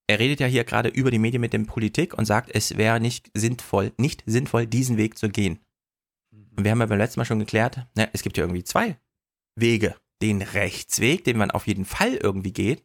[0.08, 2.98] Er redet ja hier gerade über die Medien mit der Politik und sagt, es wäre
[2.98, 5.60] nicht sinnvoll, nicht sinnvoll, diesen Weg zu gehen.
[6.32, 8.98] Und wir haben ja beim letzten Mal schon geklärt, na, es gibt ja irgendwie zwei
[9.54, 9.94] Wege.
[10.22, 12.84] Den Rechtsweg, den man auf jeden Fall irgendwie geht,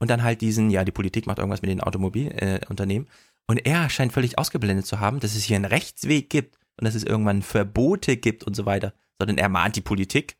[0.00, 3.06] und dann halt diesen, ja, die Politik macht irgendwas mit den Automobilunternehmen.
[3.06, 3.10] Äh,
[3.46, 6.96] und er scheint völlig ausgeblendet zu haben, dass es hier einen Rechtsweg gibt und dass
[6.96, 10.36] es irgendwann Verbote gibt und so weiter, sondern er mahnt die Politik,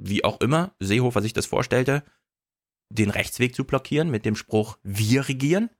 [0.00, 2.04] wie auch immer Seehofer sich das vorstellte,
[2.88, 5.70] den Rechtsweg zu blockieren mit dem Spruch, wir regieren,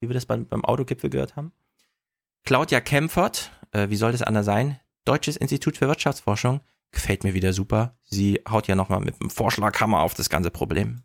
[0.00, 1.52] wie wir das beim, beim Autogipfel gehört haben.
[2.44, 4.80] Claudia Kempfert, äh, wie soll das anders sein?
[5.04, 6.60] Deutsches Institut für Wirtschaftsforschung.
[6.90, 7.98] Gefällt mir wieder super.
[8.04, 11.02] Sie haut ja nochmal mit dem Vorschlaghammer auf das ganze Problem.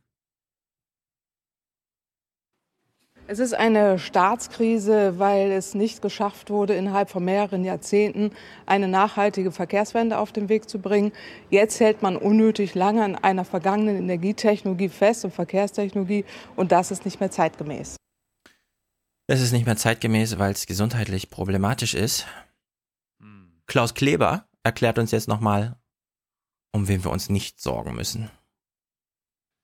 [3.25, 8.31] Es ist eine Staatskrise, weil es nicht geschafft wurde, innerhalb von mehreren Jahrzehnten
[8.65, 11.13] eine nachhaltige Verkehrswende auf den Weg zu bringen.
[11.49, 16.25] Jetzt hält man unnötig lange an einer vergangenen Energietechnologie fest und Verkehrstechnologie
[16.57, 17.95] und das ist nicht mehr zeitgemäß.
[19.27, 22.27] Es ist nicht mehr zeitgemäß, weil es gesundheitlich problematisch ist.
[23.67, 25.77] Klaus Kleber erklärt uns jetzt nochmal,
[26.73, 28.29] um wen wir uns nicht sorgen müssen.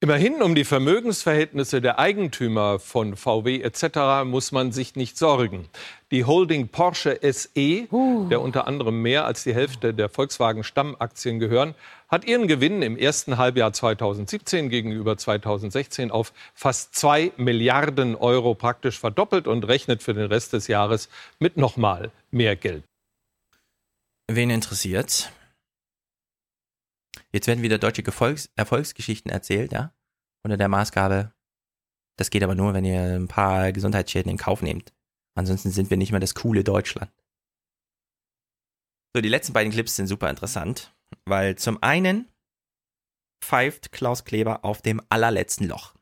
[0.01, 4.23] Immerhin um die Vermögensverhältnisse der Eigentümer von VW etc.
[4.23, 5.67] muss man sich nicht sorgen.
[6.11, 7.87] Die Holding Porsche SE,
[8.29, 11.75] der unter anderem mehr als die Hälfte der Volkswagen Stammaktien gehören,
[12.07, 18.97] hat ihren Gewinn im ersten Halbjahr 2017 gegenüber 2016 auf fast zwei Milliarden Euro praktisch
[18.97, 21.09] verdoppelt und rechnet für den Rest des Jahres
[21.39, 22.85] mit nochmal mehr Geld.
[24.31, 25.29] Wen interessiert's?
[27.31, 29.93] Jetzt werden wieder deutsche Erfolgs Erfolgsgeschichten erzählt, ja?
[30.43, 31.33] Unter der Maßgabe,
[32.17, 34.93] das geht aber nur, wenn ihr ein paar Gesundheitsschäden in Kauf nehmt.
[35.35, 37.11] Ansonsten sind wir nicht mehr das coole Deutschland.
[39.15, 40.93] So, die letzten beiden Clips sind super interessant,
[41.25, 42.27] weil zum einen
[43.43, 45.95] pfeift Klaus Kleber auf dem allerletzten Loch.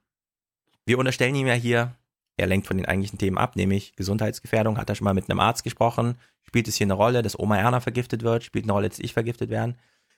[0.85, 1.95] Wir unterstellen ihm ja hier,
[2.37, 5.39] er lenkt von den eigentlichen Themen ab, nämlich Gesundheitsgefährdung, hat er schon mal mit einem
[5.39, 8.89] Arzt gesprochen, spielt es hier eine Rolle, dass Oma Erna vergiftet wird, spielt eine Rolle,
[8.89, 9.77] dass ich vergiftet werden.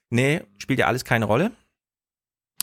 [0.09, 1.51] Nee, spielt ja alles keine Rolle.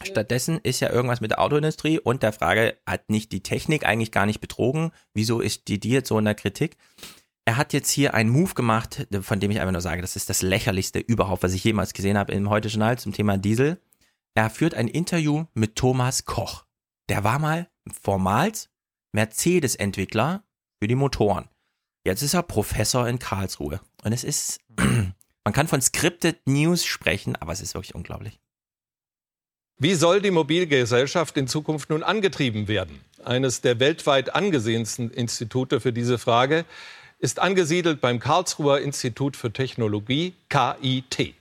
[0.03, 4.13] Stattdessen ist ja irgendwas mit der Autoindustrie und der Frage, hat nicht die Technik eigentlich
[4.13, 4.93] gar nicht betrogen?
[5.15, 6.77] Wieso ist die, die jetzt so in der Kritik?
[7.47, 10.29] Er hat jetzt hier einen Move gemacht, von dem ich einfach nur sage, das ist
[10.29, 13.81] das lächerlichste überhaupt, was ich jemals gesehen habe im Heute Journal zum Thema Diesel.
[14.35, 16.67] Er führt ein Interview mit Thomas Koch.
[17.09, 17.71] Der war mal
[18.03, 18.69] vormals
[19.13, 20.43] Mercedes-Entwickler
[20.79, 21.49] für die Motoren.
[22.05, 23.81] Jetzt ist er Professor in Karlsruhe.
[24.03, 24.61] Und es ist,
[25.47, 28.41] man kann von Scripted News sprechen, aber es ist wirklich unglaublich.
[29.79, 33.01] Wie soll die Mobilgesellschaft in Zukunft nun angetrieben werden?
[33.25, 36.65] Eines der weltweit angesehensten Institute für diese Frage
[37.21, 41.37] ist angesiedelt beim Karlsruher Institut für Technologie KIT.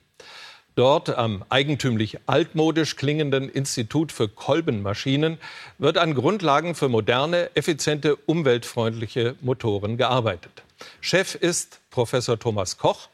[0.76, 5.38] Dort am eigentümlich altmodisch klingenden Institut für Kolbenmaschinen
[5.78, 10.62] wird an Grundlagen für moderne, effiziente, umweltfreundliche Motoren gearbeitet.
[11.00, 13.08] Chef ist Professor Thomas Koch.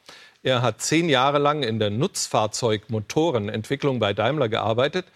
[0.44, 5.06] Er hat zehn Jahre lang in der Nutzfahrzeugmotorenentwicklung bei Daimler gearbeitet,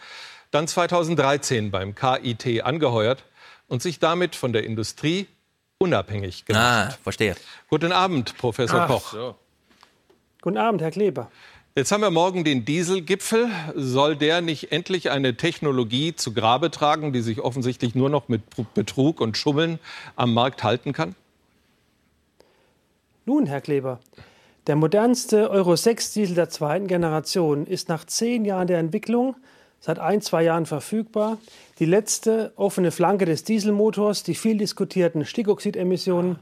[0.53, 3.24] dann 2013 beim KIT angeheuert
[3.66, 5.27] und sich damit von der Industrie
[5.78, 6.62] unabhängig gemacht.
[6.62, 7.35] Ah, verstehe.
[7.69, 9.12] Guten Abend, Professor Ach, Koch.
[9.12, 9.35] So.
[10.43, 11.28] Guten Abend, Herr Kleber.
[11.74, 13.48] Jetzt haben wir morgen den Dieselgipfel.
[13.74, 18.43] Soll der nicht endlich eine Technologie zu Grabe tragen, die sich offensichtlich nur noch mit
[18.74, 19.81] Betrug und Schummeln
[20.15, 21.16] am Markt halten kann?
[23.27, 23.98] Nun, Herr Kleber,
[24.66, 29.36] der modernste Euro 6 Diesel der zweiten Generation ist nach zehn Jahren der Entwicklung
[29.80, 31.38] seit ein, zwei Jahren verfügbar.
[31.78, 36.38] Die letzte offene Flanke des Dieselmotors, die viel diskutierten Stickoxidemissionen,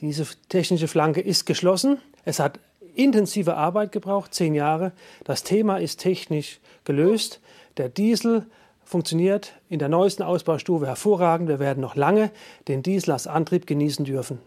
[0.00, 1.98] diese technische Flanke ist geschlossen.
[2.24, 2.58] Es hat
[2.94, 4.92] intensive Arbeit gebraucht, zehn Jahre.
[5.24, 7.40] Das Thema ist technisch gelöst.
[7.78, 8.46] Der Diesel
[8.84, 11.48] funktioniert in der neuesten Ausbaustufe hervorragend.
[11.48, 12.30] Wir werden noch lange
[12.68, 14.38] den Diesel als Antrieb genießen dürfen.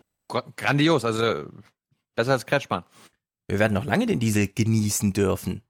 [0.55, 1.45] Grandios, also
[2.19, 2.83] besser als Kretschmann.
[3.47, 5.61] Wir werden noch lange den Diesel genießen dürfen.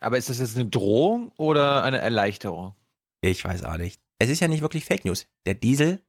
[0.00, 2.74] Aber ist das jetzt eine Drohung oder eine Erleichterung?
[3.20, 4.00] Ich weiß auch nicht.
[4.18, 5.26] Es ist ja nicht wirklich Fake News.
[5.44, 6.00] Der Diesel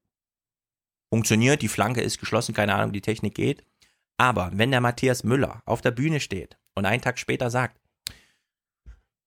[1.14, 3.66] funktioniert, die Flanke ist geschlossen, keine Ahnung, die Technik geht.
[4.18, 7.82] Aber wenn der Matthias Müller auf der Bühne steht und einen Tag später sagt,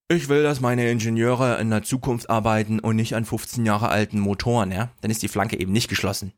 [0.08, 4.18] ich will, dass meine Ingenieure in der Zukunft arbeiten und nicht an 15 Jahre alten
[4.18, 6.32] Motoren, ja, dann ist die Flanke eben nicht geschlossen.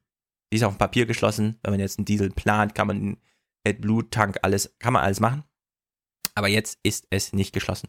[0.53, 1.59] Die ist auf dem Papier geschlossen.
[1.63, 3.17] Wenn man jetzt einen Diesel plant, kann man
[3.65, 5.45] einen AdBlue-Tank, alles, kann man alles machen.
[6.35, 7.89] Aber jetzt ist es nicht geschlossen.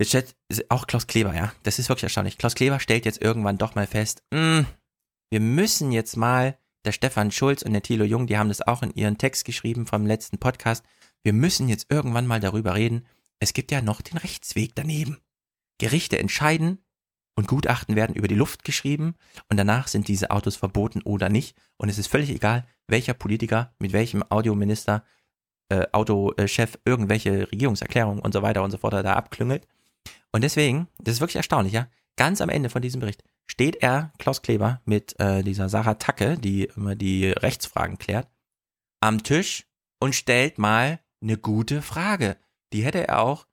[0.00, 0.34] Jetzt
[0.68, 2.38] auch Klaus Kleber, ja, das ist wirklich erstaunlich.
[2.38, 4.64] Klaus Kleber stellt jetzt irgendwann doch mal fest, mh,
[5.30, 8.82] wir müssen jetzt mal, der Stefan Schulz und der Thilo Jung, die haben das auch
[8.82, 10.84] in ihren Text geschrieben vom letzten Podcast,
[11.22, 13.06] wir müssen jetzt irgendwann mal darüber reden,
[13.38, 15.18] es gibt ja noch den Rechtsweg daneben.
[15.78, 16.81] Gerichte entscheiden
[17.34, 19.14] und Gutachten werden über die Luft geschrieben
[19.48, 21.56] und danach sind diese Autos verboten oder nicht.
[21.76, 25.04] Und es ist völlig egal, welcher Politiker mit welchem Audiominister,
[25.70, 29.66] äh, Autochef irgendwelche Regierungserklärungen und so weiter und so fort da abklüngelt.
[30.30, 31.88] Und deswegen, das ist wirklich erstaunlich, ja.
[32.16, 36.36] Ganz am Ende von diesem Bericht steht er, Klaus Kleber, mit äh, dieser Sarah Tacke,
[36.36, 38.28] die immer die Rechtsfragen klärt,
[39.00, 39.66] am Tisch
[39.98, 42.36] und stellt mal eine gute Frage.
[42.74, 43.46] Die hätte er auch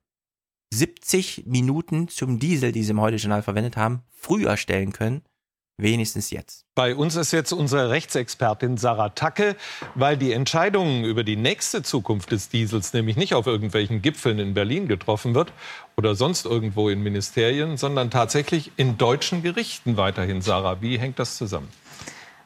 [0.72, 5.24] 70 Minuten zum Diesel, die sie im Heute-Journal verwendet haben, früher stellen können,
[5.82, 6.66] Wenigstens jetzt.
[6.76, 9.56] Bei uns ist jetzt unsere Rechtsexpertin Sarah Tacke,
[9.96, 14.54] weil die Entscheidung über die nächste Zukunft des Diesels nämlich nicht auf irgendwelchen Gipfeln in
[14.54, 15.54] Berlin getroffen wird
[15.96, 20.42] oder sonst irgendwo in Ministerien, sondern tatsächlich in deutschen Gerichten weiterhin.
[20.42, 21.70] Sarah, wie hängt das zusammen?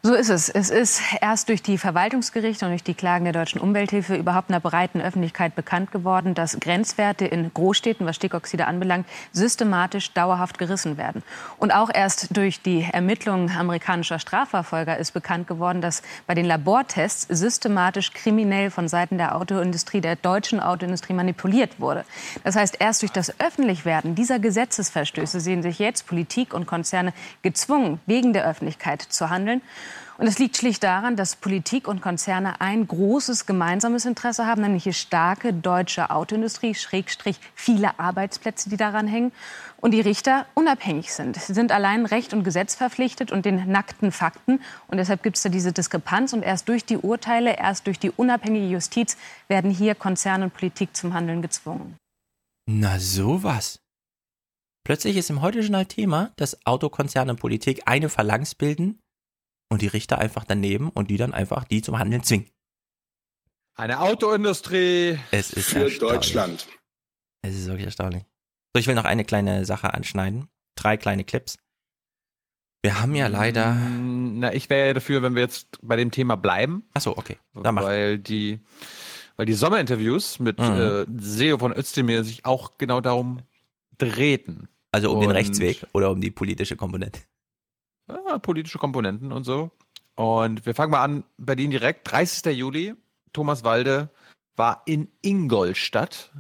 [0.06, 0.50] So ist es.
[0.50, 4.60] Es ist erst durch die Verwaltungsgerichte und durch die Klagen der deutschen Umwelthilfe überhaupt einer
[4.60, 11.24] breiten Öffentlichkeit bekannt geworden, dass Grenzwerte in Großstädten, was Stickoxide anbelangt, systematisch dauerhaft gerissen werden.
[11.58, 17.26] Und auch erst durch die Ermittlungen amerikanischer Strafverfolger ist bekannt geworden, dass bei den Labortests
[17.30, 22.04] systematisch kriminell von Seiten der Autoindustrie, der deutschen Autoindustrie manipuliert wurde.
[22.44, 28.02] Das heißt, erst durch das Öffentlichwerden dieser Gesetzesverstöße sehen sich jetzt Politik und Konzerne gezwungen,
[28.06, 29.62] wegen der Öffentlichkeit zu handeln.
[30.18, 34.84] Und es liegt schlicht daran, dass Politik und Konzerne ein großes gemeinsames Interesse haben, nämlich
[34.84, 39.32] die starke deutsche Autoindustrie, Schrägstrich viele Arbeitsplätze, die daran hängen.
[39.78, 41.36] Und die Richter unabhängig sind.
[41.36, 44.62] Sie sind allein Recht und Gesetz verpflichtet und den nackten Fakten.
[44.88, 46.32] Und deshalb gibt es da diese Diskrepanz.
[46.32, 49.18] Und erst durch die Urteile, erst durch die unabhängige Justiz
[49.50, 51.98] werden hier Konzerne und Politik zum Handeln gezwungen.
[52.66, 53.80] Na sowas.
[54.86, 59.00] Plötzlich ist im Heute-Journal Thema, dass Autokonzerne und Politik eine Phalanx bilden
[59.70, 62.48] und die Richter einfach daneben und die dann einfach die zum Handeln zwingen.
[63.76, 66.68] Eine Autoindustrie es ist für Deutschland.
[67.42, 68.24] Es ist wirklich erstaunlich.
[68.74, 70.48] So, ich will noch eine kleine Sache anschneiden.
[70.76, 71.58] Drei kleine Clips.
[72.84, 73.74] Wir haben ja leider.
[73.74, 76.84] Mm, Na, ich wäre ja dafür, wenn wir jetzt bei dem Thema bleiben.
[76.94, 77.38] Ach so, okay.
[77.54, 77.84] Dann mach.
[77.84, 78.60] Weil die,
[79.38, 80.66] weil die Sommerinterviews mit mhm.
[80.66, 83.42] äh, Seo von Özdemir sich auch genau darum
[83.98, 84.68] drehten.
[84.92, 87.22] Also um und den Rechtsweg oder um die politische Komponente
[88.08, 89.72] ja, politische Komponenten und so.
[90.16, 92.12] Und wir fangen mal an, Berlin direkt.
[92.12, 92.56] 30.
[92.56, 92.96] Juli,
[93.32, 94.10] Thomas Walde
[94.56, 96.32] war in Ingolstadt,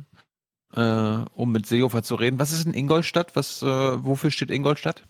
[0.75, 2.39] äh, um mit Seehofer zu reden.
[2.39, 3.35] Was ist in Ingolstadt?
[3.35, 5.03] Was, äh, wofür steht Ingolstadt?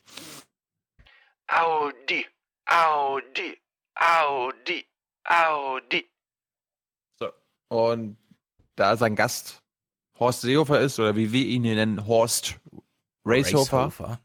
[1.48, 2.26] Audi,
[2.66, 3.58] Audi,
[3.96, 4.86] Audi,
[5.26, 6.10] Audi.
[7.20, 7.30] So.
[7.68, 8.18] Und
[8.76, 9.62] da sein Gast
[10.20, 12.60] Horst Seehofer ist, oder wie wir ihn hier nennen, Horst
[13.26, 14.20] Racehofer, Racehofer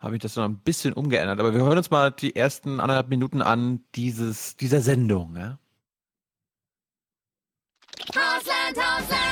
[0.00, 1.38] habe ich das noch ein bisschen umgeändert.
[1.38, 5.36] Aber wir hören uns mal die ersten anderthalb Minuten an dieses, dieser Sendung.
[5.36, 5.58] Ja?
[8.08, 9.30] Hausland, Hausland!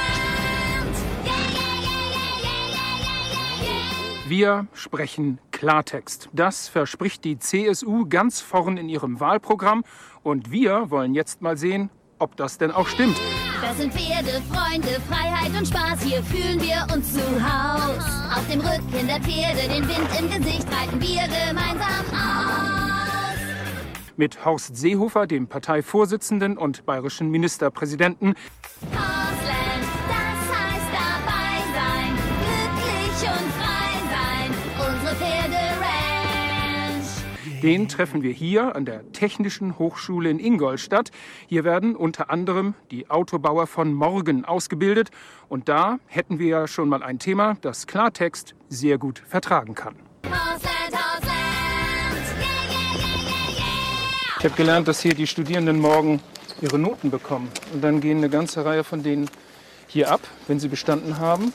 [4.31, 6.29] Yeah, wir sprechen Klartext.
[6.35, 9.85] Das verspricht die CSU ganz vorn in ihrem Wahlprogramm.
[10.23, 11.89] Und wir wollen jetzt mal sehen,
[12.19, 13.19] ob das denn auch stimmt.
[13.61, 16.03] Das sind Pferde, Freunde, Freiheit und Spaß.
[16.03, 18.05] Hier fühlen wir uns zu Haus.
[18.37, 23.39] Auf dem Rücken der Pferde, den Wind im Gesicht, reiten wir gemeinsam aus.
[24.17, 28.35] Mit Horst Seehofer, dem Parteivorsitzenden und bayerischen Ministerpräsidenten.
[28.93, 29.68] Hausland,
[37.63, 41.11] den treffen wir hier an der Technischen Hochschule in Ingolstadt.
[41.47, 45.11] Hier werden unter anderem die Autobauer von morgen ausgebildet.
[45.49, 49.97] Und da hätten wir ja schon mal ein Thema, das Klartext sehr gut vertragen kann.
[54.39, 56.21] Ich habe gelernt, dass hier die Studierenden morgen
[56.61, 57.49] ihre Noten bekommen.
[57.73, 59.29] Und dann gehen eine ganze Reihe von denen
[59.89, 61.53] hier ab, wenn sie bestanden haben.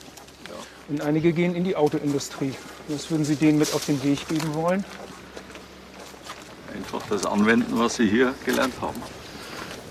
[0.90, 2.54] Und einige gehen in die Autoindustrie.
[2.90, 4.84] Was würden Sie denen mit auf den Weg geben wollen?
[6.76, 9.02] Einfach das anwenden, was sie hier gelernt haben,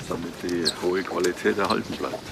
[0.09, 2.23] damit die hohe Qualität erhalten bleibt.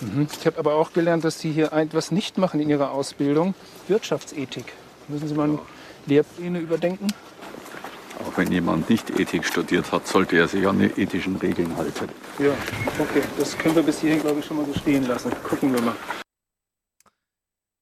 [0.00, 0.28] Mhm.
[0.38, 3.54] Ich habe aber auch gelernt, dass Sie hier etwas nicht machen in Ihrer Ausbildung,
[3.88, 4.72] Wirtschaftsethik.
[5.08, 5.58] Müssen Sie mal ja.
[6.06, 7.08] Lehrpläne überdenken?
[8.18, 12.08] Auch wenn jemand nicht Ethik studiert hat, sollte er sich an die ethischen Regeln halten.
[12.38, 12.52] Ja,
[12.98, 13.22] okay.
[13.38, 15.32] Das können wir bis hierhin, glaube ich, schon mal so stehen lassen.
[15.42, 15.94] Gucken wir mal.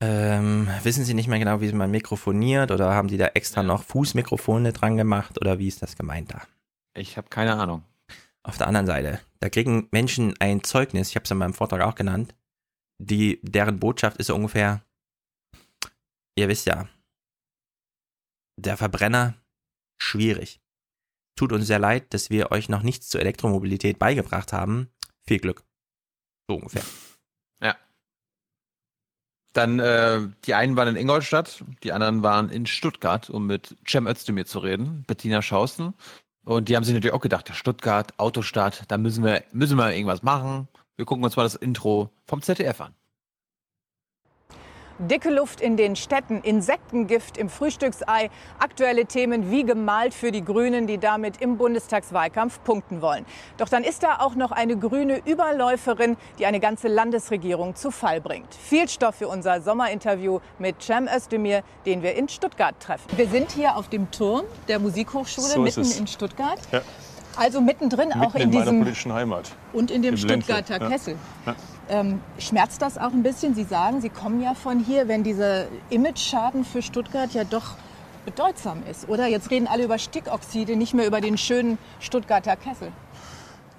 [0.01, 3.83] Ähm, wissen Sie nicht mehr genau, wie man mikrofoniert oder haben Sie da extra noch
[3.83, 6.43] Fußmikrofone dran gemacht oder wie ist das gemeint da?
[6.95, 7.83] Ich habe keine Ahnung.
[8.45, 11.83] Auf der anderen Seite, da kriegen Menschen ein Zeugnis, ich habe es in meinem Vortrag
[11.83, 12.35] auch genannt,
[12.99, 14.83] die, deren Botschaft ist ungefähr,
[16.37, 16.89] ihr wisst ja,
[18.59, 19.35] der Verbrenner,
[20.01, 20.61] schwierig.
[21.37, 24.91] Tut uns sehr leid, dass wir euch noch nichts zur Elektromobilität beigebracht haben.
[25.27, 25.65] Viel Glück.
[26.49, 26.83] So ungefähr.
[29.53, 34.07] Dann, äh, die einen waren in Ingolstadt, die anderen waren in Stuttgart, um mit Cem
[34.07, 35.95] Özdemir zu reden, Bettina Schausten.
[36.45, 40.23] Und die haben sich natürlich auch gedacht, Stuttgart, Autostadt, da müssen wir, müssen wir irgendwas
[40.23, 40.69] machen.
[40.97, 42.95] Wir gucken uns mal das Intro vom ZDF an.
[44.99, 50.87] Dicke Luft in den Städten, Insektengift im Frühstücksei, aktuelle Themen wie gemalt für die Grünen,
[50.87, 53.25] die damit im Bundestagswahlkampf punkten wollen.
[53.59, 58.21] Doch dann ist da auch noch eine grüne Überläuferin, die eine ganze Landesregierung zu Fall
[58.21, 58.55] bringt.
[58.55, 63.07] Viel Stoff für unser Sommerinterview mit Cem Özdemir, den wir in Stuttgart treffen.
[63.17, 66.59] Wir sind hier auf dem Turm der Musikhochschule So mitten in Stuttgart.
[66.73, 66.83] Ja.
[67.39, 69.51] Also mittendrin auch Mitten in in meiner diesem politischen Heimat.
[69.73, 70.17] und in dem.
[70.17, 70.89] Stuttgarter Ja.
[70.89, 71.17] Kessel.
[71.47, 71.55] Ja.
[71.89, 73.55] Ähm, schmerzt das auch ein bisschen?
[73.55, 77.77] Sie sagen, Sie kommen ja von hier, wenn dieser Image-Schaden für Stuttgart ja doch
[78.27, 79.27] bedeutsam ist, oder?
[79.27, 82.89] Jetzt reden alle über Stickoxide, nicht mehr über den schönen Stuttgarter Kessel.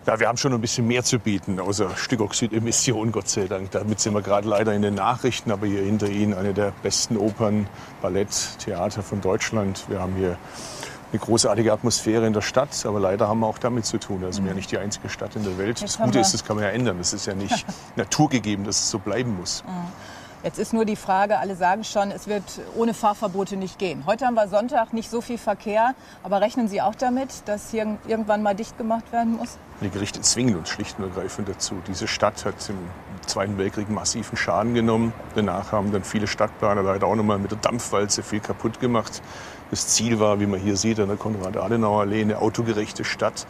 [0.07, 3.69] Ja, wir haben schon ein bisschen mehr zu bieten, außer Stickoxidemissionen, Gott sei Dank.
[3.71, 7.17] Damit sind wir gerade leider in den Nachrichten, aber hier hinter Ihnen eine der besten
[7.17, 7.67] Opern,
[8.01, 8.29] Ballett,
[8.59, 9.83] Theater von Deutschland.
[9.89, 10.38] Wir haben hier
[11.11, 14.23] eine großartige Atmosphäre in der Stadt, aber leider haben wir auch damit zu tun.
[14.23, 15.79] Also wir sind ja nicht die einzige Stadt in der Welt.
[15.79, 16.97] Jetzt Das Gute ist, das kann man ja ändern.
[16.99, 17.65] Das ist ja nicht
[17.95, 19.63] naturgegeben, dass es so bleiben muss.
[20.41, 22.43] Jetzt ist nur die Frage, alle sagen schon, es wird
[22.77, 24.05] ohne Fahrverbote nicht gehen.
[24.05, 27.97] Heute haben wir Sonntag, nicht so viel Verkehr, aber rechnen Sie auch damit, dass hier
[28.07, 29.57] irgendwann mal dicht gemacht werden muss?
[29.81, 31.75] Die Gerichte zwingen uns schlicht und ergreifend dazu.
[31.88, 32.77] Diese Stadt hat im
[33.27, 35.11] Zweiten Weltkrieg massiven Schaden genommen.
[35.35, 39.21] Danach haben dann viele Stadtplaner leider auch noch mal mit der Dampfwalze viel kaputt gemacht.
[39.69, 43.45] Das Ziel war, wie man hier sieht, an der Konrad-Adenauer-Allee, eine autogerechte Stadt.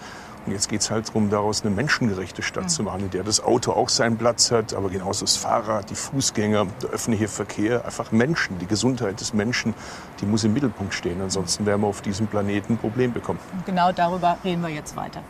[0.46, 3.40] Und jetzt geht es halt darum, daraus eine menschengerechte Stadt zu machen, in der das
[3.42, 8.12] Auto auch seinen Platz hat, aber genauso das Fahrrad, die Fußgänger, der öffentliche Verkehr, einfach
[8.12, 9.74] Menschen, die Gesundheit des Menschen,
[10.20, 11.22] die muss im Mittelpunkt stehen.
[11.22, 13.40] Ansonsten werden wir auf diesem Planeten ein Problem bekommen.
[13.54, 15.24] Und genau darüber reden wir jetzt weiter.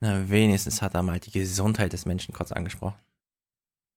[0.00, 2.98] Na, wenigstens hat er mal die Gesundheit des Menschen kurz angesprochen.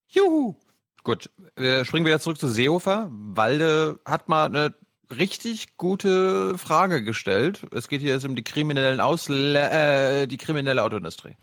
[0.08, 0.56] Juhu!
[1.04, 3.10] Gut, wir springen wieder zurück zu Seehofer.
[3.12, 4.74] Walde hat mal eine
[5.12, 7.66] richtig gute Frage gestellt.
[7.72, 11.36] Es geht hier jetzt um die kriminellen Ausle äh, die kriminelle Autoindustrie.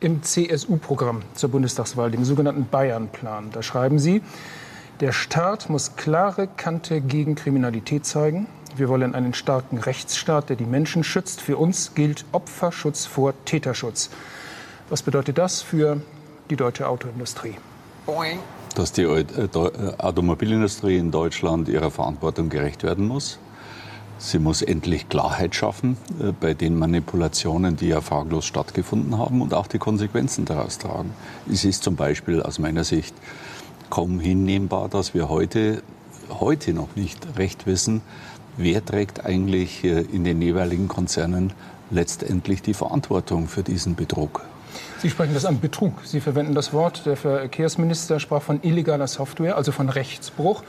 [0.00, 4.20] Im CSU-Programm zur Bundestagswahl, dem sogenannten Bayern-Plan, da schreiben Sie,
[5.00, 8.46] der Staat muss klare Kante gegen Kriminalität zeigen.
[8.76, 11.40] Wir wollen einen starken Rechtsstaat, der die Menschen schützt.
[11.40, 14.10] Für uns gilt Opferschutz vor Täterschutz.
[14.88, 16.00] Was bedeutet das für
[16.50, 17.56] die deutsche Autoindustrie?
[18.74, 19.48] Dass die äh, äh,
[19.98, 23.38] Automobilindustrie in Deutschland ihrer Verantwortung gerecht werden muss.
[24.18, 29.54] Sie muss endlich Klarheit schaffen äh, bei den Manipulationen, die ja fraglos stattgefunden haben und
[29.54, 31.12] auch die Konsequenzen daraus tragen.
[31.50, 33.14] Es ist zum Beispiel aus meiner Sicht
[33.90, 35.82] kaum hinnehmbar, dass wir heute,
[36.30, 38.00] heute noch nicht recht wissen,
[38.56, 41.52] wer trägt eigentlich in den jeweiligen Konzernen
[41.90, 44.42] letztendlich die Verantwortung für diesen Betrug.
[45.02, 45.94] Sie sprechen das an Betrug.
[46.04, 47.06] Sie verwenden das Wort.
[47.06, 50.62] Der Verkehrsminister sprach von illegaler Software, also von Rechtsbruch.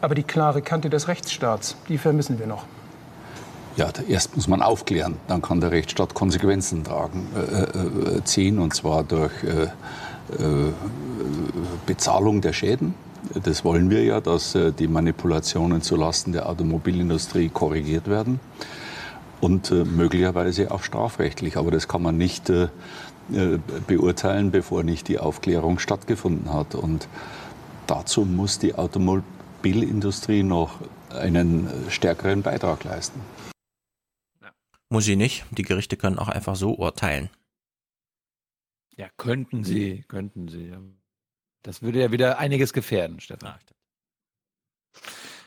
[0.00, 2.66] Aber die klare Kante des Rechtsstaats, die vermissen wir noch.
[3.76, 8.76] Ja, erst muss man aufklären, dann kann der Rechtsstaat Konsequenzen tragen, äh, äh, ziehen, und
[8.76, 9.68] zwar durch äh, äh,
[11.84, 12.94] Bezahlung der Schäden.
[13.42, 18.38] Das wollen wir ja, dass äh, die Manipulationen zulasten der Automobilindustrie korrigiert werden
[19.40, 21.56] und äh, möglicherweise auch strafrechtlich.
[21.56, 22.68] Aber das kann man nicht äh, äh,
[23.86, 26.74] beurteilen, bevor nicht die Aufklärung stattgefunden hat.
[26.74, 27.08] Und
[27.86, 30.80] dazu muss die Automobilindustrie noch
[31.10, 33.20] einen äh, stärkeren Beitrag leisten.
[34.88, 35.44] Muss sie nicht.
[35.50, 37.30] Die Gerichte können auch einfach so urteilen.
[38.96, 40.72] Ja, könnten sie, könnten sie.
[41.62, 43.54] Das würde ja wieder einiges gefährden, Stefan.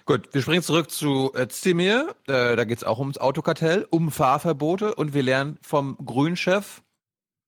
[0.06, 2.16] Gut, wir springen zurück zu äh, Zimir.
[2.28, 6.82] Äh, da geht es auch ums Autokartell, um Fahrverbote und wir lernen vom Grünchef,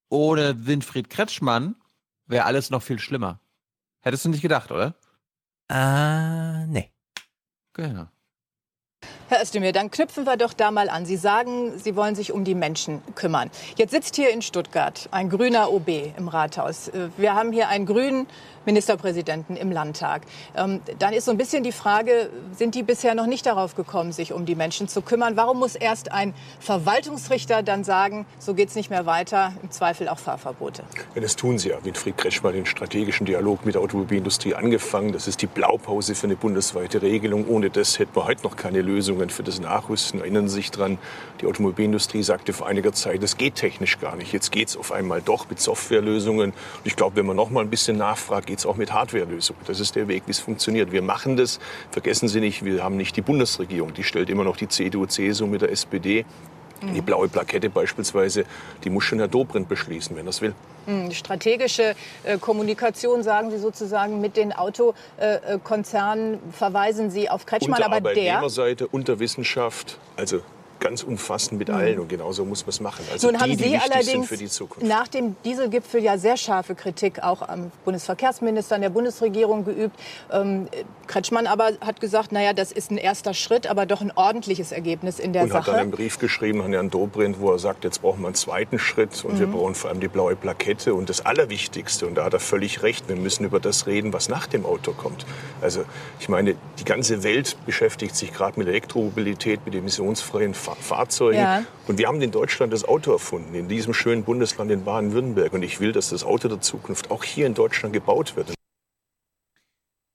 [0.09, 1.75] ohne Winfried Kretschmann
[2.27, 3.39] wäre alles noch viel schlimmer.
[4.01, 4.95] Hättest du nicht gedacht, oder?
[5.69, 6.91] Äh, nee.
[7.73, 8.07] Genau.
[9.29, 11.05] Herr Özdemir, dann knüpfen wir doch da mal an.
[11.05, 13.51] Sie sagen, Sie wollen sich um die Menschen kümmern.
[13.77, 16.87] Jetzt sitzt hier in Stuttgart ein grüner OB im Rathaus.
[16.89, 18.27] Äh, Wir haben hier einen grünen
[18.65, 20.23] Ministerpräsidenten im Landtag.
[20.55, 24.11] Ähm, Dann ist so ein bisschen die Frage, sind die bisher noch nicht darauf gekommen,
[24.11, 25.37] sich um die Menschen zu kümmern?
[25.37, 30.09] Warum muss erst ein Verwaltungsrichter dann sagen, so geht es nicht mehr weiter, im Zweifel
[30.09, 30.83] auch Fahrverbote?
[31.15, 31.83] Ja, das tun sie ja.
[31.83, 35.13] Winfried Kretschmann den strategischen Dialog mit der Automobilindustrie angefangen.
[35.13, 37.47] Das ist die Blaupause für eine bundesweite Regelung.
[37.47, 40.19] Ohne das hätten wir heute noch keine Lösungen für das Nachrüsten.
[40.19, 40.97] Erinnern Sie sich dran,
[41.41, 44.33] die Automobilindustrie sagte vor einiger Zeit, das geht technisch gar nicht.
[44.33, 46.51] Jetzt geht es auf einmal doch mit Softwarelösungen.
[46.51, 49.61] Und ich glaube, wenn man noch mal ein bisschen nachfragt, geht es auch mit Hardwarelösungen.
[49.67, 50.91] Das ist der Weg, wie es funktioniert.
[50.91, 51.59] Wir machen das.
[51.91, 53.93] Vergessen Sie nicht, wir haben nicht die Bundesregierung.
[53.93, 56.25] Die stellt immer noch die CDU, CSU mit der SPD.
[56.81, 58.45] Die blaue Plakette beispielsweise,
[58.85, 60.53] die muss schon Herr Dobrindt beschließen, wenn er es will.
[60.85, 67.81] Hm, Strategische äh, Kommunikation, sagen Sie sozusagen, mit den Autokonzernen verweisen Sie auf Kretschmann.
[67.81, 70.39] Unter Aber der, Arbeitnehmerseite, unter Wissenschaft, also
[70.79, 71.99] ganz umfassend mit allen.
[71.99, 73.05] Und genauso muss man es machen.
[73.11, 74.87] Also Nun die, haben die Sie wichtig allerdings für die Zukunft.
[74.87, 79.95] nach dem Dieselgipfel ja sehr scharfe Kritik auch am Bundesverkehrsminister und der Bundesregierung geübt.
[80.31, 80.67] Ähm,
[81.07, 85.19] Kretschmann aber hat gesagt, naja, das ist ein erster Schritt, aber doch ein ordentliches Ergebnis
[85.19, 85.77] in der und hat dann Sache.
[85.81, 89.23] einen Brief geschrieben an Herrn Dobrindt, wo er sagt, jetzt brauchen wir einen zweiten Schritt
[89.25, 89.51] und wir Mhm.
[89.51, 90.93] brauchen vor allem die blaue Plakette.
[90.93, 94.29] Und das Allerwichtigste, und da hat er völlig recht, wir müssen über das reden, was
[94.29, 95.25] nach dem Auto kommt.
[95.61, 95.83] Also
[96.19, 101.37] ich meine, die ganze Welt beschäftigt sich gerade mit Elektromobilität, mit emissionsfreien Fa Fahrzeugen.
[101.39, 101.63] Ja.
[101.87, 105.53] Und wir haben in Deutschland das Auto erfunden, in diesem schönen Bundesland in Baden-Württemberg.
[105.53, 108.53] Und ich will, dass das Auto der Zukunft auch hier in Deutschland gebaut wird.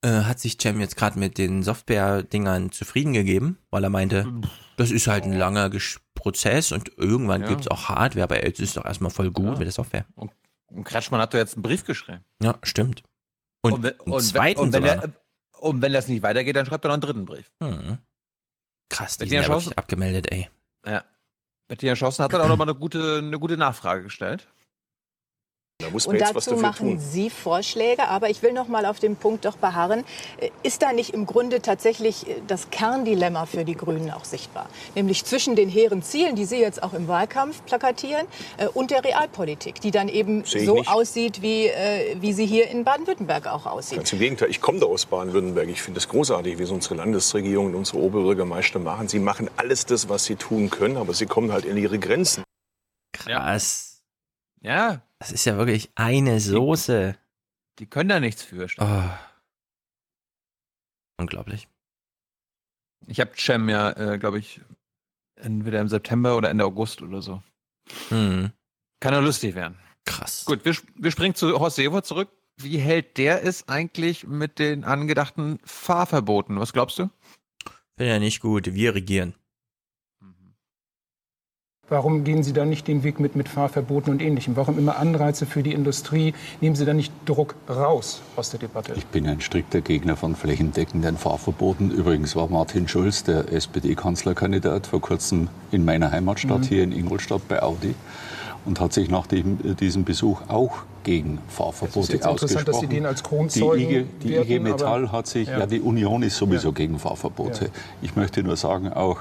[0.03, 4.31] Äh, hat sich Cem jetzt gerade mit den Software-Dingern zufrieden gegeben, weil er meinte,
[4.77, 7.49] das ist halt ein langer Gesch Prozess und irgendwann Ja.
[7.49, 9.51] gibt's auch Hardware, aber jetzt ist doch erstmal voll gut Ja.
[9.53, 10.05] mit der Software.
[10.15, 10.31] Und,
[10.69, 12.25] und Kretschmann hat doch jetzt einen Brief geschrieben.
[12.43, 13.03] Ja, stimmt.
[13.63, 15.11] Und, wenn- einen wenn- zweiten und wenn, er,
[15.59, 17.51] und wenn das nicht weitergeht, dann schreibt er noch einen dritten Brief.
[17.61, 17.99] Mhm.
[18.89, 20.49] Krass, die Bettina sind ja abgemeldet, ey.
[20.87, 21.05] Ja.
[21.69, 24.49] Bettina Schossen hat dann auch nochmal eine gute, eine gute Nachfrage gestellt.
[25.79, 29.45] Da muss Und dazu machen Sie Vorschläge, aber ich will noch mal auf den Punkt
[29.45, 30.05] doch beharren.
[30.39, 34.69] Äh, Ist da nicht im Grunde tatsächlich äh, das Kerndilemma für die Grünen auch sichtbar?
[34.95, 39.03] Nämlich zwischen den hehren Zielen, die Sie jetzt auch im Wahlkampf plakatieren, äh, und der
[39.03, 40.89] Realpolitik, die dann eben so nicht.
[40.89, 41.71] aussieht, wie,
[42.21, 43.99] wie sie hier in Baden-Württemberg auch aussieht.
[43.99, 45.69] Ganz im Gegenteil, ich komme da aus Baden-Württemberg.
[45.69, 49.09] Ich finde es großartig, wie es unsere Landesregierung und unsere Oberbürgermeister machen.
[49.09, 52.45] Sie machen alles das, was sie tun können, aber sie kommen halt in ihre Grenzen.
[53.13, 54.03] Krass.
[54.61, 55.03] Ja.
[55.25, 57.17] Das ist ja wirklich eine Soße.
[57.79, 58.67] Die können da nichts für.
[58.77, 59.09] Oh.
[61.19, 61.67] Unglaublich.
[63.07, 64.61] Ich habe Cem ja, äh, glaube ich,
[65.37, 67.43] entweder im September oder Ende August oder so.
[68.11, 68.53] Hm.
[69.01, 69.79] Kann ja lustig werden.
[70.05, 70.45] Krass.
[70.45, 72.29] Gut, wir, wir springen zu Horst Seehofer zurück.
[72.59, 76.61] Wie hält der es eigentlich mit den angedachten Fahrverboten?
[76.61, 77.09] Was glaubst du?
[77.97, 78.75] Finde ja nicht gut.
[78.75, 79.35] Wir regieren.
[81.91, 84.57] Warum gehen Sie da nicht den Weg mit, mit Fahrverboten und Ähnlichem?
[84.57, 86.33] Warum immer Anreize für die Industrie?
[86.63, 88.95] Nehmen Sie da nicht Druck raus aus der Debatte?
[88.97, 91.91] Ich bin ein strikter Gegner von flächendeckenden Fahrverboten.
[91.91, 96.65] Übrigens war Martin Schulz, der SPD-Kanzlerkandidat, vor kurzem in meiner Heimatstadt Mhm.
[96.65, 97.95] hier in Ingolstadt bei Audi
[98.65, 102.65] und hat sich nach dem, diesem Besuch auch gegen Fahrverbote interessant, ausgesprochen.
[102.65, 105.59] dass Sie den als Kronzeugen die IG, die werten, IG Metall hat sich, Ja.
[105.59, 105.67] ja.
[105.67, 107.67] die Union ist sowieso gegen Fahrverbote.
[107.67, 107.71] Ja.
[108.01, 109.21] Ich möchte nur sagen, auch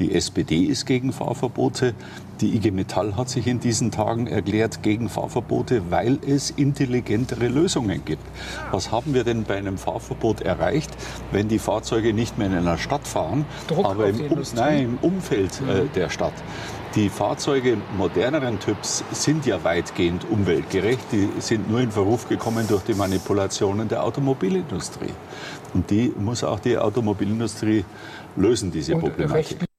[0.00, 1.94] die SPD ist gegen Fahrverbote.
[2.40, 8.02] Die IG Metall hat sich in diesen Tagen erklärt gegen Fahrverbote, weil es intelligentere Lösungen
[8.04, 8.22] gibt.
[8.70, 10.90] Was haben wir denn bei einem Fahrverbot erreicht,
[11.32, 14.98] wenn die Fahrzeuge nicht mehr in einer Stadt fahren, Druck aber im, um, nein, im
[15.02, 15.92] Umfeld äh, Mhm.
[15.94, 16.32] der Stadt?
[16.96, 21.12] Die Fahrzeuge moderneren Typs sind ja weitgehend umweltgerecht.
[21.12, 25.12] Die sind nur in Verruf gekommen durch die Manipulationen der Automobilindustrie.
[25.72, 27.84] Und die muss auch die Automobilindustrie
[28.36, 29.69] lösen, diese Problematik.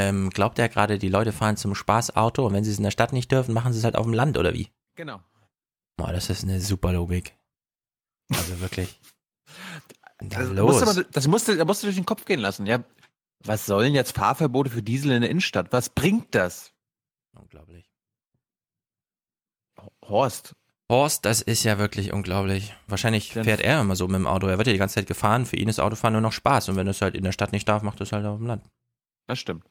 [0.00, 2.92] Ähm, glaubt er gerade, die Leute fahren zum Spaßauto und wenn sie es in der
[2.92, 4.70] Stadt nicht dürfen, machen sie es halt auf dem Land oder wie?
[4.94, 5.20] Genau.
[5.96, 7.36] Boah, das ist eine super Logik.
[8.32, 9.00] Also wirklich.
[10.20, 10.80] Da Das los.
[10.84, 12.66] musste, man, das musste, da musste durch den Kopf gehen lassen.
[12.66, 12.82] Ja,
[13.44, 15.72] was sollen jetzt Fahrverbote für Diesel in der Innenstadt?
[15.72, 16.72] Was bringt das?
[17.36, 17.88] Unglaublich.
[20.04, 20.56] Horst.
[20.90, 22.74] Horst, das ist ja wirklich unglaublich.
[22.88, 24.48] Wahrscheinlich fährt er immer so mit dem Auto.
[24.48, 25.46] Er wird ja die ganze Zeit gefahren.
[25.46, 26.68] Für ihn ist Autofahren nur noch Spaß.
[26.68, 28.68] Und wenn es halt in der Stadt nicht darf, macht es halt auf dem Land.
[29.28, 29.64] Das stimmt.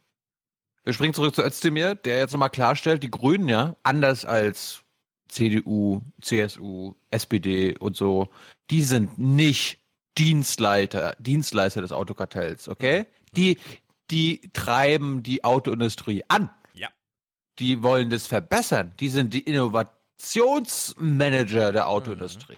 [0.88, 4.86] Wir springen zurück zu Özdemir, der jetzt nochmal klarstellt, die Grünen ja, anders als
[5.28, 8.30] CDU, CSU, SPD und so,
[8.70, 9.82] die sind nicht
[10.18, 13.06] Dienstleiter, Dienstleister des Autokartells, okay?
[13.34, 13.58] Die,
[14.12, 16.50] die treiben die Autoindustrie an.
[16.74, 16.88] Ja.
[17.60, 18.94] Die wollen das verbessern.
[19.02, 22.56] Die sind die Innovationsmanager der Autoindustrie.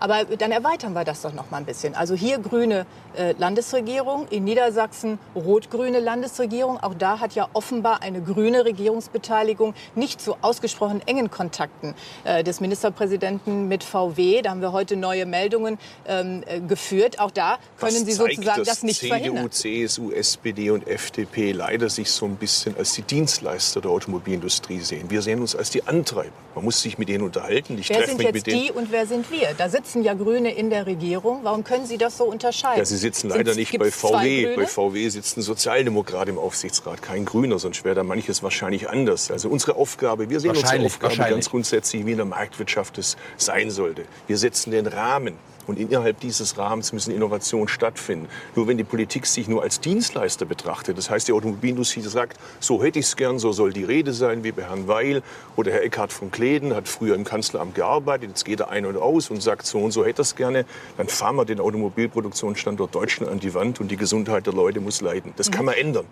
[0.00, 1.94] Aber dann erweitern wir das doch noch mal ein bisschen.
[1.94, 6.78] Also hier grüne äh, Landesregierung, in Niedersachsen rot-grüne Landesregierung.
[6.78, 12.60] Auch da hat ja offenbar eine grüne Regierungsbeteiligung nicht zu ausgesprochen engen Kontakten äh, des
[12.60, 14.42] Ministerpräsidenten mit VW.
[14.42, 17.20] Da haben wir heute neue Meldungen ähm, äh, geführt.
[17.20, 19.50] Auch da können Was Sie zeigt, sozusagen das nicht CDU, verhindern.
[19.50, 25.10] CSU, SPD und FDP leider sich so ein bisschen als die Dienstleister der Automobilindustrie sehen.
[25.10, 26.32] Wir sehen uns als die Antreiber.
[26.54, 27.78] Man muss sich mit denen unterhalten.
[27.78, 28.62] Ich Wer sind mich jetzt mit denen.
[28.62, 29.54] die und wer sind wir?
[29.56, 31.40] Da sitzen ja Grüne in der Regierung.
[31.42, 32.78] Warum können Sie das so unterscheiden?
[32.78, 34.54] Ja, sie sitzen leider Sind's- nicht bei VW.
[34.54, 39.30] Bei VW sitzt ein Sozialdemokrat im Aufsichtsrat, kein Grüner, sonst wäre da manches wahrscheinlich anders.
[39.32, 43.70] Also unsere Aufgabe, wir sehen unsere Aufgabe ganz grundsätzlich, wie in der Marktwirtschaft es sein
[43.72, 44.04] sollte.
[44.28, 45.34] Wir setzen den Rahmen.
[45.70, 48.28] Und innerhalb dieses Rahmens müssen Innovationen stattfinden.
[48.56, 52.82] Nur wenn die Politik sich nur als Dienstleister betrachtet, das heißt, die Automobilindustrie sagt, so
[52.82, 55.22] hätte ich es gern, so soll die Rede sein, wie bei Herrn Weil
[55.54, 58.96] oder Herr Eckhard von Kleden hat früher im Kanzleramt gearbeitet, jetzt geht er ein und
[58.96, 60.64] aus und sagt, so und so hätte er es gerne,
[60.96, 65.00] dann fahren wir den Automobilproduktionsstandort Deutschland an die Wand und die Gesundheit der Leute muss
[65.00, 65.32] leiden.
[65.36, 66.06] Das kann man ändern.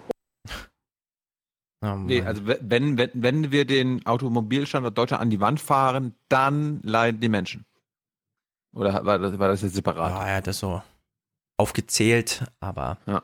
[1.80, 6.80] Oh nee, also wenn, wenn, wenn wir den Automobilstandort Deutschland an die Wand fahren, dann
[6.82, 7.64] leiden die Menschen.
[8.72, 10.10] Oder war das, war das jetzt separat?
[10.10, 10.82] Ja, er hat das so
[11.56, 13.22] aufgezählt, aber ja.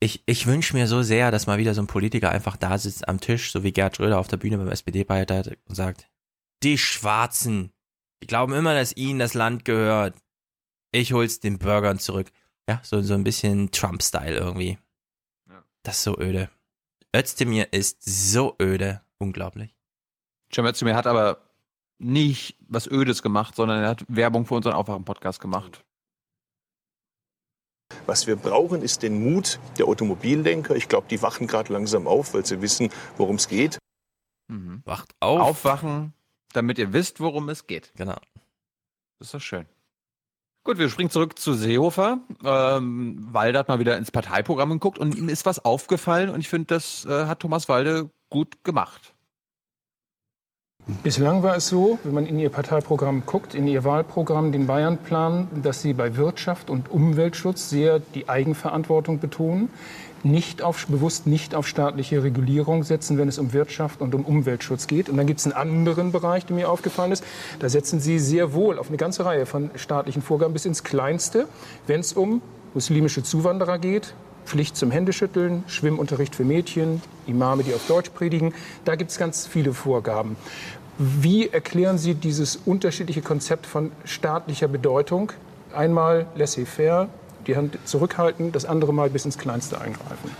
[0.00, 3.08] ich, ich wünsche mir so sehr, dass mal wieder so ein Politiker einfach da sitzt
[3.08, 6.10] am Tisch, so wie Gerd Schröder auf der Bühne beim SPD-Beirat und sagt,
[6.62, 7.72] die Schwarzen,
[8.22, 10.14] die glauben immer, dass ihnen das Land gehört.
[10.92, 12.30] Ich hol's den Bürgern zurück.
[12.68, 14.78] Ja, so, so ein bisschen Trump-Style irgendwie.
[15.82, 16.50] Das ist so öde.
[17.16, 19.00] Özdemir ist so öde.
[19.18, 19.74] Unglaublich.
[20.52, 21.49] Cem Özdemir hat aber
[22.00, 25.84] nicht was Ödes gemacht, sondern er hat Werbung für unseren Aufwachen-Podcast gemacht.
[28.06, 30.76] Was wir brauchen, ist den Mut der Automobillenker.
[30.76, 33.78] Ich glaube, die wachen gerade langsam auf, weil sie wissen, worum es geht.
[34.48, 34.82] Mhm.
[34.84, 35.40] Wacht auf.
[35.40, 36.14] Aufwachen,
[36.52, 37.92] damit ihr wisst, worum es geht.
[37.96, 38.18] Genau.
[39.18, 39.66] Das ist doch schön.
[40.62, 42.18] Gut, wir springen zurück zu Seehofer.
[42.44, 46.48] Ähm, Walde hat mal wieder ins Parteiprogramm geguckt und ihm ist was aufgefallen und ich
[46.48, 49.14] finde, das äh, hat Thomas Walde gut gemacht.
[50.86, 55.48] Bislang war es so, wenn man in Ihr Parteiprogramm guckt, in Ihr Wahlprogramm, den Bayernplan,
[55.62, 59.68] dass Sie bei Wirtschaft und Umweltschutz sehr die Eigenverantwortung betonen,
[60.22, 64.86] nicht auf, bewusst nicht auf staatliche Regulierung setzen, wenn es um Wirtschaft und um Umweltschutz
[64.86, 65.08] geht.
[65.08, 67.24] Und dann gibt es einen anderen Bereich, der mir aufgefallen ist.
[67.58, 71.46] Da setzen Sie sehr wohl auf eine ganze Reihe von staatlichen Vorgaben bis ins Kleinste,
[71.86, 72.42] wenn es um
[72.74, 74.14] muslimische Zuwanderer geht,
[74.50, 78.52] Pflicht zum Händeschütteln, Schwimmunterricht für Mädchen, Imame, die auf Deutsch predigen.
[78.84, 80.34] Da gibt es ganz viele Vorgaben.
[80.98, 85.30] Wie erklären Sie dieses unterschiedliche Konzept von staatlicher Bedeutung?
[85.72, 87.08] Einmal laissez-faire,
[87.46, 90.32] die Hand zurückhalten, das andere Mal bis ins Kleinste eingreifen.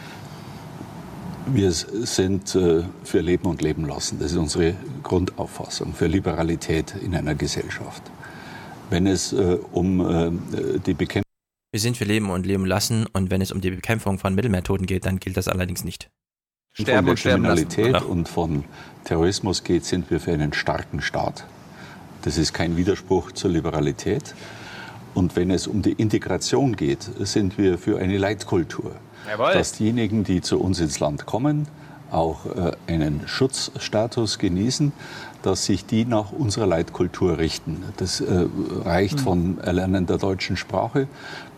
[1.47, 4.19] Wir sind äh, für Leben und Leben lassen.
[4.19, 4.75] Das ist unsere
[5.05, 8.03] Grundauffassung für Liberalität in einer Gesellschaft.
[8.91, 10.33] Wenn es äh, um äh,
[10.85, 11.30] die Bekämpfung
[11.73, 14.87] Wir sind für Leben und Leben lassen und wenn es um die Bekämpfung von Mittelmeertoten
[14.87, 16.11] geht, dann gilt das allerdings nicht.
[16.73, 18.65] von der Kriminalität und von
[19.05, 21.45] Terrorismus geht, sind wir für einen starken Staat.
[22.23, 24.35] Das ist kein Widerspruch zur Liberalität.
[25.15, 28.97] Und wenn es um die Integration geht, sind wir für eine Leitkultur.
[29.29, 29.53] Jawohl.
[29.53, 31.69] Dass diejenigen, die zu uns ins Land kommen,
[32.11, 34.93] auch äh, einen Schutzstatus genießen,
[35.43, 37.83] dass sich die nach unserer Leitkultur richten.
[37.97, 38.47] Das äh,
[38.85, 41.07] reicht von Erlernen der deutschen Sprache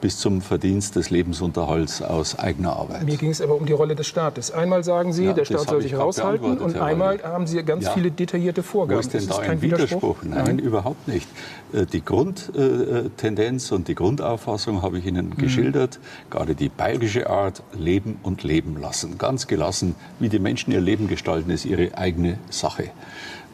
[0.01, 3.05] bis zum Verdienst des Lebensunterhalts aus eigener Arbeit.
[3.05, 4.51] Mir ging es aber um die Rolle des Staates.
[4.51, 7.25] Einmal sagen Sie, Ja, der Staat soll sich raushalten und Herr einmal Walde.
[7.28, 7.91] haben Sie ganz Ja.
[7.93, 9.01] viele detaillierte Wo Vorgaben.
[9.01, 10.17] ist denn Ist da ein Widerspruch?
[10.25, 10.59] Nein, Nein.
[10.59, 11.28] überhaupt nicht.
[11.73, 15.36] Äh, Die Grundtendenz und die Grundauffassung habe ich Ihnen Mhm.
[15.36, 15.99] geschildert.
[16.31, 19.19] Gerade die bayerische Art, leben und leben lassen.
[19.19, 22.91] Ganz gelassen, wie die Menschen ihr Leben gestalten, ist ihre eigene Sache.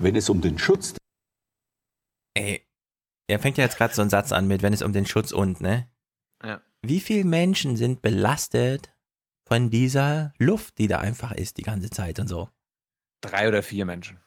[0.01, 0.95] Wenn es um den Schutz
[2.39, 2.65] Ey,
[3.27, 5.33] er fängt ja jetzt gerade so einen Satz an mit, wenn es um den Schutz
[5.33, 5.91] und, ne?
[6.45, 6.63] Ja.
[6.83, 8.95] Wie viele Menschen sind belastet
[9.49, 12.49] von dieser Luft, die da einfach ist die ganze Zeit und so?
[13.23, 14.21] Drei oder vier Menschen.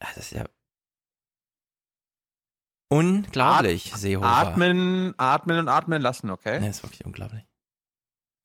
[0.00, 0.44] Das ist ja
[2.92, 4.26] unglaublich, Seehofer.
[4.26, 6.60] Atmen, atmen und atmen lassen, okay?
[6.60, 7.44] Das ist wirklich unglaublich.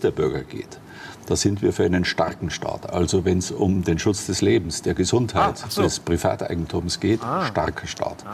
[0.04, 0.80] Der Bürger geht,
[1.28, 2.90] da sind wir für einen starken Staat.
[2.92, 5.82] Also wenn es um den Schutz des Lebens, der Gesundheit, Ah, so.
[5.84, 7.46] des Privateigentums geht, Ah.
[7.46, 8.26] starker Staat.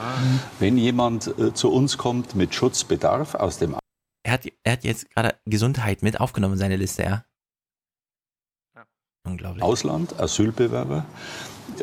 [0.60, 3.76] Wenn jemand äh, zu uns kommt mit Schutzbedarf aus dem
[4.24, 7.26] Er hat, er hat jetzt gerade Gesundheit mit aufgenommen in seine Liste, ja?
[9.27, 9.64] Unglaublich.
[9.64, 11.06] Ausland, Asylbewerber,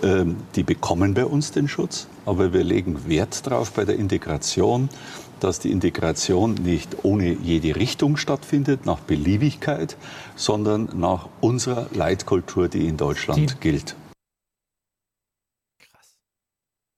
[0.02, 4.89] ähm, die bekommen bei uns den Schutz, aber wir legen Wert darauf bei der Integration,
[5.43, 9.97] dass die Integration nicht ohne jede Richtung stattfindet, nach Beliebigkeit,
[10.37, 13.97] sondern nach unserer Leitkultur, die in Deutschland gilt.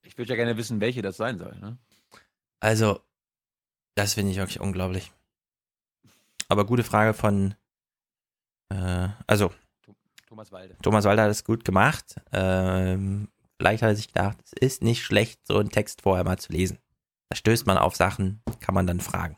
[0.02, 1.56] Ich würde ja gerne wissen, welche das sein soll.
[1.60, 1.76] Ne?
[2.60, 3.00] Also,
[3.97, 5.12] das finde ich wirklich unglaublich.
[6.48, 7.55] Aber gute Frage von,
[8.68, 9.52] äh, also,
[10.28, 10.76] Thomas Walde.
[10.82, 12.20] Thomas Walder hat es gut gemacht.
[12.32, 16.39] Ähm, vielleicht hat er sich gedacht, es ist nicht schlecht, so einen Text vorher mal
[16.39, 16.78] zu lesen.
[17.34, 19.36] Da stößt man auf Sachen, kann man dann fragen.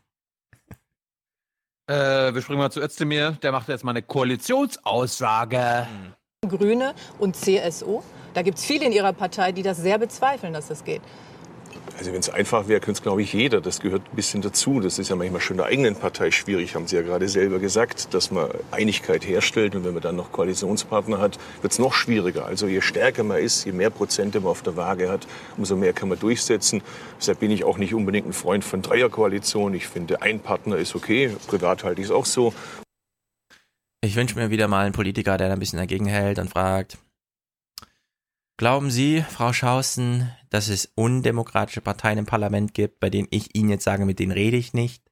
[1.89, 3.31] Äh, wir springen mal zu Özdemir.
[3.41, 5.87] Der macht jetzt mal eine Koalitionsaussage.
[6.47, 8.03] Grüne und CSU.
[8.35, 11.01] Da gibt es viele in Ihrer Partei, die das sehr bezweifeln, dass das geht.
[11.97, 13.59] Also wenn es einfach wäre, könnte es, glaube ich, jeder.
[13.59, 14.79] Das gehört ein bisschen dazu.
[14.79, 18.13] Das ist ja manchmal schon der eigenen Partei schwierig, haben Sie ja gerade selber gesagt,
[18.13, 19.75] dass man Einigkeit herstellt.
[19.75, 22.45] Und wenn man dann noch Koalitionspartner hat, wird es noch schwieriger.
[22.45, 25.27] Also je stärker man ist, je mehr Prozente man auf der Waage hat,
[25.57, 26.83] umso mehr kann man durchsetzen.
[27.19, 29.73] Deshalb bin ich auch nicht unbedingt ein Freund von Dreierkoalition.
[29.73, 31.35] Ich finde, ein Partner ist okay.
[31.47, 32.53] Privat halte ich es auch so.
[34.01, 36.99] Ich wünsche mir wieder mal einen Politiker, der da ein bisschen dagegen hält und fragt,
[38.57, 43.69] Glauben Sie, Frau Schausen, dass es undemokratische Parteien im Parlament gibt, bei denen ich Ihnen
[43.69, 45.05] jetzt sage, mit denen rede ich nicht?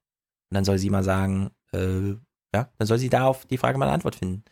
[0.49, 2.13] Und dann soll sie mal sagen, äh,
[2.55, 4.43] ja, dann soll sie da auf die Frage mal eine Antwort finden.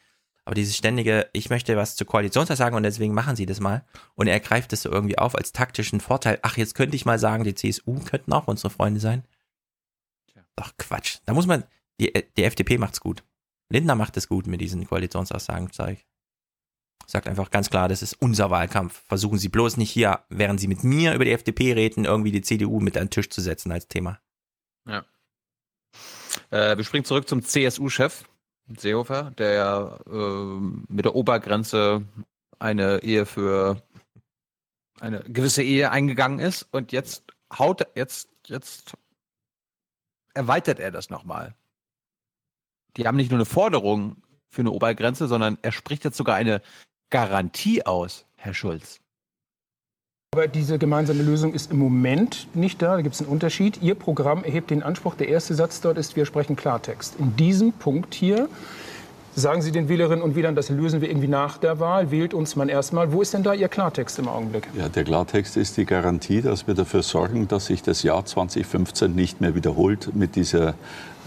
[0.45, 3.83] Aber dieses ständige, ich möchte was zur Koalitionsversagen sagen und deswegen machen sie das mal.
[4.13, 6.38] Und er greift das so irgendwie auf als taktischen Vorteil.
[6.43, 9.23] Ach, jetzt könnte ich mal sagen, die CSU könnten auch unsere Freunde sein.
[10.55, 11.17] Doch Quatsch.
[11.25, 11.63] Da muss man,
[11.99, 13.23] die, die FDP macht's gut.
[13.69, 16.05] Lindner macht es gut mit diesen Koalitionsaussagen, zeig.
[17.06, 19.03] Sagt einfach ganz klar, das ist unser Wahlkampf.
[19.07, 22.41] Versuchen Sie bloß nicht hier, während Sie mit mir über die FDP reden, irgendwie die
[22.41, 24.19] CDU mit an den Tisch zu setzen als Thema.
[24.88, 25.06] Ja.
[26.49, 28.23] Äh, wir springen zurück zum CSU-Chef
[28.77, 32.06] Seehofer, der ja äh, mit der Obergrenze
[32.59, 33.82] eine Ehe für
[34.99, 37.23] eine gewisse Ehe eingegangen ist und jetzt
[37.57, 38.93] haut jetzt jetzt
[40.33, 41.56] erweitert er das nochmal.
[42.95, 46.61] Die haben nicht nur eine Forderung für eine Obergrenze, sondern er spricht jetzt sogar eine
[47.14, 49.00] Garantie aus, Herr Schulz.
[50.33, 52.95] Aber diese gemeinsame Lösung ist im Moment nicht da.
[52.95, 53.83] Da gibt es einen Unterschied.
[53.83, 55.14] Ihr Programm erhebt den Anspruch.
[55.14, 57.19] Der erste Satz dort ist, wir sprechen Klartext.
[57.19, 58.50] In diesem Punkt hier
[59.35, 62.09] sagen Sie den Wählerinnen und Wählern, das lösen wir irgendwie nach der Wahl.
[62.09, 63.11] Wählt uns man erstmal.
[63.11, 64.67] Wo ist denn da Ihr Klartext im Augenblick?
[64.75, 69.14] Ja, der Klartext ist die Garantie, dass wir dafür sorgen, dass sich das Jahr 2015
[69.14, 70.69] nicht mehr wiederholt mit dieser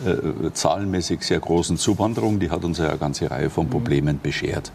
[0.05, 2.41] äh, zahlenmäßig sehr großen Zuwanderung.
[2.41, 4.73] Die hat uns ja eine ganze Reihe von Problemen beschert.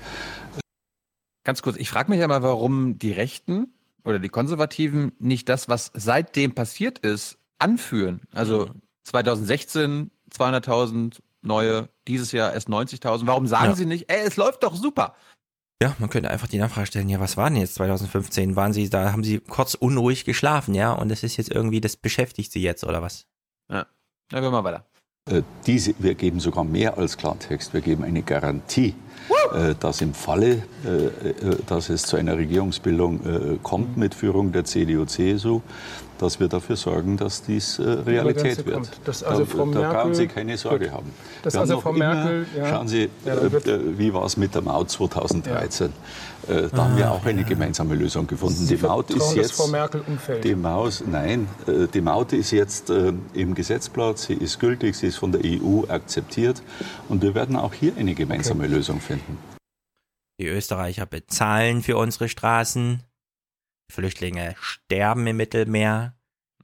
[1.43, 5.69] Ganz kurz, ich frage mich ja mal, warum die Rechten oder die Konservativen nicht das,
[5.69, 8.21] was seitdem passiert ist, anführen.
[8.33, 8.69] Also
[9.05, 13.25] 2016 200.000 neue, dieses Jahr erst 90.000.
[13.25, 13.75] Warum sagen Ja.
[13.75, 15.15] sie nicht, ey, es läuft doch super?
[15.81, 18.55] Ja, man könnte einfach die Nachfrage stellen, ja, was war denn jetzt 2015?
[18.55, 20.93] Waren Sie, da haben Sie kurz unruhig geschlafen, ja?
[20.93, 23.25] Und das ist jetzt irgendwie, das beschäftigt Sie jetzt, oder was?
[23.67, 23.87] Ja,
[24.29, 24.85] dann gehen wir weiter.
[25.31, 27.73] Äh, Diese, wir geben sogar mehr als Klartext.
[27.73, 28.95] Wir geben eine Garantie,
[29.53, 35.61] äh, dass im Falle, äh, dass es zu einer Regierungsbildung kommt mit Führung der CDU-CSU,
[36.21, 38.89] dass wir dafür sorgen, dass dies äh, Realität wird.
[39.05, 40.93] Dass also da, da brauchen Merkel- Sie keine Sorge Gut.
[40.93, 41.11] haben.
[41.43, 42.69] Wir haben also noch Frau immer- Merkel, ja.
[42.69, 45.91] Schauen Sie, Ja, äh, äh, wie war es mit der Maut 2013?
[46.47, 48.55] Äh, da haben wir auch eine gemeinsame Lösung gefunden.
[48.55, 50.43] Sie die Maut ist jetzt Frau Merkel umfällt.
[50.43, 55.07] die Maus, nein, äh, die Maut ist jetzt äh, im Gesetzblatt, sie ist gültig, sie
[55.07, 56.61] ist von der EU akzeptiert
[57.09, 59.37] und wir werden auch hier eine gemeinsame Lösung finden.
[60.39, 63.01] Die Österreicher bezahlen für unsere Straßen.
[63.91, 66.15] Flüchtlinge sterben im Mittelmeer.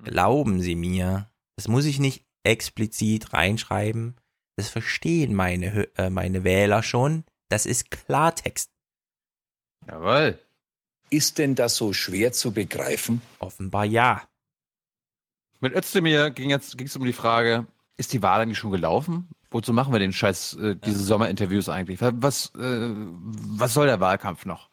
[0.03, 4.15] Glauben Sie mir, das muss ich nicht explizit reinschreiben.
[4.55, 7.25] Das verstehen meine, äh, meine Wähler schon.
[7.49, 8.71] Das ist Klartext.
[9.87, 10.39] Jawohl.
[11.09, 13.21] Ist denn das so schwer zu begreifen?
[13.39, 14.27] Offenbar ja.
[15.59, 17.65] Mit Özdemir ging jetzt ging es um die Frage,
[17.97, 19.29] ist die Wahl eigentlich schon gelaufen?
[19.49, 21.99] Wozu machen wir den Scheiß, äh, diese Sommerinterviews eigentlich?
[22.01, 24.69] Was, äh, was soll der Wahlkampf noch?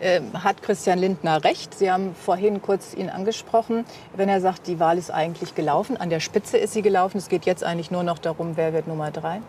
[0.00, 1.74] Ähm, hat Christian Lindner recht?
[1.74, 3.84] Sie haben vorhin kurz ihn angesprochen,
[4.16, 5.96] wenn er sagt, die Wahl ist eigentlich gelaufen.
[5.96, 7.18] An der Spitze ist sie gelaufen.
[7.18, 9.40] Es geht jetzt eigentlich nur noch darum, wer wird Nummer drei.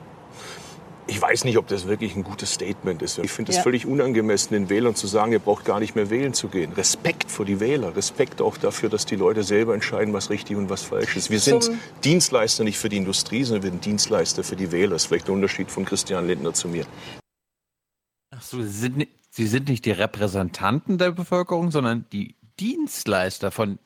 [1.07, 3.19] Ich weiß nicht, ob das wirklich ein gutes Statement ist.
[3.19, 3.61] Ich finde es Ja.
[3.63, 6.73] völlig unangemessen, den Wählern zu sagen, ihr braucht gar nicht mehr wählen zu gehen.
[6.73, 10.69] Respekt vor die Wähler, Respekt auch dafür, dass die Leute selber entscheiden, was richtig und
[10.71, 11.29] was falsch ist.
[11.29, 14.91] Wir sind Zum- Dienstleister nicht für die Industrie, sondern wir sind Dienstleister für die Wähler.
[14.93, 16.85] Das ist vielleicht ein Unterschied von Christian Lindner zu mir.
[18.35, 23.79] Ach so, sie sind, sie sind nicht die Repräsentanten der Bevölkerung, sondern die Dienstleister von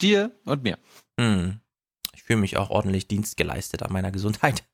[0.00, 0.78] dir und mir.
[1.18, 1.60] Hm.
[2.14, 4.64] Ich fühle mich auch ordentlich Dienst geleistet an meiner Gesundheit.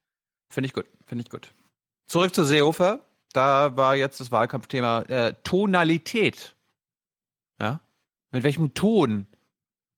[0.48, 1.54] Finde ich gut, finde ich gut.
[2.06, 3.06] Zurück zu Seehofer.
[3.32, 6.56] Da war jetzt das Wahlkampfthema äh, Tonalität.
[7.60, 7.80] Ja?
[8.32, 9.28] Mit welchem Ton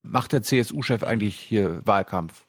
[0.03, 2.45] macht der CSU-Chef eigentlich hier Wahlkampf?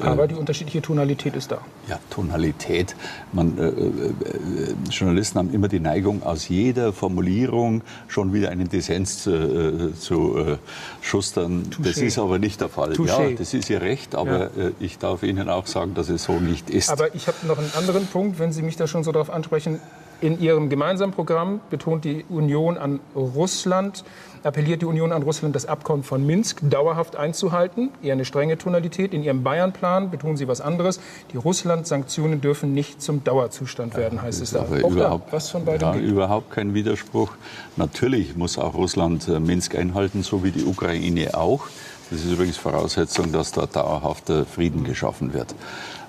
[0.00, 1.60] Aber die unterschiedliche Tonalität ist da.
[1.86, 2.96] Ja, Tonalität.
[3.32, 9.26] Man, äh, äh, Journalisten haben immer die Neigung, aus jeder Formulierung schon wieder einen Dissens
[9.26, 10.56] äh, zu äh,
[11.02, 11.68] schustern.
[11.82, 12.04] Das Touché.
[12.04, 12.92] ist aber nicht der Fall.
[12.92, 13.30] Touché.
[13.30, 16.40] Ja, das ist Ihr Recht, aber äh, ich darf Ihnen auch sagen, dass es so
[16.40, 16.88] nicht ist.
[16.88, 19.78] Aber ich habe noch einen anderen Punkt, wenn Sie mich da schon so darauf ansprechen.
[20.22, 24.04] In ihrem gemeinsamen Programm betont die Union an Russland,
[24.44, 27.90] appelliert die Union an Russland, das Abkommen von Minsk dauerhaft einzuhalten.
[28.04, 29.14] Eher eine strenge Tonalität.
[29.14, 31.00] In ihrem Bayern-Plan betonen sie was anderes.
[31.32, 34.60] Die Russland-Sanktionen dürfen nicht zum Dauerzustand werden, heißt es da.
[34.60, 37.32] Auch da, überhaupt, was von beiden ja, überhaupt kein Widerspruch.
[37.76, 41.66] Natürlich muss auch Russland äh, Minsk einhalten, so wie die Ukraine auch.
[42.10, 45.52] Das ist übrigens Voraussetzung, dass dort dauerhafter Frieden geschaffen wird.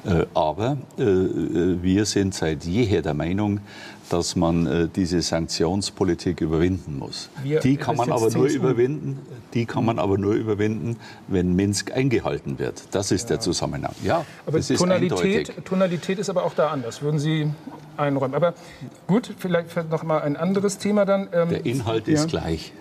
[0.05, 3.61] Äh, Aber äh, äh, wir sind seit jeher der Meinung,
[4.09, 7.29] dass man äh, diese Sanktionspolitik überwinden muss.
[7.43, 9.19] Wir- die kann man ist aber nur überwinden.
[9.53, 12.83] Die kann man aber nur überwinden, wenn Minsk eingehalten wird.
[12.91, 13.93] Das ist der Zusammenhang.
[14.03, 15.09] Ja, Aber das ist eindeutig.
[15.09, 17.49] Tonalität, Tonalität ist aber auch da anders, würden Sie
[17.97, 18.35] einräumen.
[18.35, 18.53] Aber
[19.07, 21.29] gut, vielleicht noch mal ein anderes Thema dann.
[21.31, 22.15] Ähm, Der Inhalt ja.
[22.15, 22.73] ist gleich.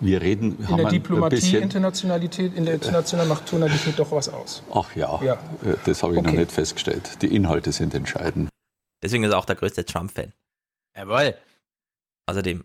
[0.00, 4.10] Wir reden, In haben der ein Diplomatie, bisschen, Internationalität, in der International macht Tonalität doch
[4.10, 4.62] was aus.
[4.74, 5.34] Ach ja, Ja.
[5.34, 6.40] äh, das habe ich noch Okay.
[6.40, 7.22] nicht festgestellt.
[7.22, 8.48] Die Inhalte sind entscheidend.
[9.02, 10.32] Deswegen ist er auch der größte Trump-Fan.
[10.96, 11.36] Jawohl.
[12.26, 12.64] Außerdem.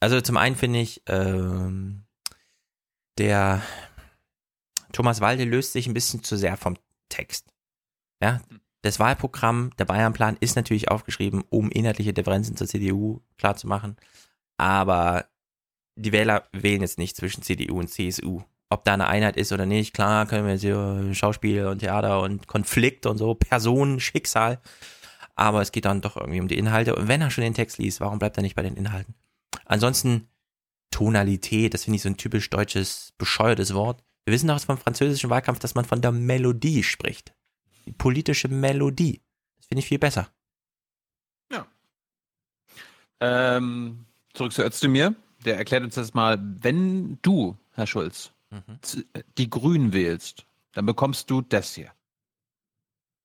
[0.00, 2.06] Also zum einen finde ich, ähm,
[3.18, 3.62] der
[4.92, 6.76] Thomas Walde löst sich ein bisschen zu sehr vom
[7.08, 7.52] Text.
[8.22, 8.40] Ja,
[8.82, 13.96] das Wahlprogramm, der Bayernplan ist natürlich aufgeschrieben, um inhaltliche Differenzen zur CDU klarzumachen.
[14.58, 15.26] Aber
[15.96, 18.42] die Wähler wählen jetzt nicht zwischen CDU und CSU.
[18.68, 22.20] Ob da eine Einheit ist oder nicht, klar, können wir jetzt hier Schauspiel und Theater
[22.20, 24.60] und Konflikt und so, Personen, Schicksal.
[25.36, 26.96] Aber es geht dann doch irgendwie um die Inhalte.
[26.96, 29.14] Und wenn er schon den Text liest, warum bleibt er nicht bei den Inhalten?
[29.66, 30.28] Ansonsten
[30.90, 34.02] Tonalität, das finde ich so ein typisch deutsches, bescheuertes Wort.
[34.24, 37.34] Wir wissen doch vom französischen Wahlkampf, dass man von der Melodie spricht.
[37.84, 39.20] Die politische Melodie.
[39.58, 40.28] Das finde ich viel besser.
[43.20, 45.14] Ähm, zurück zu Özdemir.
[45.44, 48.32] Der erklärt uns das mal, wenn du, Herr Schulz,
[48.82, 49.06] z-
[49.38, 51.92] die Grünen wählst, dann bekommst du das hier.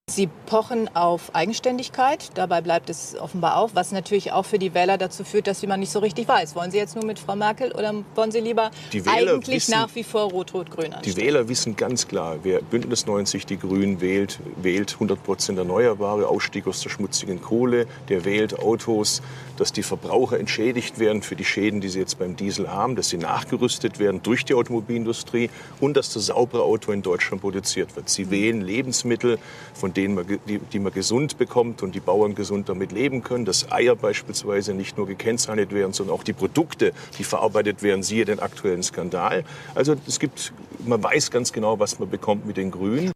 [0.09, 2.31] Sie pochen auf Eigenständigkeit.
[2.33, 5.79] Dabei bleibt es offenbar auch, was natürlich auch für die Wähler dazu führt, dass man
[5.79, 6.53] nicht so richtig weiß.
[6.55, 9.71] Wollen Sie jetzt nur mit Frau Merkel oder wollen Sie lieber Die Wähler eigentlich wissen-
[9.71, 14.39] nach wie vor Rot-Rot-Grün Die Wähler wissen ganz klar, wer Bündnis 90 die Grünen wählt,
[14.57, 19.21] wählt 100 Prozent Erneuerbare, Ausstieg aus der schmutzigen Kohle, der wählt Autos,
[19.61, 23.09] dass die Verbraucher entschädigt werden für die Schäden, die sie jetzt beim Diesel haben, dass
[23.09, 28.09] sie nachgerüstet werden durch die Automobilindustrie und dass das saubere Auto in Deutschland produziert wird.
[28.09, 29.37] Sie wählen Lebensmittel,
[29.75, 33.45] von denen man, die, die man gesund bekommt und die Bauern gesund damit leben können,
[33.45, 38.25] dass Eier beispielsweise nicht nur gekennzeichnet werden, sondern auch die Produkte, die verarbeitet werden, siehe
[38.25, 39.43] den aktuellen Skandal.
[39.75, 40.53] Also es gibt,
[40.87, 43.11] man weiß ganz genau, was man bekommt mit den Grünen.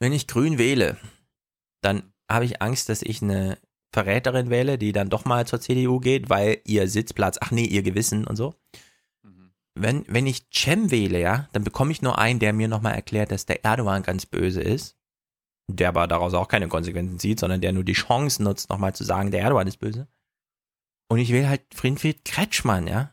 [0.00, 0.96] Wenn ich grün wähle,
[1.80, 3.56] dann habe ich Angst, dass ich eine
[3.92, 7.82] Verräterin wähle, die dann doch mal zur CDU geht, weil ihr Sitzplatz, ach nee, ihr
[7.82, 8.54] Gewissen und so.
[9.74, 13.30] Wenn, wenn ich Cem wähle, ja, dann bekomme ich nur einen, der mir nochmal erklärt,
[13.30, 14.96] dass der Erdogan ganz böse ist.
[15.68, 19.04] Der aber daraus auch keine Konsequenzen zieht, sondern der nur die Chance nutzt, nochmal zu
[19.04, 20.08] sagen, der Erdogan ist böse.
[21.08, 23.12] Und ich wähle halt Friedrich Kretschmann, ja,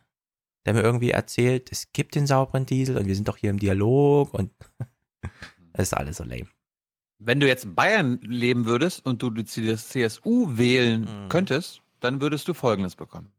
[0.66, 3.60] der mir irgendwie erzählt, es gibt den sauberen Diesel und wir sind doch hier im
[3.60, 4.52] Dialog und
[5.74, 6.48] das ist alles so lame.
[7.20, 12.48] Wenn du jetzt in Bayern leben würdest und du die CSU wählen könntest, dann würdest
[12.48, 13.32] du Folgendes bekommen.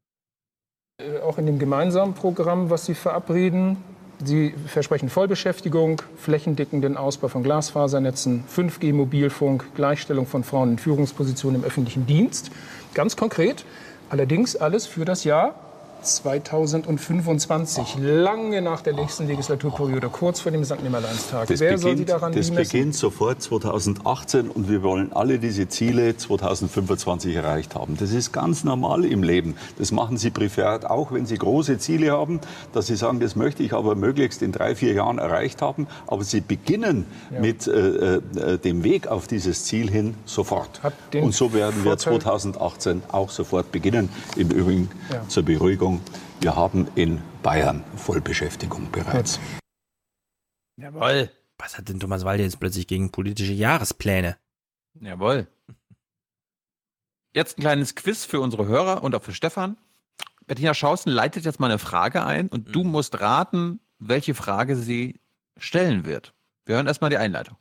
[1.00, 3.76] Äh, Auch in dem gemeinsamen Programm, was Sie verabreden,
[4.24, 12.04] Sie versprechen Vollbeschäftigung, flächendeckenden Ausbau von Glasfasernetzen, 5G-Mobilfunk, Gleichstellung von Frauen in Führungspositionen im öffentlichen
[12.04, 12.50] Dienst.
[12.94, 13.64] Ganz konkret,
[14.10, 15.54] allerdings alles für das Jahr
[16.02, 20.82] 2025, lange nach der nächsten Legislaturperiode, kurz vor dem St.
[20.82, 21.46] Nimmerleinstag.
[21.48, 25.68] Das Wer soll Sie beginnt, daran das beginnt sofort 2018 und wir wollen alle diese
[25.68, 27.96] Ziele 2025 erreicht haben.
[27.98, 29.56] Das ist ganz normal im Leben.
[29.78, 32.40] Das machen Sie privat auch, wenn Sie große Ziele haben,
[32.72, 35.86] dass Sie sagen, das möchte ich aber möglichst in drei, vier Jahren erreicht haben.
[36.06, 37.40] Aber Sie beginnen Ja.
[37.40, 40.80] mit äh, äh, dem Weg auf dieses Ziel hin sofort.
[41.14, 44.08] Und so werden wir Vorteil- 2018 auch sofort beginnen.
[44.36, 45.22] Im Übrigen Ja.
[45.28, 45.87] zur Beruhigung,
[46.40, 49.40] wir haben in Bayern Vollbeschäftigung bereits.
[50.76, 51.30] Jawohl.
[51.58, 54.36] Was hat denn Thomas Walde jetzt plötzlich gegen politische Jahrespläne?
[55.00, 55.48] Jawohl.
[57.34, 59.76] Jetzt ein kleines Quiz für unsere Hörer und auch für Stefan.
[60.46, 65.20] Bettina Schausen leitet jetzt mal eine Frage ein und du musst raten, welche Frage sie
[65.56, 66.34] stellen wird.
[66.64, 67.56] Wir hören erstmal die Einleitung.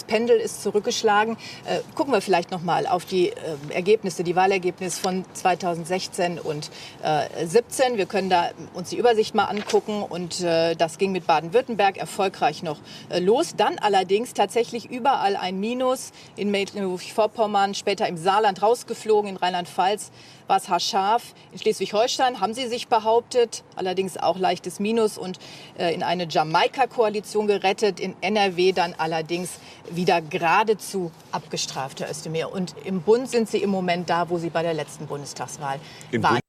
[0.00, 1.36] Das Pendel ist zurückgeschlagen.
[1.66, 3.34] Äh, gucken wir vielleicht noch mal auf die äh,
[3.68, 6.70] Ergebnisse, die Wahlergebnisse von 2016 und
[7.02, 7.98] äh, 17.
[7.98, 12.62] Wir können da uns die Übersicht mal angucken und äh, das ging mit Baden-Württemberg erfolgreich
[12.62, 12.78] noch
[13.10, 13.56] äh, los.
[13.58, 20.12] Dann allerdings tatsächlich überall ein Minus in Mecklenburg-Vorpommern, später im Saarland rausgeflogen, in Rheinland-Pfalz
[20.50, 21.34] war es haarscharf.
[21.52, 25.38] In Schleswig-Holstein haben sie sich behauptet, allerdings auch leichtes Minus und
[25.78, 28.00] äh, in eine Jamaika-Koalition gerettet.
[28.00, 29.58] In NRW dann allerdings
[29.90, 32.52] wieder geradezu abgestraft, Herr Özdemir.
[32.52, 35.80] Und im Bund sind Sie im Moment da, wo Sie bei der letzten Bundestagswahl
[36.10, 36.40] Im waren.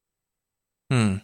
[0.92, 1.22] Hm.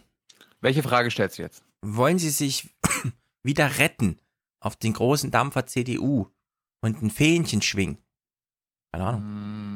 [0.60, 1.62] Welche Frage stellst du jetzt?
[1.82, 2.70] Wollen Sie sich
[3.42, 4.18] wieder retten
[4.60, 6.28] auf den großen Dampfer CDU
[6.80, 7.98] und ein Fähnchen schwingen?
[8.92, 9.22] Keine Ahnung.
[9.22, 9.67] Nein.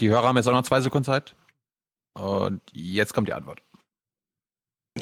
[0.00, 1.34] Die Hörer haben jetzt auch noch zwei Sekunden Zeit.
[2.14, 3.62] Und jetzt kommt die Antwort.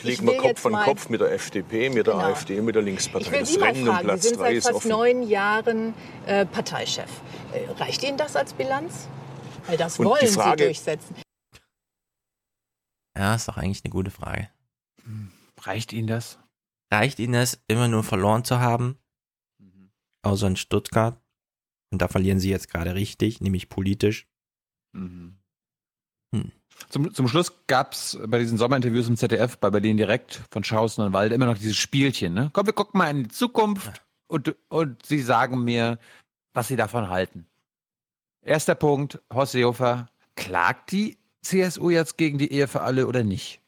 [0.02, 2.26] Legen will wir Kopf jetzt an mal- Kopf mit der FDP, mit der Genau.
[2.26, 3.32] AfD, mit der Ich Linkspartei.
[3.32, 4.88] will Das Sie mal Rennen um fragen, Platz Sie sind 3 seit fast offen.
[4.90, 5.94] neun Jahren
[6.26, 7.10] äh, Parteichef.
[7.52, 9.08] Äh, reicht Ihnen das als Bilanz?
[9.66, 11.16] Weil das Und die wollen Frage- Sie durchsetzen.
[13.16, 14.50] Ja, ist doch eigentlich eine gute Frage.
[15.62, 16.38] Reicht Ihnen das?
[16.92, 18.98] Reicht Ihnen das, immer nur verloren zu haben?
[20.22, 21.20] Außer in Stuttgart.
[21.90, 24.28] Und da verlieren Sie jetzt gerade richtig, nämlich politisch.
[24.92, 25.36] Mhm.
[26.34, 26.52] Hm.
[26.88, 31.04] Zum, zum Schluss gab es bei diesen Sommerinterviews im ZDF bei Berlin direkt von Schausen
[31.04, 32.34] und Wald immer noch dieses Spielchen.
[32.34, 32.50] Ne?
[32.52, 35.98] Komm, wir gucken mal in die Zukunft und, und Sie sagen mir,
[36.54, 37.46] was Sie davon halten.
[38.42, 43.60] Erster Punkt, Horst Seehofer, klagt die CSU jetzt gegen die Ehe für alle oder nicht?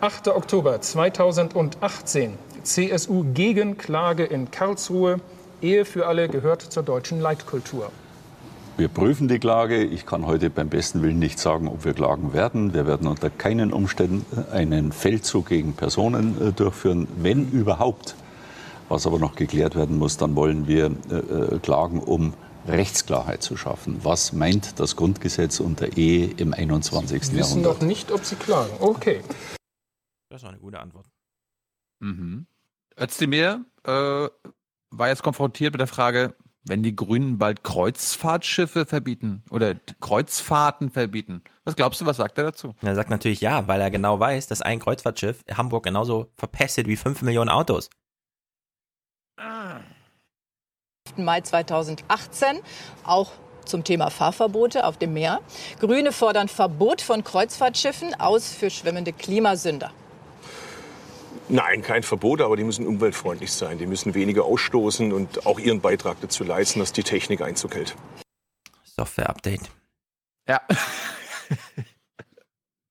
[0.00, 0.28] 8.
[0.28, 2.38] Oktober 2018.
[2.62, 5.20] CSU Gegenklage in Karlsruhe.
[5.62, 7.90] Ehe für alle gehört zur deutschen Leitkultur.
[8.80, 9.84] Wir prüfen die Klage.
[9.84, 12.72] Ich kann heute beim besten Willen nicht sagen, ob wir klagen werden.
[12.72, 18.16] Wir werden unter keinen Umständen einen Feldzug gegen Personen äh, durchführen, wenn überhaupt.
[18.88, 22.32] Was aber noch geklärt werden muss, dann wollen wir äh, äh, klagen, um
[22.66, 24.00] Rechtsklarheit zu schaffen.
[24.02, 27.22] Was meint das Grundgesetz unter Ehe im 21.
[27.22, 27.82] Sie wissen Jahrhundert?
[27.82, 28.72] noch nicht, ob Sie klagen.
[28.80, 29.20] Okay.
[30.30, 31.04] Das ist auch eine gute Antwort.
[31.98, 32.46] Mhm.
[32.98, 39.74] Özdemir äh, war jetzt konfrontiert mit der Frage, wenn die Grünen bald Kreuzfahrtschiffe verbieten oder
[40.00, 41.42] Kreuzfahrten verbieten.
[41.64, 42.74] Was glaubst du, was sagt er dazu?
[42.82, 46.96] Er sagt natürlich ja, weil er genau weiß, dass ein Kreuzfahrtschiff Hamburg genauso verpestet wie
[46.96, 47.90] 5 Millionen Autos.
[51.16, 52.60] Mai 2018,
[53.04, 53.32] auch
[53.64, 55.40] zum Thema Fahrverbote auf dem Meer.
[55.78, 59.92] Grüne fordern Verbot von Kreuzfahrtschiffen aus für schwimmende Klimasünder.
[61.50, 63.78] Nein, kein Verbot, aber die müssen umweltfreundlich sein.
[63.78, 67.96] Die müssen weniger ausstoßen und auch ihren Beitrag dazu leisten, dass die Technik Einzug hält.
[68.84, 69.68] Software-Update.
[70.48, 70.60] Ja.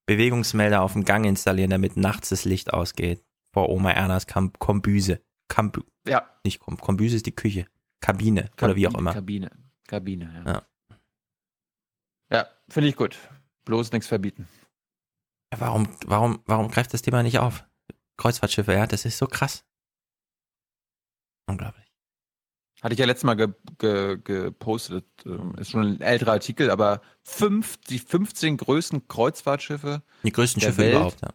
[0.06, 3.24] Bewegungsmelder auf dem Gang installieren, damit nachts das Licht ausgeht.
[3.54, 5.22] Vor Oma Ernas Kam Kombüse.
[5.48, 6.28] Kambu Ja.
[6.44, 7.66] Nicht Kom Kombüse ist die Küche.
[8.00, 9.14] Kabine oder wie auch immer.
[9.14, 9.50] Kabine.
[9.86, 10.52] Kabine, ja.
[10.52, 10.62] Ja.
[12.32, 13.18] Ja, finde ich gut.
[13.64, 14.48] Bloß nichts verbieten.
[15.56, 17.64] Warum, warum, warum greift das Thema nicht auf?
[18.20, 19.64] Kreuzfahrtschiffe, ja, das ist so krass.
[21.48, 21.86] Unglaublich.
[22.82, 25.04] Hatte ich ja letztes Mal ge ge gepostet.
[25.26, 30.02] ähm, Ist schon ein älterer Artikel, aber fünf, die 15 größten Kreuzfahrtschiffe.
[30.22, 31.30] Die größten der Schiffe Welt, überhaupt, ja.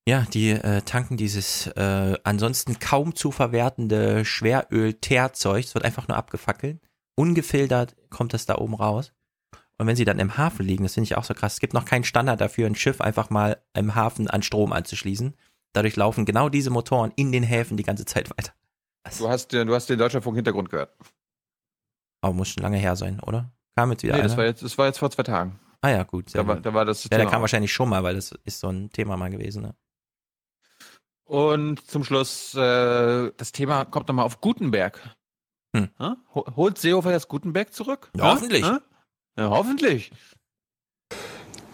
[0.08, 5.64] Ja, die äh, tanken dieses äh, ansonsten kaum zu verwertende Schweröl-Teerzeug.
[5.64, 6.80] Es wird einfach nur abgefackelt.
[7.16, 9.12] Ungefiltert kommt das da oben raus.
[9.78, 11.74] Und wenn sie dann im Hafen liegen, das finde ich auch so krass, es gibt
[11.74, 15.34] noch keinen Standard dafür, ein Schiff einfach mal im Hafen an Strom anzuschließen.
[15.72, 18.52] Dadurch laufen genau diese Motoren in den Häfen die ganze Zeit weiter.
[19.18, 20.94] Du hast, den- du hast den Deutschlandfunk-Hintergrund gehört.
[22.22, 23.52] Aber muss schon lange her sein, oder?
[23.76, 24.38] Kam jetzt wieder Nee, das einer?
[24.38, 25.58] war jetzt, das war jetzt vor zwei Tagen.
[25.80, 26.34] ah ja, gut.
[26.34, 27.40] Da war, da war das ja, der kam auch.
[27.42, 29.62] wahrscheinlich schon mal, weil das ist so ein Thema mal gewesen.
[29.62, 29.74] Ne?
[31.30, 35.00] Und zum Schluss, äh, das Thema kommt nochmal auf Gutenberg.
[35.76, 35.88] Hm.
[36.34, 38.10] Holt Seehofer jetzt Gutenberg zurück?
[38.16, 38.62] Ja, hoffentlich.
[38.62, 38.80] Ja,
[39.48, 40.10] hoffentlich.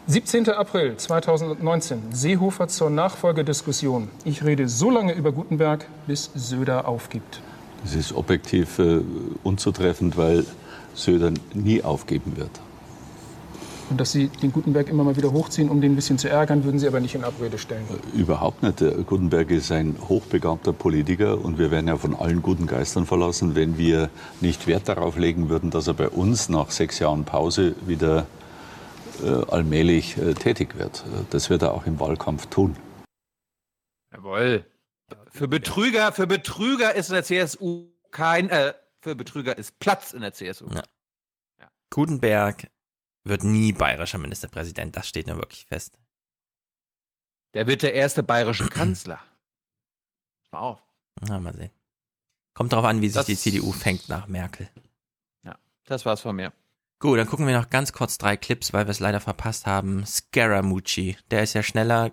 [0.09, 0.51] 17.
[0.51, 2.13] April 2019.
[2.13, 4.11] Seehofer zur Nachfolgediskussion.
[4.27, 7.41] Ich rede so lange über Gutenberg, bis Söder aufgibt.
[7.83, 9.01] Das ist objektiv äh,
[9.43, 10.45] unzutreffend, weil
[10.93, 12.51] Söder nie aufgeben wird.
[13.89, 16.65] Und dass Sie den Gutenberg immer mal wieder hochziehen, um den ein bisschen zu ärgern,
[16.65, 17.85] würden Sie aber nicht in Abrede stellen.
[18.15, 18.81] Überhaupt nicht.
[18.81, 23.55] Der Gutenberg ist ein hochbegabter Politiker und wir wären ja von allen guten Geistern verlassen,
[23.55, 27.77] wenn wir nicht Wert darauf legen würden, dass er bei uns nach sechs Jahren Pause
[27.87, 28.27] wieder
[29.23, 31.05] äh, allmählich äh, tätig wird.
[31.31, 32.77] Das wird er auch im Wahlkampf tun.
[34.13, 34.65] Jawohl.
[35.31, 40.23] Für Betrüger, für Betrüger ist in der CSU kein, äh, für Betrüger ist Platz in
[40.23, 40.67] der CSU.
[40.75, 40.83] Ja.
[41.91, 42.69] Gutenberg
[43.27, 45.99] wird nie bayerischer Ministerpräsident, das steht nur wirklich fest.
[47.55, 49.21] Der wird der erste bayerische Kanzler.
[50.53, 50.83] Auf.
[51.21, 51.71] Na, mal sehen.
[52.55, 54.71] Kommt darauf an, wie sich Das- die CDU fängt nach Merkel.
[55.43, 56.53] Ja, das war's von mir.
[56.99, 60.07] Gut, dann gucken wir noch ganz kurz drei Clips, weil wir es leider verpasst haben.
[60.07, 62.13] Scaramucci, der ist ja schneller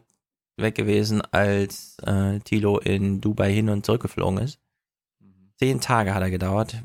[0.58, 4.60] weg gewesen, als äh, Tilo in Dubai hin und zurückgeflogen ist.
[5.58, 6.84] Zehn Tage hat er gedauert.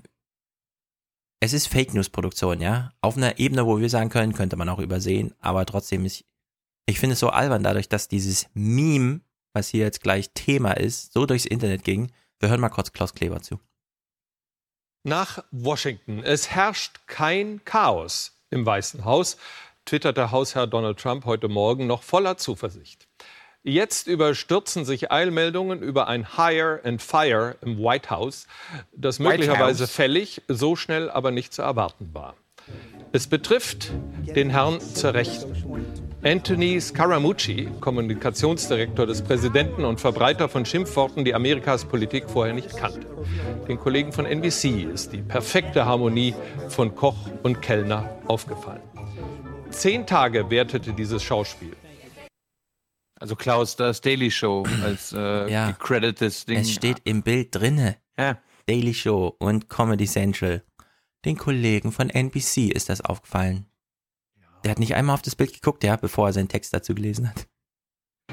[1.41, 2.93] Es ist Fake News Produktion, ja.
[3.01, 6.25] Auf einer Ebene, wo wir sagen können, könnte man auch übersehen, aber trotzdem ist,
[6.87, 9.21] ich finde es so albern dadurch, dass dieses Meme,
[9.53, 12.13] was hier jetzt gleich Thema ist, so durchs Internet ging.
[12.41, 13.61] Wir hören mal kurz Klaus Kleber zu.
[15.05, 16.23] Nach Washington.
[16.23, 19.37] Es herrscht kein Chaos im Weißen Haus,
[19.85, 23.08] twitterte Hausherr Donald Trump heute Morgen noch voller Zuversicht.
[23.69, 28.47] Jetzt überstürzen sich Eilmeldungen über ein Hire and Fire im White House,
[28.97, 29.91] das möglicherweise House.
[29.91, 32.35] fällig, so schnell aber nicht zu erwarten war.
[33.13, 33.91] Es betrifft
[34.35, 35.55] den Herrn zur Rechten.
[36.23, 43.07] Anthony Scaramucci, Kommunikationsdirektor des Präsidenten und Verbreiter von Schimpfworten, die Amerikas Politik vorher nicht kannte.
[43.69, 46.35] Den Kollegen von NBC ist die perfekte Harmonie
[46.71, 48.81] von Koch und Kellner aufgefallen.
[49.69, 51.77] Zehn Tage wertete dieses Schauspiel.
[53.21, 55.19] Also Klaus, das Daily Show als äh,
[55.51, 55.71] Ja.
[55.73, 56.59] gecreditetes Ding.
[56.59, 57.97] Es steht im Bild drinne.
[58.19, 58.39] Ja.
[58.67, 60.63] Daily Show und Comedy Central.
[61.25, 63.67] Den Kollegen von NBC ist das aufgefallen.
[64.65, 67.29] Der hat nicht einmal auf das Bild geguckt, ja, bevor er seinen Text dazu gelesen
[67.29, 67.47] hat.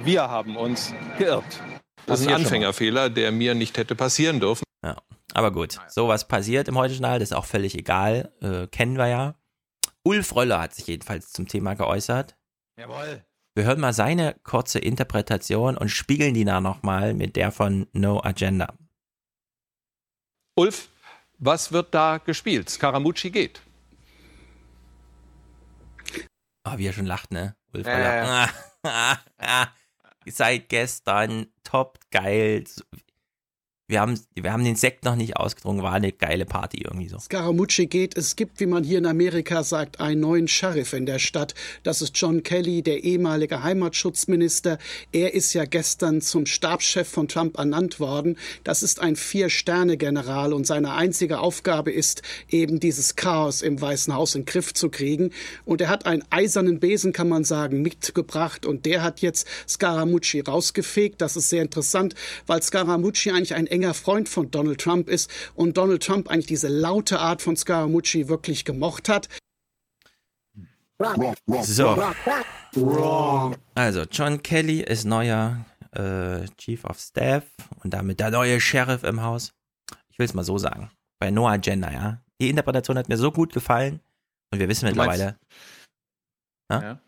[0.04, 1.62] Wir haben uns geirrt.
[2.06, 4.64] Das ist ein Anfängerfehler, der mir nicht hätte passieren dürfen.
[4.84, 5.02] Ja,
[5.34, 5.80] aber gut.
[5.88, 8.32] Sowas passiert im Heute-Journal, das ist auch völlig egal.
[8.42, 9.36] Äh, kennen wir ja.
[10.04, 12.38] Ulf Röller hat sich jedenfalls zum Thema geäußert.
[12.80, 13.26] Jawohl.
[13.58, 18.22] Wir hören mal seine kurze Interpretation und spiegeln die dann nochmal mit der von No
[18.22, 18.74] Agenda.
[20.58, 20.90] Ulf,
[21.38, 22.70] was wird da gespielt?
[22.70, 23.62] Scaramucci geht.
[26.66, 27.56] Oh, wie er schon lacht, ne?
[27.74, 28.50] Ulf Röller.
[28.84, 29.72] ja,
[30.26, 32.66] Seit gestern top geil.
[33.88, 37.20] Wir haben, wir haben den Sekt noch nicht ausgetrunken, war eine geile Party irgendwie so.
[37.20, 38.18] Scaramucci geht.
[38.18, 41.54] Es gibt, wie man hier in Amerika sagt, einen neuen Sheriff in der Stadt.
[41.84, 44.80] Das ist John Kelly, der ehemalige Heimatschutzminister.
[45.12, 48.40] Er ist ja gestern zum Stabschef von Trump ernannt worden.
[48.64, 54.34] Das ist ein Vier-Sterne-General und seine einzige Aufgabe ist, eben dieses Chaos im Weißen Haus
[54.34, 55.30] in den Griff zu kriegen.
[55.64, 60.40] Und er hat einen eisernen Besen, kann man sagen, mitgebracht und der hat jetzt Scaramucci
[60.40, 61.22] rausgefegt.
[61.22, 62.16] Das ist sehr interessant,
[62.48, 66.68] weil Scaramucci eigentlich ein enger Freund von Donald Trump ist und Donald Trump eigentlich diese
[66.68, 69.30] laute Art von Scaramucci wirklich gemocht hat.
[71.62, 72.02] So.
[73.76, 77.44] Also, John Kelly ist neuer äh, Chief of Staff
[77.84, 79.54] und damit der neue Sheriff im Haus.
[80.10, 80.90] Ich will es mal so sagen.
[81.20, 82.22] Bei No Agenda, ja.
[82.40, 84.00] Die Interpretation hat mir so gut gefallen
[84.52, 85.38] und wir wissen mittlerweile,
[86.72, 86.82] ja?
[86.82, 87.00] Ja.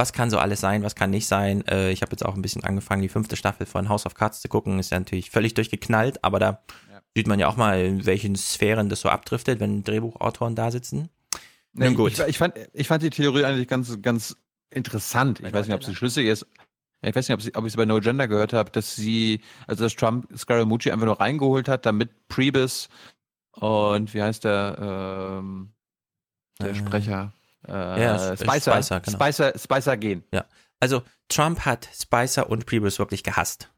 [0.00, 1.62] Was kann so alles sein, was kann nicht sein.
[1.68, 4.40] Äh, ich habe jetzt auch ein bisschen angefangen, die fünfte Staffel von House of Cards
[4.40, 4.78] zu gucken.
[4.78, 6.62] Ist ja natürlich völlig durchgeknallt, aber da
[7.14, 11.10] sieht man ja auch mal, in welchen Sphären das so abdriftet, wenn Drehbuchautoren da sitzen.
[11.74, 12.12] Nee, Nun gut.
[12.12, 14.36] Ich, ich, fand, ich fand die Theorie eigentlich ganz, ganz
[14.70, 15.40] interessant.
[15.40, 16.46] Ich weiß nicht, ob sie schlüssig ist.
[17.02, 19.94] Ich weiß nicht, ob, ich sie bei No Gender gehört habe, dass sie, also dass
[19.96, 22.88] Trump Scaramucci einfach nur reingeholt hat, damit Priebus
[23.52, 24.78] und wie heißt der,
[25.40, 25.72] ähm,
[26.58, 27.32] der Äh, Sprecher,
[27.68, 29.16] äh, ja, Spicer, Spicer, genau.
[29.16, 30.24] Spicer, Spicer gehen.
[30.32, 30.44] Ja,
[30.80, 33.70] also Trump hat Spicer und Priebus wirklich gehasst.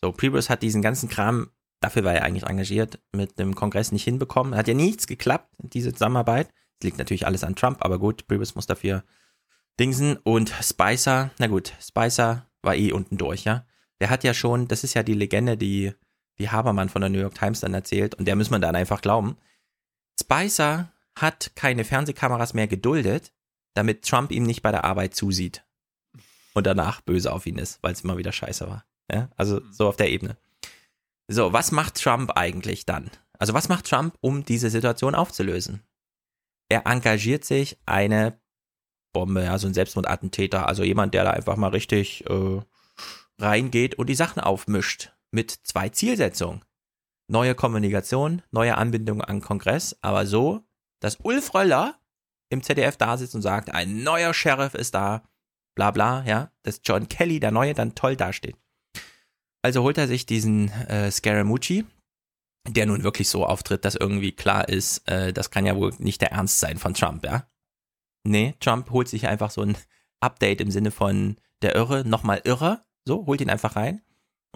[0.00, 1.50] So, Priebus hat diesen ganzen Kram,
[1.80, 4.54] dafür war er eigentlich engagiert, mit dem Kongress nicht hinbekommen.
[4.54, 6.48] Hat ja nichts geklappt, diese Zusammenarbeit.
[6.80, 9.04] Es liegt natürlich alles an Trump, aber gut, Priebus muss dafür
[9.78, 10.16] dingsen.
[10.16, 13.64] Und Spicer, na gut, Spicer war eh unten durch, ja.
[14.00, 15.94] Der hat ja schon, das ist ja die Legende, die,
[16.38, 19.00] die Habermann von der New York Times dann erzählt, und der muss man dann einfach
[19.00, 19.38] glauben.
[20.20, 23.32] Spicer hat keine Fernsehkameras mehr geduldet,
[23.74, 25.64] damit Trump ihm nicht bei der Arbeit zusieht
[26.54, 28.84] und danach böse auf ihn ist, weil es immer wieder scheiße war.
[29.12, 29.30] Ja?
[29.36, 30.36] Also so auf der Ebene.
[31.28, 33.10] So, was macht Trump eigentlich dann?
[33.38, 35.82] Also was macht Trump, um diese Situation aufzulösen?
[36.68, 38.40] Er engagiert sich eine
[39.12, 42.60] Bombe, also ein Selbstmordattentäter, also jemand, der da einfach mal richtig äh,
[43.38, 46.64] reingeht und die Sachen aufmischt mit zwei Zielsetzungen.
[47.28, 50.65] Neue Kommunikation, neue Anbindung an Kongress, aber so,
[51.06, 52.00] dass Ulf Röller
[52.50, 55.22] im ZDF da sitzt und sagt, ein neuer Sheriff ist da,
[55.76, 58.56] bla bla, ja, dass John Kelly, der Neue, dann toll dasteht.
[59.62, 61.84] Also holt er sich diesen äh, Scaramucci,
[62.68, 66.20] der nun wirklich so auftritt, dass irgendwie klar ist, äh, das kann ja wohl nicht
[66.20, 67.48] der Ernst sein von Trump, ja.
[68.24, 69.76] Nee, Trump holt sich einfach so ein
[70.20, 74.02] Update im Sinne von der Irre, nochmal irre, so, holt ihn einfach rein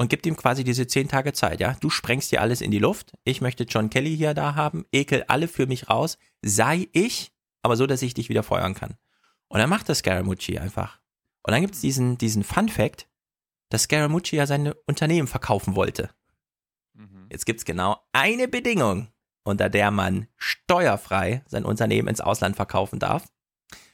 [0.00, 1.76] und gibt ihm quasi diese zehn Tage Zeit, ja.
[1.78, 5.24] Du sprengst dir alles in die Luft, ich möchte John Kelly hier da haben, ekel
[5.28, 8.96] alle für mich raus, sei ich, aber so, dass ich dich wieder feuern kann.
[9.48, 11.00] Und dann macht das Scaramucci einfach.
[11.42, 13.10] Und dann gibt's diesen, diesen Fun Fact,
[13.68, 16.08] dass Scaramucci ja seine Unternehmen verkaufen wollte.
[17.30, 19.08] Jetzt gibt's genau eine Bedingung,
[19.44, 23.26] unter der man steuerfrei sein Unternehmen ins Ausland verkaufen darf.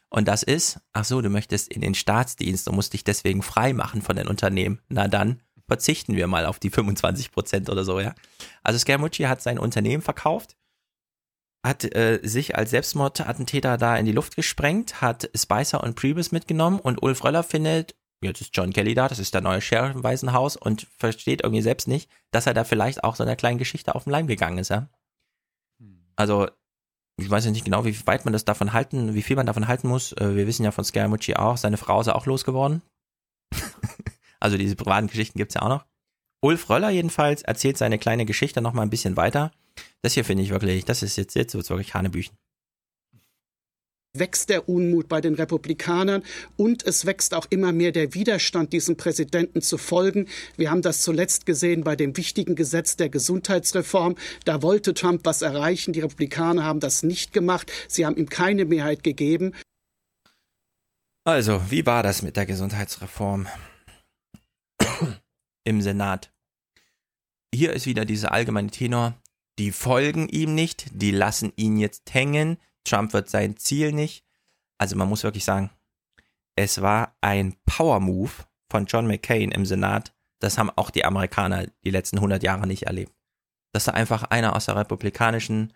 [0.09, 3.73] Und das ist, ach so, du möchtest in den Staatsdienst und musst dich deswegen frei
[3.73, 4.81] machen von den Unternehmen.
[4.89, 8.15] Na dann verzichten wir mal auf die 25 Prozent oder so, ja.
[8.63, 10.57] Also Scaramucci hat sein Unternehmen verkauft,
[11.65, 16.79] hat äh, sich als Selbstmordattentäter da in die Luft gesprengt, hat Spicer und Priebus mitgenommen
[16.79, 20.05] und Ulf Röller findet, jetzt ist John Kelly da, das ist der neue Sheriff im
[20.05, 23.59] Weißen Haus und versteht irgendwie selbst nicht, dass er da vielleicht auch so einer kleinen
[23.59, 24.89] Geschichte auf den Leim gegangen ist, ja.
[26.17, 26.49] Also,
[27.19, 29.69] ich weiß ja nicht genau, wie weit man das davon halten, wie viel man davon
[29.69, 30.13] halten muss.
[30.13, 32.83] Äh, Wir wissen ja von Scaramucci auch, seine Frau ist auch losgeworden.
[34.41, 35.87] also diese privaten Geschichten gibt's ja auch noch.
[36.41, 39.51] Ulf Röller jedenfalls erzählt seine kleine Geschichte noch mal ein bisschen weiter.
[40.03, 42.37] Das hier finde ich wirklich, das ist jetzt, jetzt wird's wirklich Hanebüchen.
[44.15, 46.23] wächst der Unmut bei den Republikanern
[46.57, 50.29] und es wächst auch immer mehr der Widerstand, diesem Präsidenten zu folgen.
[50.57, 54.15] Wir haben das zuletzt gesehen bei dem wichtigen Gesetz der Gesundheitsreform.
[54.45, 55.93] Da wollte Trump was erreichen.
[55.93, 57.71] Die Republikaner haben das nicht gemacht.
[57.89, 59.53] Sie haben ihm keine Mehrheit gegeben.
[61.25, 63.49] Also, wie war das mit der Gesundheitsreform
[65.67, 66.33] im Senat?
[67.53, 69.15] Hier ist wieder dieser allgemeine Tenor.
[69.59, 72.59] Die folgen ihm nicht, die lassen ihn jetzt hängen.
[72.85, 74.25] Trump wird sein Ziel nicht.
[74.79, 75.71] Also man muss wirklich sagen,
[76.55, 78.31] es war ein Power-Move
[78.71, 80.15] von John McCain im Senat.
[80.41, 83.13] Das haben auch die Amerikaner die letzten 100 Jahre nicht erlebt.
[83.73, 85.73] Dass da einfach einer aus der republikanischen,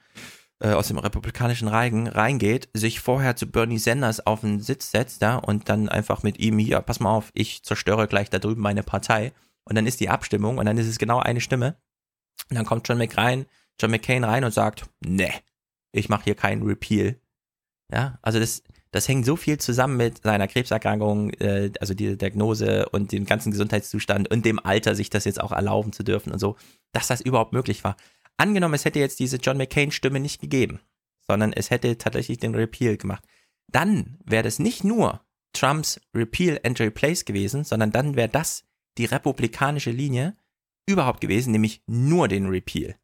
[0.61, 5.23] äh, aus dem republikanischen Reigen reingeht, sich vorher zu Bernie Sanders auf den Sitz setzt,
[5.23, 8.63] ja, und dann einfach mit ihm hier, pass mal auf, ich zerstöre gleich da drüben
[8.63, 9.33] meine Partei.
[9.65, 11.77] Und dann ist die Abstimmung und dann ist es genau eine Stimme.
[12.49, 13.47] Und dann kommt John McCain,
[13.81, 15.31] John McCain rein und sagt, ne,
[15.93, 17.21] ich mache hier keinen Repeal.
[17.93, 22.89] Ja, also das, das hängt so viel zusammen mit seiner Krebserkrankung, äh, also diese Diagnose
[22.91, 26.39] und dem ganzen Gesundheitszustand und dem Alter, sich das jetzt auch erlauben zu dürfen und
[26.39, 26.57] so,
[26.93, 27.97] dass das überhaupt möglich war.
[28.37, 30.81] Angenommen, es hätte jetzt diese John McCain-Stimme nicht gegeben,
[31.27, 33.25] sondern es hätte tatsächlich den Repeal gemacht.
[33.69, 35.21] Dann wäre das nicht nur
[35.53, 38.65] Trumps Repeal and Replace gewesen, sondern dann wäre das
[38.99, 40.37] die republikanische Linie
[40.87, 42.97] überhaupt gewesen, nämlich nur den Repeal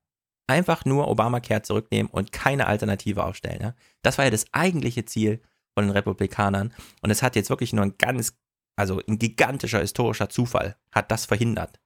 [0.47, 3.61] einfach nur Obamacare zurücknehmen und keine Alternative aufstellen.
[3.61, 3.75] Ja?
[4.03, 5.43] Das war ja das eigentliche Ziel
[5.75, 6.73] von den Republikanern.
[7.03, 8.37] Und es hat jetzt wirklich nur ein ganz,
[8.77, 11.81] also ein gigantischer historischer Zufall hat das verhindert.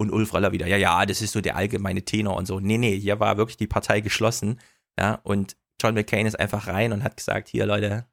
[0.00, 2.60] Und Ulf Röller wieder, ja, ja, das ist so der allgemeine Tenor und so.
[2.60, 4.60] Nee, nee, hier war wirklich die Partei geschlossen.
[4.98, 8.06] Ja, und John McCain ist einfach rein und hat gesagt, hier Leute,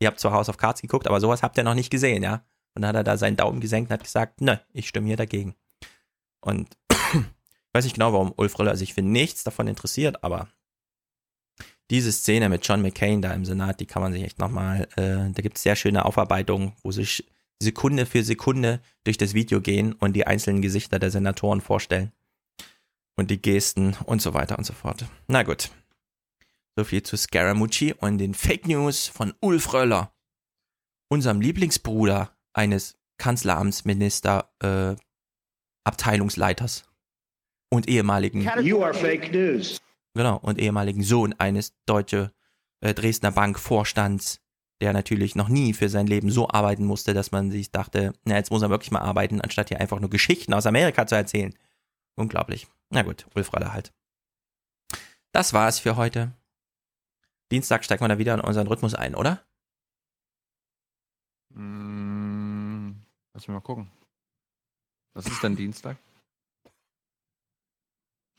[0.00, 2.44] ihr habt zwar House of Cards geguckt, aber sowas habt ihr noch nicht gesehen, ja.
[2.76, 5.16] Und dann hat er da seinen Daumen gesenkt und hat gesagt, ne, ich stimme hier
[5.16, 5.54] dagegen.
[6.42, 6.76] Und
[7.72, 10.48] weiß nicht genau, warum Ulf Röller sich für nichts davon interessiert, aber
[11.90, 15.32] diese Szene mit John McCain da im Senat, die kann man sich echt nochmal, äh,
[15.32, 17.24] da gibt es sehr schöne Aufarbeitungen, wo sich
[17.62, 22.12] Sekunde für Sekunde durch das Video gehen und die einzelnen Gesichter der Senatoren vorstellen.
[23.18, 25.06] Und die Gesten und so weiter und so fort.
[25.28, 25.70] Na gut.
[26.76, 30.12] So viel zu Scaramucci und den Fake News von Ulf Röller,
[31.08, 34.96] unserem Lieblingsbruder eines Kanzleramtsminister äh,
[35.84, 36.84] Abteilungsleiters
[37.70, 39.80] und ehemaligen You are fake news.
[40.14, 42.32] genau und ehemaligen Sohn eines deutsche
[42.80, 44.40] äh, Dresdner Bank Vorstands,
[44.80, 48.36] der natürlich noch nie für sein Leben so arbeiten musste, dass man sich dachte, na
[48.36, 51.54] jetzt muss er wirklich mal arbeiten, anstatt hier einfach nur Geschichten aus Amerika zu erzählen.
[52.16, 52.66] Unglaublich.
[52.90, 53.92] Na gut, Ulf Röller halt.
[55.32, 56.32] Das war's für heute.
[57.52, 59.44] Dienstag steigen wir da wieder in unseren Rhythmus ein, oder?
[61.50, 61.85] Mm,
[63.36, 63.90] lass mich mal gucken.
[65.14, 65.98] Was ist denn Dienstag?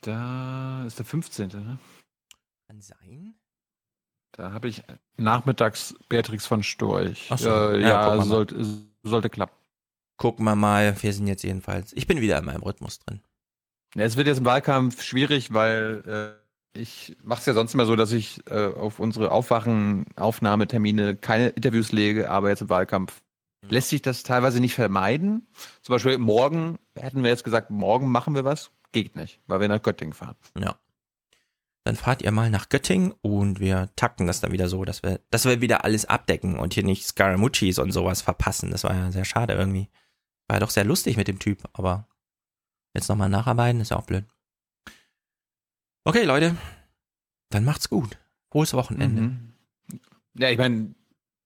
[0.00, 1.48] Da ist der 15.
[1.48, 1.78] Ne?
[2.66, 3.34] Kann sein.
[4.32, 4.82] Da habe ich
[5.16, 7.28] nachmittags Beatrix von Storch.
[7.30, 7.48] Ach so.
[7.48, 8.64] Äh, Ja, ja, sollte,
[9.04, 9.56] sollte klappen.
[10.16, 11.92] Gucken wir mal, wir sind jetzt jedenfalls.
[11.92, 13.22] Ich bin wieder in meinem Rhythmus drin.
[13.94, 16.02] Ja, es wird jetzt im Wahlkampf schwierig, weil
[16.74, 21.50] äh, ich mache es ja sonst immer so, dass ich äh, auf unsere Aufwachen-Aufnahmetermine keine
[21.50, 23.22] Interviews lege, aber jetzt im Wahlkampf
[23.62, 25.46] lässt sich das teilweise nicht vermeiden.
[25.82, 28.70] Zum Beispiel morgen hätten wir jetzt gesagt, morgen machen wir was.
[28.92, 30.36] Geht nicht, weil wir nach Göttingen fahren.
[30.58, 30.78] Ja.
[31.84, 35.20] Dann fahrt ihr mal nach Göttingen und wir takten das dann wieder so, dass wir,
[35.30, 38.70] dass wir wieder alles abdecken und hier nicht Scaramuccis und sowas verpassen.
[38.70, 39.88] Das war ja sehr schade irgendwie.
[40.48, 42.06] War ja doch sehr lustig mit dem Typ, aber
[42.94, 44.24] jetzt nochmal nacharbeiten ist ja auch blöd.
[46.04, 46.56] Okay, Leute,
[47.50, 48.18] dann macht's gut.
[48.50, 49.22] Frohes Wochenende.
[49.22, 49.52] Mhm.
[50.34, 50.94] Ja, ich meine,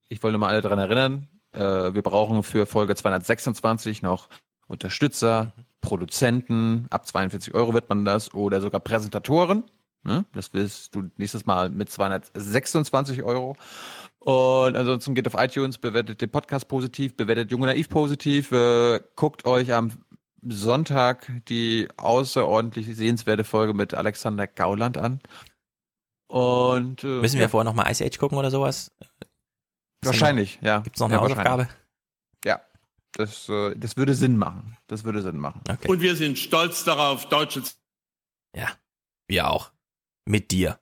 [0.08, 4.28] ich wollte mal alle daran erinnern, äh, wir brauchen für Folge 226 noch
[4.66, 9.64] Unterstützer, Produzenten, ab 42 Euro wird man das, oder sogar Präsentatoren.
[10.04, 10.24] Ne?
[10.32, 13.56] Das wirst du nächstes Mal mit 226 Euro.
[14.18, 19.44] Und ansonsten geht auf iTunes, bewertet den Podcast positiv, bewertet Junge Naiv positiv, äh, guckt
[19.44, 19.92] euch am
[20.44, 25.20] Sonntag die außerordentlich sehenswerte Folge mit Alexander Gauland an.
[26.28, 28.92] Und äh, Müssen wir vorher nochmal Ice Age gucken oder sowas?
[30.02, 30.80] Wahrscheinlich, ja.
[30.80, 31.68] Gibt's noch eine ja, Hausaufgabe?
[32.44, 32.60] Ja,
[33.12, 34.76] das, äh, das würde Sinn machen.
[34.86, 35.60] Das würde Sinn machen.
[35.68, 35.88] Okay.
[35.88, 37.62] Und wir sind stolz darauf, deutsche
[38.56, 38.68] Ja,
[39.28, 39.72] wir auch.
[40.24, 40.78] Mit dir.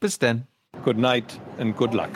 [0.00, 0.46] Bis denn.
[0.84, 2.10] Good night and good luck.